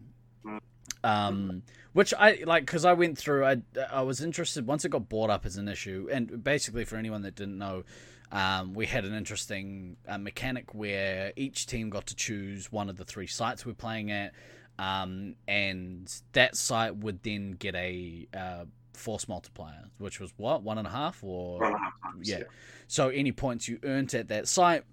um, 1.05 1.63
which 1.93 2.13
I 2.15 2.43
like 2.47 2.67
because 2.67 2.85
I 2.85 2.93
went 2.93 3.19
through. 3.19 3.45
I 3.45 3.63
I 3.91 4.03
was 4.03 4.21
interested 4.21 4.67
once 4.67 4.85
it 4.85 4.91
got 4.91 5.09
brought 5.09 5.31
up 5.31 5.47
as 5.47 5.57
an 5.57 5.69
issue, 5.69 6.09
and 6.11 6.43
basically 6.43 6.85
for 6.85 6.97
anyone 6.97 7.23
that 7.23 7.35
didn't 7.35 7.59
know, 7.59 7.85
um, 8.33 8.75
we 8.75 8.87
had 8.87 9.05
an 9.05 9.15
interesting 9.15 9.97
uh, 10.07 10.19
mechanic 10.19 10.75
where 10.75 11.33
each 11.37 11.67
team 11.67 11.91
got 11.91 12.07
to 12.07 12.17
choose 12.17 12.73
one 12.73 12.89
of 12.89 12.97
the 12.97 13.05
three 13.05 13.27
sites 13.27 13.65
we're 13.65 13.75
playing 13.75 14.11
at, 14.11 14.33
um, 14.79 15.35
and 15.47 16.13
that 16.33 16.57
site 16.57 16.97
would 16.97 17.23
then 17.23 17.53
get 17.53 17.75
a 17.75 18.27
uh, 18.37 18.65
force 18.99 19.29
multiplier, 19.29 19.85
which 19.99 20.21
was 20.21 20.33
what 20.37 20.63
one 20.63 20.79
and 20.79 20.87
a 20.87 20.91
half 20.91 21.23
or 21.23 21.59
one 21.59 21.67
and 21.67 21.75
a 21.75 21.79
half 21.79 22.03
times. 22.03 22.29
yeah. 22.29 22.43
So 22.87 23.09
any 23.09 23.33
points 23.33 23.69
you 23.69 23.79
earned 23.83 24.15
at 24.15 24.29
that 24.29 24.49
site, 24.49 24.85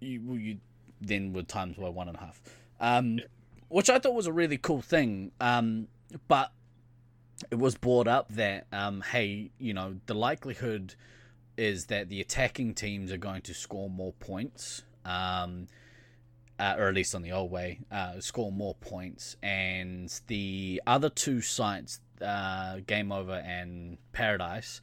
you 0.00 0.34
you 0.34 0.58
then 1.00 1.32
would 1.32 1.48
times 1.48 1.76
by 1.76 1.88
one 1.88 2.08
and 2.08 2.16
a 2.16 2.20
half. 2.20 2.40
Um, 2.80 3.20
which 3.68 3.90
I 3.90 3.98
thought 3.98 4.14
was 4.14 4.26
a 4.26 4.32
really 4.32 4.58
cool 4.58 4.82
thing. 4.82 5.32
Um, 5.40 5.88
but 6.28 6.52
it 7.50 7.58
was 7.58 7.76
brought 7.76 8.08
up 8.08 8.28
that 8.30 8.66
um, 8.72 9.02
hey, 9.02 9.50
you 9.58 9.74
know, 9.74 9.96
the 10.06 10.14
likelihood 10.14 10.94
is 11.56 11.86
that 11.86 12.08
the 12.08 12.20
attacking 12.20 12.74
teams 12.74 13.10
are 13.12 13.16
going 13.16 13.42
to 13.42 13.54
score 13.54 13.88
more 13.88 14.12
points. 14.12 14.82
Um, 15.04 15.68
uh, 16.58 16.74
or 16.78 16.88
at 16.88 16.94
least 16.94 17.14
on 17.14 17.22
the 17.22 17.32
old 17.32 17.50
way, 17.50 17.80
uh, 17.90 18.20
score 18.20 18.50
more 18.52 18.74
points, 18.74 19.36
and 19.42 20.20
the 20.26 20.82
other 20.86 21.10
two 21.10 21.40
sites, 21.40 22.00
uh, 22.22 22.78
Game 22.86 23.12
Over 23.12 23.34
and 23.34 23.98
Paradise, 24.12 24.80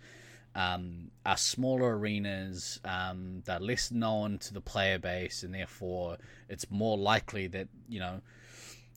um, 0.56 1.12
are 1.26 1.38
smaller 1.38 1.98
arenas. 1.98 2.80
Um, 2.86 3.42
they're 3.46 3.60
less 3.60 3.92
known 3.92 4.38
to 4.40 4.54
the 4.54 4.62
player 4.62 5.00
base, 5.00 5.44
and 5.44 5.54
therefore 5.54 6.18
it's 6.48 6.70
more 6.70 6.98
likely 6.98 7.48
that 7.48 7.70
you 7.90 8.00
know 8.00 8.22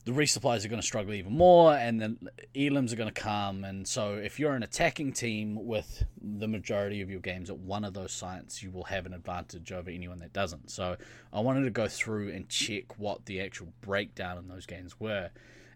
the 0.07 0.13
resupplies 0.13 0.63
are 0.63 0.69
going 0.69 0.79
to 0.79 0.87
struggle 0.87 1.13
even 1.13 1.37
more, 1.37 1.73
and 1.73 1.99
then 1.99 2.29
elims 2.55 2.93
are 2.93 2.95
going 2.95 3.13
to 3.13 3.21
come. 3.21 3.65
And 3.65 3.85
so, 3.85 4.13
if 4.13 4.39
you're 4.39 4.53
an 4.53 4.63
attacking 4.63 5.11
team 5.11 5.65
with 5.65 6.05
the 6.21 6.47
majority 6.47 7.01
of 7.01 7.09
your 7.09 7.19
games 7.19 7.49
at 7.49 7.57
one 7.57 7.83
of 7.83 7.93
those 7.93 8.13
sites, 8.13 8.63
you 8.63 8.71
will 8.71 8.85
have 8.85 9.05
an 9.05 9.13
advantage 9.13 9.73
over 9.73 9.89
anyone 9.89 10.19
that 10.19 10.31
doesn't. 10.31 10.71
So, 10.71 10.95
I 11.33 11.41
wanted 11.41 11.65
to 11.65 11.71
go 11.71 11.89
through 11.89 12.31
and 12.31 12.47
check 12.47 12.97
what 12.97 13.25
the 13.25 13.41
actual 13.41 13.67
breakdown 13.81 14.37
in 14.37 14.47
those 14.47 14.65
games 14.65 14.97
were, 14.97 15.29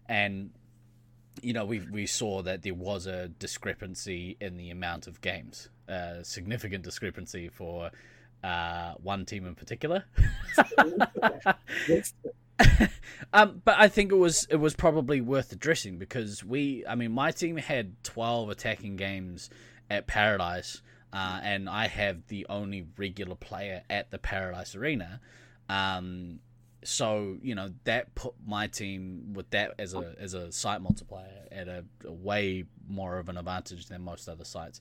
and 0.08 0.48
you 1.42 1.52
know, 1.52 1.66
we 1.66 1.80
we 1.90 2.06
saw 2.06 2.40
that 2.40 2.62
there 2.62 2.72
was 2.72 3.06
a 3.06 3.28
discrepancy 3.28 4.38
in 4.40 4.56
the 4.56 4.70
amount 4.70 5.08
of 5.08 5.20
games, 5.20 5.68
a 5.88 6.24
significant 6.24 6.84
discrepancy 6.84 7.50
for 7.50 7.90
uh, 8.42 8.94
one 9.02 9.26
team 9.26 9.46
in 9.46 9.54
particular. 9.54 10.04
Um, 13.32 13.62
but 13.64 13.76
I 13.78 13.88
think 13.88 14.12
it 14.12 14.16
was 14.16 14.46
it 14.50 14.56
was 14.56 14.74
probably 14.74 15.20
worth 15.20 15.52
addressing 15.52 15.96
because 15.96 16.44
we, 16.44 16.84
I 16.86 16.94
mean, 16.94 17.12
my 17.12 17.30
team 17.30 17.56
had 17.56 18.02
twelve 18.02 18.50
attacking 18.50 18.96
games 18.96 19.48
at 19.88 20.06
Paradise, 20.06 20.82
uh, 21.12 21.40
and 21.42 21.68
I 21.68 21.86
have 21.86 22.26
the 22.28 22.46
only 22.50 22.86
regular 22.98 23.34
player 23.34 23.82
at 23.88 24.10
the 24.10 24.18
Paradise 24.18 24.74
Arena. 24.74 25.20
Um, 25.68 26.40
so 26.84 27.38
you 27.42 27.54
know 27.54 27.72
that 27.84 28.14
put 28.14 28.34
my 28.44 28.66
team 28.66 29.32
with 29.34 29.48
that 29.50 29.74
as 29.78 29.94
a 29.94 30.14
as 30.18 30.34
a 30.34 30.50
site 30.52 30.82
multiplier 30.82 31.46
at 31.50 31.68
a, 31.68 31.84
a 32.04 32.12
way 32.12 32.64
more 32.88 33.18
of 33.18 33.28
an 33.28 33.38
advantage 33.38 33.86
than 33.86 34.02
most 34.02 34.28
other 34.28 34.44
sites. 34.44 34.80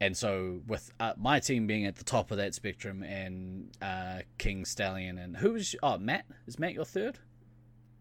And 0.00 0.16
so 0.16 0.60
with 0.66 0.92
uh, 1.00 1.12
my 1.16 1.40
team 1.40 1.66
being 1.66 1.86
at 1.86 1.96
the 1.96 2.04
top 2.04 2.30
of 2.30 2.36
that 2.38 2.54
spectrum, 2.54 3.02
and 3.02 3.70
uh, 3.80 4.20
King 4.38 4.64
Stallion, 4.64 5.18
and 5.18 5.36
who 5.36 5.52
was 5.52 5.74
oh 5.82 5.98
Matt? 5.98 6.24
Is 6.46 6.58
Matt 6.58 6.74
your 6.74 6.84
third? 6.84 7.18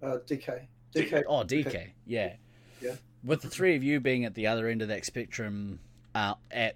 Uh, 0.03 0.17
DK. 0.27 0.67
DK. 0.93 1.23
Oh, 1.27 1.43
DK. 1.43 1.91
Yeah. 2.05 2.33
Yeah. 2.81 2.95
With 3.23 3.41
the 3.41 3.49
three 3.49 3.75
of 3.75 3.83
you 3.83 3.99
being 3.99 4.25
at 4.25 4.33
the 4.35 4.47
other 4.47 4.67
end 4.67 4.81
of 4.81 4.89
that 4.89 5.03
spectrum, 5.05 5.79
uh, 6.13 6.35
at 6.51 6.75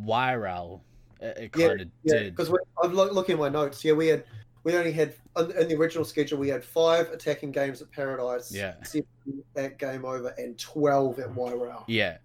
YRL, 0.00 0.80
it, 1.20 1.38
it 1.38 1.50
Yeah, 1.56 1.68
kind 1.68 1.80
of 1.82 1.88
Yeah, 2.02 2.18
did. 2.18 2.36
because 2.36 2.52
I'm 2.82 2.94
look, 2.94 3.12
looking 3.12 3.34
at 3.34 3.38
my 3.38 3.48
notes. 3.48 3.84
Yeah, 3.84 3.92
we 3.92 4.08
had 4.08 4.24
we 4.64 4.74
only 4.76 4.92
had 4.92 5.14
in 5.36 5.68
the 5.68 5.76
original 5.76 6.04
schedule 6.04 6.38
we 6.38 6.48
had 6.48 6.64
five 6.64 7.10
attacking 7.10 7.52
games 7.52 7.82
at 7.82 7.90
Paradise, 7.92 8.52
Yeah. 8.52 8.74
seven 8.82 9.06
at 9.56 9.78
Game 9.78 10.04
Over, 10.04 10.28
and 10.38 10.58
twelve 10.58 11.18
at 11.18 11.28
YRL. 11.30 11.84
Yeah. 11.86 12.16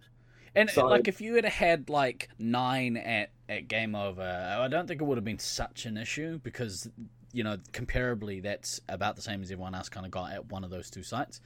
And 0.60 0.70
So- 0.70 0.88
like 0.88 1.08
if 1.08 1.22
you 1.22 1.36
had 1.36 1.46
had 1.46 1.90
like 1.90 2.30
nine 2.38 2.98
at, 2.98 3.32
at 3.48 3.68
game 3.68 3.96
over, 3.96 4.22
I 4.22 4.68
don't 4.68 4.88
think 4.88 5.02
it 5.02 5.06
would 5.06 5.18
have 5.18 5.26
been 5.26 5.40
such 5.40 5.86
an 5.86 5.98
issue 5.98 6.40
because 6.40 6.90
you 7.32 7.44
know 7.44 7.58
comparably 7.74 8.42
that's 8.42 8.82
about 8.90 9.16
the 9.16 9.22
same 9.22 9.42
as 9.42 9.52
everyone 9.52 9.76
else 9.76 9.88
kind 9.90 10.06
of 10.06 10.12
got 10.12 10.32
at 10.32 10.48
one 10.52 10.64
of 10.64 10.70
those 10.70 10.90
two 10.90 11.04
sites. 11.04 11.40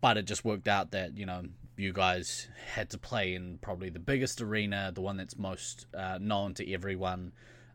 But 0.00 0.16
it 0.16 0.24
just 0.26 0.44
worked 0.44 0.68
out 0.68 0.92
that 0.92 1.16
you 1.18 1.26
know 1.26 1.42
you 1.76 1.92
guys 1.92 2.48
had 2.74 2.90
to 2.90 2.98
play 2.98 3.34
in 3.34 3.58
probably 3.58 3.90
the 3.90 3.98
biggest 4.00 4.40
arena, 4.40 4.90
the 4.94 5.00
one 5.00 5.16
that's 5.16 5.36
most 5.36 5.86
uh, 5.94 6.18
known 6.20 6.54
to 6.54 6.72
everyone. 6.72 7.32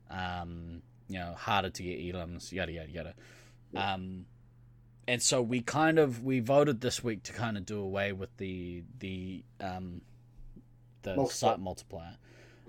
Um, 0.10 0.82
you 1.10 1.20
know, 1.20 1.34
harder 1.38 1.70
to 1.70 1.84
get 1.84 2.00
elims, 2.00 2.52
yada 2.52 2.72
yada 2.72 2.90
yada. 2.90 3.14
Um, 3.76 4.26
and 5.08 5.22
so 5.22 5.42
we 5.42 5.62
kind 5.62 6.00
of 6.00 6.24
we 6.24 6.40
voted 6.40 6.80
this 6.82 7.04
week 7.04 7.24
to 7.24 7.34
kind 7.34 7.58
of 7.58 7.66
do 7.66 7.80
away 7.80 8.14
with 8.14 8.36
the 8.38 8.84
the 9.00 9.44
um 9.60 10.02
the 11.04 11.16
Multiplier. 11.16 11.52
site 11.52 11.60
multiplier. 11.60 12.18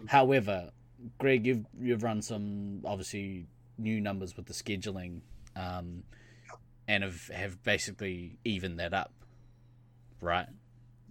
However, 0.07 0.71
Greg, 1.19 1.47
you've 1.47 1.65
you've 1.81 2.03
run 2.03 2.21
some 2.23 2.81
obviously 2.85 3.47
new 3.79 4.01
numbers 4.01 4.37
with 4.37 4.47
the 4.47 4.53
scheduling, 4.53 5.21
um, 5.57 6.03
and 6.89 7.03
have 7.03 7.27
have 7.29 7.63
basically 7.63 8.39
evened 8.45 8.79
that 8.81 8.93
up, 8.93 9.13
right? 10.21 10.47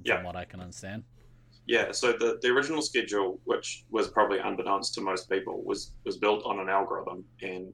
Yeah. 0.04 0.18
From 0.18 0.26
what 0.26 0.36
I 0.36 0.46
can 0.46 0.60
understand. 0.60 1.04
Yeah, 1.66 1.92
so 1.94 2.12
the, 2.12 2.40
the 2.42 2.50
original 2.50 2.82
schedule, 2.82 3.40
which 3.46 3.86
was 3.90 4.10
probably 4.10 4.40
unbeknownst 4.40 4.94
to 4.96 5.02
most 5.02 5.30
people, 5.30 5.62
was 5.64 5.92
was 6.04 6.18
built 6.18 6.44
on 6.46 6.60
an 6.60 6.68
algorithm. 6.70 7.24
And 7.42 7.72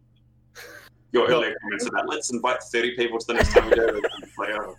your 1.12 1.28
earlier 1.28 1.56
comments 1.62 1.88
about 1.88 2.08
let's 2.08 2.32
invite 2.32 2.62
thirty 2.72 2.95
people 2.95 3.18
to 3.18 3.26
the 3.28 3.34
next 3.34 3.52
time 3.54 3.68
we 3.68 3.76
do 3.76 3.82
it. 3.88 4.06
and 4.22 4.34
play 4.36 4.54
over. 4.54 4.76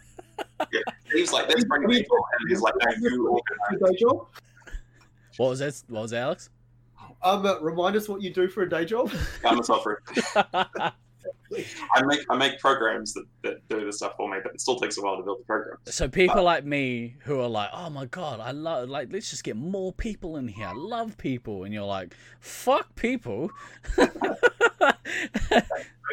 Yeah, 0.72 0.80
Steve's 1.08 1.32
like, 1.32 1.48
let's 1.48 1.64
bring 1.64 1.88
people, 1.88 2.16
and 2.38 2.48
he's 2.48 2.60
like, 2.60 2.74
no, 2.80 3.08
you 3.10 3.28
organize. 3.28 4.00
Your 5.40 5.40
day 5.40 5.40
job. 5.40 5.40
What 5.40 5.50
was 5.50 5.58
that? 5.60 5.82
What 5.88 6.02
was 6.02 6.10
that, 6.10 6.22
Alex? 6.22 6.50
Um, 7.22 7.46
uh, 7.46 7.60
remind 7.60 7.96
us 7.96 8.08
what 8.08 8.22
you 8.22 8.32
do 8.32 8.48
for 8.48 8.62
a 8.62 8.68
day 8.68 8.84
job. 8.84 9.12
I'm 9.44 9.60
a 9.60 9.64
software. 9.64 10.02
I 11.94 12.02
make 12.04 12.20
I 12.30 12.36
make 12.36 12.60
programs 12.60 13.12
that, 13.14 13.24
that 13.42 13.68
do 13.68 13.84
this 13.84 13.96
stuff 13.96 14.12
for 14.16 14.30
me, 14.30 14.38
but 14.42 14.54
it 14.54 14.60
still 14.60 14.78
takes 14.78 14.98
a 14.98 15.02
while 15.02 15.16
to 15.16 15.22
build 15.22 15.40
the 15.40 15.44
program. 15.44 15.78
So 15.86 16.08
people 16.08 16.44
like 16.44 16.64
me 16.64 17.16
who 17.20 17.40
are 17.40 17.48
like, 17.48 17.70
"Oh 17.72 17.90
my 17.90 18.06
god, 18.06 18.38
I 18.40 18.52
love 18.52 18.88
like 18.88 19.12
let's 19.12 19.30
just 19.30 19.42
get 19.42 19.56
more 19.56 19.92
people 19.92 20.36
in 20.36 20.46
here. 20.46 20.68
I 20.68 20.74
love 20.74 21.18
people." 21.18 21.64
And 21.64 21.74
you're 21.74 21.82
like, 21.82 22.14
"Fuck 22.38 22.94
people. 22.94 23.50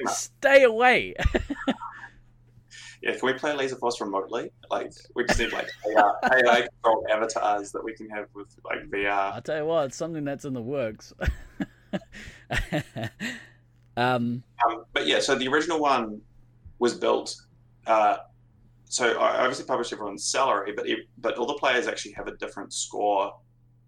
Stay 0.08 0.64
away." 0.64 1.14
Yeah, 3.02 3.12
can 3.16 3.26
we 3.28 3.34
play 3.34 3.54
Laser 3.56 3.76
Force 3.76 4.02
remotely? 4.02 4.52
Like, 4.72 4.92
we 5.16 5.24
just 5.26 5.40
need 5.40 5.54
like 5.54 5.70
AR, 5.96 6.20
AI 6.24 6.68
controlled 6.68 7.06
avatars 7.12 7.72
that 7.72 7.84
we 7.84 7.94
can 7.94 8.10
have 8.10 8.28
with 8.34 8.48
like 8.66 8.90
VR. 8.90 9.34
I'll 9.34 9.42
tell 9.42 9.58
you 9.58 9.66
what, 9.66 9.86
it's 9.86 9.98
something 9.98 10.24
that's 10.24 10.46
in 10.46 10.54
the 10.54 10.62
works. 10.62 11.14
um 13.98 14.44
Um, 14.66 14.84
but 14.94 15.06
yeah, 15.08 15.20
so 15.20 15.36
the 15.36 15.48
original 15.48 15.80
one 15.80 16.22
was 16.80 16.96
built. 16.96 17.36
Uh, 17.86 18.18
so 18.86 19.20
I 19.20 19.42
obviously 19.42 19.66
published 19.66 19.94
everyone's 19.94 20.26
salary, 20.26 20.74
but 20.76 20.88
it, 20.88 21.00
but 21.18 21.38
all 21.38 21.46
the 21.46 21.56
players 21.56 21.88
actually 21.88 22.14
have 22.14 22.28
a 22.28 22.36
different 22.38 22.74
score 22.74 23.34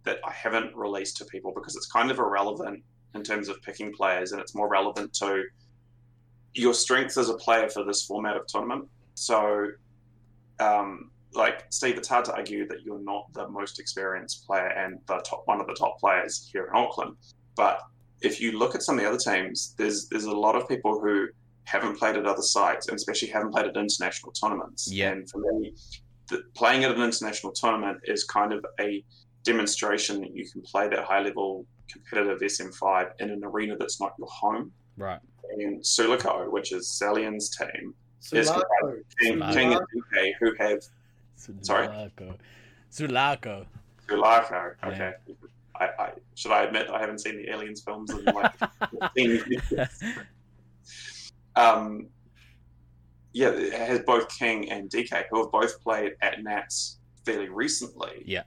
that 0.04 0.20
I 0.26 0.32
haven't 0.32 0.76
released 0.76 1.18
to 1.18 1.26
people 1.26 1.52
because 1.54 1.76
it's 1.76 1.88
kind 1.88 2.12
of 2.12 2.20
irrelevant 2.20 2.84
in 3.16 3.24
terms 3.24 3.50
of 3.50 3.62
picking 3.62 3.92
players, 3.94 4.32
and 4.34 4.42
it's 4.42 4.54
more 4.56 4.70
relevant 4.70 5.14
to 5.16 5.44
your 6.54 6.74
strengths 6.74 7.18
as 7.18 7.30
a 7.30 7.36
player 7.36 7.70
for 7.70 7.84
this 7.84 8.04
format 8.04 8.36
of 8.36 8.46
tournament. 8.48 8.88
So, 9.20 9.68
um, 10.60 11.12
like 11.34 11.66
Steve, 11.70 11.98
it's 11.98 12.08
hard 12.08 12.26
to 12.26 12.34
argue 12.34 12.68
that 12.70 12.84
you're 12.84 13.02
not 13.02 13.32
the 13.34 13.48
most 13.50 13.80
experienced 13.80 14.48
player 14.48 14.68
and 14.68 15.00
the 15.08 15.18
top 15.18 15.44
one 15.46 15.60
of 15.60 15.68
the 15.68 15.74
top 15.74 16.00
players 16.00 16.50
here 16.52 16.66
in 16.66 16.76
Auckland, 16.76 17.16
but 17.56 17.82
if 18.22 18.40
you 18.42 18.58
look 18.58 18.76
at 18.76 18.82
some 18.82 18.96
of 18.96 19.04
the 19.04 19.10
other 19.10 19.18
teams, 19.18 19.76
there's 19.78 20.08
there's 20.08 20.24
a 20.26 20.32
lot 20.32 20.56
of 20.56 20.68
people 20.68 21.00
who 21.00 21.28
haven't 21.66 21.98
played 21.98 22.16
at 22.16 22.26
other 22.26 22.42
sites 22.42 22.88
and 22.88 22.96
especially 22.96 23.28
haven't 23.28 23.52
played 23.52 23.66
at 23.68 23.76
international 23.76 24.32
tournaments. 24.32 24.90
Yeah. 24.92 25.12
And 25.12 25.30
for 25.30 25.40
me, 25.40 25.74
the, 26.30 26.44
playing 26.56 26.84
at 26.86 26.92
an 26.92 27.02
international 27.02 27.52
tournament 27.52 28.00
is 28.06 28.24
kind 28.24 28.54
of 28.54 28.66
a 28.80 29.04
demonstration 29.44 30.22
that 30.22 30.36
you 30.36 30.50
can 30.50 30.62
play 30.62 30.88
that 30.88 31.04
high 31.04 31.20
level 31.20 31.66
competitive 31.92 32.40
SM5 32.40 33.12
in 33.20 33.30
an 33.30 33.44
arena 33.44 33.76
that's 33.78 34.00
not 34.00 34.14
your 34.18 34.28
home. 34.30 34.72
right. 34.98 35.20
And 35.52 35.82
Sulico, 35.82 36.52
which 36.52 36.72
is 36.72 36.88
Stallion's 36.88 37.50
team, 37.50 37.94
Sulaco. 38.20 38.62
King, 39.20 39.34
Sulaco. 39.34 39.54
King 39.54 39.74
and 39.74 39.82
DK, 40.14 40.34
who 40.40 40.54
have 40.60 40.84
Sorry? 41.62 41.88
Sulaco. 41.88 42.36
Sulaco. 42.90 43.66
Sulaco. 44.08 44.76
Yeah. 44.84 44.90
Okay. 44.90 45.14
I, 45.76 45.86
I 45.98 46.12
should 46.36 46.52
I 46.52 46.64
admit 46.64 46.90
I 46.90 47.00
haven't 47.00 47.20
seen 47.20 47.38
the 47.38 47.50
aliens 47.50 47.82
films 47.82 48.12
in 48.12 48.26
like 48.26 48.54
15 49.16 49.44
years. 49.72 50.04
um, 51.56 52.08
yeah, 53.34 53.50
it 53.50 53.74
has 53.74 54.00
both 54.02 54.28
King 54.38 54.70
and 54.72 54.90
DK, 54.90 55.26
who 55.30 55.44
have 55.44 55.52
both 55.52 55.82
played 55.82 56.14
at 56.22 56.44
Nats 56.44 56.98
fairly 57.26 57.50
recently. 57.50 58.24
Yeah. 58.26 58.44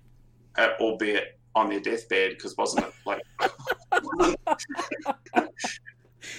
Uh, 0.57 0.71
albeit 0.81 1.39
on 1.55 1.69
their 1.71 1.81
deathbed, 1.81 2.31
because 2.33 2.57
wasn't 2.57 2.87
it 2.87 2.93
like 3.07 3.23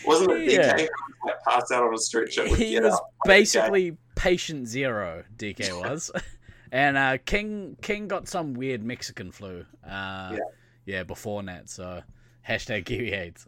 wasn't 0.05 0.31
it 0.31 0.49
DK 0.49 0.53
Yeah. 0.53 0.77
who 0.77 0.87
like, 1.27 1.43
passed 1.47 1.71
out 1.71 1.83
on 1.83 1.93
a 1.93 1.97
stretcher? 1.97 2.45
he 2.55 2.71
get 2.71 2.83
was 2.83 2.93
up, 2.93 3.09
basically 3.25 3.97
patient 4.15 4.67
zero. 4.67 5.23
DK 5.37 5.79
was, 5.81 6.11
and 6.71 6.97
uh, 6.97 7.17
King 7.25 7.77
King 7.81 8.07
got 8.07 8.27
some 8.27 8.53
weird 8.53 8.83
Mexican 8.83 9.31
flu. 9.31 9.65
Uh, 9.85 10.31
Yeah. 10.33 10.37
yeah. 10.85 11.03
before 11.03 11.41
that. 11.43 11.69
So 11.69 12.01
hashtag 12.47 12.85
Kiwi 12.85 13.11
AIDS. 13.13 13.45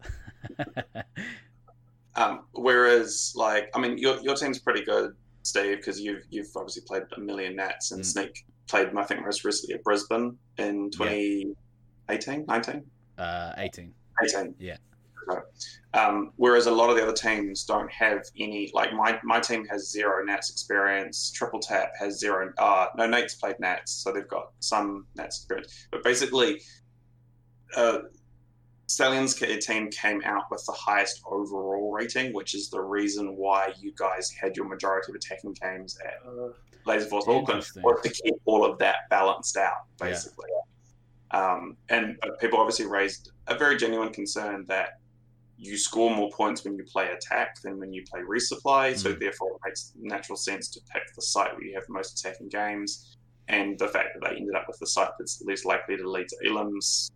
Um, 2.18 2.46
whereas, 2.54 3.34
like, 3.36 3.70
I 3.76 3.80
mean, 3.80 3.98
your 3.98 4.18
your 4.22 4.36
team's 4.36 4.60
pretty 4.60 4.86
good, 4.86 5.16
Steve, 5.44 5.78
because 5.78 6.00
you've 6.00 6.24
you've 6.30 6.48
obviously 6.56 6.84
played 6.88 7.04
a 7.18 7.20
million 7.20 7.58
Nats, 7.58 7.92
and 7.92 8.02
Mm. 8.02 8.06
Sneak 8.06 8.46
played, 8.70 8.96
I 8.96 9.04
think, 9.04 9.22
most 9.26 9.44
recently 9.44 9.76
at 9.76 9.84
Brisbane 9.84 10.38
in 10.58 10.90
2018, 10.92 12.46
19, 12.48 12.84
uh, 13.18 13.54
Eighteen. 13.58 13.94
18. 14.24 14.56
Yeah. 14.60 14.78
So, 15.28 15.42
um, 15.94 16.32
whereas 16.36 16.68
a 16.68 16.72
lot 16.72 16.90
of 16.90 16.96
the 16.96 17.04
other 17.04 17.14
teams 17.14 17.64
don't 17.64 17.92
have 17.92 18.20
any, 18.40 18.72
like 18.74 18.94
my, 18.94 19.20
my 19.24 19.40
team 19.40 19.66
has 19.68 19.90
zero 19.92 20.24
Nats 20.26 20.50
experience. 20.50 21.32
Triple 21.32 21.60
Tap 21.60 21.92
has 22.00 22.20
zero. 22.20 22.52
Uh, 22.58 22.88
no, 22.98 23.06
Nate's 23.08 23.36
played 23.36 23.56
Nats, 23.60 23.92
so 23.92 24.12
they've 24.12 24.28
got 24.28 24.52
some 24.60 25.08
Nats 25.16 25.38
experience. 25.38 25.88
But 25.92 26.04
basically, 26.04 26.62
uh, 27.76 28.00
Stallion's 28.88 29.34
team 29.66 29.90
came 29.90 30.22
out 30.26 30.44
with 30.52 30.64
the 30.66 30.72
highest 30.74 31.22
overall 31.26 31.92
rating, 31.92 32.34
which 32.34 32.54
is 32.54 32.70
the 32.70 32.80
reason 32.82 33.36
why 33.36 33.74
you 33.80 33.92
guys 33.98 34.30
had 34.30 34.56
your 34.56 34.68
majority 34.68 35.12
of 35.12 35.16
attacking 35.16 35.56
games 35.62 35.98
at 36.06 36.28
Uh, 36.28 36.50
Laser 36.86 37.08
Force 37.08 37.24
Auckland, 37.28 37.50
Interesting. 37.50 37.82
was 37.84 38.00
to 38.04 38.10
keep 38.10 38.36
all 38.46 38.64
of 38.64 38.78
that 38.78 39.10
balanced 39.10 39.58
out, 39.58 39.74
Yeah. 40.00 40.10
basically. 40.10 40.50
Um, 41.32 41.76
and 41.90 42.16
but 42.22 42.40
people 42.40 42.60
obviously 42.60 42.86
raised 42.86 43.32
a 43.48 43.58
very 43.58 43.76
genuine 43.76 44.14
concern 44.14 44.66
that 44.68 45.00
you 45.58 45.78
score 45.78 46.14
more 46.14 46.30
points 46.32 46.64
when 46.66 46.76
you 46.76 46.84
play 46.84 47.10
attack 47.10 47.62
than 47.62 47.80
when 47.80 47.94
you 47.94 48.04
play 48.10 48.22
resupply. 48.22 48.98
So 48.98 49.14
Mm. 49.14 49.20
therefore, 49.20 49.52
it 49.56 49.62
makes 49.66 49.94
natural 50.00 50.38
sense 50.38 50.68
to 50.70 50.82
pick 50.92 51.04
the 51.16 51.22
site 51.22 51.54
where 51.54 51.64
you 51.64 51.74
have 51.76 51.86
the 51.88 51.94
most 51.94 52.20
attacking 52.20 52.50
games. 52.50 53.16
And 53.48 53.78
the 53.80 53.88
fact 53.88 54.10
that 54.16 54.28
they 54.30 54.36
ended 54.36 54.56
up 54.56 54.68
with 54.68 54.80
the 54.80 54.88
site 54.88 55.12
that's 55.18 55.42
least 55.42 55.66
likely 55.66 55.98
to 55.98 56.10
lead 56.10 56.28
to 56.30 56.36
elims, 56.46 57.10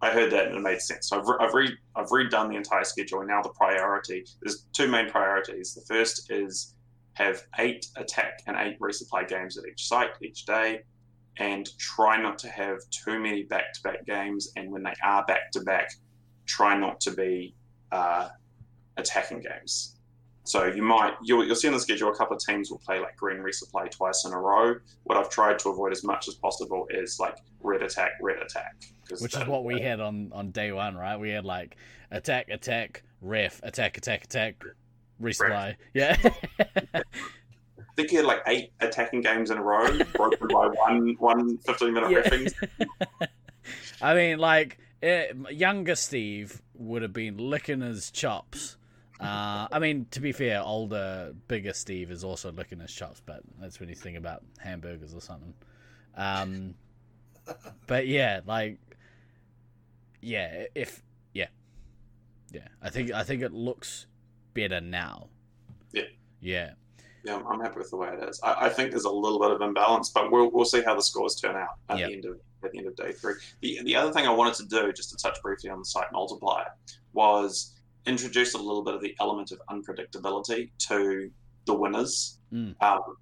I 0.00 0.10
heard 0.10 0.30
that 0.32 0.46
and 0.48 0.56
it 0.56 0.60
made 0.60 0.80
sense. 0.80 1.08
So 1.08 1.18
I've, 1.18 1.26
re- 1.26 1.36
I've, 1.40 1.54
re- 1.54 1.78
I've 1.96 2.08
redone 2.08 2.48
the 2.48 2.56
entire 2.56 2.84
schedule. 2.84 3.20
And 3.20 3.28
now 3.28 3.42
the 3.42 3.50
priority 3.50 4.24
there's 4.40 4.66
two 4.72 4.88
main 4.88 5.10
priorities. 5.10 5.74
The 5.74 5.82
first 5.82 6.30
is 6.30 6.74
have 7.14 7.44
eight 7.58 7.86
attack 7.96 8.40
and 8.46 8.56
eight 8.58 8.78
resupply 8.80 9.28
games 9.28 9.56
at 9.58 9.64
each 9.70 9.86
site 9.86 10.10
each 10.22 10.46
day, 10.46 10.82
and 11.36 11.68
try 11.78 12.20
not 12.20 12.38
to 12.38 12.48
have 12.48 12.78
too 12.90 13.18
many 13.18 13.42
back-to-back 13.44 14.04
games. 14.06 14.52
And 14.56 14.70
when 14.70 14.82
they 14.82 14.94
are 15.02 15.24
back-to-back, 15.26 15.90
try 16.46 16.76
not 16.76 17.00
to 17.02 17.10
be 17.12 17.54
uh, 17.94 18.28
attacking 18.96 19.40
games. 19.40 19.96
So 20.46 20.64
you 20.66 20.82
might 20.82 21.14
you'll, 21.22 21.44
you'll 21.46 21.54
see 21.56 21.68
on 21.68 21.74
the 21.74 21.80
schedule 21.80 22.10
a 22.10 22.14
couple 22.14 22.36
of 22.36 22.42
teams 22.44 22.70
will 22.70 22.78
play 22.78 22.98
like 23.00 23.16
green 23.16 23.38
resupply 23.38 23.90
twice 23.90 24.26
in 24.26 24.32
a 24.32 24.38
row. 24.38 24.74
What 25.04 25.16
I've 25.16 25.30
tried 25.30 25.58
to 25.60 25.70
avoid 25.70 25.92
as 25.92 26.04
much 26.04 26.28
as 26.28 26.34
possible 26.34 26.86
is 26.90 27.18
like 27.18 27.36
red 27.62 27.82
attack, 27.82 28.10
red 28.20 28.38
attack, 28.42 28.74
'cause 29.08 29.22
Which 29.22 29.34
is 29.36 29.46
what 29.46 29.64
we 29.64 29.80
had 29.80 30.00
on 30.00 30.30
on 30.34 30.50
day 30.50 30.70
one, 30.72 30.96
right? 30.96 31.16
We 31.18 31.30
had 31.30 31.46
like 31.46 31.76
attack, 32.10 32.50
attack, 32.50 33.02
ref, 33.22 33.60
attack, 33.62 33.96
attack, 33.96 34.24
attack, 34.24 34.62
resupply. 35.22 35.76
Yeah. 35.94 36.16
I 36.94 37.96
think 37.96 38.10
you 38.10 38.18
had 38.18 38.26
like 38.26 38.42
eight 38.48 38.72
attacking 38.80 39.20
games 39.22 39.50
in 39.50 39.56
a 39.58 39.62
row, 39.62 39.86
broken 40.14 40.48
by 40.48 40.66
one 40.66 41.14
one 41.20 41.56
15 41.58 41.94
minute 41.94 42.10
Yeah. 42.10 42.18
riffing. 42.22 42.52
I 44.02 44.14
mean, 44.14 44.38
like 44.38 44.78
eh, 45.04 45.32
younger 45.50 45.94
Steve 45.94 46.60
would 46.74 47.02
have 47.02 47.12
been 47.12 47.36
licking 47.38 47.80
his 47.80 48.10
chops. 48.10 48.76
Uh, 49.20 49.68
I 49.70 49.78
mean, 49.78 50.06
to 50.10 50.20
be 50.20 50.32
fair, 50.32 50.60
older, 50.62 51.34
bigger 51.46 51.72
Steve 51.72 52.10
is 52.10 52.24
also 52.24 52.50
licking 52.50 52.80
his 52.80 52.92
chops, 52.92 53.22
but 53.24 53.42
that's 53.60 53.78
when 53.78 53.88
he's 53.88 54.00
thinking 54.00 54.16
about 54.18 54.42
hamburgers 54.58 55.14
or 55.14 55.20
something. 55.20 55.54
Um, 56.16 56.74
but 57.86 58.06
yeah, 58.06 58.40
like, 58.46 58.78
yeah, 60.20 60.64
if 60.74 61.02
yeah, 61.32 61.46
yeah, 62.52 62.68
I 62.82 62.90
think 62.90 63.12
I 63.12 63.22
think 63.22 63.42
it 63.42 63.52
looks 63.52 64.06
better 64.54 64.80
now. 64.80 65.28
Yeah. 65.92 66.02
Yeah. 66.40 66.70
Yeah, 67.24 67.34
I'm- 67.36 67.46
I'm 67.48 67.60
happy 67.60 67.78
with 67.78 67.90
the 67.90 67.96
way 67.96 68.08
it 68.08 68.28
is. 68.28 68.38
I, 68.42 68.66
I 68.66 68.68
think 68.68 68.90
there's 68.90 69.04
a 69.04 69.10
little 69.10 69.38
bit 69.40 69.50
of 69.50 69.60
imbalance, 69.62 70.10
but 70.10 70.30
we'll 70.30 70.50
we'll 70.50 70.64
see 70.64 70.82
how 70.82 70.94
the 70.94 71.02
scores 71.02 71.36
turn 71.36 71.56
out 71.56 71.76
at 71.88 71.98
Yep. 71.98 72.08
the 72.08 72.14
end 72.14 72.24
of 72.26 72.40
at 72.64 72.72
the 72.72 72.78
end 72.78 72.86
of 72.86 72.96
day 72.96 73.12
three. 73.12 73.34
The 73.60 73.80
the 73.84 73.96
other 73.96 74.12
thing 74.12 74.26
I 74.26 74.30
wanted 74.30 74.54
to 74.54 74.66
do, 74.66 74.92
just 74.92 75.10
to 75.10 75.16
touch 75.16 75.40
briefly 75.42 75.70
on 75.70 75.78
the 75.78 75.84
site 75.84 76.12
multiplier, 76.12 76.66
was 77.12 77.74
introduce 78.06 78.54
a 78.54 78.58
little 78.58 78.82
bit 78.82 78.94
of 78.94 79.00
the 79.00 79.16
element 79.20 79.52
of 79.52 79.60
unpredictability 79.70 80.70
to 80.78 81.30
the 81.66 81.74
winners. 81.74 82.38
Mm. 82.52 82.74
Um, 82.82 83.16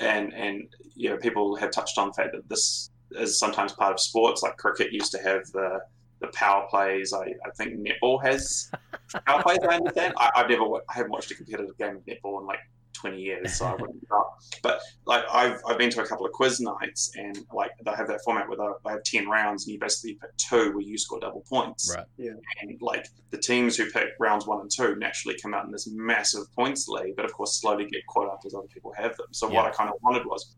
and 0.00 0.34
and 0.34 0.68
you 0.94 1.10
know, 1.10 1.16
people 1.16 1.56
have 1.56 1.70
touched 1.70 1.98
on 1.98 2.08
the 2.08 2.14
fact 2.14 2.32
that 2.32 2.48
this 2.48 2.90
is 3.12 3.38
sometimes 3.38 3.72
part 3.72 3.92
of 3.92 4.00
sports. 4.00 4.42
Like 4.42 4.56
cricket 4.56 4.92
used 4.92 5.12
to 5.12 5.18
have 5.18 5.46
the 5.52 5.80
the 6.20 6.28
power 6.28 6.66
plays. 6.68 7.12
I, 7.12 7.34
I 7.46 7.50
think 7.56 7.74
netball 7.78 8.22
has 8.24 8.70
power 9.26 9.42
plays. 9.42 9.58
I 9.68 9.76
understand. 9.76 10.14
I, 10.16 10.30
I've 10.36 10.48
never 10.48 10.64
I 10.88 10.94
haven't 10.94 11.12
watched 11.12 11.30
a 11.30 11.34
competitive 11.34 11.76
game 11.78 11.96
of 11.96 12.06
netball 12.06 12.40
in 12.40 12.46
like 12.46 12.60
20 13.04 13.20
years, 13.20 13.54
so 13.58 13.66
I 13.66 13.72
wouldn't 13.78 14.04
know. 14.10 14.24
But 14.62 14.80
like 15.06 15.24
I've, 15.32 15.60
I've 15.68 15.78
been 15.78 15.90
to 15.90 16.02
a 16.02 16.06
couple 16.06 16.24
of 16.26 16.32
quiz 16.32 16.60
nights, 16.60 17.12
and 17.16 17.38
like 17.52 17.70
they 17.84 17.90
have 17.92 18.08
that 18.08 18.20
format 18.24 18.48
where 18.48 18.56
they, 18.56 18.64
they 18.84 18.90
have 18.92 19.02
10 19.04 19.28
rounds, 19.28 19.66
and 19.66 19.74
you 19.74 19.80
basically 19.80 20.14
pick 20.14 20.36
two 20.36 20.72
where 20.72 20.80
you 20.80 20.96
score 20.98 21.20
double 21.20 21.44
points. 21.48 21.94
Right. 21.94 22.06
Yeah. 22.16 22.32
And 22.62 22.80
like 22.80 23.06
the 23.30 23.38
teams 23.38 23.76
who 23.76 23.90
pick 23.90 24.08
rounds 24.18 24.46
one 24.46 24.60
and 24.60 24.70
two 24.70 24.96
naturally 24.96 25.36
come 25.42 25.52
out 25.54 25.64
in 25.66 25.70
this 25.70 25.88
massive 25.92 26.50
points 26.54 26.88
lead, 26.88 27.14
but 27.16 27.24
of 27.24 27.32
course 27.32 27.60
slowly 27.60 27.86
get 27.86 28.06
caught 28.06 28.28
up 28.28 28.40
as 28.46 28.54
other 28.54 28.68
people 28.72 28.92
have 28.96 29.16
them. 29.16 29.26
So 29.32 29.48
what 29.48 29.66
I 29.66 29.70
kind 29.70 29.90
of 29.90 29.96
wanted 30.02 30.26
was 30.26 30.54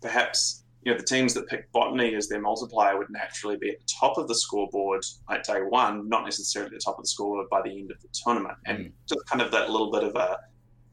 perhaps 0.00 0.64
you 0.82 0.92
know 0.92 0.98
the 0.98 1.04
teams 1.04 1.34
that 1.34 1.48
pick 1.48 1.70
botany 1.72 2.14
as 2.14 2.28
their 2.28 2.40
multiplier 2.40 2.96
would 2.96 3.10
naturally 3.10 3.56
be 3.56 3.70
at 3.70 3.78
the 3.80 3.92
top 4.00 4.18
of 4.18 4.28
the 4.28 4.34
scoreboard 4.34 5.02
at 5.30 5.44
day 5.44 5.60
one, 5.60 6.08
not 6.08 6.24
necessarily 6.24 6.68
at 6.68 6.72
the 6.74 6.84
top 6.84 6.96
of 6.98 7.02
the 7.04 7.08
scoreboard 7.08 7.48
by 7.50 7.60
the 7.62 7.70
end 7.70 7.90
of 7.90 8.00
the 8.02 8.08
tournament, 8.12 8.56
and 8.66 8.78
Mm. 8.78 8.92
just 9.08 9.26
kind 9.26 9.42
of 9.42 9.50
that 9.52 9.70
little 9.70 9.90
bit 9.90 10.04
of 10.04 10.14
a 10.14 10.38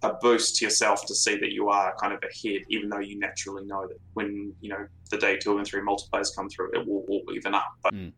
a 0.04 0.14
boost 0.22 0.58
to 0.58 0.66
yourself 0.66 1.06
to 1.06 1.16
see 1.16 1.38
that 1.38 1.52
you 1.52 1.70
are 1.70 1.96
kind 2.00 2.14
of 2.14 2.20
ahead, 2.24 2.62
even 2.70 2.90
though 2.90 3.00
you 3.00 3.18
naturally 3.20 3.66
know 3.66 3.88
that 3.88 3.98
when 4.14 4.54
you 4.62 4.70
know 4.70 4.86
the 5.10 5.18
day 5.18 5.38
two 5.38 5.58
and 5.58 5.66
three 5.66 5.82
multipliers 5.82 6.36
come 6.36 6.50
through, 6.50 6.72
it 6.74 6.86
will 6.86 7.06
all 7.08 7.24
even 7.34 7.54
up. 7.54 7.72
But 7.82 7.94
Mm. 7.94 8.14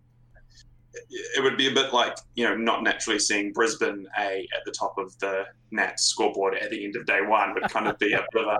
it, 1.37 1.43
would 1.43 1.57
be 1.57 1.67
a 1.67 1.73
bit 1.73 1.93
like 1.93 2.15
you 2.35 2.45
know 2.47 2.55
not 2.55 2.83
naturally 2.83 3.19
seeing 3.19 3.51
Brisbane 3.51 4.07
A 4.17 4.47
at 4.55 4.63
the 4.65 4.71
top 4.71 4.97
of 4.97 5.17
the 5.19 5.45
Nats 5.71 6.03
scoreboard 6.03 6.55
at 6.55 6.69
the 6.69 6.83
end 6.83 6.95
of 6.95 7.05
day 7.05 7.19
one 7.21 7.53
would 7.53 7.63
kind 7.63 7.87
of 7.87 7.97
be 7.99 8.13
a 8.13 8.25
bit 8.31 8.45
of 8.45 8.47
a 8.47 8.59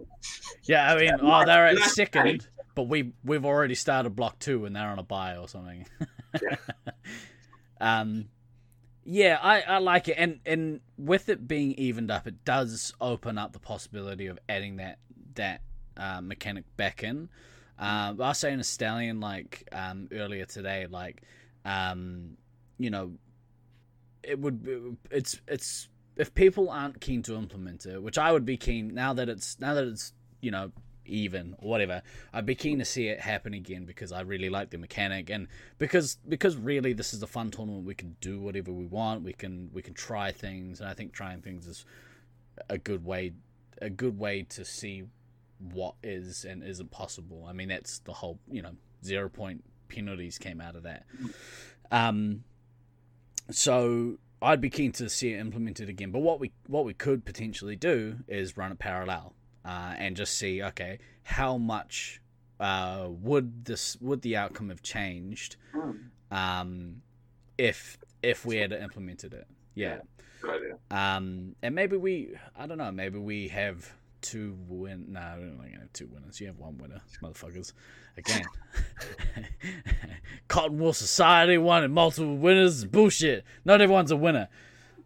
Yeah, 0.64 0.92
I 0.92 0.98
mean, 0.98 1.10
oh, 1.20 1.44
they're 1.44 1.66
at 1.66 1.78
second, 1.78 2.46
but 2.74 2.84
we 2.84 3.12
we've 3.24 3.44
already 3.44 3.74
started 3.74 4.10
block 4.10 4.38
two 4.38 4.64
and 4.64 4.76
they're 4.76 4.88
on 4.88 4.98
a 4.98 5.02
bye 5.02 5.36
or 5.36 5.48
something. 5.48 5.86
Yeah. 6.40 6.56
um, 7.80 8.26
yeah, 9.04 9.38
I, 9.42 9.62
I 9.62 9.78
like 9.78 10.08
it, 10.08 10.16
and 10.18 10.40
and 10.46 10.80
with 10.96 11.28
it 11.28 11.48
being 11.48 11.72
evened 11.72 12.10
up, 12.10 12.26
it 12.26 12.44
does 12.44 12.94
open 13.00 13.38
up 13.38 13.52
the 13.52 13.58
possibility 13.58 14.26
of 14.26 14.38
adding 14.48 14.76
that 14.76 14.98
that 15.34 15.62
uh, 15.96 16.20
mechanic 16.20 16.64
back 16.76 17.02
in. 17.02 17.28
Um, 17.78 18.20
I 18.20 18.28
was 18.28 18.38
saying 18.38 18.58
to 18.58 18.64
Stallion 18.64 19.20
like 19.20 19.68
um, 19.72 20.08
earlier 20.12 20.44
today, 20.44 20.86
like 20.88 21.22
um, 21.64 22.36
you 22.78 22.90
know, 22.90 23.12
it 24.22 24.38
would 24.38 24.96
it's 25.10 25.40
it's 25.48 25.88
if 26.16 26.32
people 26.34 26.70
aren't 26.70 27.00
keen 27.00 27.22
to 27.22 27.34
implement 27.34 27.86
it, 27.86 28.00
which 28.02 28.18
I 28.18 28.30
would 28.30 28.44
be 28.44 28.56
keen 28.56 28.94
now 28.94 29.12
that 29.14 29.28
it's 29.28 29.58
now 29.58 29.74
that 29.74 29.84
it's 29.84 30.12
you 30.40 30.50
know 30.50 30.70
even 31.04 31.54
or 31.58 31.70
whatever, 31.70 32.02
I'd 32.32 32.46
be 32.46 32.54
keen 32.54 32.78
to 32.78 32.84
see 32.84 33.08
it 33.08 33.20
happen 33.20 33.54
again 33.54 33.84
because 33.84 34.12
I 34.12 34.20
really 34.20 34.48
like 34.48 34.70
the 34.70 34.78
mechanic 34.78 35.30
and 35.30 35.48
because 35.78 36.18
because 36.28 36.56
really 36.56 36.92
this 36.92 37.12
is 37.12 37.22
a 37.22 37.26
fun 37.26 37.50
tournament. 37.50 37.84
We 37.84 37.94
can 37.94 38.16
do 38.20 38.40
whatever 38.40 38.72
we 38.72 38.86
want. 38.86 39.22
We 39.22 39.32
can 39.32 39.70
we 39.72 39.82
can 39.82 39.94
try 39.94 40.32
things, 40.32 40.80
and 40.80 40.88
I 40.88 40.94
think 40.94 41.12
trying 41.12 41.42
things 41.42 41.66
is 41.66 41.84
a 42.68 42.78
good 42.78 43.04
way 43.04 43.32
a 43.80 43.90
good 43.90 44.18
way 44.18 44.42
to 44.42 44.64
see 44.64 45.04
what 45.58 45.94
is 46.02 46.44
and 46.44 46.62
isn't 46.62 46.90
possible. 46.90 47.46
I 47.48 47.52
mean 47.52 47.68
that's 47.68 47.98
the 48.00 48.12
whole 48.12 48.38
you 48.50 48.62
know 48.62 48.72
zero 49.04 49.28
point 49.28 49.64
penalties 49.88 50.38
came 50.38 50.60
out 50.60 50.76
of 50.76 50.84
that. 50.84 51.04
Um, 51.90 52.44
so 53.50 54.18
I'd 54.40 54.60
be 54.60 54.70
keen 54.70 54.92
to 54.92 55.08
see 55.08 55.32
it 55.32 55.38
implemented 55.38 55.88
again. 55.88 56.10
But 56.10 56.20
what 56.20 56.40
we 56.40 56.52
what 56.66 56.84
we 56.84 56.94
could 56.94 57.24
potentially 57.24 57.76
do 57.76 58.18
is 58.28 58.56
run 58.56 58.72
it 58.72 58.78
parallel 58.78 59.34
uh, 59.64 59.94
and 59.96 60.16
just 60.16 60.36
see 60.38 60.62
okay 60.62 60.98
how 61.22 61.56
much 61.56 62.20
uh, 62.60 63.08
would 63.08 63.64
this 63.64 63.96
would 64.00 64.22
the 64.22 64.36
outcome 64.36 64.68
have 64.68 64.82
changed 64.82 65.56
um, 66.30 67.02
if 67.58 67.98
if 68.22 68.46
we 68.46 68.56
had 68.56 68.72
implemented 68.72 69.34
it. 69.34 69.46
Yeah. 69.74 69.98
Um, 70.90 71.54
and 71.62 71.74
maybe 71.74 71.96
we, 71.96 72.34
I 72.56 72.66
don't 72.66 72.78
know, 72.78 72.90
maybe 72.90 73.18
we 73.18 73.48
have 73.48 73.92
two 74.20 74.56
win. 74.68 75.06
No, 75.10 75.20
we're 75.38 75.46
not 75.46 75.58
gonna 75.58 75.80
have 75.80 75.92
two 75.92 76.06
winners. 76.06 76.40
You 76.40 76.48
have 76.48 76.58
one 76.58 76.78
winner, 76.78 77.00
motherfuckers. 77.22 77.72
Again, 78.16 78.44
Cotton 80.48 80.78
Wool 80.78 80.92
Society 80.92 81.58
won 81.58 81.84
and 81.84 81.94
multiple 81.94 82.36
winners. 82.36 82.84
Bullshit. 82.84 83.44
Not 83.64 83.80
everyone's 83.80 84.10
a 84.10 84.16
winner. 84.16 84.48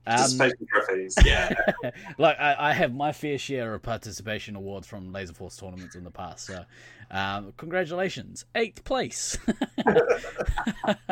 Um, 0.09 0.16
Participation 0.16 0.66
trophies, 0.73 1.15
yeah. 1.24 1.53
like 2.16 2.39
I, 2.39 2.70
I 2.70 2.73
have 2.73 2.95
my 2.95 3.11
fair 3.11 3.39
share 3.39 3.74
of 3.74 3.83
participation 3.83 4.55
awards 4.55 4.87
from 4.87 5.12
Laser 5.12 5.35
Force 5.35 5.57
tournaments 5.57 5.97
in 5.97 6.05
the 6.05 6.12
past. 6.12 6.47
So, 6.47 6.65
um, 7.11 7.53
congratulations, 7.57 8.45
eighth 8.55 8.85
place. 8.85 9.37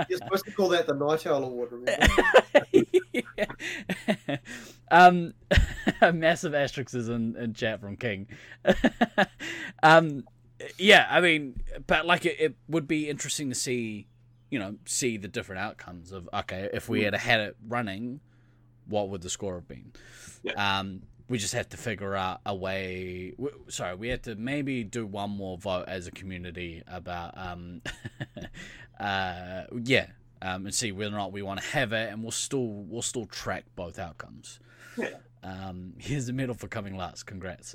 You're 0.08 0.18
supposed 0.18 0.44
to 0.44 0.52
call 0.52 0.68
that 0.68 0.86
the 0.86 0.94
Night 0.94 1.26
Owl 1.26 1.42
Award, 1.42 1.70
remember? 1.72 2.06
um, 4.92 5.34
massive 6.14 6.54
asterisks 6.54 6.94
in, 6.94 7.34
in 7.34 7.52
chat 7.52 7.80
from 7.80 7.96
King. 7.96 8.28
um, 9.82 10.22
yeah, 10.78 11.08
I 11.10 11.20
mean, 11.20 11.60
but 11.88 12.06
like 12.06 12.24
it, 12.26 12.36
it 12.38 12.54
would 12.68 12.86
be 12.86 13.08
interesting 13.08 13.48
to 13.48 13.56
see, 13.56 14.06
you 14.50 14.58
know, 14.60 14.76
see 14.84 15.16
the 15.16 15.26
different 15.26 15.62
outcomes 15.62 16.12
of 16.12 16.28
okay, 16.32 16.68
if 16.72 16.88
we 16.88 17.02
had 17.02 17.14
had 17.14 17.40
it 17.40 17.56
running, 17.66 18.20
what 18.86 19.08
would 19.08 19.22
the 19.22 19.30
score 19.30 19.54
have 19.54 19.68
been? 19.68 19.92
Yeah. 20.42 20.78
Um, 20.78 21.02
we 21.28 21.38
just 21.38 21.54
have 21.54 21.68
to 21.70 21.76
figure 21.76 22.14
out 22.14 22.40
a 22.44 22.54
way. 22.54 23.32
w- 23.38 23.64
Sorry, 23.68 23.94
we 23.94 24.08
had 24.08 24.22
to 24.24 24.34
maybe 24.34 24.84
do 24.84 25.06
one 25.06 25.30
more 25.30 25.56
vote 25.56 25.84
as 25.88 26.06
a 26.06 26.10
community 26.10 26.82
about, 26.86 27.36
um, 27.36 27.80
uh, 29.00 29.62
yeah, 29.82 30.06
um, 30.42 30.66
and 30.66 30.74
see 30.74 30.92
whether 30.92 31.14
or 31.14 31.18
not 31.18 31.32
we 31.32 31.42
want 31.42 31.60
to 31.60 31.66
have 31.68 31.92
it, 31.92 32.12
and 32.12 32.22
we'll 32.22 32.30
still 32.30 32.66
we'll 32.66 33.02
still 33.02 33.24
track 33.26 33.64
both 33.74 33.98
outcomes. 33.98 34.60
Yeah. 34.98 35.08
Um, 35.42 35.94
here's 35.98 36.26
the 36.26 36.32
medal 36.32 36.54
for 36.54 36.68
coming 36.68 36.96
last. 36.96 37.24
Congrats. 37.24 37.74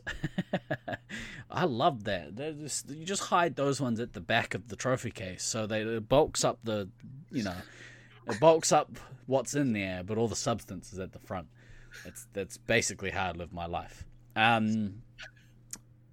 I 1.52 1.66
love 1.66 2.06
that. 2.06 2.36
Just, 2.36 2.90
you 2.90 3.06
just 3.06 3.24
hide 3.24 3.56
those 3.56 3.80
ones 3.80 4.00
at 4.00 4.14
the 4.14 4.22
back 4.22 4.56
of 4.56 4.70
the 4.70 4.76
trophy 4.76 5.12
case, 5.12 5.44
so 5.44 5.68
they 5.68 5.82
it 5.82 6.10
bulks 6.10 6.44
up 6.44 6.58
the, 6.64 6.90
you 7.32 7.44
know, 7.44 7.54
it 8.30 8.40
bulks 8.40 8.72
up 8.72 8.98
what's 9.26 9.56
in 9.56 9.74
there, 9.74 10.04
but 10.04 10.18
all 10.18 10.28
the 10.28 10.36
substance 10.36 10.92
is 10.94 11.00
at 11.00 11.12
the 11.14 11.20
front. 11.20 11.48
That's 12.04 12.28
that's 12.34 12.58
basically 12.58 13.10
how 13.12 13.30
I 13.30 13.32
live 13.32 13.54
my 13.54 13.66
life. 13.66 14.06
Um, 14.36 15.02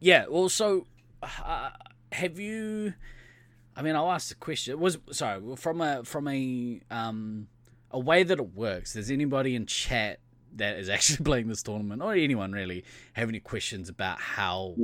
yeah. 0.01 0.27
Well, 0.29 0.49
so 0.49 0.87
uh, 1.23 1.71
have 2.13 2.39
you? 2.39 2.95
I 3.77 3.83
mean, 3.83 3.95
I'll 3.95 4.11
ask 4.11 4.29
the 4.29 4.35
question. 4.35 4.73
It 4.73 4.79
was 4.79 4.99
sorry 5.11 5.41
from 5.57 5.81
a 5.81 6.05
from 6.05 6.29
a 6.29 6.81
um 6.91 7.49
a 7.91 7.99
way 7.99 8.23
that 8.23 8.39
it 8.39 8.55
works. 8.55 8.95
Does 8.95 9.11
anybody 9.11 9.55
in 9.55 9.67
chat 9.67 10.21
that 10.57 10.79
is 10.79 10.89
actually 10.91 11.25
playing 11.25 11.49
this 11.49 11.63
tournament, 11.63 12.03
or 12.03 12.15
anyone 12.15 12.53
really, 12.53 12.85
have 13.15 13.29
any 13.29 13.41
questions 13.41 13.89
about 13.89 14.19
how 14.19 14.75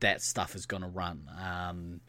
that 0.00 0.22
stuff 0.22 0.54
is 0.54 0.66
going 0.66 0.82
to 0.82 0.88
run? 0.88 1.28
Um, 1.38 2.00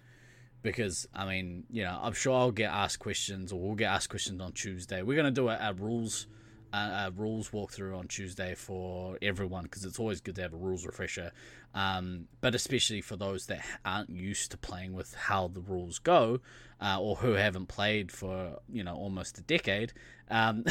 because 0.68 1.08
I 1.14 1.26
mean, 1.26 1.64
you 1.72 1.84
know, 1.84 1.98
I'm 2.02 2.12
sure 2.12 2.36
I'll 2.36 2.52
get 2.52 2.72
asked 2.72 3.00
questions, 3.00 3.54
or 3.54 3.60
we'll 3.60 3.76
get 3.76 3.90
asked 3.90 4.10
questions 4.10 4.42
on 4.42 4.52
Tuesday. 4.52 5.02
We're 5.02 5.16
going 5.16 5.34
to 5.34 5.42
do 5.42 5.48
a, 5.48 5.58
a 5.62 5.74
rules 5.74 6.28
a, 6.74 6.78
a 6.78 7.14
rules 7.16 7.52
walkthrough 7.52 7.98
on 7.98 8.10
Tuesday 8.10 8.54
for 8.54 9.18
everyone 9.22 9.64
because 9.64 9.86
it's 9.86 9.98
always 9.98 10.20
good 10.20 10.36
to 10.36 10.42
have 10.42 10.54
a 10.54 10.58
rules 10.58 10.86
refresher. 10.86 11.32
Um, 11.74 12.28
but 12.42 12.54
especially 12.54 13.00
for 13.00 13.16
those 13.16 13.46
that 13.46 13.64
aren't 13.86 14.10
used 14.10 14.52
to 14.52 14.58
playing 14.58 14.94
with 14.94 15.14
how 15.14 15.48
the 15.48 15.62
rules 15.62 16.00
go, 16.00 16.42
uh, 16.82 17.00
or 17.00 17.16
who 17.16 17.32
haven't 17.32 17.68
played 17.68 18.12
for 18.12 18.60
you 18.68 18.84
know 18.84 18.96
almost 18.96 19.38
a 19.38 19.42
decade, 19.44 19.94
um, 20.30 20.66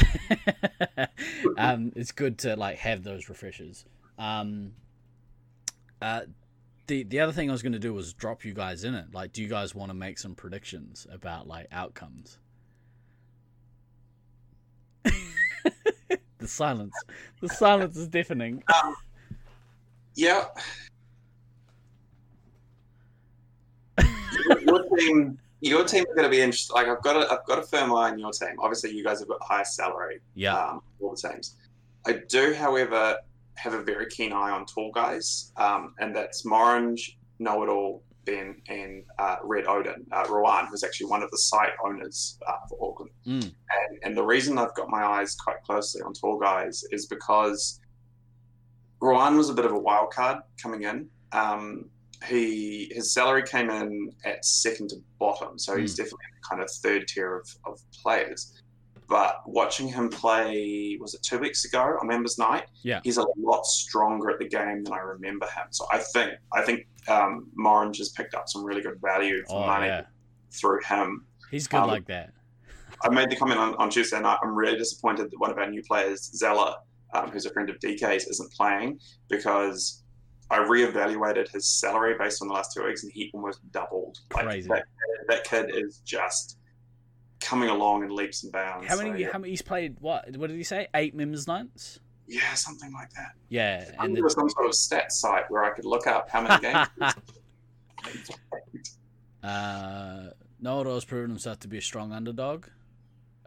um, 1.57 1.91
it's 1.95 2.11
good 2.11 2.37
to 2.39 2.55
like 2.55 2.77
have 2.77 3.03
those 3.03 3.29
refreshers. 3.29 3.83
Um, 4.19 4.73
uh, 6.03 6.21
the 6.87 7.03
the 7.03 7.19
other 7.19 7.31
thing 7.31 7.49
I 7.49 7.51
was 7.51 7.61
going 7.61 7.73
to 7.73 7.79
do 7.79 7.93
was 7.93 8.13
drop 8.13 8.43
you 8.45 8.53
guys 8.53 8.83
in 8.83 8.95
it. 8.95 9.13
Like, 9.13 9.33
do 9.33 9.41
you 9.41 9.47
guys 9.49 9.75
want 9.75 9.89
to 9.89 9.93
make 9.93 10.17
some 10.17 10.35
predictions 10.35 11.05
about 11.11 11.47
like 11.47 11.67
outcomes? 11.71 12.39
the 15.03 16.47
silence, 16.47 16.93
the 17.41 17.49
silence 17.49 17.95
is 17.97 18.07
deafening. 18.07 18.63
Yeah. 20.19 20.45
your, 24.61 24.83
team, 24.97 25.37
your 25.61 25.83
team 25.83 25.99
is 25.99 26.15
going 26.15 26.23
to 26.23 26.29
be 26.29 26.41
interesting. 26.41 26.73
Like 26.75 26.87
I've 26.87 27.03
got 27.03 27.17
a, 27.17 27.31
I've 27.31 27.45
got 27.45 27.59
a 27.59 27.61
firm 27.61 27.93
eye 27.93 28.09
on 28.09 28.17
your 28.17 28.31
team. 28.31 28.55
Obviously, 28.59 28.89
you 28.91 29.03
guys 29.03 29.19
have 29.19 29.27
got 29.27 29.37
the 29.37 29.45
highest 29.45 29.75
salary. 29.75 30.19
Yeah, 30.33 30.57
Um, 30.57 30.81
all 30.99 31.11
the 31.11 31.29
teams. 31.29 31.55
I 32.07 32.21
do, 32.27 32.55
however, 32.55 33.17
have 33.57 33.73
a 33.73 33.81
very 33.81 34.07
keen 34.07 34.33
eye 34.33 34.51
on 34.51 34.65
tall 34.65 34.91
guys, 34.91 35.51
um, 35.57 35.93
and 35.99 36.15
that's 36.15 36.45
Morange, 36.45 37.17
Know 37.39 37.63
It 37.63 37.69
All, 37.69 38.03
Ben, 38.25 38.61
and 38.67 39.03
uh, 39.19 39.37
Red 39.43 39.67
Odin. 39.67 40.05
Uh, 40.11 40.25
Rowan, 40.29 40.67
who's 40.67 40.83
actually 40.83 41.07
one 41.07 41.23
of 41.23 41.31
the 41.31 41.37
site 41.37 41.71
owners 41.83 42.37
uh, 42.47 42.57
for 42.69 42.89
Auckland. 42.89 43.11
Mm. 43.25 43.43
And, 43.43 43.99
and 44.03 44.17
the 44.17 44.23
reason 44.23 44.57
I've 44.57 44.75
got 44.75 44.89
my 44.89 45.03
eyes 45.03 45.35
quite 45.35 45.63
closely 45.63 46.01
on 46.01 46.13
tall 46.13 46.37
guys 46.37 46.83
is 46.91 47.07
because 47.07 47.79
Rowan 49.01 49.37
was 49.37 49.49
a 49.49 49.53
bit 49.53 49.65
of 49.65 49.71
a 49.71 49.79
wild 49.79 50.11
card 50.11 50.39
coming 50.61 50.83
in. 50.83 51.07
Um, 51.31 51.89
he 52.25 52.91
his 52.93 53.13
salary 53.13 53.43
came 53.43 53.69
in 53.69 54.11
at 54.25 54.43
second 54.43 54.89
to 54.89 54.95
bottom, 55.19 55.59
so 55.59 55.77
he's 55.77 55.95
definitely 55.95 56.25
kind 56.49 56.61
of 56.61 56.69
third 56.69 57.07
tier 57.07 57.37
of, 57.37 57.47
of 57.65 57.79
players. 57.91 58.61
But 59.09 59.41
watching 59.45 59.87
him 59.87 60.09
play, 60.09 60.97
was 60.99 61.13
it 61.13 61.23
two 61.23 61.39
weeks 61.39 61.63
ago 61.63 61.97
on 62.01 62.07
Members 62.07 62.37
Night? 62.37 62.65
Yeah. 62.83 62.99
he's 63.03 63.17
a 63.17 63.25
lot 63.37 63.65
stronger 63.65 64.29
at 64.29 64.39
the 64.39 64.47
game 64.49 64.83
than 64.83 64.91
I 64.93 64.97
remember 64.99 65.45
him. 65.45 65.67
So 65.69 65.85
I 65.91 65.99
think 65.99 66.33
I 66.53 66.61
think 66.61 66.87
um, 67.07 67.47
Morange 67.57 67.97
has 67.99 68.09
picked 68.09 68.33
up 68.35 68.49
some 68.49 68.65
really 68.65 68.81
good 68.81 68.99
value 69.01 69.43
for 69.47 69.63
oh 69.63 69.65
money 69.67 69.87
yeah, 69.87 70.01
through 70.51 70.81
him. 70.83 71.25
he's 71.51 71.67
good 71.67 71.77
Um, 71.77 71.87
like 71.87 72.05
that. 72.07 72.33
I 73.03 73.09
made 73.09 73.29
the 73.29 73.35
comment 73.37 73.59
on, 73.59 73.75
on 73.75 73.89
Tuesday 73.89 74.19
night. 74.19 74.39
I'm 74.43 74.55
really 74.55 74.77
disappointed 74.77 75.29
that 75.31 75.39
one 75.39 75.51
of 75.51 75.57
our 75.57 75.69
new 75.69 75.83
players, 75.83 76.23
Zella, 76.35 76.77
um, 77.13 77.29
who's 77.31 77.45
a 77.45 77.51
friend 77.51 77.69
of 77.69 77.79
DK's, 77.79 78.25
isn't 78.27 78.51
playing 78.53 78.99
because 79.29 80.03
I 80.49 80.59
reevaluated 80.59 81.49
his 81.51 81.65
salary 81.67 82.15
based 82.17 82.41
on 82.41 82.47
the 82.47 82.53
last 82.53 82.73
two 82.73 82.83
weeks 82.83 83.03
and 83.03 83.11
he 83.13 83.29
almost 83.33 83.59
doubled. 83.71 84.17
Crazy. 84.29 84.67
That, 84.67 84.83
that 85.29 85.43
kid 85.43 85.69
is 85.73 86.01
just 86.05 86.56
coming 87.39 87.69
along 87.69 88.03
in 88.03 88.09
leaps 88.15 88.43
and 88.43 88.51
bounds. 88.51 88.87
How 88.87 88.97
many? 88.97 89.23
So, 89.23 89.31
How 89.31 89.39
many? 89.39 89.51
He's 89.51 89.61
played 89.61 89.97
what? 89.99 90.35
What 90.37 90.47
did 90.47 90.57
he 90.57 90.63
say? 90.63 90.87
Eight 90.95 91.15
members 91.15 91.47
nights. 91.47 91.99
yeah, 92.27 92.53
something 92.53 92.91
like 92.93 93.11
that. 93.13 93.31
Yeah, 93.49 93.91
I 93.99 94.05
and 94.05 94.15
there 94.15 94.23
was 94.23 94.33
some 94.33 94.49
sort 94.49 94.65
of 94.67 94.75
stat 94.75 95.11
site 95.11 95.49
where 95.49 95.63
I 95.63 95.69
could 95.71 95.85
look 95.85 96.07
up 96.07 96.29
how 96.29 96.41
many 96.41 96.61
games. 96.61 96.87
Uh, 99.43 100.31
Naruto's 100.61 101.05
proven 101.05 101.29
himself 101.29 101.59
to 101.59 101.67
be 101.67 101.77
a 101.77 101.81
strong 101.81 102.11
underdog. 102.11 102.65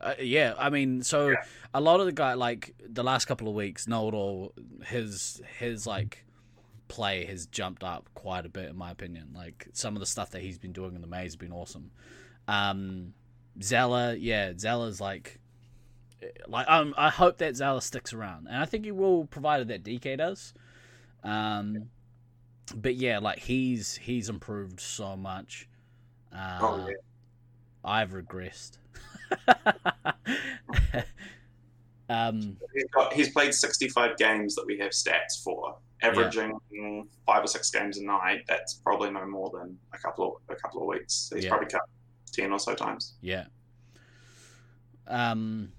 Uh, 0.01 0.15
yeah, 0.21 0.55
I 0.57 0.71
mean, 0.71 1.03
so 1.03 1.29
Yeah. 1.31 1.43
a 1.75 1.81
lot 1.81 2.01
of 2.01 2.07
the 2.07 2.13
guy, 2.13 2.35
like 2.35 2.75
the 2.89 3.03
last 3.03 3.27
couple 3.27 3.49
of 3.49 3.55
weeks, 3.55 3.87
Naruto, 3.87 4.53
his 4.87 5.43
his 5.59 5.87
like 5.87 6.25
play 6.89 7.27
has 7.27 7.47
jumped 7.47 7.85
up 7.85 8.09
quite 8.15 8.47
a 8.47 8.49
bit, 8.49 8.71
in 8.71 8.77
my 8.77 8.91
opinion. 8.91 9.33
Like 9.35 9.69
some 9.75 9.95
of 9.97 10.01
the 10.01 10.07
stuff 10.07 10.31
that 10.31 10.41
he's 10.43 10.59
been 10.59 10.73
doing 10.73 10.95
in 10.95 11.01
the 11.03 11.07
maze 11.07 11.25
has 11.33 11.37
been 11.37 11.53
awesome. 11.53 11.91
Um, 12.49 13.13
Zella, 13.63 14.15
yeah, 14.15 14.53
Zella's 14.57 15.01
like, 15.01 15.39
like 16.49 16.69
um, 16.69 16.95
I 16.97 17.09
hope 17.11 17.39
that 17.39 17.57
Zella 17.57 17.81
sticks 17.83 18.13
around, 18.13 18.47
and 18.49 18.57
I 18.57 18.65
think 18.67 18.85
he 18.85 18.93
will, 18.93 19.25
provided 19.27 19.69
that 19.69 19.83
DK 19.85 20.19
does. 20.19 20.55
Um, 21.25 21.89
but 22.75 22.95
yeah, 22.97 23.19
like 23.19 23.39
he's 23.41 23.97
he's 23.97 24.29
improved 24.29 24.81
so 24.81 25.17
much. 25.17 25.69
Uh, 26.35 26.59
Oh, 26.61 26.87
yeah. 26.89 26.95
I've 27.85 28.11
regressed. 28.11 28.79
um, 32.09 32.57
He's, 32.75 32.85
got, 32.95 33.13
he's 33.13 33.31
played 33.31 33.55
65 33.55 34.17
games 34.17 34.55
that 34.55 34.67
we 34.67 34.79
have 34.79 34.91
stats 34.91 35.43
for, 35.43 35.77
averaging 36.03 36.59
five 37.27 37.45
or 37.45 37.47
six 37.47 37.71
games 37.71 37.99
a 37.99 38.05
night. 38.05 38.45
That's 38.49 38.75
probably 38.75 39.11
no 39.11 39.27
more 39.27 39.51
than 39.51 39.79
a 39.95 39.99
couple 39.99 40.37
of 40.49 40.57
a 40.57 40.61
couple 40.61 40.83
of 40.83 40.89
weeks. 40.89 41.31
He's 41.35 41.45
Yeah. 41.45 41.51
probably 41.51 41.69
cut 41.69 41.83
10 42.31 42.53
or 42.53 42.59
so 42.59 42.75
times. 42.75 43.15
yeah. 43.21 43.47
Um, 45.07 45.73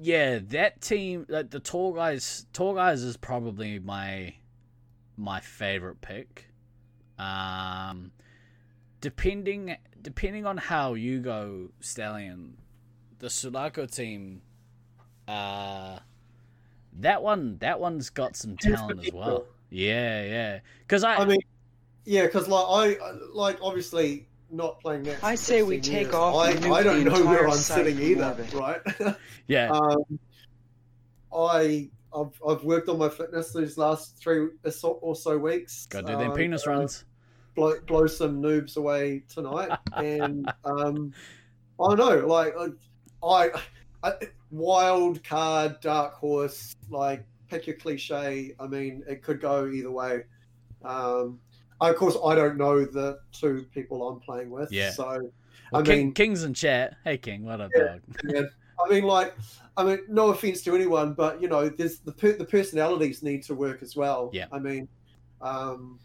yeah, 0.00 0.40
that 0.48 0.80
team, 0.80 1.24
like 1.28 1.50
the 1.50 1.60
tall 1.60 1.92
guys, 1.92 2.46
tall 2.52 2.74
guys 2.74 3.02
is 3.02 3.16
probably 3.16 3.78
my 3.78 4.34
my 5.16 5.40
favorite 5.40 6.00
pick. 6.00 6.48
Um, 7.18 8.10
depending 9.00 9.76
depending 10.00 10.46
on 10.46 10.56
how 10.56 10.94
you 10.94 11.20
go, 11.20 11.68
Stallion, 11.80 12.56
the 13.20 13.30
Sulaco 13.30 13.86
team, 13.86 14.42
uh, 15.28 16.00
that 16.94 17.22
one 17.22 17.58
that 17.58 17.78
one's 17.78 18.10
got 18.10 18.36
some 18.36 18.56
talent 18.56 19.06
as 19.06 19.12
well. 19.12 19.46
Yeah, 19.70 20.24
yeah. 20.24 20.58
Because 20.80 21.04
I, 21.04 21.16
I 21.16 21.24
mean, 21.24 21.40
yeah, 22.04 22.26
because 22.26 22.48
like 22.48 22.98
I 23.00 23.12
like 23.32 23.58
obviously 23.62 24.26
not 24.52 24.80
playing 24.80 25.04
that. 25.04 25.22
I 25.24 25.34
say 25.34 25.62
we 25.62 25.80
take 25.80 26.04
years, 26.04 26.14
off 26.14 26.36
I, 26.36 26.50
and 26.50 26.66
I 26.66 26.82
don't 26.82 27.04
know 27.04 27.24
where 27.24 27.48
I'm 27.48 27.56
sitting 27.56 27.98
either, 28.00 28.46
right? 28.54 28.80
yeah, 29.46 29.70
um, 29.70 30.18
I 31.34 31.90
I've, 32.14 32.40
I've 32.46 32.62
worked 32.62 32.88
on 32.88 32.98
my 32.98 33.08
fitness 33.08 33.52
these 33.52 33.78
last 33.78 34.18
three 34.18 34.48
or 34.62 35.14
so, 35.16 35.38
weeks. 35.38 35.86
Gotta 35.86 36.06
go 36.06 36.12
do 36.12 36.18
them 36.18 36.30
Um, 36.30 36.36
penis 36.36 36.66
uh, 36.66 36.70
runs. 36.70 37.04
blow, 37.54 37.74
blow 37.86 38.06
some 38.06 38.42
noobs 38.42 38.76
away 38.76 39.22
tonight, 39.28 39.78
and 39.96 40.52
um, 40.64 41.12
I 41.80 41.94
don't 41.94 41.98
know, 41.98 42.26
like 42.26 42.54
I, 43.24 43.50
I, 44.02 44.14
wild 44.50 45.24
card, 45.24 45.80
dark 45.80 46.14
horse, 46.14 46.76
like 46.90 47.24
pick 47.48 47.66
your 47.66 47.76
cliche. 47.76 48.54
I 48.60 48.66
mean, 48.66 49.04
it 49.08 49.22
could 49.22 49.40
go 49.40 49.66
either 49.66 49.90
way. 49.90 50.24
Um, 50.84 51.40
of 51.90 51.96
course, 51.96 52.16
I 52.24 52.34
don't 52.34 52.56
know 52.56 52.84
the 52.84 53.18
two 53.32 53.66
people 53.74 54.06
I'm 54.08 54.20
playing 54.20 54.50
with, 54.50 54.70
Yeah. 54.72 54.90
so 54.90 55.30
Well, 55.72 55.80
I 55.82 55.84
King, 55.84 55.98
mean- 56.06 56.14
King's 56.14 56.44
in 56.44 56.54
chat. 56.54 56.96
Hey, 57.04 57.18
King, 57.18 57.44
what 57.44 57.60
up, 57.60 57.70
Yeah. 57.74 57.82
dog? 57.84 58.00
yeah, 58.28 58.42
I 58.84 58.88
mean, 58.90 59.04
like, 59.04 59.34
I 59.76 59.84
mean, 59.84 60.00
no 60.08 60.28
offense 60.28 60.62
to 60.62 60.74
anyone, 60.74 61.14
but 61.14 61.40
you 61.40 61.48
know, 61.48 61.68
there's 61.68 62.00
the 62.00 62.12
per- 62.12 62.36
the 62.36 62.44
personalities 62.44 63.22
need 63.22 63.42
to 63.44 63.54
work 63.54 63.82
as 63.82 63.96
well. 63.96 64.30
Yeah. 64.32 64.46
I 64.52 64.58
mean, 64.58 64.86
um, 65.40 65.98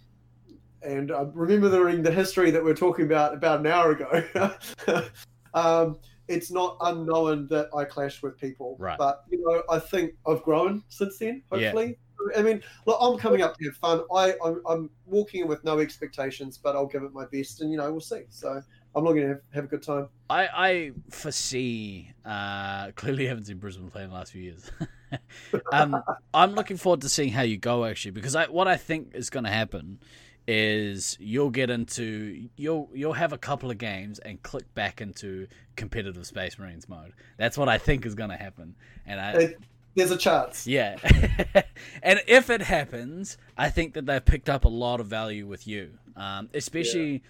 and 0.83 1.11
I'm 1.11 1.31
remembering 1.33 2.01
the 2.03 2.11
history 2.11 2.49
that 2.51 2.63
we 2.63 2.71
are 2.71 2.75
talking 2.75 3.05
about 3.05 3.33
about 3.33 3.59
an 3.59 3.67
hour 3.67 3.91
ago. 3.91 4.53
um, 5.53 5.97
it's 6.27 6.51
not 6.51 6.77
unknown 6.81 7.47
that 7.47 7.69
I 7.75 7.83
clash 7.85 8.21
with 8.21 8.37
people, 8.37 8.75
Right. 8.79 8.97
But 8.97 9.23
you 9.29 9.41
know, 9.43 9.63
I 9.69 9.79
think 9.79 10.13
I've 10.25 10.43
grown 10.43 10.83
since 10.89 11.17
then. 11.19 11.43
Yeah. 11.51 11.71
Hopefully. 11.71 11.97
I 12.35 12.41
mean, 12.41 12.61
look, 12.85 12.98
I'm 13.02 13.18
coming 13.18 13.41
up 13.41 13.57
to 13.57 13.65
have 13.65 13.76
fun. 13.76 14.02
I, 14.14 14.34
I'm, 14.44 14.61
I'm 14.68 14.89
walking 15.06 15.41
in 15.41 15.48
with 15.48 15.64
no 15.64 15.80
expectations, 15.80 16.57
but 16.57 16.76
I'll 16.76 16.88
give 16.88 17.03
it 17.03 17.14
my 17.14 17.26
best, 17.31 17.61
and 17.61 17.72
you 17.72 17.77
know, 17.77 17.91
we'll 17.91 18.02
see. 18.02 18.23
So 18.30 18.61
I'm 18.95 19.03
looking 19.03 19.22
to 19.23 19.27
have, 19.30 19.41
have 19.53 19.64
a 19.65 19.68
good 19.68 19.84
time. 19.84 20.10
I, 20.30 20.48
I 20.48 20.91
foresee. 21.10 22.11
Uh, 22.26 22.91
clearly, 22.95 23.27
haven't 23.27 23.45
seen 23.45 23.57
Brisbane 23.57 23.89
play 23.89 24.03
in 24.03 24.10
the 24.10 24.15
last 24.15 24.31
few 24.31 24.41
years. 24.41 24.72
um, 25.72 26.02
I'm 26.34 26.53
looking 26.53 26.77
forward 26.77 27.02
to 27.02 27.10
seeing 27.10 27.31
how 27.31 27.44
you 27.44 27.57
go 27.57 27.85
actually, 27.85 28.11
because 28.11 28.35
I 28.35 28.45
what 28.48 28.68
I 28.68 28.77
think 28.77 29.11
is 29.14 29.30
going 29.30 29.45
to 29.45 29.52
happen 29.52 29.99
is 30.48 31.18
you'll 31.19 31.49
get 31.49 31.69
into 31.69 32.48
you'll 32.56 32.89
you'll 32.94 33.14
have 33.14 33.34
a 33.34 33.38
couple 33.38 33.69
of 33.69 33.77
games 33.77 34.18
and 34.19 34.41
click 34.44 34.73
back 34.73 35.02
into 35.02 35.48
competitive 35.76 36.26
Space 36.26 36.57
Marines 36.57 36.88
mode. 36.88 37.14
That's 37.38 37.57
what 37.57 37.68
I 37.68 37.77
think 37.77 38.06
is 38.06 38.15
going 38.15 38.30
to 38.30 38.38
happen, 38.38 38.76
and 39.06 39.19
I. 39.19 39.31
It- 39.34 39.60
There's 39.97 40.11
a 40.11 40.17
chance. 40.17 40.67
Yeah. 40.67 40.95
and 42.03 42.21
if 42.27 42.51
it 42.51 42.61
happens, 42.61 43.35
I 43.57 43.71
think 43.71 43.95
that 43.95 44.05
they've 44.05 44.23
picked 44.23 44.47
up 44.47 44.63
a 44.63 44.69
lot 44.69 44.99
of 44.99 45.07
value 45.07 45.47
with 45.47 45.65
you. 45.67 45.97
Um, 46.15 46.49
especially, 46.53 47.23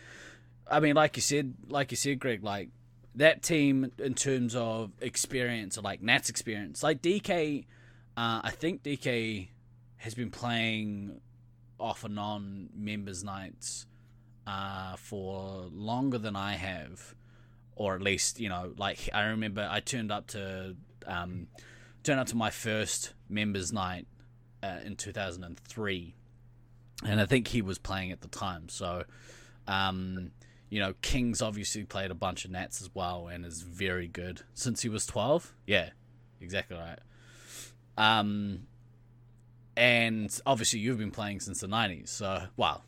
I 0.69 0.81
mean, 0.81 0.93
like 0.93 1.15
you 1.15 1.21
said, 1.21 1.53
like 1.69 1.91
you 1.91 1.95
said, 1.95 2.19
Greg, 2.19 2.43
like 2.43 2.67
that 3.15 3.41
team 3.41 3.93
in 3.97 4.15
terms 4.15 4.53
of 4.53 4.91
experience, 4.99 5.77
or 5.77 5.81
like 5.81 6.01
Nat's 6.01 6.29
experience, 6.29 6.83
like 6.83 7.01
DK, 7.01 7.63
uh, 8.17 8.41
I 8.43 8.51
think 8.51 8.83
DK 8.83 9.47
has 9.95 10.13
been 10.13 10.29
playing 10.29 11.21
off 11.79 12.03
and 12.03 12.19
on 12.19 12.67
members 12.75 13.23
nights 13.23 13.85
uh, 14.45 14.97
for 14.97 15.69
longer 15.71 16.17
than 16.17 16.35
I 16.35 16.55
have, 16.55 17.15
or 17.77 17.95
at 17.95 18.01
least 18.01 18.41
you 18.41 18.49
know, 18.49 18.73
like 18.77 19.09
I 19.13 19.27
remember 19.27 19.65
I 19.71 19.79
turned 19.79 20.11
up 20.11 20.27
to 20.27 20.75
um, 21.05 21.47
turned 22.03 22.19
up 22.19 22.27
to 22.27 22.35
my 22.35 22.49
first 22.49 23.13
members 23.29 23.73
night 23.73 24.07
uh, 24.63 24.79
in 24.83 24.95
2003, 24.95 26.15
and 27.05 27.21
I 27.21 27.25
think 27.25 27.47
he 27.47 27.61
was 27.61 27.77
playing 27.77 28.11
at 28.11 28.21
the 28.21 28.27
time. 28.27 28.69
So, 28.69 29.03
um, 29.67 30.31
you 30.69 30.79
know, 30.79 30.93
King's 31.01 31.41
obviously 31.41 31.83
played 31.83 32.11
a 32.11 32.15
bunch 32.15 32.45
of 32.45 32.51
Nats 32.51 32.81
as 32.81 32.89
well 32.93 33.27
and 33.27 33.45
is 33.45 33.61
very 33.61 34.07
good 34.07 34.41
since 34.53 34.81
he 34.81 34.89
was 34.89 35.05
12. 35.05 35.53
Yeah, 35.65 35.89
exactly 36.41 36.77
right. 36.77 36.99
Um, 37.97 38.67
and 39.75 40.39
obviously 40.45 40.79
you've 40.79 40.97
been 40.97 41.11
playing 41.11 41.39
since 41.39 41.61
the 41.61 41.67
90s, 41.67 42.09
so 42.09 42.43
well, 42.57 42.83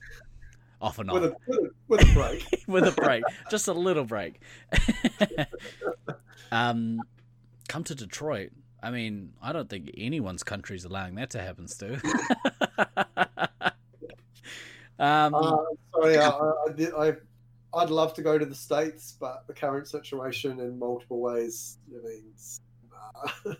off 0.82 1.00
and 1.00 1.10
on 1.10 1.22
with 1.22 1.32
a, 1.32 1.36
with 1.48 1.60
a, 1.60 1.70
with 1.88 2.02
a 2.02 2.14
break. 2.14 2.64
with 2.68 2.88
a 2.88 2.92
break, 2.92 3.24
just 3.50 3.68
a 3.68 3.74
little 3.74 4.06
break. 4.06 4.42
um, 6.52 7.00
come 7.68 7.84
to 7.84 7.96
Detroit. 7.96 8.52
I 8.82 8.92
mean, 8.92 9.34
I 9.42 9.52
don't 9.52 9.70
think 9.70 9.92
anyone's 9.98 10.44
country 10.44 10.76
is 10.76 10.86
allowing 10.86 11.16
that 11.16 11.32
to 11.32 11.42
happen, 11.42 11.68
Stu. 11.68 11.98
um, 15.00 15.34
Uh, 15.34 15.58
sorry, 15.94 16.18
I, 16.18 16.30
I, 16.30 17.08
I, 17.08 17.14
I'd 17.74 17.90
love 17.90 18.14
to 18.16 18.22
go 18.22 18.38
to 18.38 18.46
the 18.46 18.56
states, 18.56 19.16
but 19.20 19.44
the 19.48 19.54
current 19.54 19.88
situation 19.88 20.60
in 20.60 20.80
multiple 20.80 21.20
ways 21.20 21.78
means. 21.92 22.62
nah. 23.46 23.54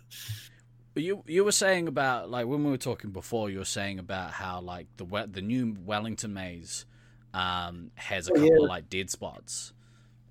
you 0.96 1.22
you 1.26 1.44
were 1.44 1.52
saying 1.52 1.86
about 1.88 2.30
like 2.30 2.46
when 2.46 2.64
we 2.64 2.70
were 2.70 2.76
talking 2.76 3.10
before, 3.10 3.50
you 3.50 3.58
were 3.58 3.64
saying 3.64 3.98
about 3.98 4.32
how 4.32 4.60
like 4.60 4.86
the 4.96 5.04
the 5.30 5.42
new 5.42 5.76
Wellington 5.84 6.34
maze 6.34 6.86
um, 7.34 7.90
has 7.94 8.28
a 8.28 8.32
Oh, 8.32 8.34
couple 8.34 8.48
yeah. 8.48 8.62
of 8.64 8.68
like 8.68 8.88
dead 8.90 9.10
spots. 9.10 9.72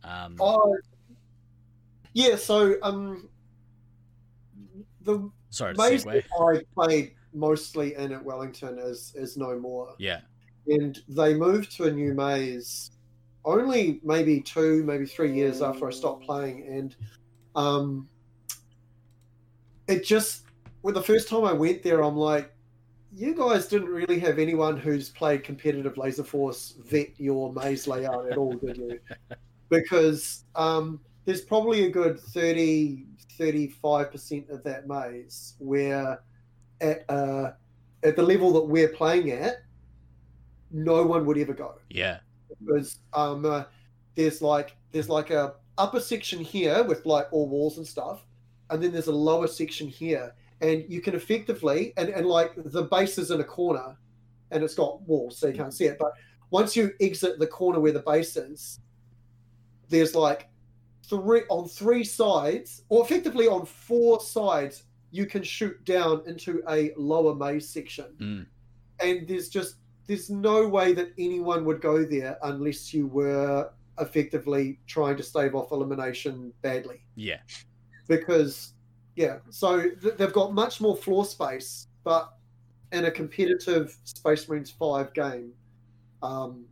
Um, 0.03 0.35
oh, 0.39 0.77
yeah. 2.13 2.35
So, 2.35 2.75
um, 2.81 3.29
the 5.14 5.31
sorry 5.49 5.76
to 5.76 5.80
maze 5.80 6.06
segue. 6.06 6.23
I 6.40 6.61
played 6.73 7.11
mostly 7.34 7.95
in 7.95 8.11
at 8.11 8.23
Wellington 8.23 8.80
is 8.80 9.14
is 9.15 9.38
no 9.38 9.57
more. 9.60 9.95
Yeah, 9.98 10.22
and 10.68 10.98
they 11.07 11.34
moved 11.34 11.76
to 11.77 11.86
a 11.86 11.91
new 11.91 12.14
maze 12.14 12.91
only 13.45 13.99
maybe 14.03 14.41
two, 14.41 14.84
maybe 14.84 15.06
three 15.06 15.34
years 15.34 15.61
after 15.61 15.88
I 15.88 15.91
stopped 15.91 16.26
playing, 16.26 16.68
and 16.68 16.95
um, 17.56 18.10
it 19.88 20.06
just 20.06 20.44
when 20.81 20.94
the 20.94 21.02
first 21.02 21.27
time 21.27 21.45
I 21.45 21.53
went 21.53 21.84
there, 21.84 22.03
I'm 22.03 22.15
like, 22.15 22.52
you 23.14 23.34
guys 23.34 23.68
didn't 23.68 23.90
really 23.90 24.19
have 24.19 24.40
anyone 24.40 24.77
who's 24.77 25.10
played 25.10 25.44
competitive 25.44 25.98
Laser 25.98 26.23
Force 26.23 26.76
vet 26.86 27.10
your 27.18 27.52
maze 27.53 27.88
layout 27.88 28.31
at 28.31 28.38
all, 28.38 28.53
did 28.53 28.77
you? 28.77 28.99
Because 29.69 30.45
um, 30.56 30.99
there's 31.30 31.41
probably 31.41 31.85
a 31.85 31.89
good 31.91 32.19
30, 32.19 33.06
35% 33.38 34.49
of 34.49 34.64
that 34.64 34.88
maze 34.88 35.53
where 35.60 36.23
at 36.81 37.07
uh, 37.07 37.51
at 38.01 38.15
the 38.15 38.23
level 38.23 38.51
that 38.53 38.65
we're 38.65 38.88
playing 38.88 39.30
at, 39.30 39.57
no 40.72 41.03
one 41.03 41.27
would 41.27 41.38
ever 41.38 41.53
go 41.53 41.76
yeah, 41.91 42.18
because 42.47 42.97
um, 43.14 43.45
uh, 43.45 43.65
there's 44.15 44.41
like 44.41 44.76
there's 44.91 45.07
like 45.07 45.30
a 45.30 45.53
upper 45.77 45.99
section 45.99 46.39
here 46.39 46.84
with 46.84 47.06
like 47.06 47.27
all 47.31 47.47
walls 47.47 47.77
and 47.77 47.85
stuff, 47.85 48.26
and 48.72 48.81
then 48.81 48.91
there's 48.91 49.06
a 49.06 49.11
lower 49.11 49.45
section 49.45 49.88
here, 49.88 50.34
and 50.61 50.84
you 50.89 50.99
can 50.99 51.14
effectively 51.14 51.93
and 51.97 52.10
and 52.10 52.26
like 52.26 52.53
the 52.56 52.84
base 52.85 53.19
is 53.19 53.30
in 53.30 53.39
a 53.39 53.43
corner, 53.43 53.95
and 54.49 54.64
it's 54.64 54.73
got 54.73 54.99
walls 55.03 55.38
so 55.38 55.45
you 55.45 55.53
can't 55.53 55.76
see 55.76 55.85
it. 55.85 55.97
But 55.99 56.14
once 56.49 56.76
you 56.76 56.91
exit 56.99 57.38
the 57.38 57.45
corner 57.45 57.80
where 57.80 57.91
the 57.91 57.99
base 57.99 58.35
is, 58.35 58.80
there's 59.89 60.15
like 60.15 60.48
three 61.10 61.44
on 61.49 61.68
three 61.68 62.03
sides, 62.03 62.84
or 62.90 63.03
effectively 63.03 63.48
on 63.48 63.65
four 63.65 64.19
sides, 64.19 64.84
you 65.11 65.26
can 65.26 65.44
shoot 65.44 65.84
down 65.86 66.22
into 66.26 66.61
a 66.69 66.91
lower 66.95 67.36
maze 67.36 67.68
section. 67.68 68.06
Mm, 68.19 68.45
and 69.02 69.27
there's 69.27 69.49
just 69.49 69.76
there's 70.07 70.30
no 70.30 70.68
way 70.68 70.94
that 70.94 71.14
anyone 71.18 71.65
would 71.65 71.81
go 71.81 72.03
there 72.03 72.38
unless 72.44 72.94
you 72.94 73.07
were 73.07 73.69
effectively 73.99 74.80
trying 74.88 75.18
to 75.18 75.23
stave 75.23 75.56
off 75.56 75.72
elimination 75.72 76.53
badly. 76.61 77.02
Yeah, 77.15 77.40
because 78.07 78.73
yeah 79.19 79.38
so 79.49 79.81
th- 79.81 80.15
they've 80.18 80.34
got 80.34 80.53
much 80.53 80.80
more 80.80 80.95
floor 80.95 81.26
space 81.26 81.88
but 82.03 82.34
in 82.94 83.06
a 83.06 83.11
competitive 83.11 83.95
space 84.06 84.48
marines 84.48 84.72
5 84.72 85.14
game 85.14 85.52
um, 86.23 86.65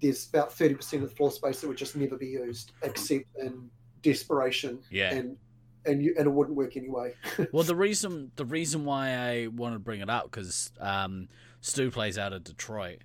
there's 0.00 0.28
about 0.28 0.50
30% 0.50 0.94
of 0.94 1.00
the 1.02 1.08
floor 1.08 1.30
space 1.30 1.60
that 1.60 1.68
would 1.68 1.76
just 1.76 1.96
never 1.96 2.16
be 2.16 2.26
used 2.26 2.72
except 2.82 3.24
in 3.36 3.70
desperation 4.02 4.78
yeah. 4.90 5.12
and 5.12 5.36
and 5.84 6.02
you 6.02 6.14
and 6.18 6.26
it 6.26 6.30
wouldn't 6.30 6.56
work 6.56 6.76
anyway 6.76 7.12
Well, 7.52 7.64
the 7.64 7.76
reason 7.76 8.30
the 8.36 8.44
reason 8.44 8.84
why 8.84 9.10
I 9.10 9.46
wanted 9.48 9.74
to 9.74 9.80
bring 9.80 10.00
it 10.00 10.10
up 10.10 10.24
because 10.24 10.70
um, 10.80 11.28
Stu 11.60 11.90
plays 11.90 12.18
out 12.18 12.32
of 12.32 12.44
Detroit. 12.44 13.02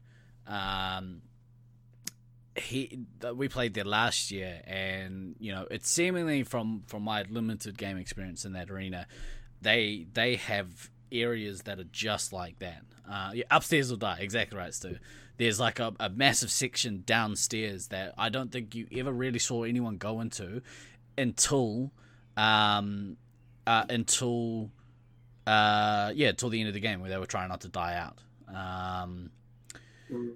Um, 0.48 1.22
he 2.56 3.00
we 3.34 3.48
played 3.48 3.74
there 3.74 3.84
last 3.84 4.32
year, 4.32 4.62
and 4.66 5.36
you 5.40 5.52
know 5.54 5.66
it's 5.72 5.90
seemingly 5.90 6.44
from 6.44 6.84
from 6.88 7.04
my 7.04 7.24
limited 7.30 7.78
game 7.78 7.98
experience 7.98 8.46
in 8.46 8.54
that 8.54 8.70
arena, 8.70 9.08
they 9.62 10.06
they 10.14 10.36
have 10.36 10.90
areas 11.12 11.64
that 11.64 11.80
are 11.80 11.86
just 11.86 12.34
like 12.34 12.60
that. 12.60 12.84
Uh, 13.10 13.32
yeah, 13.34 13.44
upstairs 13.50 13.90
will 13.90 13.98
die. 13.98 14.18
Exactly 14.20 14.58
right, 14.58 14.74
Stu. 14.74 14.98
There's 15.38 15.60
like 15.60 15.80
a, 15.80 15.94
a 16.00 16.10
massive 16.10 16.52
section 16.52 17.04
downstairs 17.06 17.88
that 17.88 18.14
I 18.18 18.30
don't 18.30 18.52
think 18.52 18.76
you 18.76 18.88
ever 18.98 19.12
really 19.12 19.40
saw 19.40 19.64
anyone 19.64 19.98
go 19.98 20.22
into 20.22 20.62
until 21.18 21.92
um, 22.38 23.18
uh, 23.66 23.86
until 23.90 24.70
uh, 25.48 26.12
yeah, 26.16 26.30
until 26.30 26.50
the 26.50 26.60
end 26.60 26.68
of 26.68 26.74
the 26.74 26.80
game 26.80 27.02
where 27.02 27.10
they 27.10 27.18
were 27.18 27.26
trying 27.26 27.50
not 27.50 27.62
to 27.62 27.70
die 27.70 27.96
out. 27.96 28.20
Um, 28.56 29.32
Mm. 30.12 30.34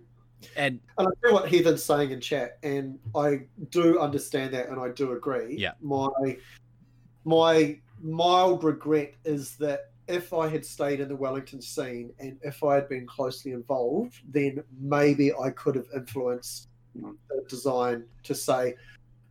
and 0.55 0.79
And 0.97 1.07
I 1.07 1.27
know 1.27 1.33
what 1.33 1.49
Heathen's 1.49 1.83
saying 1.83 2.11
in 2.11 2.21
chat, 2.21 2.57
and 2.63 2.99
I 3.15 3.41
do 3.69 3.99
understand 3.99 4.53
that, 4.53 4.69
and 4.69 4.79
I 4.79 4.89
do 4.89 5.11
agree. 5.13 5.55
Yeah. 5.57 5.73
My 5.81 6.09
my 7.25 7.79
mild 8.01 8.63
regret 8.63 9.13
is 9.25 9.55
that 9.57 9.91
if 10.07 10.33
I 10.33 10.47
had 10.47 10.65
stayed 10.65 10.99
in 10.99 11.09
the 11.09 11.15
Wellington 11.15 11.61
scene 11.61 12.13
and 12.19 12.37
if 12.41 12.63
I 12.63 12.75
had 12.75 12.87
been 12.87 13.05
closely 13.05 13.51
involved, 13.51 14.21
then 14.31 14.63
maybe 14.79 15.33
I 15.33 15.49
could 15.51 15.75
have 15.75 15.87
influenced 15.95 16.69
Mm. 16.97 17.15
the 17.29 17.43
design 17.47 18.05
to 18.23 18.33
say, 18.33 18.75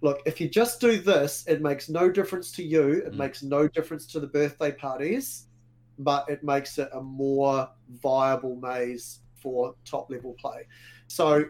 look, 0.01 0.21
if 0.25 0.41
you 0.41 0.49
just 0.49 0.81
do 0.81 0.99
this, 0.99 1.45
it 1.49 1.61
makes 1.63 1.89
no 1.89 2.11
difference 2.11 2.53
to 2.53 2.63
you. 2.63 3.03
It 3.05 3.13
Mm. 3.13 3.17
makes 3.17 3.43
no 3.43 3.67
difference 3.67 4.07
to 4.09 4.21
the 4.21 4.27
birthday 4.27 4.71
parties, 4.71 5.49
but 5.99 6.29
it 6.29 6.45
makes 6.45 6.79
it 6.79 6.89
a 6.93 7.01
more 7.01 7.69
viable 7.89 8.57
maze 8.57 9.21
for 9.35 9.75
top 9.85 10.11
level 10.11 10.35
play. 10.35 10.67
So 11.09 11.47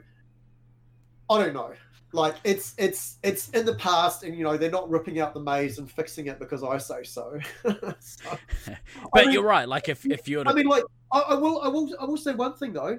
I 1.28 1.42
don't 1.42 1.54
know. 1.54 1.74
Like 2.12 2.36
it's 2.44 2.74
it's 2.78 3.18
it's 3.22 3.48
in 3.50 3.66
the 3.66 3.74
past, 3.74 4.22
and 4.22 4.36
you 4.36 4.44
know 4.44 4.56
they're 4.56 4.70
not 4.70 4.88
ripping 4.88 5.20
out 5.20 5.34
the 5.34 5.40
maze 5.40 5.78
and 5.78 5.90
fixing 5.90 6.26
it 6.28 6.38
because 6.38 6.62
I 6.62 6.78
say 6.78 7.02
so. 7.02 7.38
So, 8.00 8.38
but 9.12 9.24
mean- 9.24 9.32
you're 9.32 9.42
right. 9.44 9.68
Like 9.68 9.88
if 9.88 10.06
if 10.06 10.28
you're 10.28 10.46
I 10.48 10.52
mean, 10.52 10.66
like 10.66 10.84
I, 11.12 11.18
I 11.20 11.34
will 11.34 11.60
I 11.60 11.68
will 11.68 11.94
I 12.00 12.04
will 12.04 12.16
say 12.16 12.32
one 12.32 12.54
thing 12.54 12.72
though. 12.72 12.98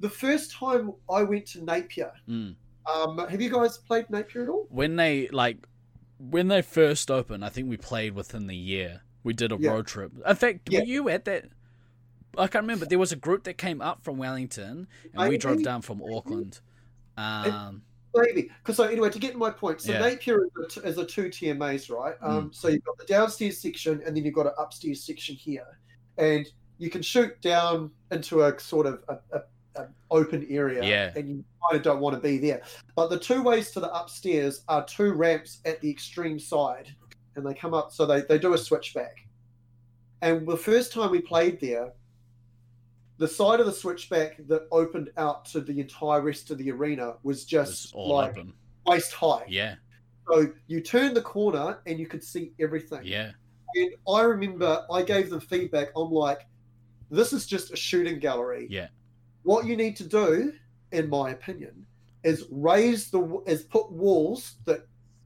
The 0.00 0.10
first 0.10 0.52
time 0.52 0.92
I 1.08 1.22
went 1.22 1.46
to 1.46 1.62
Napier, 1.64 2.12
Mm. 2.28 2.56
um, 2.92 3.18
have 3.28 3.40
you 3.40 3.48
guys 3.50 3.78
played 3.78 4.10
Napier 4.10 4.42
at 4.42 4.48
all? 4.48 4.66
when 4.70 4.96
they 4.96 5.28
like 5.28 5.58
when 6.18 6.48
they 6.48 6.62
first 6.62 7.10
opened, 7.10 7.44
I 7.44 7.48
think 7.48 7.68
we 7.70 7.76
played 7.76 8.14
within 8.14 8.48
the 8.48 8.56
year. 8.56 9.02
We 9.24 9.32
did 9.32 9.52
a 9.52 9.56
Yeah. 9.58 9.70
road 9.70 9.86
trip. 9.86 10.10
In 10.26 10.36
fact, 10.36 10.68
Yeah. 10.68 10.80
were 10.80 10.86
you 10.86 11.08
at 11.08 11.24
that? 11.26 11.44
I 12.36 12.48
can't 12.48 12.64
remember. 12.64 12.86
There 12.86 12.98
was 12.98 13.12
a 13.12 13.16
group 13.16 13.44
that 13.44 13.54
came 13.58 13.80
up 13.80 14.02
from 14.02 14.18
Wellington, 14.18 14.88
and 15.14 15.28
we 15.28 15.38
drove 15.38 15.62
down 15.62 15.82
from 15.82 16.02
Auckland. 16.02 16.60
Um, 17.16 17.82
Maybe. 18.14 18.50
Because 18.62 18.76
so 18.76 18.84
anyway, 18.84 19.10
to 19.10 19.18
get 19.18 19.36
my 19.36 19.50
point, 19.50 19.80
so 19.80 19.92
Yeah. 19.92 20.00
Napier 20.00 20.44
is 20.44 20.50
a, 20.76 20.80
t- 20.80 20.86
is 20.88 20.98
a 20.98 21.06
two 21.06 21.30
tier 21.30 21.54
maze, 21.54 21.88
right? 21.88 22.14
Um, 22.22 22.52
So 22.52 22.68
you've 22.68 22.84
got 22.84 22.98
the 22.98 23.06
downstairs 23.06 23.58
section, 23.58 24.02
and 24.04 24.16
then 24.16 24.24
you've 24.24 24.34
got 24.34 24.46
an 24.46 24.52
upstairs 24.58 25.02
section 25.02 25.34
here, 25.34 25.66
and 26.18 26.46
you 26.78 26.90
can 26.90 27.00
shoot 27.02 27.40
down 27.40 27.90
into 28.10 28.42
a 28.42 28.58
sort 28.60 28.86
of 28.86 29.02
a, 29.08 29.18
a, 29.36 29.42
a 29.82 29.88
open 30.10 30.46
area, 30.50 30.82
Yeah. 30.84 31.12
and 31.18 31.28
you 31.28 31.44
kind 31.70 31.76
of 31.76 31.82
don't 31.82 32.00
want 32.00 32.14
to 32.16 32.20
be 32.20 32.38
there. 32.38 32.62
But 32.96 33.08
the 33.08 33.18
two 33.18 33.42
ways 33.42 33.70
to 33.72 33.80
the 33.80 33.90
upstairs 33.94 34.62
are 34.68 34.84
two 34.84 35.12
ramps 35.12 35.60
at 35.64 35.80
the 35.80 35.90
extreme 35.90 36.38
side, 36.38 36.94
and 37.36 37.46
they 37.46 37.54
come 37.54 37.72
up. 37.72 37.92
So 37.92 38.04
they 38.04 38.20
they 38.22 38.38
do 38.38 38.52
a 38.52 38.58
switchback. 38.58 39.26
And 40.20 40.46
the 40.46 40.56
first 40.56 40.92
time 40.92 41.10
we 41.10 41.20
played 41.20 41.60
there, 41.60 41.92
the 43.22 43.28
side 43.28 43.60
of 43.60 43.66
the 43.66 43.72
switchback 43.72 44.36
that 44.48 44.62
opened 44.72 45.10
out 45.16 45.44
to 45.44 45.60
the 45.60 45.78
entire 45.78 46.20
rest 46.20 46.50
of 46.50 46.58
the 46.58 46.68
arena 46.72 47.14
was 47.22 47.44
just 47.44 47.94
like 47.94 48.30
open. 48.32 48.52
waist 48.84 49.12
high. 49.12 49.44
Yeah, 49.46 49.76
So 50.28 50.52
you 50.66 50.80
turn 50.80 51.14
the 51.14 51.22
corner 51.22 51.78
and 51.86 52.00
you 52.00 52.08
could 52.08 52.24
see 52.24 52.52
everything. 52.58 53.02
yeah, 53.04 53.30
And 53.76 53.90
I 54.08 54.22
remember 54.22 54.84
I 54.90 55.02
gave 55.02 55.30
them 55.30 55.38
feedback. 55.38 55.88
I'm 55.96 56.10
like, 56.10 56.48
this 57.12 57.32
is 57.32 57.46
just 57.46 57.72
a 57.72 57.76
shooting 57.76 58.18
gallery. 58.18 58.66
yeah, 58.68 58.88
What 59.44 59.66
you 59.66 59.76
need 59.76 59.94
to 59.98 60.04
do, 60.08 60.52
in 60.90 61.08
my 61.08 61.30
opinion, 61.30 61.86
is 62.24 62.46
raise 62.50 63.08
the 63.08 63.40
is 63.46 63.62
put 63.62 63.92
walls 63.92 64.56
that 64.64 64.80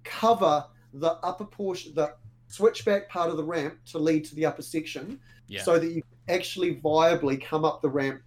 cover 0.05 0.66
the 0.93 1.12
upper 1.28 1.47
portion, 1.47 1.94
the 1.94 2.12
switchback 2.48 3.09
part 3.09 3.31
of 3.31 3.39
the 3.39 3.44
ramp 3.44 3.78
to 3.86 3.98
lead 3.98 4.27
to 4.27 4.35
the 4.35 4.44
upper 4.44 4.62
section, 4.62 5.18
Yeah. 5.48 5.62
so 5.62 5.78
that 5.78 5.90
you 5.93 6.02
actually 6.28 6.77
viably 6.77 7.43
come 7.43 7.64
up 7.64 7.82
the 7.82 7.89
ramp 7.89 8.20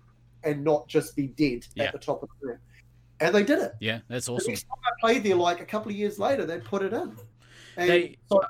and 0.43 0.63
not 0.63 0.87
just 0.87 1.15
be 1.15 1.27
dead 1.27 1.65
Yeah. 1.75 1.85
at 1.85 1.93
the 1.93 1.99
top 1.99 2.23
of 2.23 2.29
the 2.41 2.47
ramp. 2.47 2.61
And 3.19 3.35
they 3.35 3.43
did 3.43 3.59
it. 3.59 3.73
yeah, 3.81 3.99
that's 4.07 4.27
The 4.27 4.33
awesome. 4.33 4.51
next 4.53 4.63
time 4.63 4.77
I 4.85 4.91
played 5.01 5.23
there, 5.23 5.35
like 5.35 5.59
a 5.59 5.65
couple 5.65 5.91
of 5.91 5.97
years 5.97 6.17
later, 6.19 6.45
they 6.45 6.59
put 6.59 6.81
it 6.81 6.93
in. 6.93 7.17
And 7.75 7.89
They- 7.89 8.17
so, 8.31 8.41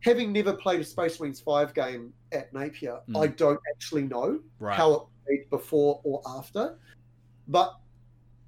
having 0.00 0.32
never 0.32 0.52
played 0.52 0.80
a 0.80 0.84
Space 0.84 1.20
Marines 1.20 1.40
5 1.40 1.72
game 1.74 2.12
at 2.32 2.52
Napier, 2.52 3.00
Mm. 3.08 3.22
I 3.22 3.26
don't 3.28 3.60
actually 3.74 4.02
know 4.02 4.40
Right. 4.58 4.76
how 4.76 4.92
it 4.94 5.02
played 5.24 5.50
before 5.50 6.00
or 6.02 6.20
after. 6.26 6.76
But 7.46 7.76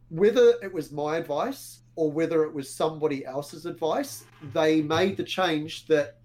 whether 0.08 0.54
it 0.62 0.72
was 0.72 0.90
my 0.90 1.16
advice 1.18 1.82
or 1.94 2.10
whether 2.10 2.42
it 2.44 2.52
was 2.52 2.68
somebody 2.72 3.24
else's 3.24 3.66
advice, 3.66 4.24
they 4.52 4.82
made 4.82 5.16
the 5.16 5.24
change 5.24 5.86
that 5.86 6.18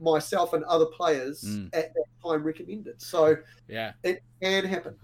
myself 0.00 0.52
and 0.52 0.64
other 0.64 0.86
players 0.86 1.42
Mm. 1.44 1.66
at 1.74 1.92
that 1.94 2.04
time 2.24 2.42
recommended. 2.42 3.00
So 3.00 3.36
Yeah. 3.68 3.92
it 4.02 4.22
can 4.42 4.64
happen. 4.64 4.96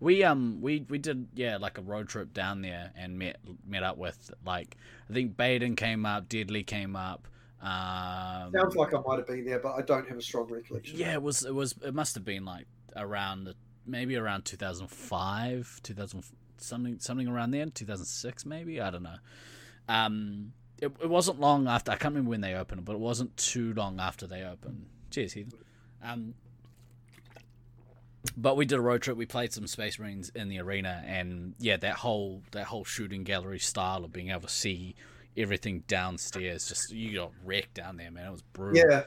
We 0.00 0.22
um 0.24 0.60
we 0.60 0.84
we 0.90 0.98
did 0.98 1.28
yeah 1.34 1.56
like 1.56 1.78
a 1.78 1.82
road 1.82 2.08
trip 2.08 2.34
down 2.34 2.60
there 2.62 2.92
and 2.96 3.18
met 3.18 3.38
met 3.66 3.82
up 3.82 3.96
with 3.96 4.30
like 4.44 4.76
I 5.08 5.12
think 5.14 5.36
Baden 5.36 5.76
came 5.76 6.04
up, 6.04 6.28
Deadly 6.28 6.62
came 6.62 6.94
up. 6.96 7.26
Um, 7.62 8.52
Sounds 8.52 8.76
like 8.76 8.92
I 8.92 9.00
might 9.06 9.18
have 9.18 9.26
been 9.26 9.46
there, 9.46 9.58
but 9.60 9.72
I 9.74 9.80
don't 9.82 10.06
have 10.08 10.18
a 10.18 10.22
strong 10.22 10.46
recollection. 10.48 10.98
yeah, 10.98 11.14
it 11.14 11.22
was 11.22 11.44
it 11.44 11.54
was 11.54 11.74
it 11.82 11.94
must 11.94 12.14
have 12.16 12.24
been 12.24 12.44
like 12.44 12.66
around 12.96 13.44
the 13.44 13.54
maybe 13.86 14.16
around 14.16 14.44
2005, 14.44 15.80
2000 15.82 16.24
something 16.58 16.98
something 17.00 17.28
around 17.28 17.52
then, 17.52 17.70
2006 17.70 18.44
maybe 18.44 18.80
I 18.80 18.90
don't 18.90 19.02
know. 19.02 19.16
Um, 19.88 20.52
it, 20.84 20.92
it 21.02 21.08
wasn't 21.08 21.40
long 21.40 21.66
after 21.66 21.90
I 21.92 21.96
can't 21.96 22.12
remember 22.14 22.30
when 22.30 22.40
they 22.40 22.54
opened, 22.54 22.84
but 22.84 22.92
it 22.94 23.00
wasn't 23.00 23.36
too 23.36 23.72
long 23.74 23.98
after 24.00 24.26
they 24.26 24.42
opened. 24.42 24.86
Cheers, 25.10 25.32
Heath. 25.32 25.54
Um, 26.02 26.34
but 28.36 28.56
we 28.56 28.64
did 28.64 28.78
a 28.78 28.82
road 28.82 29.02
trip. 29.02 29.16
We 29.16 29.26
played 29.26 29.52
some 29.52 29.66
Space 29.66 29.98
Marines 29.98 30.30
in 30.34 30.48
the 30.48 30.58
arena, 30.60 31.02
and 31.06 31.54
yeah, 31.58 31.76
that 31.78 31.96
whole 31.96 32.42
that 32.52 32.64
whole 32.64 32.84
shooting 32.84 33.22
gallery 33.24 33.58
style 33.58 34.04
of 34.04 34.12
being 34.12 34.30
able 34.30 34.42
to 34.42 34.48
see 34.48 34.94
everything 35.36 35.82
downstairs, 35.88 36.68
just 36.68 36.90
you 36.92 37.16
got 37.16 37.32
wrecked 37.44 37.74
down 37.74 37.96
there, 37.96 38.10
man. 38.10 38.26
It 38.26 38.30
was 38.32 38.42
brutal. 38.42 38.82
Yeah, 38.88 39.02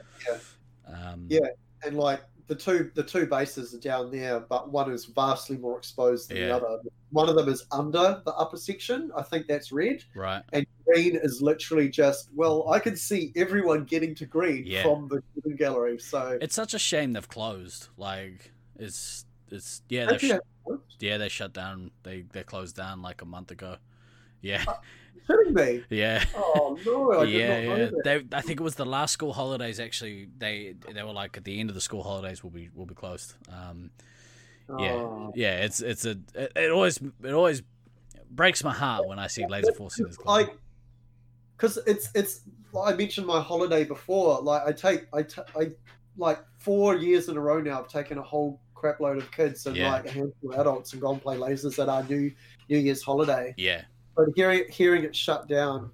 Um, 0.86 1.26
Yeah. 1.28 1.40
and 1.84 1.96
like 1.96 2.20
the 2.46 2.54
two 2.54 2.90
the 2.94 3.02
two 3.02 3.26
bases 3.26 3.74
are 3.74 3.80
down 3.80 4.10
there, 4.10 4.40
but 4.40 4.70
one 4.70 4.90
is 4.92 5.04
vastly 5.06 5.56
more 5.56 5.78
exposed 5.78 6.28
than 6.30 6.36
Yeah. 6.38 6.46
the 6.48 6.56
other. 6.56 6.78
One 7.10 7.28
of 7.28 7.36
them 7.36 7.48
is 7.48 7.64
under 7.72 8.20
the 8.24 8.32
upper 8.34 8.56
section. 8.58 9.10
I 9.16 9.22
think 9.22 9.46
that's 9.46 9.72
red, 9.72 10.04
Right. 10.14 10.42
and 10.52 10.66
green 10.86 11.16
is 11.16 11.40
literally 11.40 11.88
just 11.88 12.28
well, 12.34 12.68
I 12.70 12.78
can 12.80 12.96
see 12.96 13.32
everyone 13.36 13.84
getting 13.84 14.14
to 14.16 14.26
green 14.26 14.64
Yeah. 14.66 14.82
from 14.82 15.08
the 15.08 15.54
gallery. 15.54 15.98
So 15.98 16.38
It's 16.40 16.54
such 16.54 16.74
a 16.74 16.78
shame 16.78 17.14
they've 17.14 17.28
closed. 17.28 17.88
Like 17.96 18.52
it's 18.78 19.24
it's 19.50 19.82
yeah 19.88 20.04
they've 20.06 20.20
sh- 20.20 20.32
yeah 21.00 21.16
they 21.16 21.28
shut 21.28 21.52
down. 21.54 21.90
They 22.02 22.24
they 22.32 22.42
closed 22.42 22.76
down 22.76 23.00
like 23.00 23.22
a 23.22 23.26
month 23.26 23.50
ago. 23.50 23.76
Yeah. 24.42 24.64
you're 25.28 25.44
kidding 25.44 25.54
me? 25.54 25.84
Yeah. 25.90 26.24
Oh 26.36 26.78
no, 26.84 27.12
I 27.20 27.24
yeah, 27.24 27.58
yeah. 27.58 27.74
that. 27.76 28.04
They, 28.04 28.36
I 28.36 28.40
think 28.42 28.60
it 28.60 28.62
was 28.62 28.74
the 28.74 28.84
last 28.86 29.12
school 29.12 29.32
holidays. 29.32 29.80
Actually, 29.80 30.28
they 30.38 30.74
they 30.92 31.02
were 31.02 31.12
like 31.12 31.36
at 31.38 31.44
the 31.44 31.58
end 31.58 31.70
of 31.70 31.74
the 31.74 31.80
school 31.80 32.02
holidays 32.02 32.42
will 32.42 32.50
be 32.50 32.68
will 32.74 32.86
be 32.86 32.94
closed. 32.94 33.34
Um, 33.50 33.90
yeah, 34.78 34.92
Oh. 34.92 35.32
yeah. 35.34 35.56
It's 35.64 35.80
it's 35.80 36.04
a 36.04 36.18
it, 36.34 36.52
it 36.56 36.70
always 36.70 36.98
it 37.22 37.32
always 37.32 37.62
breaks 38.30 38.62
my 38.62 38.72
heart 38.74 39.06
when 39.06 39.18
I 39.18 39.26
see 39.26 39.46
laser 39.46 39.72
force 39.72 39.98
units 39.98 40.16
close. 40.16 40.26
like 40.46 40.56
because 41.56 41.78
it's 41.86 42.10
it's 42.14 42.42
I 42.78 42.92
mentioned 42.94 43.26
my 43.26 43.40
holiday 43.40 43.84
before. 43.84 44.40
Like 44.42 44.62
I 44.66 44.72
take 44.72 45.06
I 45.14 45.24
I 45.58 45.70
like 46.16 46.40
four 46.58 46.96
years 46.96 47.28
in 47.28 47.36
a 47.36 47.40
row 47.40 47.60
now. 47.60 47.80
I've 47.80 47.88
taken 47.88 48.18
a 48.18 48.22
whole 48.22 48.60
crap 48.74 49.00
load 49.00 49.18
of 49.18 49.30
kids 49.32 49.66
and 49.66 49.74
Yeah. 49.76 49.90
like 49.92 50.06
a 50.06 50.10
handful 50.10 50.52
of 50.52 50.60
adults 50.60 50.92
and 50.92 51.02
gone 51.02 51.18
play 51.18 51.36
lasers 51.36 51.82
at 51.82 51.88
our 51.88 52.02
new 52.04 52.30
New 52.68 52.78
Year's 52.78 53.02
holiday. 53.02 53.54
Yeah, 53.56 53.82
But 54.16 54.26
hearing 54.36 54.64
hearing 54.70 55.04
it 55.04 55.16
shut 55.16 55.48
down, 55.48 55.90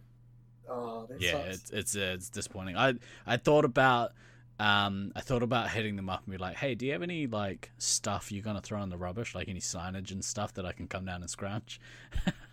oh, 0.69 1.07
that 1.09 1.21
yeah. 1.21 1.31
sucks. 1.33 1.49
It's 1.57 1.71
it's 1.71 1.97
uh, 1.97 2.13
it's 2.15 2.29
disappointing. 2.31 2.77
I 2.77 2.95
I 3.27 3.37
thought 3.37 3.65
about. 3.65 4.13
Um, 4.61 5.11
I 5.17 5.21
thought 5.21 5.43
about 5.43 5.71
hitting 5.71 5.97
them 5.97 6.09
up 6.09 6.23
and 6.25 6.31
be 6.33 6.39
like, 6.39 6.57
"Hey, 6.57 6.75
do 6.77 6.87
you 6.87 6.93
have 6.93 7.03
any 7.03 7.27
like 7.27 7.71
stuff 7.79 8.31
you're 8.31 8.43
gonna 8.45 8.61
throw 8.61 8.83
in 8.83 8.89
the 8.89 8.97
rubbish, 8.97 9.35
like 9.35 9.49
any 9.49 9.61
signage 9.61 10.13
and 10.13 10.25
stuff 10.25 10.55
that 10.55 10.65
I 10.65 10.73
can 10.73 10.87
come 10.87 11.05
down 11.05 11.21
and 11.23 11.31
scratch?" 11.31 11.81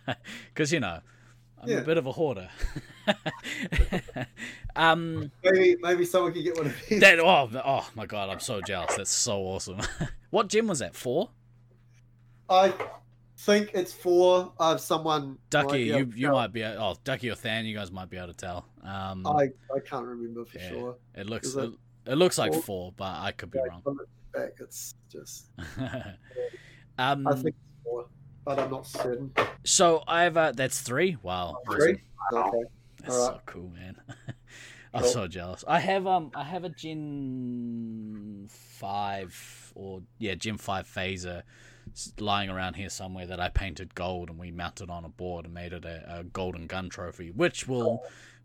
Because 0.48 0.72
you 0.72 0.80
know, 0.80 0.98
I'm 1.62 1.68
Yeah. 1.68 1.76
a 1.76 1.82
bit 1.84 1.96
of 1.96 2.06
a 2.06 2.12
hoarder. 2.12 2.48
um, 4.76 5.30
maybe 5.44 5.76
maybe 5.80 6.04
someone 6.04 6.32
could 6.32 6.42
get 6.42 6.56
one 6.56 6.66
of 6.66 6.74
these. 6.88 7.00
That 7.00 7.20
oh 7.20 7.48
oh 7.64 7.88
my 7.94 8.06
god, 8.06 8.30
I'm 8.30 8.40
so 8.40 8.60
jealous. 8.60 8.96
That's 8.96 9.10
so 9.10 9.38
awesome. 9.42 9.78
what 10.30 10.48
gen 10.48 10.66
was 10.66 10.80
that 10.80 10.96
for? 10.96 11.30
I 12.48 12.74
think 13.38 13.70
it's 13.74 13.92
for 13.92 14.52
uh, 14.58 14.76
someone. 14.76 15.38
Ducky, 15.50 15.82
you 15.82 16.10
you 16.14 16.26
tell. 16.26 16.34
might 16.34 16.52
be 16.52 16.64
oh 16.64 16.96
Ducky 17.04 17.30
or 17.30 17.34
Than, 17.36 17.64
you 17.64 17.76
guys 17.76 17.92
might 17.92 18.10
be 18.10 18.16
able 18.16 18.28
to 18.28 18.34
tell. 18.34 18.66
Um, 18.82 19.26
I 19.26 19.50
I 19.74 19.78
can't 19.84 20.04
remember 20.06 20.44
for 20.44 20.58
Yeah. 20.58 20.68
sure. 20.68 20.96
it 21.14 21.26
looks 21.26 21.54
it 21.54 21.70
it, 22.06 22.12
it 22.12 22.16
looks 22.16 22.38
like 22.38 22.52
four? 22.52 22.62
four, 22.62 22.92
but 22.96 23.16
I 23.18 23.32
could 23.32 23.50
be 23.50 23.58
Yeah, 23.58 23.68
wrong. 23.68 23.82
from 23.82 23.96
the 23.98 24.38
back, 24.38 24.52
it's 24.60 24.94
just. 25.10 25.46
um, 26.98 27.26
I 27.28 27.34
think 27.34 27.46
it's 27.46 27.82
four, 27.84 28.06
but 28.44 28.58
I'm 28.58 28.70
not 28.70 28.86
certain. 28.86 29.32
so 29.64 30.02
I 30.06 30.22
have 30.24 30.36
uh, 30.36 30.52
that's 30.52 30.80
three. 30.80 31.16
Wow, 31.22 31.58
Three? 31.70 32.02
Wow. 32.32 32.48
Okay. 32.48 32.64
That's 33.02 33.14
Alright. 33.14 33.36
so 33.36 33.40
cool, 33.46 33.70
man. 33.70 33.96
I'm 34.94 35.02
Cool. 35.02 35.10
so 35.10 35.26
jealous. 35.26 35.64
I 35.66 35.78
have 35.80 36.06
um 36.06 36.30
I 36.34 36.44
have 36.44 36.64
a 36.64 36.68
Gen 36.68 38.46
five 38.50 39.72
or 39.74 40.02
yeah 40.18 40.34
Gen 40.34 40.58
five 40.58 40.86
phaser 40.86 41.42
lying 42.18 42.50
around 42.50 42.74
here 42.74 42.88
somewhere 42.90 43.26
that 43.26 43.40
I 43.40 43.48
painted 43.48 43.94
gold 43.94 44.28
and 44.30 44.38
we 44.38 44.50
mounted 44.50 44.90
on 44.90 45.04
a 45.04 45.08
board 45.08 45.44
and 45.46 45.54
made 45.54 45.72
it 45.72 45.84
a, 45.84 46.18
a 46.20 46.24
golden 46.24 46.66
gun 46.66 46.88
trophy, 46.90 47.30
which 47.30 47.66
will 47.66 48.02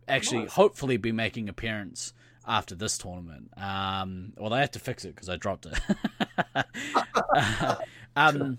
actually 0.07 0.41
nice. 0.43 0.53
hopefully 0.53 0.97
be 0.97 1.11
making 1.11 1.49
appearance 1.49 2.13
after 2.47 2.75
this 2.75 2.97
tournament. 2.97 3.51
Um, 3.57 4.33
well, 4.37 4.49
they 4.49 4.59
had 4.59 4.73
to 4.73 4.79
fix 4.79 5.05
it 5.05 5.15
because 5.15 5.29
I 5.29 5.35
dropped 5.35 5.67
it. 5.67 5.77
um, 8.15 8.57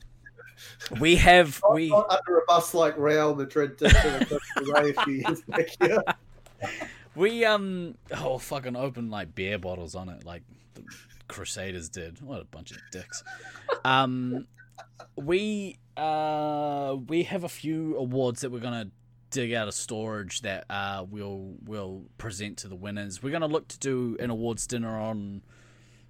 we 1.01 1.17
have 1.17 1.61
we. 1.73 1.89
Not 1.89 2.11
under 2.11 2.39
a 2.39 2.45
bus 2.47 2.75
like 2.75 2.97
Real 2.99 3.35
Madrid 3.35 3.77
did 3.77 3.91
to 3.91 3.95
the 3.95 4.41
Copa 4.55 4.65
del 4.65 4.83
Rey 4.83 4.91
a 4.91 5.03
few 5.05 5.15
years 5.15 5.43
back 5.43 5.69
here. 5.81 6.03
We 7.15 7.45
um 7.45 7.97
oh 8.17 8.39
fucking 8.39 8.77
open 8.77 9.11
like 9.11 9.35
beer 9.35 9.59
bottles 9.59 9.97
on 9.97 10.09
it 10.09 10.25
like 10.25 10.45
the 10.75 10.85
Crusaders 11.27 11.89
did. 11.89 12.23
What 12.23 12.41
a 12.41 12.45
bunch 12.45 12.71
of 12.71 12.79
dicks. 12.93 13.25
Um 13.85 14.47
we 15.17 15.79
uh 15.97 16.97
we 17.09 17.25
have 17.25 17.43
a 17.43 17.49
few 17.49 17.97
awards 17.97 18.43
that 18.43 18.51
we're 18.51 18.61
gonna 18.61 18.91
dig 19.31 19.53
out 19.53 19.69
of 19.69 19.75
storage 19.75 20.43
that 20.43 20.65
uh 20.71 21.05
we'll 21.09 21.55
we'll 21.65 22.05
present 22.19 22.59
to 22.59 22.69
the 22.69 22.77
winners. 22.77 23.23
We're 23.23 23.33
gonna 23.33 23.47
look 23.47 23.69
to 23.69 23.79
do 23.79 24.17
an 24.21 24.31
awards 24.31 24.67
dinner 24.67 24.99
on 24.99 25.43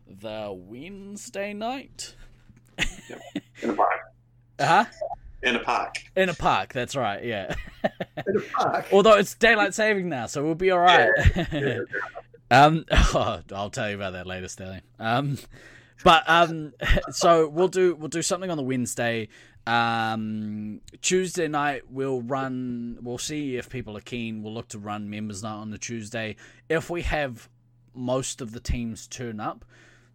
the 0.06 0.52
Wednesday 0.56 1.52
night. 1.52 2.14
in 3.62 3.70
a 3.70 3.74
park. 3.74 4.00
Uh-huh. 4.60 4.84
In 5.40 5.54
a 5.54 5.60
park. 5.60 5.98
In 6.16 6.28
a 6.28 6.34
park, 6.34 6.72
that's 6.72 6.96
right, 6.96 7.22
yeah. 7.24 7.54
In 8.26 8.38
a 8.38 8.40
park. 8.40 8.86
Although 8.92 9.14
it's 9.14 9.34
daylight 9.36 9.72
saving 9.72 10.08
now, 10.08 10.26
so 10.26 10.44
we'll 10.44 10.56
be 10.56 10.72
all 10.72 10.80
right. 10.80 11.10
um, 12.50 12.84
oh, 12.90 13.40
I'll 13.54 13.70
tell 13.70 13.88
you 13.88 13.94
about 13.94 14.14
that 14.14 14.26
later, 14.26 14.48
Stelly. 14.48 14.80
Um, 14.98 15.38
but 16.02 16.24
um, 16.26 16.72
so 17.10 17.48
we'll 17.48 17.68
do 17.68 17.94
we'll 17.94 18.08
do 18.08 18.22
something 18.22 18.50
on 18.50 18.56
the 18.56 18.64
Wednesday. 18.64 19.28
Um, 19.68 20.80
Tuesday 21.02 21.46
night 21.46 21.82
we'll 21.90 22.22
run. 22.22 22.98
We'll 23.02 23.18
see 23.18 23.56
if 23.56 23.68
people 23.68 23.98
are 23.98 24.02
keen. 24.02 24.42
We'll 24.42 24.54
look 24.54 24.68
to 24.68 24.78
run 24.78 25.10
members 25.10 25.42
night 25.42 25.56
on 25.56 25.70
the 25.70 25.76
Tuesday. 25.76 26.36
If 26.70 26.88
we 26.88 27.02
have 27.02 27.50
most 27.94 28.40
of 28.40 28.52
the 28.52 28.60
teams 28.60 29.06
turn 29.06 29.40
up, 29.40 29.66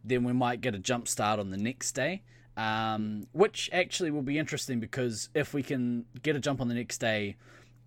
then 0.03 0.23
we 0.23 0.33
might 0.33 0.61
get 0.61 0.73
a 0.73 0.79
jump 0.79 1.07
start 1.07 1.39
on 1.39 1.51
the 1.51 1.57
next 1.57 1.91
day. 1.91 2.23
Um, 2.57 3.27
which 3.31 3.69
actually 3.73 4.11
will 4.11 4.21
be 4.23 4.37
interesting 4.37 4.79
because 4.79 5.29
if 5.33 5.53
we 5.53 5.63
can 5.63 6.05
get 6.21 6.35
a 6.35 6.39
jump 6.39 6.59
on 6.59 6.67
the 6.67 6.75
next 6.75 6.99
day, 6.99 7.35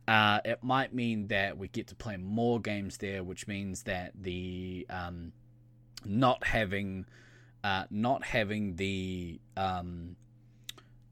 uh, 0.06 0.40
it 0.44 0.62
might 0.62 0.94
mean 0.94 1.28
that 1.28 1.58
we 1.58 1.68
get 1.68 1.88
to 1.88 1.96
play 1.96 2.16
more 2.16 2.60
games 2.60 2.98
there, 2.98 3.24
which 3.24 3.48
means 3.48 3.82
that 3.84 4.12
the 4.20 4.86
um, 4.88 5.32
not 6.04 6.44
having 6.44 7.06
uh, 7.64 7.84
not 7.90 8.24
having 8.24 8.76
the 8.76 9.40
um, 9.56 10.16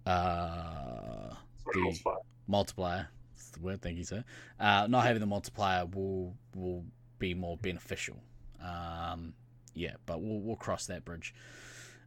uh, 0.06 1.30
the 1.72 1.80
Multiplier. 1.80 2.16
multiplier. 2.46 3.08
That's 3.36 3.50
the 3.50 3.60
word. 3.60 3.82
Thank 3.82 3.98
you, 3.98 4.04
sir. 4.04 4.24
Uh, 4.60 4.86
not 4.88 5.04
having 5.04 5.20
the 5.20 5.26
multiplier 5.26 5.86
will 5.86 6.34
will 6.54 6.84
be 7.18 7.34
more 7.34 7.56
beneficial. 7.56 8.16
Um, 8.62 9.34
yeah, 9.74 9.94
but 10.06 10.20
we'll 10.22 10.40
we'll 10.40 10.56
cross 10.56 10.86
that 10.86 11.04
bridge. 11.04 11.34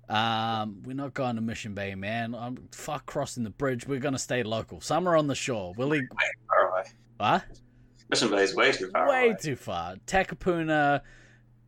Um, 0.10 0.84
we're 0.86 0.94
not 0.94 1.14
going 1.14 1.36
to 1.36 1.42
Mission 1.42 1.74
Bay, 1.74 1.94
man. 1.96 2.34
I'm 2.34 2.70
fuck 2.72 3.06
crossing 3.06 3.44
the 3.44 3.50
bridge. 3.50 3.86
We're 3.88 4.00
gonna 4.00 4.18
stay 4.20 4.44
local. 4.44 4.80
Somewhere 4.80 5.16
on 5.18 5.28
the 5.28 5.36
shore. 5.36 5.74
Willie, 5.76 6.08
Far 6.48 6.70
away. 6.72 6.84
what? 7.18 7.44
Mission 8.10 8.30
Bay 8.30 8.44
is 8.44 8.56
way 8.56 8.72
too 8.72 8.90
far 8.92 9.10
Way 9.10 9.26
away. 9.30 9.38
too 9.42 9.56
far. 9.58 9.96
Takapuna, 10.08 11.02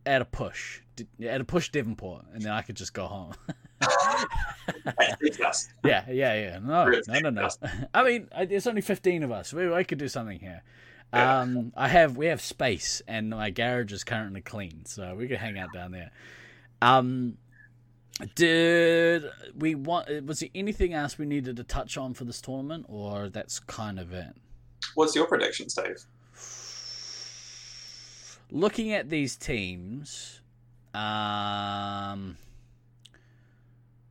at 0.06 0.22
a 0.22 0.24
push, 0.24 0.80
at 1.22 1.40
a 1.42 1.44
push 1.44 1.68
Devonport, 1.70 2.24
and 2.32 2.40
then 2.42 2.52
I 2.52 2.62
could 2.62 2.76
just 2.76 2.94
go 2.94 3.04
home. 3.06 3.34
Yeah, 5.84 6.04
yeah, 6.10 6.34
yeah. 6.34 6.58
No, 6.62 6.84
no, 6.84 7.20
no, 7.20 7.30
no. 7.30 7.48
I 7.94 8.04
mean, 8.04 8.28
there's 8.46 8.66
only 8.66 8.82
15 8.82 9.22
of 9.22 9.32
us. 9.32 9.52
We, 9.52 9.72
I 9.72 9.84
could 9.84 9.98
do 9.98 10.08
something 10.08 10.38
here. 10.38 10.62
Yeah. 11.12 11.40
Um, 11.40 11.72
I 11.76 11.88
have 11.88 12.16
we 12.16 12.26
have 12.26 12.40
space, 12.40 13.02
and 13.08 13.30
my 13.30 13.50
garage 13.50 13.92
is 13.92 14.04
currently 14.04 14.42
clean, 14.42 14.84
so 14.84 15.16
we 15.16 15.26
could 15.26 15.38
hang 15.38 15.58
out 15.58 15.72
down 15.72 15.90
there. 15.90 16.12
Um, 16.80 17.36
did 18.34 19.24
we 19.56 19.74
want? 19.74 20.08
Was 20.24 20.40
there 20.40 20.50
anything 20.54 20.94
else 20.94 21.18
we 21.18 21.26
needed 21.26 21.56
to 21.56 21.64
touch 21.64 21.96
on 21.96 22.14
for 22.14 22.24
this 22.24 22.40
tournament, 22.40 22.86
or 22.88 23.28
that's 23.28 23.58
kind 23.58 23.98
of 23.98 24.12
it? 24.12 24.36
What's 24.94 25.16
your 25.16 25.26
prediction, 25.26 25.68
Steve? 25.68 25.98
Looking 28.52 28.92
at 28.92 29.10
these 29.10 29.36
teams, 29.36 30.40
um, 30.94 32.36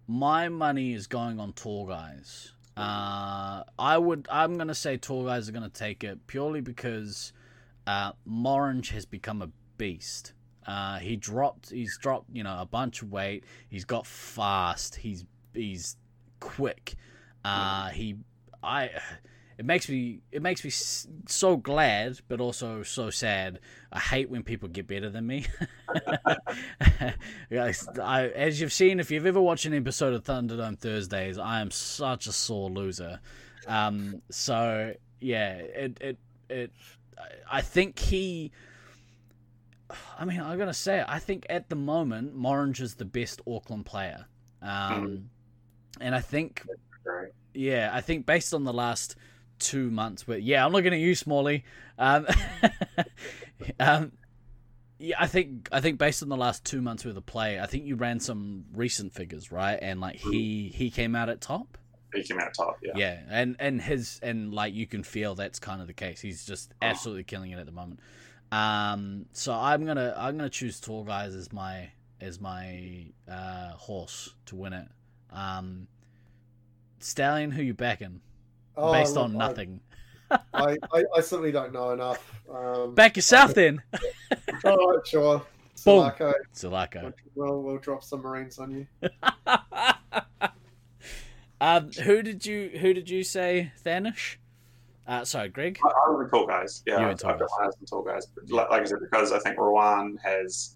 my 0.09 0.49
money 0.49 0.93
is 0.93 1.05
going 1.05 1.39
on 1.39 1.53
tall 1.53 1.85
guys. 1.85 2.53
Uh, 2.75 3.63
I 3.77 3.97
would. 3.99 4.27
I'm 4.31 4.57
gonna 4.57 4.73
say 4.73 4.97
tall 4.97 5.25
guys 5.25 5.47
are 5.47 5.51
gonna 5.51 5.69
take 5.69 6.03
it 6.03 6.25
purely 6.25 6.61
because 6.61 7.31
uh, 7.85 8.13
Morange 8.27 8.89
has 8.89 9.05
become 9.05 9.43
a 9.43 9.51
beast. 9.77 10.33
Uh, 10.65 10.97
he 10.97 11.15
dropped. 11.15 11.69
He's 11.69 11.95
dropped. 11.99 12.25
You 12.33 12.43
know, 12.43 12.57
a 12.59 12.65
bunch 12.65 13.03
of 13.03 13.11
weight. 13.11 13.43
He's 13.69 13.85
got 13.85 14.07
fast. 14.07 14.95
He's 14.95 15.25
he's 15.53 15.95
quick. 16.39 16.95
Uh, 17.45 17.89
he. 17.89 18.15
I. 18.63 18.89
It 19.59 19.65
makes 19.65 19.89
me. 19.89 20.21
It 20.31 20.41
makes 20.41 20.63
me 20.63 20.69
so 20.69 21.57
glad, 21.57 22.21
but 22.29 22.39
also 22.39 22.81
so 22.81 23.09
sad. 23.09 23.59
I 23.91 23.99
hate 23.99 24.29
when 24.29 24.41
people 24.41 24.69
get 24.69 24.87
better 24.87 25.09
than 25.09 25.27
me. 25.27 25.47
Guys, 27.51 27.85
I, 28.01 28.27
as 28.29 28.61
you've 28.61 28.71
seen, 28.71 29.01
if 29.01 29.11
you've 29.11 29.25
ever 29.25 29.41
watched 29.41 29.65
an 29.65 29.73
episode 29.73 30.13
of 30.13 30.23
Thunderdome 30.23 30.79
Thursdays, 30.79 31.37
I 31.37 31.59
am 31.59 31.71
such 31.71 32.25
a 32.27 32.31
sore 32.31 32.69
loser. 32.69 33.19
Um, 33.67 34.21
so 34.31 34.93
yeah, 35.19 35.55
it 35.55 35.97
it 35.99 36.17
it. 36.49 36.71
I- 37.17 37.57
I 37.57 37.61
think 37.61 37.99
he. 37.99 38.53
I 40.17 40.23
mean, 40.23 40.39
I'm 40.39 40.57
gonna 40.57 40.73
say, 40.73 40.99
it, 41.01 41.05
I 41.09 41.19
think 41.19 41.45
at 41.49 41.67
the 41.67 41.75
moment, 41.75 42.33
Morange 42.33 42.79
is 42.79 42.95
the 42.95 43.03
best 43.03 43.41
Auckland 43.45 43.85
player, 43.85 44.25
um, 44.61 45.29
and 45.99 46.15
I 46.15 46.21
think 46.21 46.63
yeah, 47.53 47.89
I 47.91 47.99
think 47.99 48.25
based 48.25 48.53
on 48.53 48.63
the 48.63 48.71
last 48.71 49.17
two 49.59 49.91
months, 49.91 50.23
but 50.23 50.41
yeah, 50.41 50.65
I'm 50.65 50.71
looking 50.71 50.93
at 50.93 50.99
you, 50.99 51.15
Smalley. 51.15 51.63
Um, 51.97 52.27
um, 53.79 54.11
yeah, 54.97 55.15
I 55.19 55.27
think 55.27 55.69
I 55.71 55.81
think 55.81 55.97
based 55.97 56.23
on 56.23 56.29
the 56.29 56.37
last 56.37 56.65
two 56.65 56.81
months 56.81 57.05
worth 57.05 57.15
of 57.17 57.25
play, 57.25 57.59
I 57.59 57.65
think 57.65 57.85
you 57.85 57.95
ran 57.95 58.19
some 58.19 58.65
recent 58.73 59.13
figures, 59.13 59.51
right? 59.51 59.79
And 59.81 60.01
like 60.01 60.17
he 60.17 60.71
he 60.73 60.89
came 60.89 61.15
out 61.15 61.29
at 61.29 61.41
top. 61.41 61.77
He 62.13 62.23
came 62.23 62.39
out 62.39 62.53
top. 62.53 62.79
Yeah. 62.83 62.93
Yeah, 62.95 63.19
and 63.29 63.55
and 63.59 63.81
his 63.81 64.19
and 64.21 64.53
like 64.53 64.73
you 64.73 64.87
can 64.87 65.03
feel 65.03 65.35
that's 65.35 65.59
kind 65.59 65.81
of 65.81 65.87
the 65.87 65.93
case. 65.93 66.19
He's 66.19 66.45
just 66.45 66.73
absolutely 66.81 67.23
killing 67.23 67.51
it 67.51 67.59
at 67.59 67.65
the 67.65 67.71
moment. 67.71 67.99
Um, 68.51 69.27
so 69.31 69.53
I'm 69.53 69.85
gonna 69.85 70.13
I'm 70.17 70.37
gonna 70.37 70.49
choose 70.49 70.79
tall 70.79 71.03
guys 71.03 71.35
as 71.35 71.53
my 71.53 71.91
as 72.19 72.41
my 72.41 73.05
uh, 73.29 73.71
horse 73.71 74.33
to 74.47 74.55
win 74.55 74.73
it. 74.73 74.87
Um, 75.31 75.87
Stallion, 76.99 77.51
who 77.51 77.61
you 77.61 77.73
backing? 77.73 78.21
Oh, 78.81 78.93
Based 78.93 79.17
on 79.17 79.35
I- 79.35 79.47
nothing. 79.47 79.79
I, 80.53 80.77
I, 80.93 81.03
I 81.17 81.21
certainly 81.21 81.51
don't 81.51 81.73
know 81.73 81.89
enough. 81.91 82.23
Um, 82.53 82.93
Back 82.93 83.15
yourself 83.15 83.53
then. 83.55 83.81
all 84.63 84.91
right, 84.95 85.07
sure. 85.07 85.37
Boom. 85.39 85.45
Sulaco, 85.75 86.33
Sulaco. 86.51 87.13
we'll, 87.35 87.61
we'll 87.63 87.77
drop 87.77 88.03
some 88.03 88.21
Marines 88.21 88.59
on 88.59 88.71
you. 89.01 89.09
um, 91.61 91.91
who 92.03 92.21
did 92.21 92.45
you 92.45 92.69
who 92.79 92.93
did 92.93 93.09
you 93.09 93.23
say 93.23 93.71
Thanish? 93.83 94.35
Uh, 95.07 95.25
sorry, 95.25 95.49
Greg. 95.49 95.79
I, 95.83 95.87
I 95.87 96.15
would 96.15 96.29
tall 96.29 96.45
guys. 96.45 96.83
Yeah, 96.85 96.99
You 96.99 97.05
I've, 97.05 97.09
and 97.11 97.19
tall 97.19 97.31
I've 97.31 97.39
got 97.39 97.49
guys. 97.59 97.73
one 97.79 97.85
tall 97.89 98.03
guys. 98.03 98.27
But 98.27 98.51
like, 98.51 98.69
like 98.69 98.81
I 98.81 98.85
said, 98.85 98.99
because 99.01 99.31
I 99.31 99.39
think 99.39 99.57
Rowan 99.57 100.19
has 100.23 100.75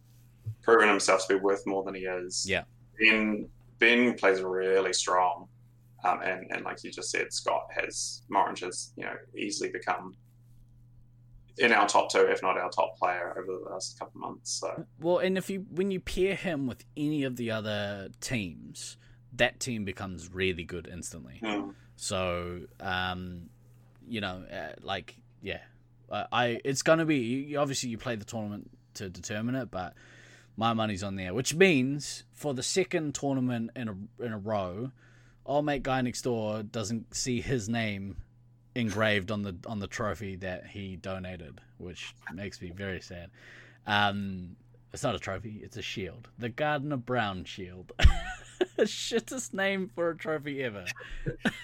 proven 0.63 0.87
himself 0.89 1.27
to 1.27 1.35
be 1.35 1.39
worth 1.39 1.65
more 1.67 1.83
than 1.83 1.93
he 1.95 2.01
is. 2.01 2.45
Yeah. 2.49 2.63
Ben 2.99 3.47
Ben 3.79 4.13
plays 4.15 4.41
really 4.41 4.93
strong, 4.93 5.47
um, 6.03 6.21
and 6.21 6.45
and 6.51 6.63
like 6.65 6.83
you 6.83 6.91
just 6.91 7.11
said, 7.11 7.31
Scott 7.31 7.67
has 7.75 8.21
Morange 8.31 8.61
has 8.61 8.91
you 8.95 9.05
know 9.05 9.15
easily 9.37 9.69
become 9.69 10.15
in 11.57 11.71
our 11.71 11.87
top 11.87 12.11
two, 12.11 12.21
if 12.21 12.41
not 12.41 12.57
our 12.57 12.69
top 12.69 12.97
player 12.97 13.35
over 13.37 13.59
the 13.63 13.69
last 13.69 13.99
couple 13.99 14.19
of 14.21 14.29
months. 14.29 14.59
So 14.59 14.85
Well, 14.99 15.19
and 15.19 15.37
if 15.37 15.49
you 15.49 15.65
when 15.71 15.91
you 15.91 15.99
pair 15.99 16.35
him 16.35 16.67
with 16.67 16.83
any 16.97 17.23
of 17.23 17.35
the 17.35 17.51
other 17.51 18.09
teams, 18.21 18.97
that 19.33 19.59
team 19.59 19.85
becomes 19.85 20.31
really 20.33 20.63
good 20.63 20.87
instantly. 20.91 21.39
mm, 21.43 21.73
So, 21.95 22.61
um, 22.79 23.49
you 24.07 24.21
know, 24.21 24.43
uh, 24.51 24.73
like 24.81 25.15
yeah, 25.41 25.61
I, 26.11 26.25
I 26.31 26.61
it's 26.65 26.81
gonna 26.81 27.05
be 27.05 27.17
you, 27.17 27.59
obviously 27.59 27.89
you 27.89 27.97
play 27.97 28.15
the 28.15 28.25
tournament 28.25 28.71
to 28.95 29.09
determine 29.09 29.55
it, 29.55 29.69
but 29.71 29.93
my 30.57 30.73
money's 30.73 31.03
on 31.03 31.15
there, 31.15 31.33
which 31.33 31.53
means 31.55 32.23
for 32.33 32.53
the 32.53 32.63
second 32.63 33.15
tournament 33.15 33.71
in 33.75 33.89
a 33.89 34.23
in 34.23 34.33
a 34.33 34.37
row, 34.37 34.91
old 35.45 35.65
mate 35.65 35.83
guy 35.83 36.01
next 36.01 36.21
door 36.23 36.63
doesn't 36.63 37.15
see 37.15 37.41
his 37.41 37.69
name 37.69 38.17
engraved 38.75 39.31
on 39.31 39.43
the 39.43 39.55
on 39.67 39.79
the 39.79 39.87
trophy 39.87 40.35
that 40.37 40.67
he 40.67 40.95
donated, 40.95 41.59
which 41.77 42.13
makes 42.33 42.61
me 42.61 42.71
very 42.71 43.01
sad. 43.01 43.29
Um, 43.85 44.55
it's 44.91 45.03
not 45.03 45.15
a 45.15 45.19
trophy; 45.19 45.61
it's 45.63 45.77
a 45.77 45.81
shield, 45.81 46.29
the 46.37 46.49
Gardner 46.49 46.97
Brown 46.97 47.45
Shield. 47.45 47.91
Shittest 48.79 49.53
name 49.53 49.89
for 49.93 50.11
a 50.11 50.17
trophy 50.17 50.63
ever. 50.63 50.85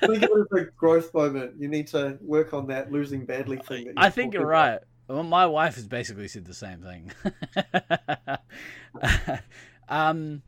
I 0.02 0.08
think 0.08 0.24
it 0.24 0.32
was 0.32 0.48
a 0.56 0.66
growth 0.78 1.14
moment. 1.14 1.54
You 1.58 1.68
need 1.68 1.88
to 1.88 2.18
work 2.22 2.54
on 2.54 2.68
that 2.68 2.92
losing 2.92 3.26
badly 3.26 3.58
thing. 3.58 3.94
I 3.96 4.10
think 4.10 4.34
you're 4.34 4.46
right. 4.46 4.80
Well, 5.08 5.24
my 5.24 5.46
wife 5.46 5.76
has 5.76 5.88
basically 5.88 6.28
said 6.28 6.46
the 6.46 6.54
same 6.54 6.82
thing. 6.82 7.12
um, 9.90 10.44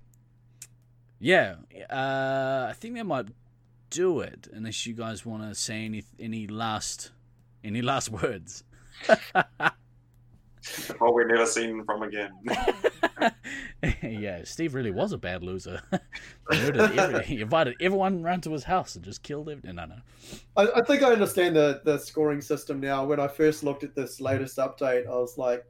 yeah, 1.21 1.55
uh, 1.89 2.67
I 2.69 2.73
think 2.73 2.95
that 2.95 3.05
might 3.05 3.27
do 3.91 4.21
it. 4.21 4.47
Unless 4.51 4.87
you 4.87 4.93
guys 4.93 5.23
want 5.23 5.43
to 5.43 5.53
say 5.53 5.85
any 5.85 6.03
any 6.19 6.47
last 6.47 7.11
any 7.63 7.83
last 7.83 8.09
words. 8.09 8.63
well, 10.99 11.13
we've 11.13 11.27
never 11.27 11.45
seen 11.45 11.85
from 11.85 12.01
again. 12.01 12.31
yeah, 14.01 14.43
Steve 14.45 14.73
really 14.73 14.89
was 14.89 15.11
a 15.11 15.17
bad 15.19 15.43
loser. 15.43 15.81
Murdered 16.51 16.97
every, 16.97 17.23
he 17.25 17.41
invited 17.41 17.75
everyone 17.79 18.23
round 18.23 18.41
to 18.43 18.51
his 18.51 18.63
house 18.63 18.95
and 18.95 19.05
just 19.05 19.21
killed 19.21 19.47
everyone. 19.47 19.75
No, 19.75 19.85
no. 19.85 19.95
I, 20.57 20.79
I 20.79 20.83
think 20.83 21.03
I 21.03 21.11
understand 21.11 21.55
the, 21.55 21.81
the 21.85 21.99
scoring 21.99 22.41
system 22.41 22.79
now. 22.79 23.05
When 23.05 23.19
I 23.19 23.27
first 23.27 23.63
looked 23.63 23.83
at 23.83 23.93
this 23.93 24.19
latest 24.19 24.57
update, 24.57 25.05
I 25.05 25.11
was 25.11 25.37
like, 25.37 25.65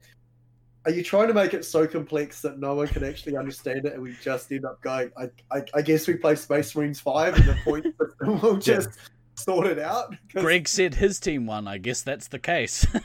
are 0.86 0.92
you 0.92 1.04
trying 1.04 1.28
to 1.28 1.34
make 1.34 1.54
it 1.54 1.64
so 1.64 1.86
complex 1.86 2.42
that 2.42 2.60
no 2.60 2.74
one 2.76 2.88
can 2.88 3.04
actually 3.04 3.38
understand 3.38 3.86
it 3.86 3.94
and 3.94 4.02
we 4.02 4.16
just 4.22 4.52
end 4.52 4.66
up 4.66 4.82
going, 4.82 5.12
I, 5.18 5.30
I, 5.56 5.64
I 5.76 5.82
guess 5.82 6.08
we 6.08 6.16
play 6.16 6.34
Space 6.36 6.76
Marines 6.76 7.00
5 7.00 7.36
and 7.36 7.46
the 7.46 7.58
point 7.64 7.86
system 8.00 8.40
will 8.42 8.58
just 8.58 8.90
sort 9.36 9.68
it 9.68 9.78
out? 9.80 10.16
'Cause- 10.34 10.42
Greg 10.44 10.68
said 10.68 10.96
his 10.96 11.20
team 11.20 11.46
won. 11.46 11.68
I 11.68 11.78
guess 11.78 12.02
that's 12.02 12.28
the 12.30 12.40
case. 12.40 12.86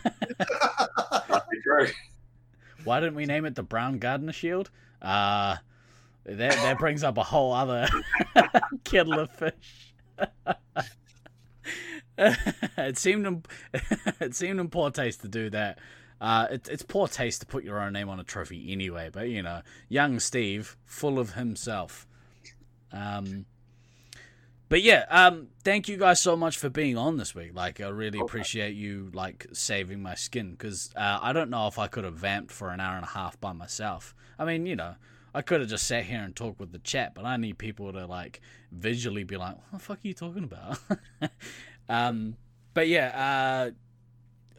Why 2.84 3.00
didn't 3.00 3.16
we 3.16 3.26
name 3.26 3.44
it 3.44 3.54
the 3.56 3.62
Brown 3.62 3.98
gardener 3.98 4.32
Shield? 4.32 4.70
Uh 5.02 5.56
that 6.24 6.52
that 6.52 6.78
brings 6.78 7.04
up 7.04 7.18
a 7.18 7.22
whole 7.22 7.52
other 7.52 7.88
kettle 8.84 9.18
of 9.20 9.30
fish. 9.30 9.92
it 12.18 12.96
seemed 12.98 13.26
in, 13.26 13.42
it 14.20 14.34
seemed 14.34 14.58
in 14.60 14.68
poor 14.68 14.90
taste 14.90 15.20
to 15.22 15.28
do 15.28 15.50
that. 15.50 15.78
Uh, 16.20 16.46
it, 16.50 16.68
it's 16.70 16.82
poor 16.82 17.08
taste 17.08 17.40
to 17.40 17.46
put 17.46 17.64
your 17.64 17.80
own 17.80 17.92
name 17.92 18.08
on 18.08 18.18
a 18.18 18.24
trophy 18.24 18.72
anyway, 18.72 19.10
but 19.12 19.28
you 19.28 19.42
know, 19.42 19.60
young 19.88 20.18
Steve, 20.18 20.76
full 20.84 21.18
of 21.18 21.34
himself. 21.34 22.06
Um, 22.92 23.44
but 24.68 24.82
yeah, 24.82 25.04
um, 25.10 25.48
thank 25.62 25.88
you 25.88 25.96
guys 25.96 26.20
so 26.20 26.36
much 26.36 26.58
for 26.58 26.68
being 26.68 26.96
on 26.96 27.18
this 27.18 27.34
week. 27.34 27.54
Like, 27.54 27.80
I 27.80 27.88
really 27.88 28.18
appreciate 28.18 28.74
you 28.74 29.10
like 29.14 29.46
saving 29.52 30.02
my 30.02 30.14
skin 30.14 30.52
because 30.52 30.90
uh, 30.96 31.18
I 31.22 31.32
don't 31.32 31.50
know 31.50 31.68
if 31.68 31.78
I 31.78 31.86
could 31.86 32.04
have 32.04 32.14
vamped 32.14 32.50
for 32.50 32.70
an 32.70 32.80
hour 32.80 32.96
and 32.96 33.04
a 33.04 33.08
half 33.08 33.40
by 33.40 33.52
myself. 33.52 34.14
I 34.38 34.44
mean, 34.44 34.66
you 34.66 34.74
know, 34.74 34.96
I 35.32 35.42
could 35.42 35.60
have 35.60 35.68
just 35.68 35.86
sat 35.86 36.04
here 36.04 36.20
and 36.20 36.34
talked 36.34 36.58
with 36.58 36.72
the 36.72 36.78
chat, 36.78 37.14
but 37.14 37.24
I 37.24 37.36
need 37.36 37.58
people 37.58 37.92
to 37.92 38.06
like 38.06 38.40
visually 38.72 39.22
be 39.22 39.36
like, 39.36 39.56
"What 39.56 39.72
the 39.72 39.78
fuck 39.78 39.98
are 39.98 40.08
you 40.08 40.14
talking 40.14 40.44
about?" 40.44 40.78
um, 41.88 42.36
but 42.74 42.88
yeah, 42.88 43.68
uh, 43.68 43.70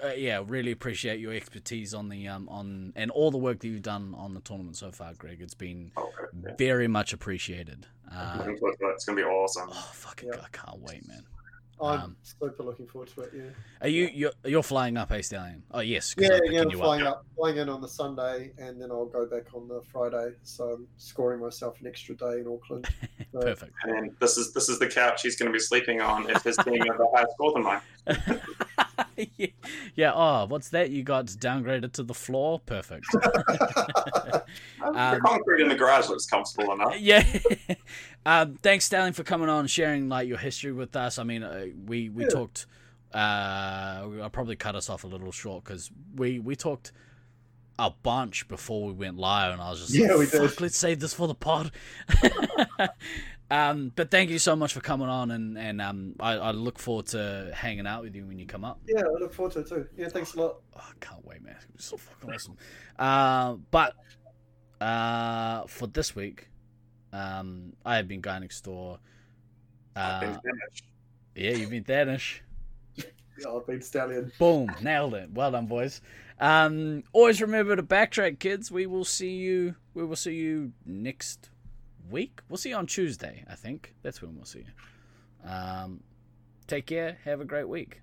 uh, 0.03 0.07
yeah, 0.09 0.43
really 0.45 0.71
appreciate 0.71 1.19
your 1.19 1.33
expertise 1.33 1.93
on 1.93 2.09
the 2.09 2.27
um 2.27 2.47
on 2.49 2.93
and 2.95 3.11
all 3.11 3.31
the 3.31 3.37
work 3.37 3.59
that 3.59 3.67
you've 3.67 3.81
done 3.81 4.13
on 4.17 4.33
the 4.33 4.41
tournament 4.41 4.77
so 4.77 4.91
far, 4.91 5.13
Greg. 5.13 5.41
It's 5.41 5.53
been 5.53 5.91
Oh, 5.97 6.03
okay. 6.23 6.37
Yeah. 6.45 6.51
very 6.57 6.87
much 6.87 7.13
appreciated. 7.13 7.85
Uh, 8.11 8.35
Looking 8.39 8.57
forward 8.57 8.77
to 8.79 8.87
it. 8.89 8.91
It's 8.93 9.05
gonna 9.05 9.17
be 9.17 9.23
awesome. 9.23 9.69
oh 9.71 9.89
fucking 9.93 10.29
Yeah. 10.29 10.35
god, 10.35 10.45
I 10.53 10.57
can't 10.57 10.79
wait, 10.79 11.07
man. 11.07 11.23
I'm 11.79 11.99
Um, 11.99 12.17
super 12.23 12.63
looking 12.63 12.87
forward 12.87 13.07
to 13.09 13.21
it. 13.21 13.31
Yeah. 13.35 13.43
Are 13.81 13.87
you 13.87 14.09
you're, 14.11 14.31
you're 14.43 14.63
flying 14.63 14.97
up, 14.97 15.09
hey 15.09 15.21
Stallion? 15.21 15.61
Oh 15.69 15.81
yes. 15.81 16.15
Yeah, 16.17 16.39
yeah. 16.45 16.61
I'm 16.61 16.71
flying 16.71 17.03
up. 17.03 17.17
up, 17.17 17.25
flying 17.35 17.57
in 17.57 17.69
on 17.69 17.81
the 17.81 17.87
Sunday, 17.87 18.51
and 18.57 18.81
then 18.81 18.89
I'll 18.89 19.05
go 19.05 19.27
back 19.27 19.53
on 19.53 19.67
the 19.67 19.81
Friday. 19.91 20.31
So 20.41 20.63
I'm 20.71 20.87
scoring 20.97 21.39
myself 21.39 21.79
an 21.79 21.85
extra 21.85 22.15
day 22.15 22.39
in 22.41 22.47
Auckland. 22.47 22.87
So, 23.33 23.41
Perfect. 23.41 23.73
And 23.83 24.15
this 24.21 24.37
is 24.37 24.53
this 24.53 24.69
is 24.69 24.79
the 24.79 24.87
couch 24.87 25.21
he's 25.21 25.35
going 25.35 25.51
to 25.51 25.53
be 25.53 25.59
sleeping 25.59 25.99
on 26.01 26.29
if 26.29 26.43
his 26.43 26.55
team 26.57 26.79
have 26.79 26.97
a 26.99 27.05
higher 27.13 27.25
score 27.33 27.51
than 27.53 27.61
mine. 27.63 27.81
yeah. 29.37 29.47
yeah. 29.95 30.11
Oh, 30.13 30.45
what's 30.47 30.69
that? 30.69 30.89
You 30.89 31.03
got 31.03 31.25
downgraded 31.27 31.91
to 31.93 32.03
the 32.03 32.13
floor. 32.13 32.59
Perfect. 32.65 33.05
Um, 34.81 35.19
concrete 35.19 35.61
in 35.61 35.67
the 35.67 35.75
garage 35.75 36.07
looks 36.07 36.25
comfortable 36.25 36.71
enough. 36.73 36.95
yeah. 36.99 37.23
um, 38.25 38.55
thanks, 38.61 38.85
Stallion, 38.85 39.11
for 39.13 39.23
coming 39.23 39.49
on 39.49 39.61
and 39.61 39.69
sharing 39.69 40.07
like 40.07 40.27
your 40.27 40.37
history 40.37 40.71
with 40.71 40.95
us. 40.95 41.19
I 41.19 41.23
mean, 41.23 41.43
uh, 41.43 41.65
we 41.85 42.09
we 42.09 42.23
Yeah. 42.23 42.29
talked. 42.29 42.65
Uh, 43.13 43.17
I'll 44.21 44.29
probably 44.31 44.55
cut 44.55 44.75
us 44.75 44.89
off 44.89 45.03
a 45.03 45.07
little 45.07 45.31
short 45.31 45.63
because 45.65 45.91
we 46.15 46.39
we 46.39 46.55
talked 46.55 46.93
a 47.79 47.89
bunch 47.89 48.47
before 48.47 48.87
we 48.87 48.93
went 48.93 49.17
live, 49.17 49.51
and 49.53 49.61
I 49.61 49.69
was 49.71 49.81
just 49.81 49.93
Yeah, 49.93 50.09
like, 50.13 50.19
we 50.19 50.25
did. 50.27 50.49
"Fuck, 50.51 50.61
let's 50.61 50.77
save 50.77 50.99
this 50.99 51.13
for 51.13 51.27
the 51.27 51.35
pod." 51.35 51.71
Um, 53.49 53.91
but 53.95 54.11
thank 54.11 54.29
you 54.29 54.39
so 54.39 54.55
much 54.55 54.73
for 54.73 54.81
coming 54.81 55.07
on, 55.07 55.31
and 55.31 55.57
and 55.57 55.81
um, 55.81 56.15
I, 56.19 56.33
I 56.33 56.51
look 56.51 56.79
forward 56.79 57.07
to 57.07 57.51
hanging 57.53 57.87
out 57.87 58.03
with 58.03 58.15
you 58.15 58.25
when 58.25 58.37
you 58.39 58.45
come 58.45 58.65
up. 58.65 58.79
yeah, 58.87 59.01
I 59.01 59.19
look 59.19 59.33
forward 59.33 59.53
to 59.53 59.59
it 59.59 59.69
too. 59.69 59.87
Yeah, 59.95 60.09
thanks 60.09 60.35
a 60.35 60.41
lot. 60.41 60.57
Oh, 60.75 60.79
I 60.81 60.91
can't 60.99 61.25
wait, 61.25 61.41
man. 61.41 61.55
It's 61.75 61.85
so 61.85 61.97
fucking 61.97 62.33
awesome. 62.33 62.57
Uh, 62.99 63.55
but 63.71 63.95
uh, 64.81 65.65
for 65.67 65.87
this 65.87 66.15
week, 66.15 66.49
um, 67.13 67.73
I 67.85 67.95
have 67.95 68.07
been 68.07 68.21
guy 68.21 68.39
next 68.39 68.61
door. 68.61 68.99
I've 69.95 70.21
been 70.21 70.29
Uh, 70.31 70.39
yeah, 71.35 71.51
you've 71.51 71.69
been 71.69 71.83
Danish. 71.83 72.43
Yeah, 72.95 73.05
I've 73.55 73.65
been 73.65 73.81
stallion. 73.81 74.31
Boom, 74.39 74.75
nailed 74.81 75.13
it. 75.13 75.31
Well 75.31 75.51
done, 75.51 75.67
boys. 75.67 76.01
Um, 76.39 77.03
always 77.13 77.41
remember 77.41 77.75
to 77.75 77.83
backtrack, 77.83 78.39
kids. 78.39 78.71
We 78.71 78.85
will 78.87 79.05
see 79.05 79.35
you. 79.35 79.75
We 79.93 80.03
will 80.03 80.15
see 80.15 80.35
you 80.35 80.73
next 80.85 81.49
week. 82.09 82.41
We'll 82.49 82.57
see 82.57 82.69
you 82.69 82.75
on 82.75 82.87
Tuesday. 82.87 83.43
I 83.49 83.55
think 83.55 83.93
that's 84.01 84.21
when 84.21 84.35
we'll 84.35 84.45
see 84.45 84.59
you. 84.59 85.49
Um, 85.49 86.03
take 86.67 86.85
care. 86.85 87.17
Have 87.23 87.41
a 87.41 87.45
great 87.45 87.67
week. 87.69 88.01